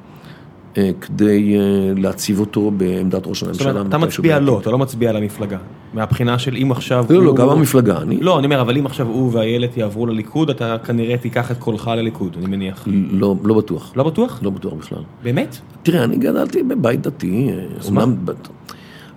[0.79, 3.65] אה, כדי אה, להציב אותו בעמדת ראש הממשלה.
[3.65, 5.59] זאת אומרת, אתה מצביע לא, אתה לא מצביע על המפלגה.
[5.95, 8.21] מהבחינה של אם עכשיו לא, לא, לא, גם המפלגה, אני...
[8.21, 11.91] לא, אני אומר, אבל אם עכשיו הוא ואיילת יעברו לליכוד, אתה כנראה תיקח את קולך
[11.97, 12.85] לליכוד, אני מניח.
[13.11, 13.93] לא, לא בטוח.
[13.97, 14.41] לא בטוח?
[14.43, 15.03] לא בטוח בכלל.
[15.23, 15.59] באמת?
[15.83, 17.51] תראה, אני גדלתי בבית דתי,
[17.87, 18.15] אומנם...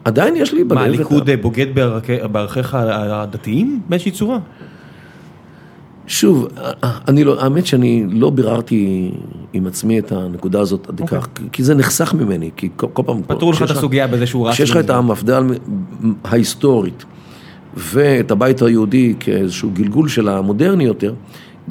[0.05, 0.79] עדיין יש לי בלב...
[0.79, 1.67] מה, הליכוד בוגד
[2.31, 4.39] בערכיך הדתיים באיזושהי צורה?
[6.07, 6.47] שוב,
[7.07, 9.11] אני לא, האמת שאני לא ביררתי
[9.53, 11.49] עם עצמי את הנקודה הזאת עד כך, okay.
[11.51, 13.21] כי זה נחסך ממני, כי כל, כל פעם...
[13.27, 14.53] פתרו לך את הסוגיה בזה שהוא רץ...
[14.53, 15.43] כשיש לך את המפד"ל
[16.23, 17.05] ההיסטורית
[17.77, 21.13] ואת הבית היהודי כאיזשהו גלגול של המודרני יותר,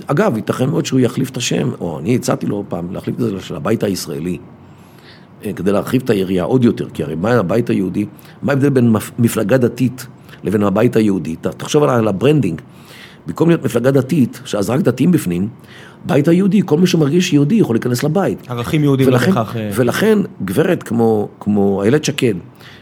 [0.06, 3.40] אגב, ייתכן מאוד שהוא יחליף את השם, או אני הצעתי לו פעם להחליף את זה
[3.40, 4.39] של הבית הישראלי,
[5.44, 8.06] אה, כדי להרחיב את היריעה עוד יותר, כי הרי מה הבית היהודי,
[8.43, 10.06] מה ההבדל בין מפלגה דתית
[10.44, 11.36] לבין הבית היהודי?
[11.36, 12.61] תחשוב על ה branding.
[13.26, 15.48] במקום להיות מפלגה דתית, שאז רק דתיים בפנים,
[16.06, 18.51] בית היהודי, כל מי שמרגיש יהודי יכול להיכנס לבית.
[18.51, 19.56] ערכים יהודים ולכן, לא בכך.
[19.74, 22.34] ולכן גברת כמו, כמו איילת שקד,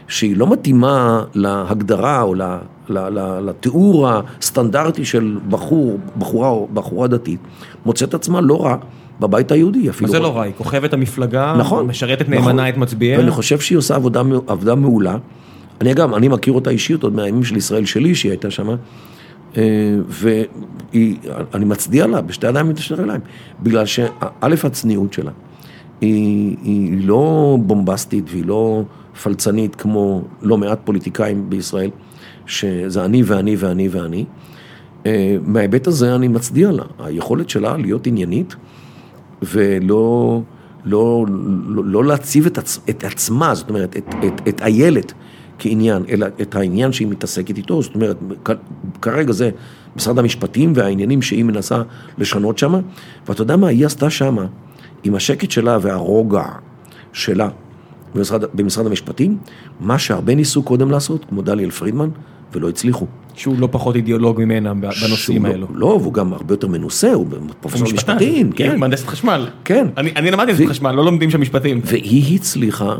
[0.07, 2.41] שהיא לא מתאימה להגדרה או ל,
[2.89, 7.39] ל, ל, לתיאור הסטנדרטי של בחור, בחורה או בחורה דתית,
[7.85, 8.75] מוצאת עצמה לא רע.
[9.19, 10.11] בבית היהודי אפילו.
[10.11, 10.43] זה לא רע?
[10.43, 13.19] היא כוכבת המפלגה, נכון, משרתת נאמנה נכון, את מצביעיה.
[13.19, 15.17] ואני חושב שהיא עושה עבודה, עבודה מעולה.
[15.81, 18.75] אני אגב, אני מכיר אותה אישית עוד מהימים של ישראל שלי, שהיא הייתה שמה.
[19.57, 19.63] אה,
[20.07, 23.21] ואני מצדיע לה בשתי ידיים ובשתי רגליים,
[23.63, 24.09] בגלל שא'
[24.41, 25.31] הצניעות שלה,
[26.01, 28.83] היא, היא לא בומבסטית והיא לא
[29.23, 31.89] פלצנית כמו לא מעט פוליטיקאים בישראל,
[32.45, 34.25] שזה אני ואני ואני ואני.
[35.05, 38.55] אה, מההיבט הזה אני מצדיע לה, היכולת שלה להיות עניינית
[39.41, 40.41] ולא
[40.85, 41.25] לא,
[41.67, 45.13] לא, לא להציב את, עצ, את עצמה, זאת אומרת, את, את, את איילת
[45.63, 48.17] כעניין, אלא את העניין שהיא מתעסקת איתו, זאת אומרת,
[49.01, 49.49] כרגע זה
[49.95, 51.81] משרד המשפטים והעניינים שהיא מנסה
[52.17, 52.79] לשנות שמה,
[53.27, 54.45] ואתה יודע מה היא עשתה שמה,
[55.03, 56.45] עם השקט שלה והרוגע
[57.13, 57.49] שלה
[58.15, 59.37] במשרד, במשרד המשפטים,
[59.79, 62.09] מה שהרבה ניסו קודם לעשות, כמו דליאל פרידמן,
[62.53, 63.05] ולא הצליחו.
[63.35, 65.67] שהוא לא פחות אידיאולוג ממנה בנושאים לא- האלו.
[65.73, 67.27] לא, והוא גם הרבה יותר מנוסה, הוא
[67.59, 68.79] פרופסור משפטים, כן.
[68.79, 69.47] מהנדסת חשמל.
[69.65, 69.87] כן.
[69.97, 71.81] אני למדתי את חשמל, לא לומדים שם משפטים.
[71.83, 72.95] והיא הצליחה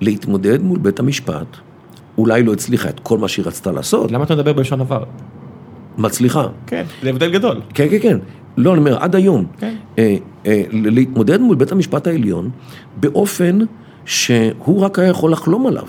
[0.00, 1.56] להתמודד מול בית המשפט
[2.20, 4.12] אולי לא הצליחה את כל מה שהיא רצתה לעשות.
[4.12, 5.04] למה אתה מדבר בלשון עבר?
[5.98, 6.46] מצליחה.
[6.66, 7.60] כן, זה הבדל גדול.
[7.74, 8.18] כן, כן, כן.
[8.56, 9.44] לא, אני אומר, עד היום.
[9.58, 9.74] כן.
[9.98, 10.16] אה,
[10.46, 12.50] אה, להתמודד מול בית המשפט העליון
[12.96, 13.58] באופן
[14.04, 15.86] שהוא רק היה יכול לחלום עליו,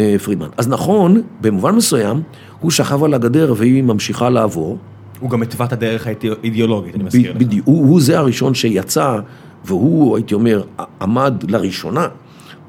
[0.00, 0.48] אה, פרידמן.
[0.56, 2.22] אז נכון, במובן מסוים,
[2.60, 4.78] הוא שכב על הגדר והיא ממשיכה לעבור.
[5.20, 7.36] הוא גם התווה את הדרך האידיאולוגית, אני מזכיר לך.
[7.36, 9.18] בדיוק, הוא, הוא זה הראשון שיצא,
[9.64, 10.62] והוא, הייתי אומר,
[11.00, 12.06] עמד לראשונה.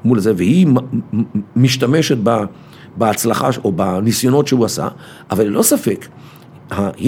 [0.04, 0.66] מול זה, והיא
[1.56, 2.18] משתמשת
[2.96, 4.88] בהצלחה או בניסיונות שהוא עשה,
[5.30, 6.06] אבל ללא ספק,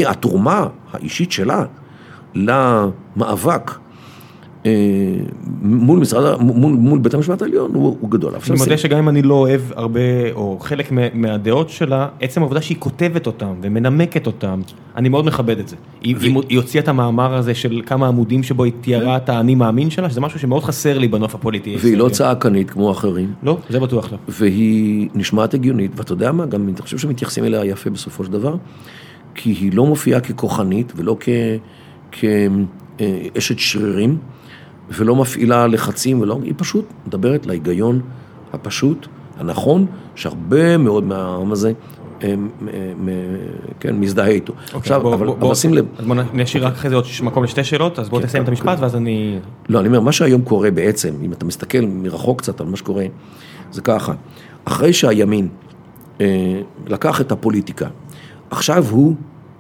[0.07, 1.65] התרומה האישית שלה
[2.35, 3.71] למאבק
[5.63, 8.35] מול משרד, מול, מול בית המשפט העליון הוא, הוא גדול.
[8.51, 10.01] אני מודה שגם אם אני לא אוהב הרבה,
[10.35, 14.61] או חלק מהדעות שלה, עצם העובדה שהיא כותבת אותם ומנמקת אותם,
[14.97, 15.77] אני מאוד מכבד את זה.
[16.01, 16.21] היא, ו...
[16.49, 20.11] היא הוציאה את המאמר הזה של כמה עמודים שבו היא תיארה את האני מאמין שלה,
[20.11, 21.77] שזה משהו שמאוד חסר לי בנוף הפוליטי.
[21.81, 23.33] והיא לא צעקנית כמו אחרים.
[23.43, 24.19] לא, זה בטוח לא.
[24.29, 28.57] והיא נשמעת הגיונית, ואתה יודע מה, גם אני חושב שמתייחסים אליה יפה בסופו של דבר,
[29.35, 31.17] כי היא לא מופיעה ככוחנית ולא
[32.13, 34.19] כאשת שרירים.
[34.91, 38.01] ולא מפעילה לחצים, ולא, היא פשוט מדברת להיגיון
[38.53, 39.07] הפשוט,
[39.37, 41.73] הנכון, שהרבה מאוד מהעם הזה
[43.81, 44.53] כן, מזדהה איתו.
[44.53, 45.85] אוקיי, עכשיו, אבל שים לב.
[45.99, 48.49] אז בוא נשאיר רק אחרי זה עוד מקום לשתי שאלות, אז בוא כן, תסיים את
[48.49, 49.39] המשפט ואז אני...
[49.69, 53.05] לא, אני אומר, מה שהיום קורה בעצם, אם אתה מסתכל מרחוק קצת על מה שקורה,
[53.73, 54.13] זה ככה,
[54.65, 55.49] אחרי שהימין
[56.21, 57.87] אה, לקח את הפוליטיקה,
[58.51, 59.15] עכשיו הוא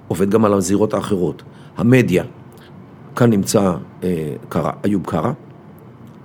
[0.08, 1.42] עובד גם על הזירות האחרות.
[1.76, 2.24] המדיה,
[3.16, 3.72] כאן נמצא
[4.04, 5.32] אה, קרא, איוב קרא,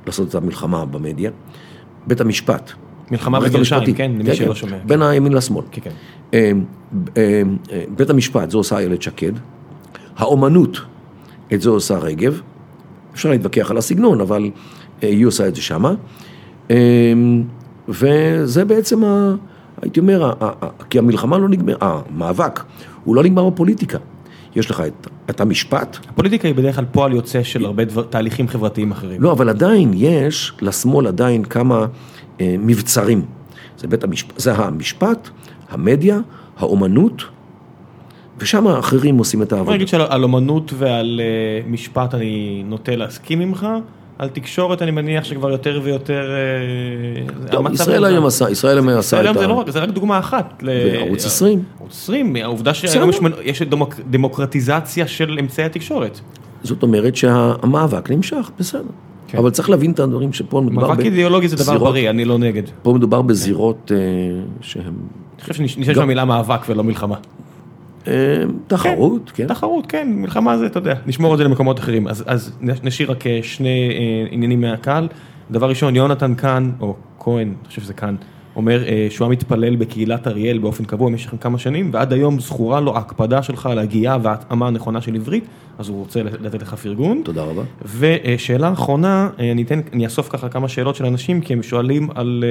[0.06, 1.32] לעשות את המלחמה במדיה,
[2.08, 2.72] בית המשפט.
[3.12, 3.94] מלחמה בגרשיים.
[3.94, 4.78] כן, למי שלא שומע.
[4.86, 5.64] בין הימין לשמאל.
[5.72, 5.92] כן, כן.
[6.34, 6.52] אה,
[7.18, 7.42] אה,
[7.96, 9.32] בית המשפט, זו עושה איילת שקד,
[10.18, 10.78] האומנות,
[11.54, 12.42] את זה עושה רגב,
[13.14, 14.50] אפשר להתווכח על הסגנון, אבל
[15.04, 15.94] אה, היא עושה את זה שמה,
[16.72, 16.76] אה,
[17.88, 19.36] וזה בעצם, ה,
[19.82, 22.64] הייתי אומר, ה- ה- ה- כי המלחמה לא נגמר, המאבק,
[23.04, 23.98] הוא לא נגמר בפוליטיקה.
[24.58, 28.48] יש לך את, את המשפט, הפוליטיקה היא בדרך כלל פועל יוצא של הרבה דבר, תהליכים
[28.48, 29.22] חברתיים אחרים.
[29.22, 31.86] לא, אבל עדיין יש לשמאל עדיין כמה
[32.42, 33.26] אה, מבצרים.
[33.78, 35.30] זה בית המשפט, זה המשפט,
[35.70, 36.20] המדיה,
[36.58, 37.24] האומנות,
[38.38, 39.76] ושם האחרים עושים את העבודה.
[39.76, 43.68] נגיד שעל אומנות ועל אה, משפט אני נוטה להסכים עמך,
[44.20, 46.30] על תקשורת אני מניח שכבר יותר ויותר...
[46.32, 49.48] אה, טוב, ישראל היום עשה, ישראל היום עשה ישראל היום את זה ה...
[49.48, 50.64] לא רק, זה רק דוגמה אחת.
[50.64, 51.64] בערוץ 20.
[51.80, 53.10] ערוץ 20, העובדה שהיום.
[53.10, 56.20] יש- יש דמוק- דמוקרטיזציה של אמצעי התקשורת.
[56.64, 58.82] זאת אומרת שהמאבק נמשך, בסדר.
[59.28, 59.38] כן.
[59.38, 62.64] אבל צריך להבין את הדברים שפה מדובר מאבק אידיאולוגי זה דבר בריא, אני לא נגד.
[62.82, 63.98] פה מדובר בזירות אה,
[64.62, 67.16] שהן אני חושב שנשאר גם- במילה מאבק ולא מלחמה.
[68.08, 68.14] אה,
[68.68, 69.48] תחרות, כן.
[69.48, 72.08] תחרות, כן, מלחמה זה, אתה יודע, נשמור את זה למקומות אחרים.
[72.08, 75.08] אז, אז נשאיר רק אה, שני אה, עניינים מהקהל.
[75.52, 78.16] דבר ראשון, יונתן כאן, או כהן, אני חושב שזה כאן,
[78.56, 82.96] אומר שהוא היה מתפלל בקהילת אריאל באופן קבוע במשך כמה שנים, ועד היום זכורה לו
[82.96, 85.44] ההקפדה שלך על הגייה וההתאמה הנכונה של עברית,
[85.80, 87.22] אז הוא רוצה לתת לך פרגון.
[87.26, 87.64] תודה רבה.
[88.00, 92.44] ושאלה אחרונה, אני אתן, אני אאסוף ככה כמה שאלות של אנשים, כי הם שואלים על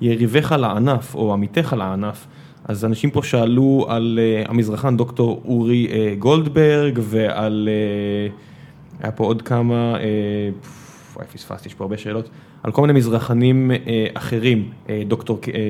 [0.00, 2.26] יריביך לענף, או עמיתיך לענף.
[2.70, 8.32] אז אנשים פה שאלו על אה, המזרחן דוקטור אורי אה, גולדברג, ועל, אה,
[9.02, 9.96] היה פה עוד כמה,
[11.16, 12.28] וואי פספסתי, יש פה הרבה שאלות,
[12.62, 13.76] על כל מיני מזרחנים אה,
[14.14, 15.60] אחרים, אה, דוקטור, אה,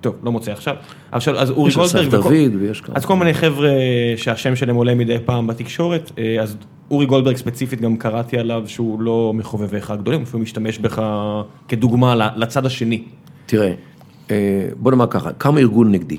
[0.00, 0.74] טוב, לא מוצא עכשיו,
[1.12, 2.96] עכשיו, אז אורי יש אסף גולדברג, וכל- דוד ויש כמה.
[2.96, 3.70] אז כל מיני חבר'ה
[4.16, 6.56] שהשם שלהם עולה מדי פעם בתקשורת, אז
[6.90, 11.02] אורי גולדברג ספציפית גם קראתי עליו שהוא לא מחובביך הגדולים, הוא אפילו משתמש בך
[11.68, 13.02] כדוגמה לצד השני,
[13.46, 13.74] תראה, אה,
[14.78, 16.18] בוא נאמר ככה, קם ארגון נגדי,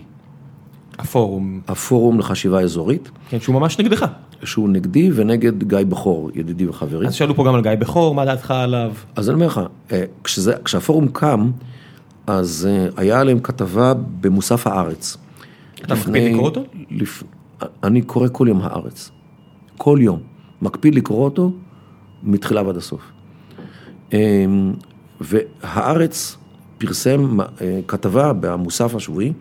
[0.99, 4.05] הפורום, הפורום לחשיבה אזורית, כן, שהוא ממש נגדך.
[4.43, 7.07] שהוא נגדי ונגד גיא בכור, ידידי וחברי.
[7.07, 8.91] אז שאלו פה גם על גיא בכור, מה דעתך עליו?
[9.15, 9.61] אז אני אומר לך,
[9.91, 11.51] אה, כשזה, כשהפורום קם,
[12.27, 15.17] אז אה, היה עליהם כתבה במוסף הארץ.
[15.81, 16.63] אתה מקפיד לקרוא אותו?
[16.91, 17.23] לפ...
[17.83, 19.11] אני קורא כל יום הארץ.
[19.77, 20.19] כל יום.
[20.61, 21.51] מקפיד לקרוא אותו
[22.23, 23.01] מתחילה ועד הסוף.
[24.13, 24.45] אה,
[25.21, 26.37] והארץ
[26.79, 27.45] פרסם אה,
[27.87, 29.33] כתבה במוסף השבועי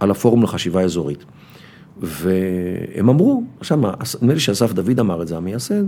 [0.00, 1.24] על הפורום לחשיבה אזורית.
[2.02, 3.78] והם אמרו, עכשיו,
[4.22, 5.82] נדמה לי שאסף דוד אמר את זה, המייסד,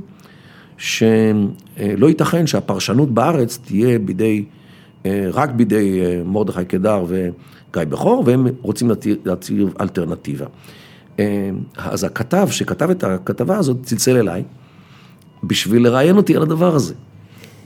[0.77, 4.45] שלא ייתכן שהפרשנות בארץ תהיה בידי,
[5.07, 7.33] אה, רק בידי אה, מרדכי קידר וגיא
[7.85, 8.91] בכור, והם רוצים
[9.25, 10.47] להציב- אלטרנטיבה.
[11.19, 14.43] אה, אז הכתב שכתב את הכתבה הזאת צלצל אליי,
[15.45, 16.95] בשביל לראיין אותי על הדבר הזה.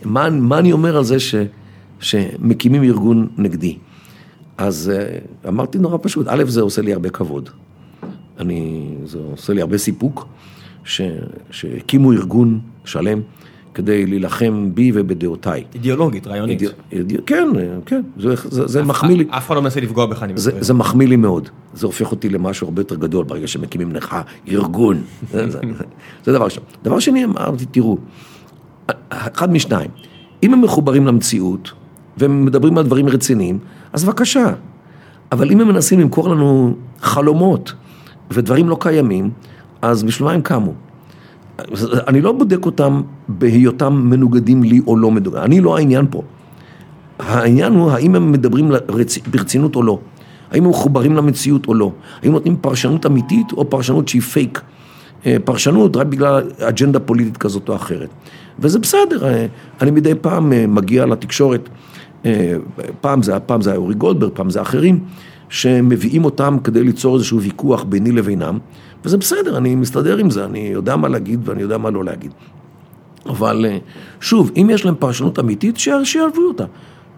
[0.05, 1.35] מה, מה אני אומר על זה ש,
[2.01, 3.77] שמקימים ארגון נגדי?
[4.59, 5.19] אז אה,
[5.49, 7.51] אמרתי נורא פשוט, א', זה עושה לי הרבה כבוד.
[8.41, 10.27] אני, זה עושה לי הרבה סיפוק,
[10.85, 11.01] ש,
[11.51, 13.21] שהקימו ארגון שלם
[13.75, 15.65] כדי להילחם בי ובדעותיי.
[15.75, 16.61] אידיאולוגית, רעיונית.
[16.63, 17.49] אידיו- אידיו- כן,
[17.87, 19.25] כן, זה, זה, זה מחמיא לי.
[19.31, 20.65] אף אחד לא מנסה לפגוע בך, אני זה, מקווה.
[20.65, 24.17] זה מחמיא לי מאוד, זה הופך אותי למשהו הרבה יותר גדול ברגע שמקימים לך
[24.49, 25.03] ארגון,
[25.33, 25.59] זה, זה,
[26.25, 26.65] זה דבר ראשון.
[26.83, 27.99] דבר שני, אמרתי, תראו,
[29.09, 29.91] אחד משניים,
[30.43, 31.73] אם הם מחוברים למציאות
[32.17, 33.59] והם מדברים על דברים רציניים,
[33.93, 34.53] אז בבקשה,
[35.33, 37.73] אבל אם הם מנסים למכור לנו חלומות
[38.31, 39.31] ודברים לא קיימים,
[39.83, 40.73] אז בשביל מה הם קמו?
[42.09, 46.23] אני לא בודק אותם בהיותם מנוגדים לי או לא מנוגדים, אני לא העניין פה.
[47.19, 48.73] העניין הוא האם הם מדברים.
[49.31, 49.99] ברצינות או לא,
[50.51, 54.61] האם הם מחוברים למציאות או לא, האם נותנים פרשנות אמיתית או פרשנות שהיא פייק,
[55.27, 58.09] אה, פרשנות רק בגלל אג'נדה פוליטית כזאת או אחרת.
[58.59, 59.47] וזה בסדר, אה,
[59.81, 61.69] אני מדי פעם אה, מגיע לתקשורת,
[63.01, 65.01] פעם זה, פעם זה היה אורי גולדברג, פעם זה אחרים,
[65.49, 68.59] שמביאים אותם כדי ליצור איזשהו ויכוח ביני לבינם,
[69.05, 72.31] וזה בסדר, אני מסתדר עם זה, אני יודע מה להגיד ואני יודע מה לא להגיד.
[73.27, 73.79] אבל אה,
[74.21, 76.65] שוב, אם יש להם פרשנות אמיתית, שיערבו אותה.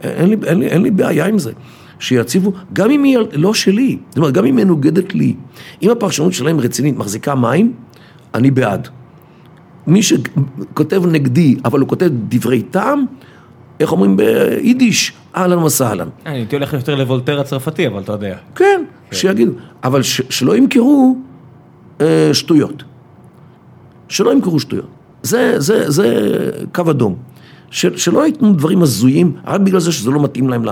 [0.01, 1.53] אין לי, אין, לי, אין לי בעיה עם זה.
[1.99, 5.35] שיציבו, גם אם היא לא שלי, זאת אומרת, גם אם היא מנוגדת לי.
[5.83, 7.73] אם הפרשנות שלהם רצינית, מחזיקה מים,
[8.35, 8.89] אני בעד.
[9.87, 13.05] מי שכותב נגדי, אבל הוא כותב דברי טעם,
[13.81, 16.09] איך אומרים ביידיש, אהלן וסהלן.
[16.27, 18.37] אני הייתי הולך יותר לוולטר הצרפתי, אבל אתה יודע.
[18.55, 19.53] כן, שיגידו,
[19.85, 21.17] אבל שלא ימכרו
[22.01, 22.83] אה, שטויות.
[24.09, 24.89] שלא ימכרו שטויות.
[25.23, 26.07] זה, זה, זה
[26.75, 27.17] קו אדום.
[27.71, 30.69] שלא ייתנו דברים הזויים, רק בגלל זה שזה לא מתאים להם ל,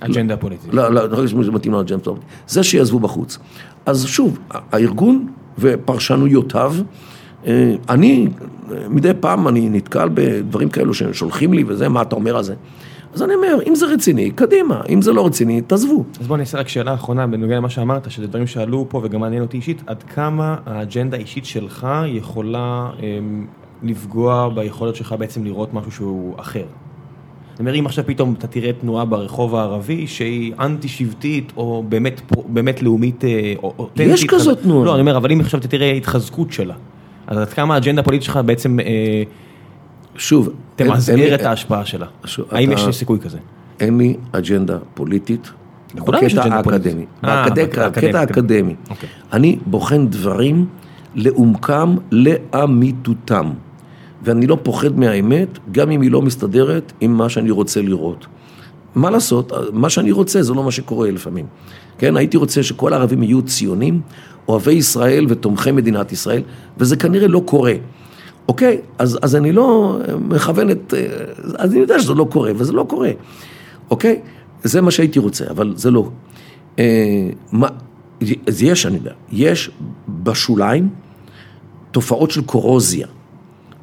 [0.00, 0.74] אג'נדה פוליטית.
[0.74, 2.28] לא, לא, חושב שזה מתאים לאג'נדה פוליטית.
[2.48, 3.38] זה שיעזבו בחוץ.
[3.86, 5.26] אז שוב, הארגון
[5.58, 6.82] ופרשנויותיו, אה,
[7.88, 8.28] אני,
[8.88, 12.54] מדי פעם אני נתקל בדברים כאלו ששולחים לי וזה, מה אתה אומר על זה?
[13.14, 16.04] אז אני אומר, אם זה רציני, קדימה, אם זה לא רציני, תעזבו.
[16.20, 19.42] אז בוא נעשה רק שאלה אחרונה בנוגע למה שאמרת, שזה דברים שעלו פה וגם מעניין
[19.42, 23.46] אותי אישית, עד כמה האג'נדה האישית שלך יכולה אמ,
[23.82, 26.64] לפגוע ביכולת שלך בעצם לראות משהו שהוא אחר?
[27.60, 32.20] אני אומר, אם עכשיו פתאום אתה תראה תנועה ברחוב הערבי שהיא אנטי שבטית או באמת,
[32.46, 34.12] באמת לאומית אה, אותנטית.
[34.12, 34.86] יש כזאת תנועה.
[34.86, 36.74] לא, אני אומר, אבל אם עכשיו אתה תראה התחזקות שלה,
[37.26, 38.80] אז עד כמה האג'נדה הפוליטית שלך בעצם...
[38.80, 39.22] אה,
[40.16, 42.06] שוב, תמסגר את ההשפעה שלה.
[42.24, 42.80] שוב, האם אתה...
[42.80, 43.38] יש סיכוי כזה?
[43.80, 45.50] אין לי אג'נדה פוליטית.
[45.94, 47.06] בקטע האקדמי.
[47.22, 48.74] בקטע האקדמי.
[49.32, 50.66] אני בוחן דברים
[51.14, 53.50] לעומקם, לאמיתותם.
[54.22, 58.26] ואני לא פוחד מהאמת, גם אם היא לא מסתדרת עם מה שאני רוצה לראות.
[58.94, 61.46] מה לעשות, מה שאני רוצה זה לא מה שקורה לפעמים.
[61.98, 64.00] כן, הייתי רוצה שכל הערבים יהיו ציונים,
[64.48, 66.42] אוהבי ישראל ותומכי מדינת ישראל,
[66.78, 67.74] וזה כנראה לא קורה.
[68.48, 70.94] אוקיי, אז, אז אני לא מכוון את,
[71.54, 73.10] אז אני יודע שזה לא קורה, וזה לא קורה.
[73.90, 74.20] אוקיי?
[74.64, 76.10] זה מה שהייתי רוצה, אבל זה לא.
[76.78, 77.68] אה, מה,
[78.46, 79.70] אז יש, אני יודע, יש
[80.08, 80.88] בשוליים
[81.90, 83.06] תופעות של קורוזיה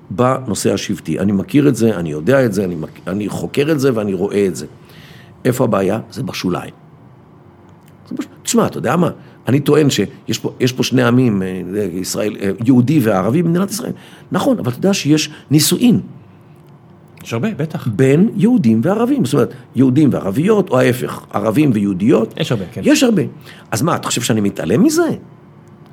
[0.09, 1.19] בנושא השבטי.
[1.19, 2.75] אני מכיר את זה, אני יודע את זה, אני,
[3.07, 4.65] אני חוקר את זה ואני רואה את זה.
[5.45, 5.99] איפה הבעיה?
[6.11, 6.73] זה בשוליים.
[8.43, 9.09] תשמע, אתה יודע מה?
[9.49, 13.91] אני טוען שיש פה, פה שני עמים, אה, ישראל, אה, יהודי וערבי במדינת ישראל.
[14.31, 16.01] נכון, אבל אתה יודע שיש נישואין.
[17.23, 17.87] יש הרבה, בטח.
[17.87, 22.33] בין יהודים וערבים, זאת אומרת, יהודים וערביות, או ההפך, ערבים ויהודיות.
[22.37, 22.81] יש הרבה, כן.
[22.83, 23.21] יש הרבה.
[23.71, 25.09] אז מה, אתה חושב שאני מתעלם מזה?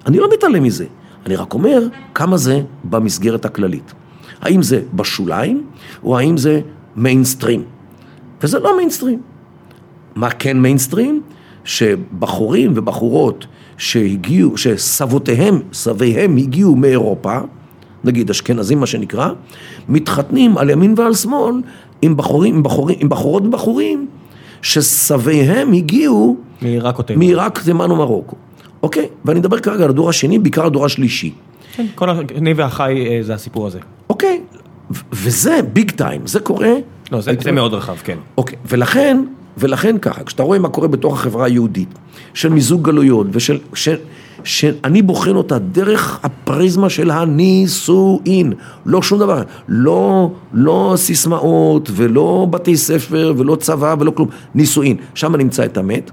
[0.07, 0.87] אני לא מתעלם מזה.
[1.27, 1.83] אני רק אומר
[2.15, 3.93] כמה זה במסגרת הכללית.
[4.41, 5.67] האם זה בשוליים,
[6.05, 6.61] או האם זה
[6.97, 7.63] מיינסטרים.
[8.43, 9.21] וזה לא מיינסטרים.
[10.15, 11.23] מה כן מיינסטרים?
[11.67, 13.47] שבחורים ובחורות
[13.79, 17.39] שהגיעו, שסבותיהם, סביהם הגיעו מאירופה,
[18.05, 19.31] נגיד אשכנזים מה שנקרא,
[19.89, 21.55] מתחתנים על ימין ועל שמאל
[22.03, 24.07] עם בחורים, עם בחורים, עם בחורות ובחורים
[24.63, 27.19] שסביהם הגיעו מעיראק או תימן.
[27.19, 28.37] מעיראק, תימן ומרוקו.
[28.83, 29.09] אוקיי?
[29.25, 31.33] ואני מדבר כרגע על הדור השני, בעיקר הדור השלישי.
[31.73, 33.79] כן, כל אני והחי אה, זה הסיפור הזה.
[34.11, 34.41] אוקיי,
[35.13, 36.73] וזה ביג טיים, זה קורה...
[37.13, 38.19] לא, זה, זה מאוד רחב, כן.
[38.39, 39.25] אוקיי, ולכן,
[39.57, 41.89] ולכן ככה, כשאתה רואה מה קורה בתוך החברה היהודית,
[42.35, 43.59] של מיזוג גלויות ושל...
[43.75, 43.97] של,
[44.45, 48.53] שאני בוחן אותה דרך הפריזמה של הנישואין,
[48.87, 55.37] לא שום דבר, לא, לא סיסמאות ולא בתי ספר ולא צבא ולא כלום, נישואין, שם
[55.37, 56.11] נמצא את המת.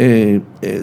[0.00, 0.76] אה, אה,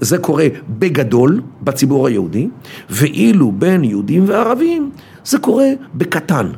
[0.00, 2.48] זה קורה בגדול בציבור היהודי,
[2.90, 4.90] ואילו בין יהודים וערבים
[5.24, 6.48] זה קורה בקטן,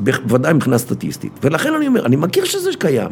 [0.00, 1.32] בוודאי מבחינה סטטיסטית.
[1.42, 3.10] ולכן אני אומר, אני מכיר שזה קיים,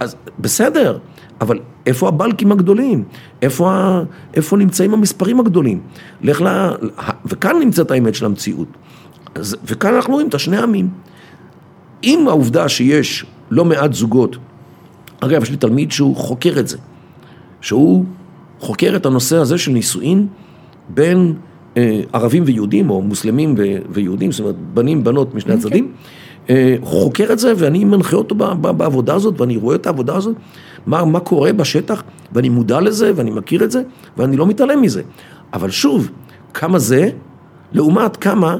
[0.00, 0.98] אז בסדר,
[1.40, 3.04] אבל איפה הבלקים הגדולים?
[3.42, 3.98] איפה,
[4.34, 5.80] איפה נמצאים המספרים הגדולים?
[6.22, 6.46] לך ל...
[7.24, 8.68] וכאן נמצאת האמת של המציאות.
[9.34, 10.88] אז, וכאן אנחנו רואים את השני עמים.
[12.02, 14.36] עם העובדה שיש לא מעט זוגות,
[15.20, 16.78] אגב, יש לי תלמיד שהוא חוקר את זה,
[17.60, 18.04] שהוא
[18.60, 20.26] חוקר את הנושא הזה של נישואין
[20.88, 21.34] בין
[21.76, 25.56] אה, ערבים ויהודים, או מוסלמים ו- ויהודים, זאת אומרת, בנים, בנות משני okay.
[25.56, 25.68] אוקיי.
[25.68, 25.92] הצדדים.
[26.50, 30.34] אה, חוקר את זה ואני מנחה אותו בעבודה הזאת ואני רואה את העבודה הזאת,
[30.86, 32.02] מה, מה קורה בשטח
[32.32, 33.82] ואני מודע לזה ואני מכיר את זה
[34.16, 35.02] ואני לא מתעלם מזה.
[35.52, 36.10] אבל שוב,
[36.54, 37.10] כמה זה
[37.72, 38.56] לעומת כמה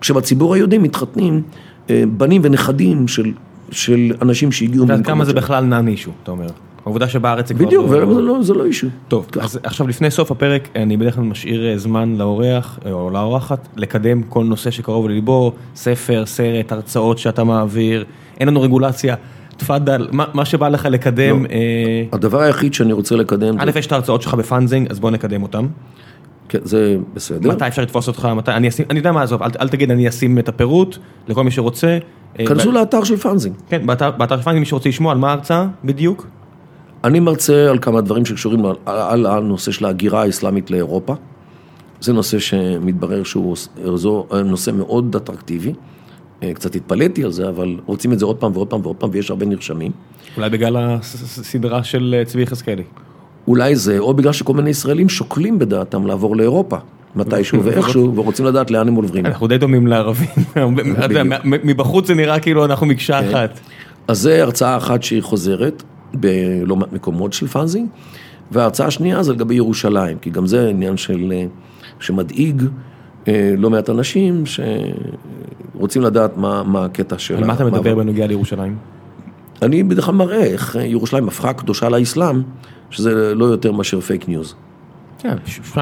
[0.00, 1.42] כשבציבור היהודי מתחתנים
[1.90, 3.32] אה, בנים ונכדים של,
[3.70, 4.88] של אנשים שהגיעו...
[4.88, 6.46] ועד כמה זה בכלל נע מישהו, אתה אומר.
[6.84, 7.66] העובדה שבארץ זה כבר...
[7.66, 7.88] בדיוק.
[7.88, 8.86] זה, לא, זה לא אישו.
[9.08, 13.68] טוב, אז עכשיו לפני סוף הפרק, אני בדרך כלל משאיר אה, זמן לאורח או לאורחת
[13.76, 18.04] לקדם כל נושא שקרוב לליבו, ספר, סרט, הרצאות שאתה מעביר,
[18.40, 19.14] אין לנו רגולציה.
[19.56, 21.42] תפאדל, מה, מה שבא לך לקדם.
[21.42, 21.48] לא.
[21.50, 22.04] אה...
[22.12, 23.56] הדבר היחיד שאני רוצה לקדם...
[23.58, 25.66] א', יש את ההרצאות שלך ב Funzing, אז בוא נקדם אותם.
[26.48, 27.50] כן, זה בסדר.
[27.50, 30.08] מתי אפשר לתפוס אותך, מתי, אני אשים, אני יודע מה, עזוב, אל, אל תגיד, אני
[30.08, 30.96] אשים את הפירוט
[31.28, 31.98] לכל מי שרוצה.
[32.38, 32.74] אה, כנסו ב...
[32.74, 33.54] לאתר של Funzing.
[33.68, 36.26] כן, באתר, באתר של Funzing, מי שרוצה לשמוע על מה ההרצאה בדיוק.
[37.04, 41.14] אני מרצה על כמה דברים שקשורים על, על הנושא של ההגירה האסלאמית לאירופה.
[42.00, 43.56] זה נושא שמתברר שהוא
[44.44, 45.72] נושא מאוד אטרקטיבי.
[46.42, 49.10] אה, קצת התפלאתי על זה, אבל רוצים את זה עוד פעם ועוד פעם ועוד פעם,
[49.12, 49.92] ויש הרבה נרשמים.
[50.36, 52.82] אולי בגלל הסדרה של אה, צבי יחזקאלי.
[53.48, 56.76] אולי זה, או בגלל שכל מיני ישראלים שוקלים בדעתם לעבור לאירופה.
[57.16, 59.26] מתישהו ואיכשהו, ורוצים לדעת לאן הם עוברים.
[59.26, 60.28] אנחנו די דומים לערבים,
[61.64, 63.28] מבחוץ זה נראה כאילו אנחנו מקשה כן.
[63.28, 63.60] אחת.
[64.08, 65.82] אז זה הרצאה אחת שהיא חוזרת,
[66.14, 67.88] בלא מעט מקומות של פאנזינג,
[68.52, 71.46] וההרצאה השנייה זה לגבי ירושלים, כי גם זה עניין של, אה,
[72.00, 72.62] שמדאיג
[73.28, 77.36] אה, לא מעט אנשים שרוצים לדעת מה, מה הקטע של...
[77.36, 78.76] על מה אתה מדבר בנוגע לירושלים?
[79.62, 82.42] אני בדרך כלל מראה איך ירושלים הפכה קדושה לאסלאם,
[82.90, 84.54] שזה לא יותר מאשר פייק ניוז.
[85.18, 85.36] כן,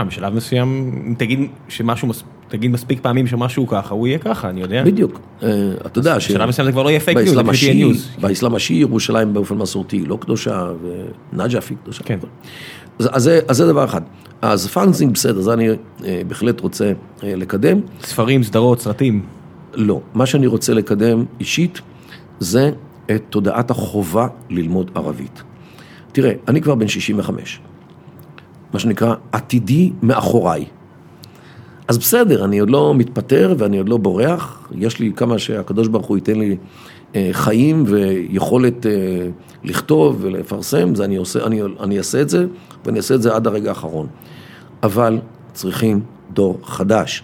[0.06, 4.60] בשלב מסוים, אם תגיד שמשהו, מס- תגיד מספיק פעמים שמשהו ככה, הוא יהיה ככה, אני
[4.60, 4.82] יודע.
[4.84, 5.20] בדיוק.
[5.42, 5.48] אה,
[5.86, 6.30] אתה יודע ש...
[6.30, 8.08] בשלב מסוים זה כבר לא יהיה פייק ניוז, זה פשוט יהיה news.
[8.20, 10.68] באסלאם השיעי ירושלים באופן מסורתי לא קדושה,
[11.32, 12.04] ונג'אף היא קדושה.
[12.04, 12.18] כן.
[12.98, 14.00] אז, זה, דבר אחד.
[14.42, 16.92] אז פאנסינג בסדר, זה אני אה, בהחלט רוצה
[17.22, 17.80] אה, לקדם.
[18.02, 19.22] ספרים, סדרות, סרטים.
[19.74, 21.80] לא, מה שאני רוצה לקדם אישית
[22.40, 22.70] זה
[23.10, 25.42] את תודעת החובה ללמוד ערבית.
[26.12, 27.60] תראה, אני כבר בן 65,
[28.72, 30.64] מה שנקרא עתידי מאחוריי.
[31.88, 36.06] אז בסדר, אני עוד לא מתפטר ואני עוד לא בורח, יש לי כמה שהקדוש ברוך
[36.06, 36.56] הוא ייתן לי
[37.14, 38.92] אה, חיים ויכולת אה,
[39.64, 42.46] לכתוב ולפרסם, זה אני, עושה, אני, אני אעשה את זה
[42.84, 44.06] ואני אעשה את זה עד הרגע האחרון.
[44.82, 45.18] אבל
[45.52, 46.00] צריכים
[46.30, 47.22] דור חדש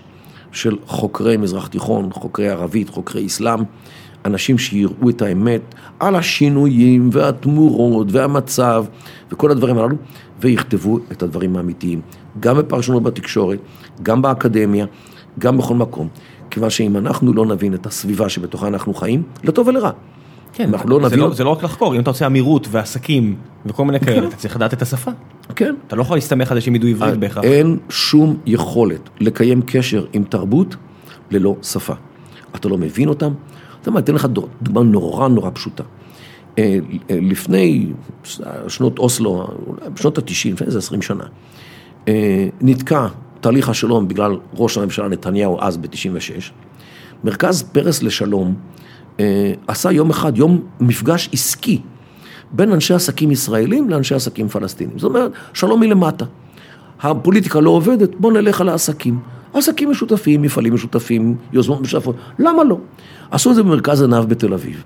[0.52, 3.60] של חוקרי מזרח תיכון, חוקרי ערבית, חוקרי אסלאם,
[4.24, 8.84] אנשים שיראו את האמת על השינויים והתמורות והמצב
[9.30, 9.96] וכל הדברים הללו,
[10.40, 12.00] ויכתבו את הדברים האמיתיים,
[12.40, 13.58] גם בפרשנות בתקשורת,
[14.02, 14.86] גם באקדמיה,
[15.38, 16.08] גם בכל מקום.
[16.50, 19.90] כיוון שאם אנחנו לא נבין את הסביבה שבתוכה אנחנו חיים, לטוב ולרע.
[20.52, 21.18] כן, אנחנו לא זה נבין...
[21.18, 24.56] לא- זה לא רק לחקור, אם אתה רוצה אמירות ועסקים וכל מיני כאלה, אתה צריך
[24.56, 25.10] לדעת את השפה.
[25.56, 25.74] כן.
[25.86, 27.44] אתה לא יכול להסתמך על זה שהם ידעו עברית בהכרח.
[27.44, 30.76] אין שום יכולת לקיים קשר עם תרבות
[31.30, 31.94] ללא שפה.
[32.54, 33.32] אתה לא מבין אותם.
[33.80, 35.82] אתה יודע מה, אתן לך דו- דוגמה נורא נורא פשוטה.
[36.58, 36.78] אה,
[37.10, 37.86] אה, לפני
[38.68, 39.46] שנות אוסלו,
[39.94, 41.24] בשנות ה-90, לפני איזה 20 שנה,
[42.08, 43.06] אה, נתקע
[43.44, 46.52] תהליך השלום בגלל ראש הממשלה נתניהו אז ב-96.
[47.24, 48.54] מרכז פרס לשלום
[49.20, 51.80] אה, עשה יום אחד, יום מפגש עסקי
[52.52, 54.98] בין אנשי עסקים ישראלים לאנשי עסקים פלסטינים.
[54.98, 56.24] זאת אומרת, שלום מלמטה.
[57.00, 59.18] הפוליטיקה לא עובדת, בוא נלך על העסקים.
[59.54, 62.78] עסקים משותפים, מפעלים משותפים, יוזמות משותפות, למה לא?
[63.30, 64.84] עשו את זה במרכז עיניו בתל אביב.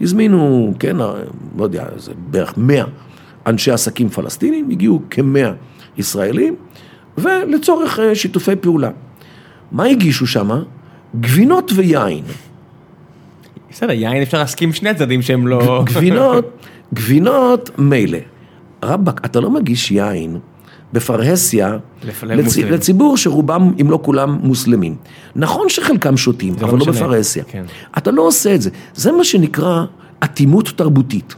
[0.00, 0.96] הזמינו, כן,
[1.56, 2.84] לא יודע, זה בערך 100
[3.46, 5.52] אנשי עסקים פלסטינים, הגיעו כמאה
[5.96, 6.56] ישראלים,
[7.22, 8.90] ולצורך אה, שיתופי פעולה.
[9.72, 10.50] מה הגישו שם?
[11.20, 12.24] גבינות ויין.
[13.70, 15.82] בסדר, יין אפשר להסכים שני הצדדים שהם לא...
[15.86, 16.64] גבינות,
[16.94, 18.18] גבינות מילא.
[18.82, 20.38] רבאק, אתה לא מגיש יין
[20.92, 21.76] בפרהסיה
[22.22, 22.56] לצ...
[22.58, 24.96] לציבור שרובם, אם לא כולם, מוסלמים.
[25.36, 26.92] נכון שחלקם שותים, לא אבל לא משנה.
[26.92, 27.44] בפרהסיה.
[27.44, 27.64] כן.
[27.98, 28.70] אתה לא עושה את זה.
[28.94, 29.84] זה מה שנקרא
[30.24, 31.34] אטימות תרבותית.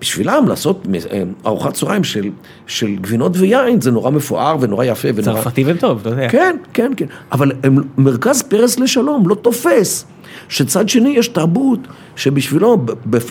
[0.00, 2.30] בשבילם לעשות אה, ארוחת צהריים של,
[2.66, 5.42] של גבינות ויין זה נורא מפואר ונורא יפה ונורא...
[5.42, 6.28] צרפתי והם טוב, אתה יודע.
[6.28, 7.06] כן, כן, כן.
[7.32, 10.06] אבל הם, מרכז פרס לשלום לא תופס
[10.48, 11.80] שצד שני יש תרבות
[12.16, 12.78] שבשבילו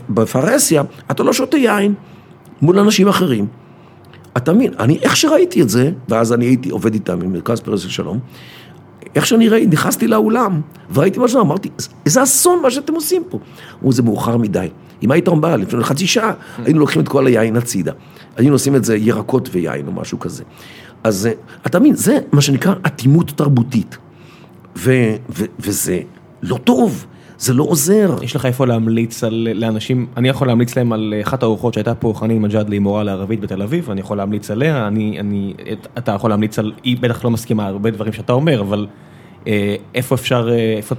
[0.10, 1.94] בפרהסיה אתה לא שותה יין
[2.62, 3.48] מול אנשים אחרים.
[4.38, 7.86] אתה מבין, אני איך שראיתי את זה, ואז אני הייתי עובד איתם עם מרכז פרס
[7.86, 8.20] לשלום,
[9.16, 10.62] איך שאני ראיתי, נכנסתי לאולם
[10.94, 11.70] וראיתי משהו, אמרתי,
[12.06, 13.40] איזה אסון מה שאתם עושים פה.
[13.80, 14.68] אמרו, זה מאוחר מדי.
[15.04, 16.34] אם היית בא לפני חצי שעה,
[16.66, 17.92] היינו לוקחים את כל היין הצידה.
[18.38, 20.44] היינו עושים את זה ירקות ויין או משהו כזה.
[21.04, 21.32] אז אה,
[21.66, 23.98] אתה מבין, זה מה שנקרא אטימות תרבותית.
[24.78, 24.92] ו,
[25.30, 26.00] ו, וזה
[26.42, 27.06] לא טוב,
[27.40, 28.16] זה לא עוזר.
[28.22, 32.14] יש לך איפה להמליץ על, לאנשים, אני יכול להמליץ להם על אחת הארוחות שהייתה פה,
[32.16, 36.30] חנין מג'אדלי, מורה לערבית בתל אביב, אני יכול להמליץ עליה, אני, אני, את- אתה יכול
[36.30, 38.88] להמליץ על, היא בטח לא מסכימה הרבה דברים שאתה אומר, אבל
[39.48, 40.96] אה, איפה אפשר, אה, איפה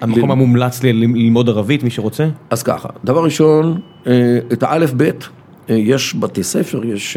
[0.00, 2.28] המקום ל- המומלץ ל- ללמוד ערבית, מי שרוצה?
[2.50, 4.12] אז ככה, דבר ראשון, אה,
[4.52, 5.28] את האלף-בית,
[5.68, 7.16] יש בתי ספר, יש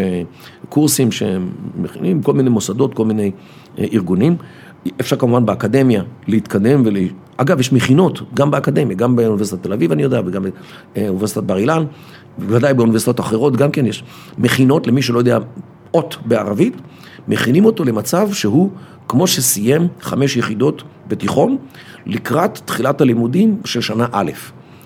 [0.69, 3.31] קורסים שמכינים, כל מיני מוסדות, כל מיני
[3.79, 4.35] ארגונים.
[5.01, 6.97] אפשר כמובן באקדמיה להתקדם ול...
[7.37, 10.45] אגב, יש מכינות, גם באקדמיה, גם באוניברסיטת תל אביב, אני יודע, וגם
[10.95, 11.83] באוניברסיטת בר אילן,
[12.37, 14.03] בוודאי באוניברסיטאות אחרות גם כן יש
[14.37, 15.37] מכינות למי שלא יודע
[15.93, 16.73] אות בערבית,
[17.27, 18.69] מכינים אותו למצב שהוא
[19.07, 21.57] כמו שסיים חמש יחידות בתיכון,
[22.05, 24.31] לקראת תחילת הלימודים של שנה א',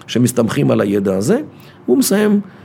[0.07, 1.41] שמסתמכים על הידע הזה,
[1.85, 2.58] הוא מסיים, אה, אה,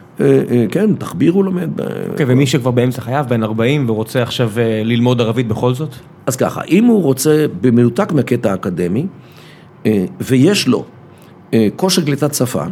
[0.71, 1.81] כן, תחביר הוא לומד.
[1.81, 5.95] אה, אוקיי, ומי שכבר באמצע חייו, בן 40, ורוצה עכשיו אה, ללמוד ערבית בכל זאת?
[6.27, 9.07] אז ככה, אם הוא רוצה, במנותק מהקטע האקדמי,
[9.87, 10.85] אה, ויש לו
[11.55, 12.65] אה, כושר קליטת שפה,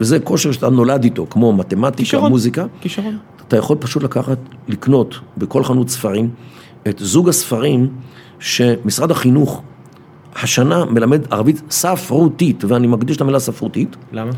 [0.00, 2.30] וזה כושר שאתה נולד איתו, כמו מתמטיקה, כישרון.
[2.30, 3.18] מוזיקה, כישרון.
[3.48, 4.38] אתה יכול פשוט לקחת,
[4.68, 6.30] לקנות בכל חנות ספרים
[6.88, 7.88] את זוג הספרים
[8.38, 9.62] שמשרד החינוך
[10.42, 14.30] השנה מלמד ערבית ספרותית, ואני מקדיש את המילה ספרותית, למה?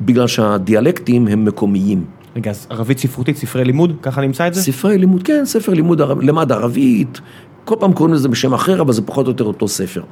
[0.00, 2.04] בגלל שהדיאלקטים הם מקומיים.
[2.36, 4.62] רגע, אז ערבית ספרותית, ספרי לימוד, ככה נמצא את זה?
[4.62, 7.20] ספרי לימוד, כן, ספר לימוד, ערב- למד ערבית,
[7.64, 10.02] כל פעם קוראים לזה בשם אחר, אבל זה פחות או יותר אותו ספר.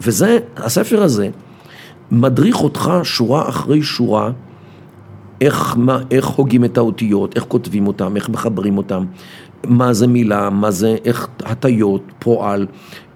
[0.00, 1.28] וזה, הספר הזה
[2.10, 4.30] מדריך אותך שורה אחרי שורה,
[5.40, 9.04] איך, מה, איך הוגים את האותיות, איך כותבים אותם, איך מחברים אותם,
[9.66, 12.66] מה זה מילה, מה זה, איך הטיות, פועל,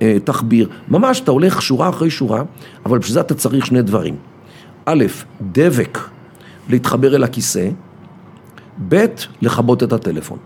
[0.03, 2.43] אה, תחביר, ממש אתה הולך שורה אחרי שורה,
[2.87, 4.17] אבל בשביל זה אתה צריך שני דברים.
[4.87, 5.05] א',
[5.53, 5.99] דבק
[6.69, 7.69] להתחבר אל הכיסא,
[8.89, 9.05] ב',
[9.43, 10.39] לכבות את הטלפון.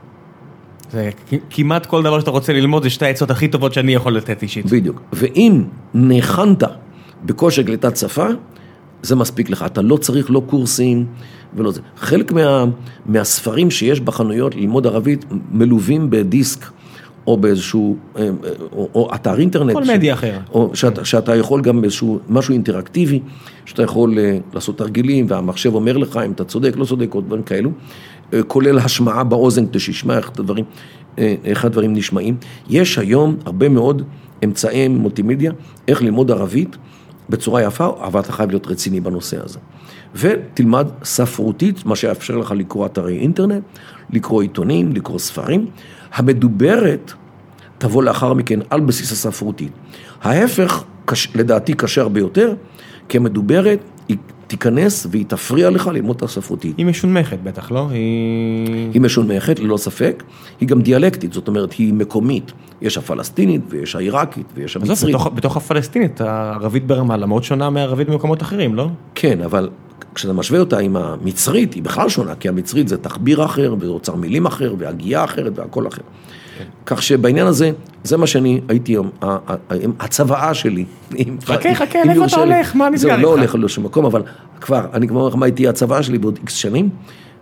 [0.92, 1.10] זה
[1.50, 4.66] כמעט כל דבר שאתה רוצה ללמוד זה שתי העצות הכי טובות שאני יכול לתת אישית.
[4.66, 5.02] בדיוק.
[5.12, 6.62] ואם ניחנת
[7.24, 8.26] בכושר קליטת שפה,
[9.02, 9.62] זה מספיק לך.
[9.66, 11.06] אתה לא צריך לא קורסים
[11.54, 11.80] ולא זה.
[11.96, 12.64] חלק מה,
[13.06, 16.66] מהספרים שיש בחנויות ללמוד ערבית מלווים בדיסק.
[17.28, 18.28] או באיזשהו, אה, אה,
[18.72, 19.72] או, או אתר אינטרנט.
[19.72, 20.40] כל מדיה אחרת.
[20.50, 23.20] או שאתה, שאתה יכול גם באיזשהו, משהו אינטראקטיבי,
[23.64, 27.42] שאתה יכול אה, לעשות תרגילים, והמחשב אומר לך אם אתה צודק, לא צודק, או דברים
[27.42, 27.70] כאלו,
[28.46, 30.64] כולל השמעה באוזן כדי שישמע איך הדברים,
[31.18, 32.36] איך הדברים נשמעים.
[32.70, 34.02] יש היום הרבה מאוד
[34.44, 35.52] אמצעי מולטימדיה,
[35.88, 36.76] איך ללמוד ערבית
[37.28, 39.58] בצורה יפה, אבל אתה חייב להיות רציני בנושא הזה.
[40.14, 43.62] ותלמד ספרותית, מה שיאפשר לך לקרוא אתרי אינטרנט,
[44.10, 45.66] לקרוא עיתונים, לקרוא ספרים.
[46.14, 47.12] המדוברת
[47.78, 49.68] תבוא לאחר מכן על בסיס הספרותי.
[50.22, 50.84] ההפך,
[51.34, 52.54] לדעתי, קשה הרבה יותר,
[53.08, 53.78] כי המדוברת
[54.08, 54.16] היא
[54.46, 56.78] תיכנס והיא תפריע לך ללמוד את הספרותית.
[56.78, 57.88] היא משונמכת בטח, לא?
[57.90, 58.90] היא...
[58.92, 60.22] היא משונמכת, ללא ספק.
[60.60, 62.52] היא גם דיאלקטית, זאת אומרת, היא מקומית.
[62.82, 65.14] יש הפלסטינית ויש העיראקית ויש המצרית.
[65.14, 68.88] בתוך, בתוך הפלסטינית, הערבית ברמאללה מאוד שונה מערבית במקומות אחרים, לא?
[69.14, 69.68] כן, אבל
[70.14, 74.46] כשאתה משווה אותה עם המצרית, היא בכלל שונה, כי המצרית זה תחביר אחר, ואוצר מילים
[74.46, 76.02] אחר, והגייה אחרת, והכל אחר.
[76.58, 76.64] כן.
[76.86, 77.70] כך שבעניין הזה,
[78.04, 78.96] זה מה שאני הייתי,
[80.00, 80.84] הצוואה שלי.
[81.44, 82.76] חכה, חכה, לאיפה אתה הולך?
[82.76, 83.16] מה נסגר איתך?
[83.20, 84.22] זה לא הולך לשום מקום, אבל
[84.60, 86.88] כבר, אני כבר אומר לך מה הייתי הצוואה שלי בעוד איקס שנים.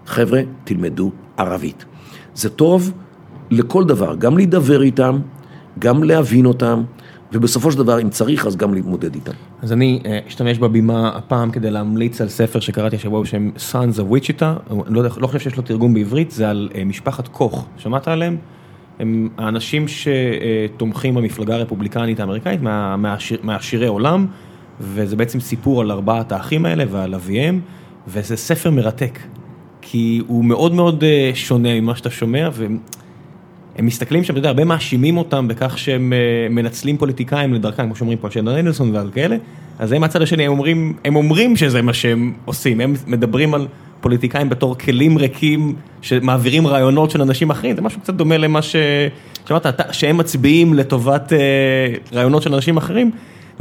[0.07, 1.85] חבר'ה, תלמדו ערבית.
[2.35, 2.93] זה טוב
[3.51, 5.19] לכל דבר, גם להידבר איתם,
[5.79, 6.83] גם להבין אותם,
[7.33, 9.33] ובסופו של דבר, אם צריך, אז גם להתמודד איתם.
[9.63, 14.15] אז אני אה, אשתמש בבימה הפעם כדי להמליץ על ספר שקראתי השבוע בשם Sons of
[14.15, 18.37] Wichita, לא, לא חושב שיש לו תרגום בעברית, זה על אה, משפחת קוך, שמעת עליהם?
[18.99, 22.61] הם האנשים שתומכים במפלגה הרפובליקנית האמריקאית
[23.43, 24.27] מעשירי עולם,
[24.81, 27.61] וזה בעצם סיפור על ארבעת האחים האלה ועל אביהם,
[28.09, 29.19] וזה ספר מרתק,
[29.81, 32.49] כי הוא מאוד מאוד אה, שונה ממה שאתה שומע,
[33.77, 37.97] הם מסתכלים שם, אתה יודע, הרבה מאשימים אותם בכך שהם אה, מנצלים פוליטיקאים לדרכם, כמו
[37.97, 39.37] שאומרים פה, שדון אנדלסון ועל כאלה,
[39.79, 43.67] אז הם מהצד השני, הם אומרים, הם אומרים שזה מה שהם עושים, הם מדברים על
[44.01, 48.77] פוליטיקאים בתור כלים ריקים שמעבירים רעיונות של אנשים אחרים, זה משהו קצת דומה למה ש...
[49.49, 51.39] שמעת, שהם מצביעים לטובת אה,
[52.13, 53.11] רעיונות של אנשים אחרים,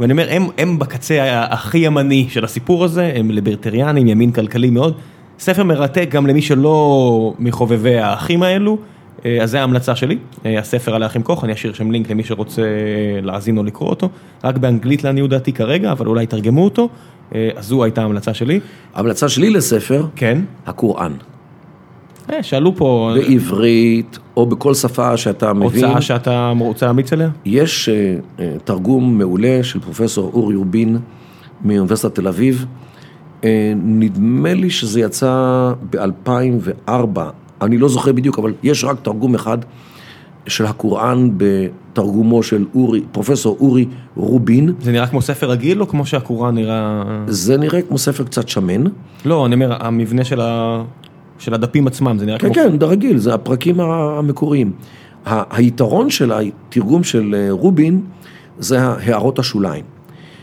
[0.00, 4.94] ואני אומר, הם, הם בקצה הכי ימני של הסיפור הזה, הם ליברטריאנים, ימין כלכלי מאוד,
[5.38, 8.78] ספר מרתק גם למי שלא מחובבי האחים האלו.
[9.26, 12.24] אה, אז זה ההמלצה שלי, אה, הספר על האחים קוך, אני אשאיר שם לינק למי
[12.24, 12.62] שרוצה
[13.22, 14.08] להאזין או לקרוא אותו,
[14.44, 16.88] רק באנגלית לעניות דעתי כרגע, אבל אולי יתרגמו אותו,
[17.34, 18.60] אה, אז זו הייתה ההמלצה שלי.
[18.94, 21.12] ההמלצה שלי לספר, כן, הקוראן.
[22.42, 23.14] שאלו פה...
[23.14, 25.84] בעברית, או בכל שפה שאתה מבין.
[25.84, 27.28] הוצאה שאתה רוצה להמיץ עליה?
[27.44, 27.88] יש
[28.64, 30.98] תרגום מעולה של פרופסור אורי רובין
[31.64, 32.66] מאוניברסיטת תל אביב.
[33.76, 37.20] נדמה לי שזה יצא ב-2004.
[37.62, 39.58] אני לא זוכר בדיוק, אבל יש רק תרגום אחד
[40.46, 43.86] של הקוראן בתרגומו של אורי, פרופסור אורי
[44.16, 44.72] רובין.
[44.80, 47.02] זה נראה כמו ספר רגיל או כמו שהקוראן נראה...
[47.26, 48.84] זה נראה כמו ספר קצת שמן.
[49.24, 50.82] לא, אני אומר, המבנה של, ה...
[51.38, 52.54] של הדפים עצמם, זה נראה כן, כמו...
[52.54, 54.72] כן, כן, רגיל, זה הפרקים המקוריים.
[55.26, 58.00] היתרון של התרגום של אה, רובין
[58.58, 59.84] זה הערות השוליים.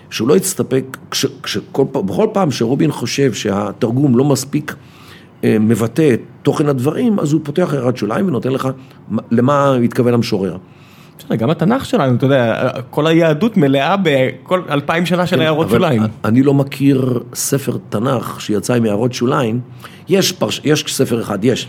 [0.10, 4.76] שהוא לא יצטפק, כש, כשכל, בכל פעם שרובין חושב שהתרגום לא מספיק
[5.44, 8.70] מבטא את תוכן הדברים, אז הוא פותח הערת שוליים ונותן לך
[9.32, 10.58] למה התכוון המשורר.
[11.38, 16.02] גם התנ"ך שלנו, אתה יודע, כל היהדות מלאה בכל אלפיים שנה של כן, הערות שוליים.
[16.26, 19.60] אני לא מכיר ספר תנ"ך שיצא עם הערות שוליים.
[20.10, 21.68] יש, פרש, יש ספר אחד, יש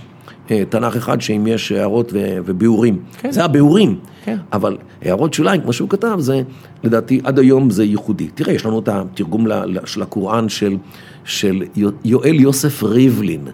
[0.51, 2.99] אה, תנ"ך אחד שאם יש הערות וביאורים.
[3.19, 3.33] כן.
[3.33, 3.99] זה הביאורים.
[4.25, 4.37] כן.
[4.53, 6.43] אבל הערות שוליים, כמו שהוא כתב, זה
[6.85, 8.29] לדעתי עד היום זה ייחודי.
[8.35, 9.47] תראה, יש לנו את התרגום
[9.85, 10.77] של הקוראן של,
[11.25, 11.63] של
[12.05, 13.49] יואל יוסף ריבלין.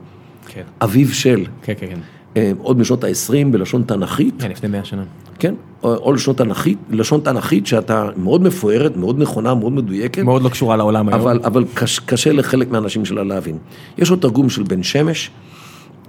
[0.54, 0.62] כן.
[0.82, 1.44] אביו של.
[1.62, 1.98] כן, כן, כן.
[2.36, 4.34] אה, עוד משנות ה-20 בלשון תנכית.
[4.38, 5.02] כן, לפני מאה שנה.
[5.38, 10.22] כן, או לשון תנכית, לשון תנכית שאתה מאוד מפוארת, מאוד נכונה, מאוד מדויקת.
[10.22, 11.20] מאוד לא קשורה לעולם היום.
[11.20, 13.58] אבל, אבל קש, קשה לחלק מהאנשים שלה להבין.
[13.98, 15.30] יש עוד תרגום של בן שמש,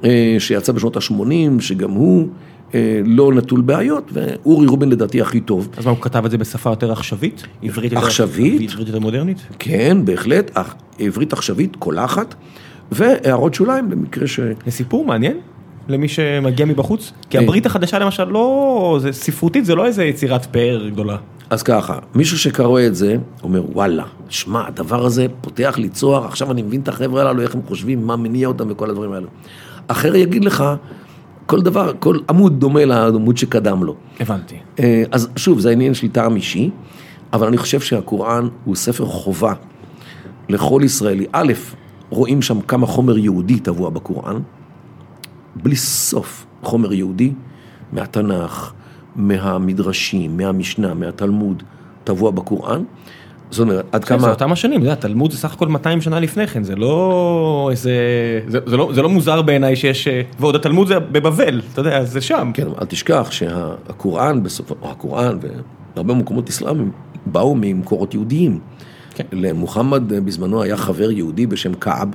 [0.03, 2.27] אה, שיצא בשנות ה-80, שגם הוא
[2.73, 5.69] אה, לא נטול בעיות, ואורי רובין לדעתי הכי טוב.
[5.77, 7.43] אז מה, הוא כתב את זה בשפה יותר עכשווית?
[7.63, 8.71] עברית יותר עכשווית?
[8.71, 9.37] עברית יותר מודרנית?
[9.59, 10.51] כן, בהחלט,
[10.99, 12.35] עברית עכשווית, קולחת.
[12.91, 14.39] והערות שוליים במקרה ש...
[14.65, 15.37] זה סיפור מעניין
[15.87, 17.11] למי שמגיע מבחוץ?
[17.29, 17.43] כי אה.
[17.43, 21.17] הברית החדשה למשל לא, זה ספרותית, זה לא איזה יצירת פאר גדולה.
[21.49, 26.51] אז ככה, מישהו שקרוא את זה, אומר וואלה, שמע, הדבר הזה פותח לי צוהר, עכשיו
[26.51, 29.27] אני מבין את החבר'ה הללו, איך הם חושבים, מה מניע אותם וכל הדברים האלו.
[29.87, 30.63] אחר יגיד לך,
[31.45, 33.95] כל דבר, כל עמוד דומה לעמוד שקדם לו.
[34.19, 34.55] הבנתי.
[34.79, 36.69] אה, אז שוב, זה העניין של טעם אישי,
[37.33, 39.53] אבל אני חושב שהקוראן הוא ספר חובה
[40.49, 41.25] לכל ישראלי.
[41.31, 41.53] א',
[42.11, 44.39] רואים שם כמה חומר יהודי טבוע בקוראן,
[45.55, 47.33] בלי סוף חומר יהודי,
[47.91, 48.73] מהתנ"ך,
[49.15, 51.63] מהמדרשים, מהמשנה, מהתלמוד,
[52.03, 52.83] טבוע בקוראן.
[53.51, 54.19] זאת אומרת, עד כמה...
[54.19, 57.67] זה אותם השנים, אתה יודע, תלמוד זה סך הכל 200 שנה לפני כן, זה לא
[57.71, 57.91] איזה,
[58.47, 62.03] זה, זה, לא, זה לא מוזר בעיניי שיש, אה, ועוד התלמוד זה בבבל, אתה יודע,
[62.03, 62.51] זה שם.
[62.53, 65.37] כן, אל תשכח שהקוראן בסופו, הקוראן
[65.95, 66.91] והרבה מקומות אסלאמיים
[67.25, 68.59] באו ממקורות יהודיים.
[69.31, 69.37] כן.
[69.37, 72.09] למוחמד בזמנו היה חבר יהודי בשם כעב,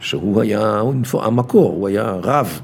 [0.00, 2.60] שהוא היה הוא המקור, הוא היה רב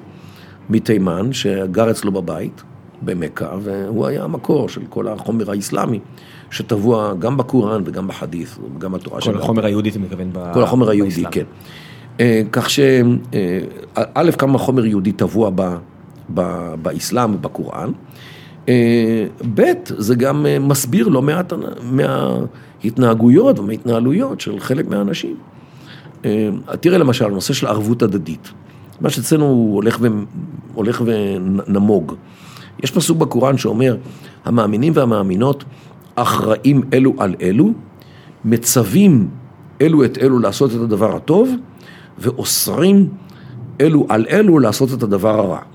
[0.70, 2.62] מתימן שגר אצלו בבית
[3.02, 6.00] במכה, והוא היה המקור של כל החומר האסלאמי
[6.50, 10.62] שטבוע גם בקוראן וגם בחדית' וגם בתורה כל של החומר היהודי אתה מתכוון ב- כל
[10.62, 11.30] החומר היהודי, באסלאם.
[11.30, 11.44] כן.
[12.20, 12.80] אה, כך ש...
[13.34, 15.76] אה, כמה חומר יהודי טבוע ב-
[16.34, 17.90] ב- באסלאם ובקוראן.
[18.68, 21.52] אה, ב', זה גם אה, מסביר לא מעט
[21.82, 25.36] מההתנהגויות ומההתנהלויות של חלק מהאנשים.
[26.24, 26.48] אה,
[26.80, 28.52] תראה למשל, הנושא של ערבות הדדית.
[29.00, 30.06] מה שאצלנו הולך, ו...
[30.74, 32.14] הולך ונמוג.
[32.82, 33.96] יש פסוק בקוראן שאומר,
[34.44, 35.64] המאמינים והמאמינות
[36.14, 37.72] אחראים אלו על אלו,
[38.44, 39.28] מצווים
[39.80, 41.50] אלו את אלו לעשות את הדבר הטוב,
[42.18, 43.08] ואוסרים
[43.80, 45.73] אלו על אלו לעשות את הדבר הרע.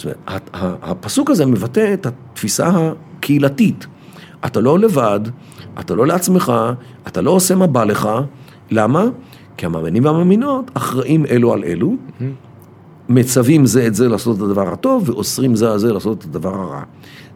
[0.00, 0.50] זאת אומרת,
[0.82, 2.70] הפסוק הזה מבטא את התפיסה
[3.18, 3.86] הקהילתית.
[4.46, 5.20] אתה לא לבד,
[5.80, 6.52] אתה לא לעצמך,
[7.06, 8.08] אתה לא עושה מה בא לך.
[8.70, 9.04] למה?
[9.56, 11.96] כי המאמינים והמאמינות אחראים אלו על אלו,
[13.08, 16.54] מצווים זה את זה לעשות את הדבר הטוב, ואוסרים זה על זה לעשות את הדבר
[16.54, 16.82] הרע.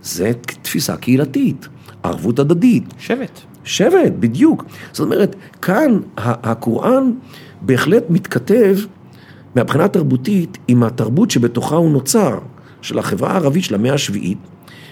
[0.02, 1.68] זה תפיסה קהילתית,
[2.02, 2.94] ערבות הדדית.
[2.99, 3.41] שבט.
[3.65, 4.65] שבט, בדיוק.
[4.93, 7.12] זאת אומרת, כאן הקוראן
[7.62, 8.76] בהחלט מתכתב
[9.55, 12.39] מהבחינה התרבותית עם התרבות שבתוכה הוא נוצר,
[12.85, 14.39] של החברה הערבית של המאה השביעית,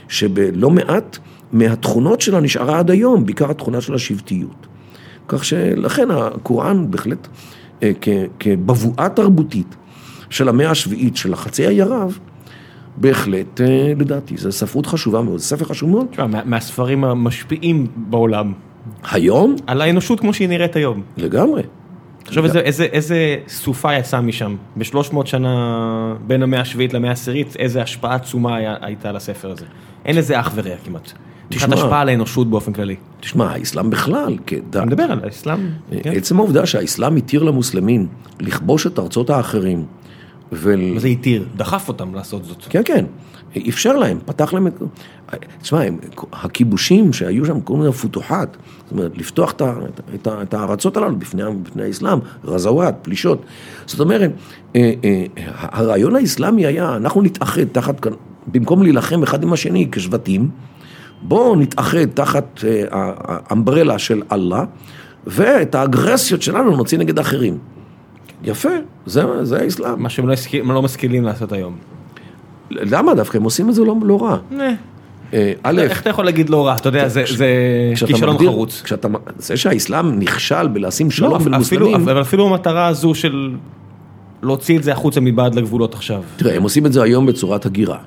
[0.09, 1.19] שבלא מעט
[1.53, 4.67] מהתכונות שלה נשארה עד היום, בעיקר התכונה של השבטיות.
[5.29, 7.29] כך שלכן הקוראן בהחלט
[7.83, 7.93] אה,
[8.41, 9.77] כבבואה תרבותית
[10.31, 12.19] של המאה השביעית, של החצי האי ערב,
[12.97, 16.07] בהחלט, אה, לדעתי, זו ספרות חשובה מאוד, זה ספר חשוב מאוד.
[16.11, 18.53] תשמע, מה- מהספרים המשפיעים בעולם,
[19.11, 21.03] היום, על האנושות כמו שהיא נראית היום.
[21.17, 21.62] לגמרי.
[22.25, 27.83] תחשוב איזה, איזה, איזה סופה יצאה משם, ב-300 שנה בין המאה השביעית למאה העשירית, איזה
[27.83, 29.67] השפעה עצומה היה, הייתה לספר הזה.
[30.05, 31.12] אין לזה אח ורע כמעט.
[31.51, 31.73] מבחינת.
[31.73, 32.97] השפעה על האנושות באופן כללי.
[33.20, 35.59] תשמע, האסלאם בכלל, כדת, אני מדבר על האסלאם.
[36.02, 36.12] כן.
[36.15, 38.07] עצם העובדה שהאסלאם התיר למוסלמים
[38.41, 39.86] לכבוש את ארצות האחרים,
[40.52, 40.81] ול...
[40.94, 41.44] מה זה התיר?
[41.57, 42.65] דחף אותם לעשות זאת.
[42.68, 43.05] כן, כן,
[43.69, 44.83] אפשר להם, פתח להם את...
[45.63, 45.81] תשמע,
[46.33, 49.55] הכיבושים שהיו שם, קוראים לזה פותוחת, זאת אומרת, לפתוח
[50.43, 53.43] את, הארצות הללו בפני, בפני האסלאם, רזוואט, פלישות.
[53.87, 54.31] זאת אומרת,
[54.77, 55.25] אה, אה,
[55.57, 58.07] הרעיון האסלאמי היה, אנחנו נתאחד תחת,
[58.47, 60.51] במקום להילחם אחד עם השני כשבטים,
[61.23, 64.65] בואו נתאחד תחת אה, האמברלה של אללה,
[65.27, 67.59] ואת האגרסיות שלנו נוציא נגד אחרים.
[68.45, 68.69] יפה,
[69.07, 70.03] זה, זה האסלאם.
[70.03, 70.35] מה שהם לא,
[70.75, 71.77] לא משכילים לעשות היום.
[72.81, 73.36] למה דווקא?
[73.36, 74.36] הם עושים את זה לא, לא רע.
[75.34, 76.76] אה, א', איך אתה יכול להגיד לא רע?
[76.76, 77.25] אתה יודע, זה
[78.07, 78.83] כישלון חרוץ.
[79.39, 83.55] זה שהאסלאם נכשל בלשים שלום לא, בין אפילו, מוסלמים, אבל אפילו המטרה הזו של
[84.42, 86.23] להוציא את זה החוצה מבעד לגבולות עכשיו.
[86.36, 87.99] תראה, הם עושים את זה היום בצורת הגירה.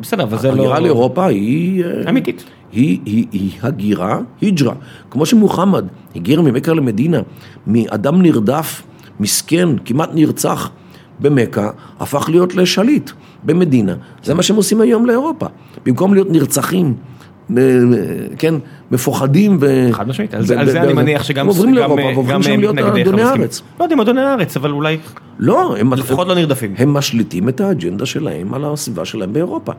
[0.00, 0.62] בסדר, אבל זה לא...
[0.62, 1.84] הגירה לאירופה היא...
[1.84, 2.44] אה, אמיתית.
[2.72, 4.74] היא, היא, היא הגירה, היג'רה.
[5.10, 5.84] כמו שמוחמד
[6.16, 7.20] הגיר ממכה למדינה,
[7.66, 8.82] מאדם נרדף,
[9.20, 10.70] מסכן, כמעט נרצח
[11.20, 11.70] במכה,
[12.00, 13.10] הפך להיות לשליט
[13.46, 13.94] במדינה.
[14.22, 15.46] זה מה שהם עושים היום לאירופה.
[15.86, 16.94] במקום להיות נרצחים,
[17.50, 17.62] אה,
[18.38, 18.54] כן,
[18.90, 19.88] מפוחדים ו...
[19.92, 22.60] חד משמעית, על ב- על זה אני מניח שגם הם עוברים לאירופה גם ועוברים שם
[22.60, 23.22] להיות אדוני.
[23.22, 23.62] הארץ.
[23.80, 24.98] לא יודע אם אדוני הארץ, אבל אולי
[25.38, 25.92] לא, הם...
[25.94, 26.74] לפחות לא נרדפים.
[26.78, 29.72] הם משליטים את האג'נדה שלהם על הסביבה שלהם באירופה.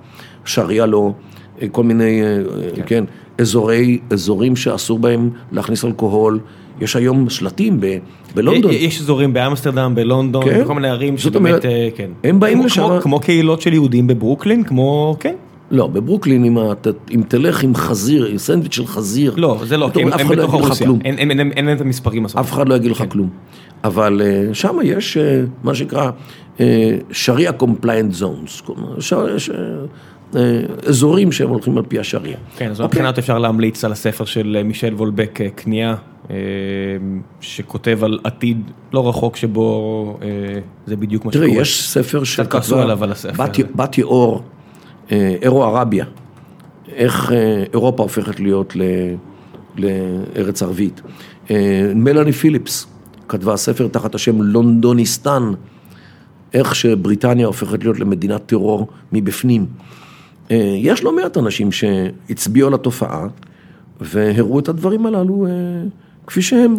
[0.46, 1.12] שריעה לא,
[1.62, 2.38] אה, כל מיני, אה,
[2.76, 2.82] כן.
[2.86, 3.04] כן,
[3.38, 6.40] אזורי, אזורים שאסור בהם להכניס אלכוהול.
[6.82, 7.98] יש היום שלטים ב,
[8.36, 8.72] בלונדון.
[8.74, 10.62] יש אזורים באמסטרדם, בלונדון, כן.
[10.64, 12.10] בכל מיני ערים שבאמת, אומרת, אה, כן.
[12.24, 15.36] הם באים כמו- לשם- כמו- כמו קהילות של יהודים בברוקלין, כמו, כן.
[15.72, 19.90] לא, בברוקלין, אם, את, אם תלך עם חזיר, עם סנדוויץ' של חזיר, לא, זה לא,
[19.94, 20.86] כי הם הם לא בתוך הרוסיה.
[20.88, 21.00] כלום.
[21.06, 22.46] אין- אין אין- אין להם את המספרים הסופיים.
[22.46, 23.08] אף אחד לא יגיד לך כן.
[23.10, 23.30] כלום.
[23.84, 26.10] אבל אה, שם יש אה, מה שנקרא
[27.12, 28.62] Sharia compliant zones,
[30.88, 32.38] אזורים שהם הולכים על פי השריעה.
[32.58, 32.86] כן, אז אוקיי.
[32.88, 35.48] מבחינת אפשר להמליץ על הספר של מישל וולבק, אה,
[37.42, 40.28] שכותב על עתיד לא רחוק שבו אה,
[40.86, 41.48] זה בדיוק מה שקורה.
[41.48, 43.44] יש ספר כעסו עליו על הספר
[43.76, 44.42] בת יאור,
[45.12, 46.06] אה, אירוערביה,
[46.96, 48.82] איך אה, אירופה הופכת להיות ל,
[49.76, 51.02] לארץ ערבית.
[51.96, 52.88] מלאני פיליפס
[53.28, 55.52] כתבה ספר תחת השם לונדוניסטן,
[56.54, 59.66] איך שבריטניה הופכת להיות למדינת טרור מבפנים.
[60.78, 63.28] יש לא מעט אנשים שהצביעו על התופעה
[64.02, 65.48] והראו את הדברים הללו
[66.28, 66.76] כפי שהם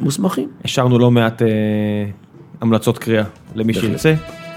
[0.00, 0.48] מוסמכים.
[0.64, 1.48] השארנו לא מעט אה,
[2.60, 4.14] המלצות קריאה למי שירצה.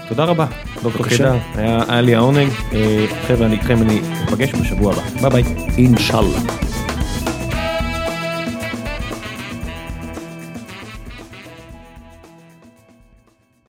[0.08, 0.46] תודה רבה,
[0.82, 2.48] דוקטור קידר, היה, היה לי העונג.
[2.72, 5.28] אה, חבר'ה, אני איתכם, אני אפגש בשבוע הבא.
[5.28, 5.54] ביי ביי.
[5.78, 6.69] אינשאללה.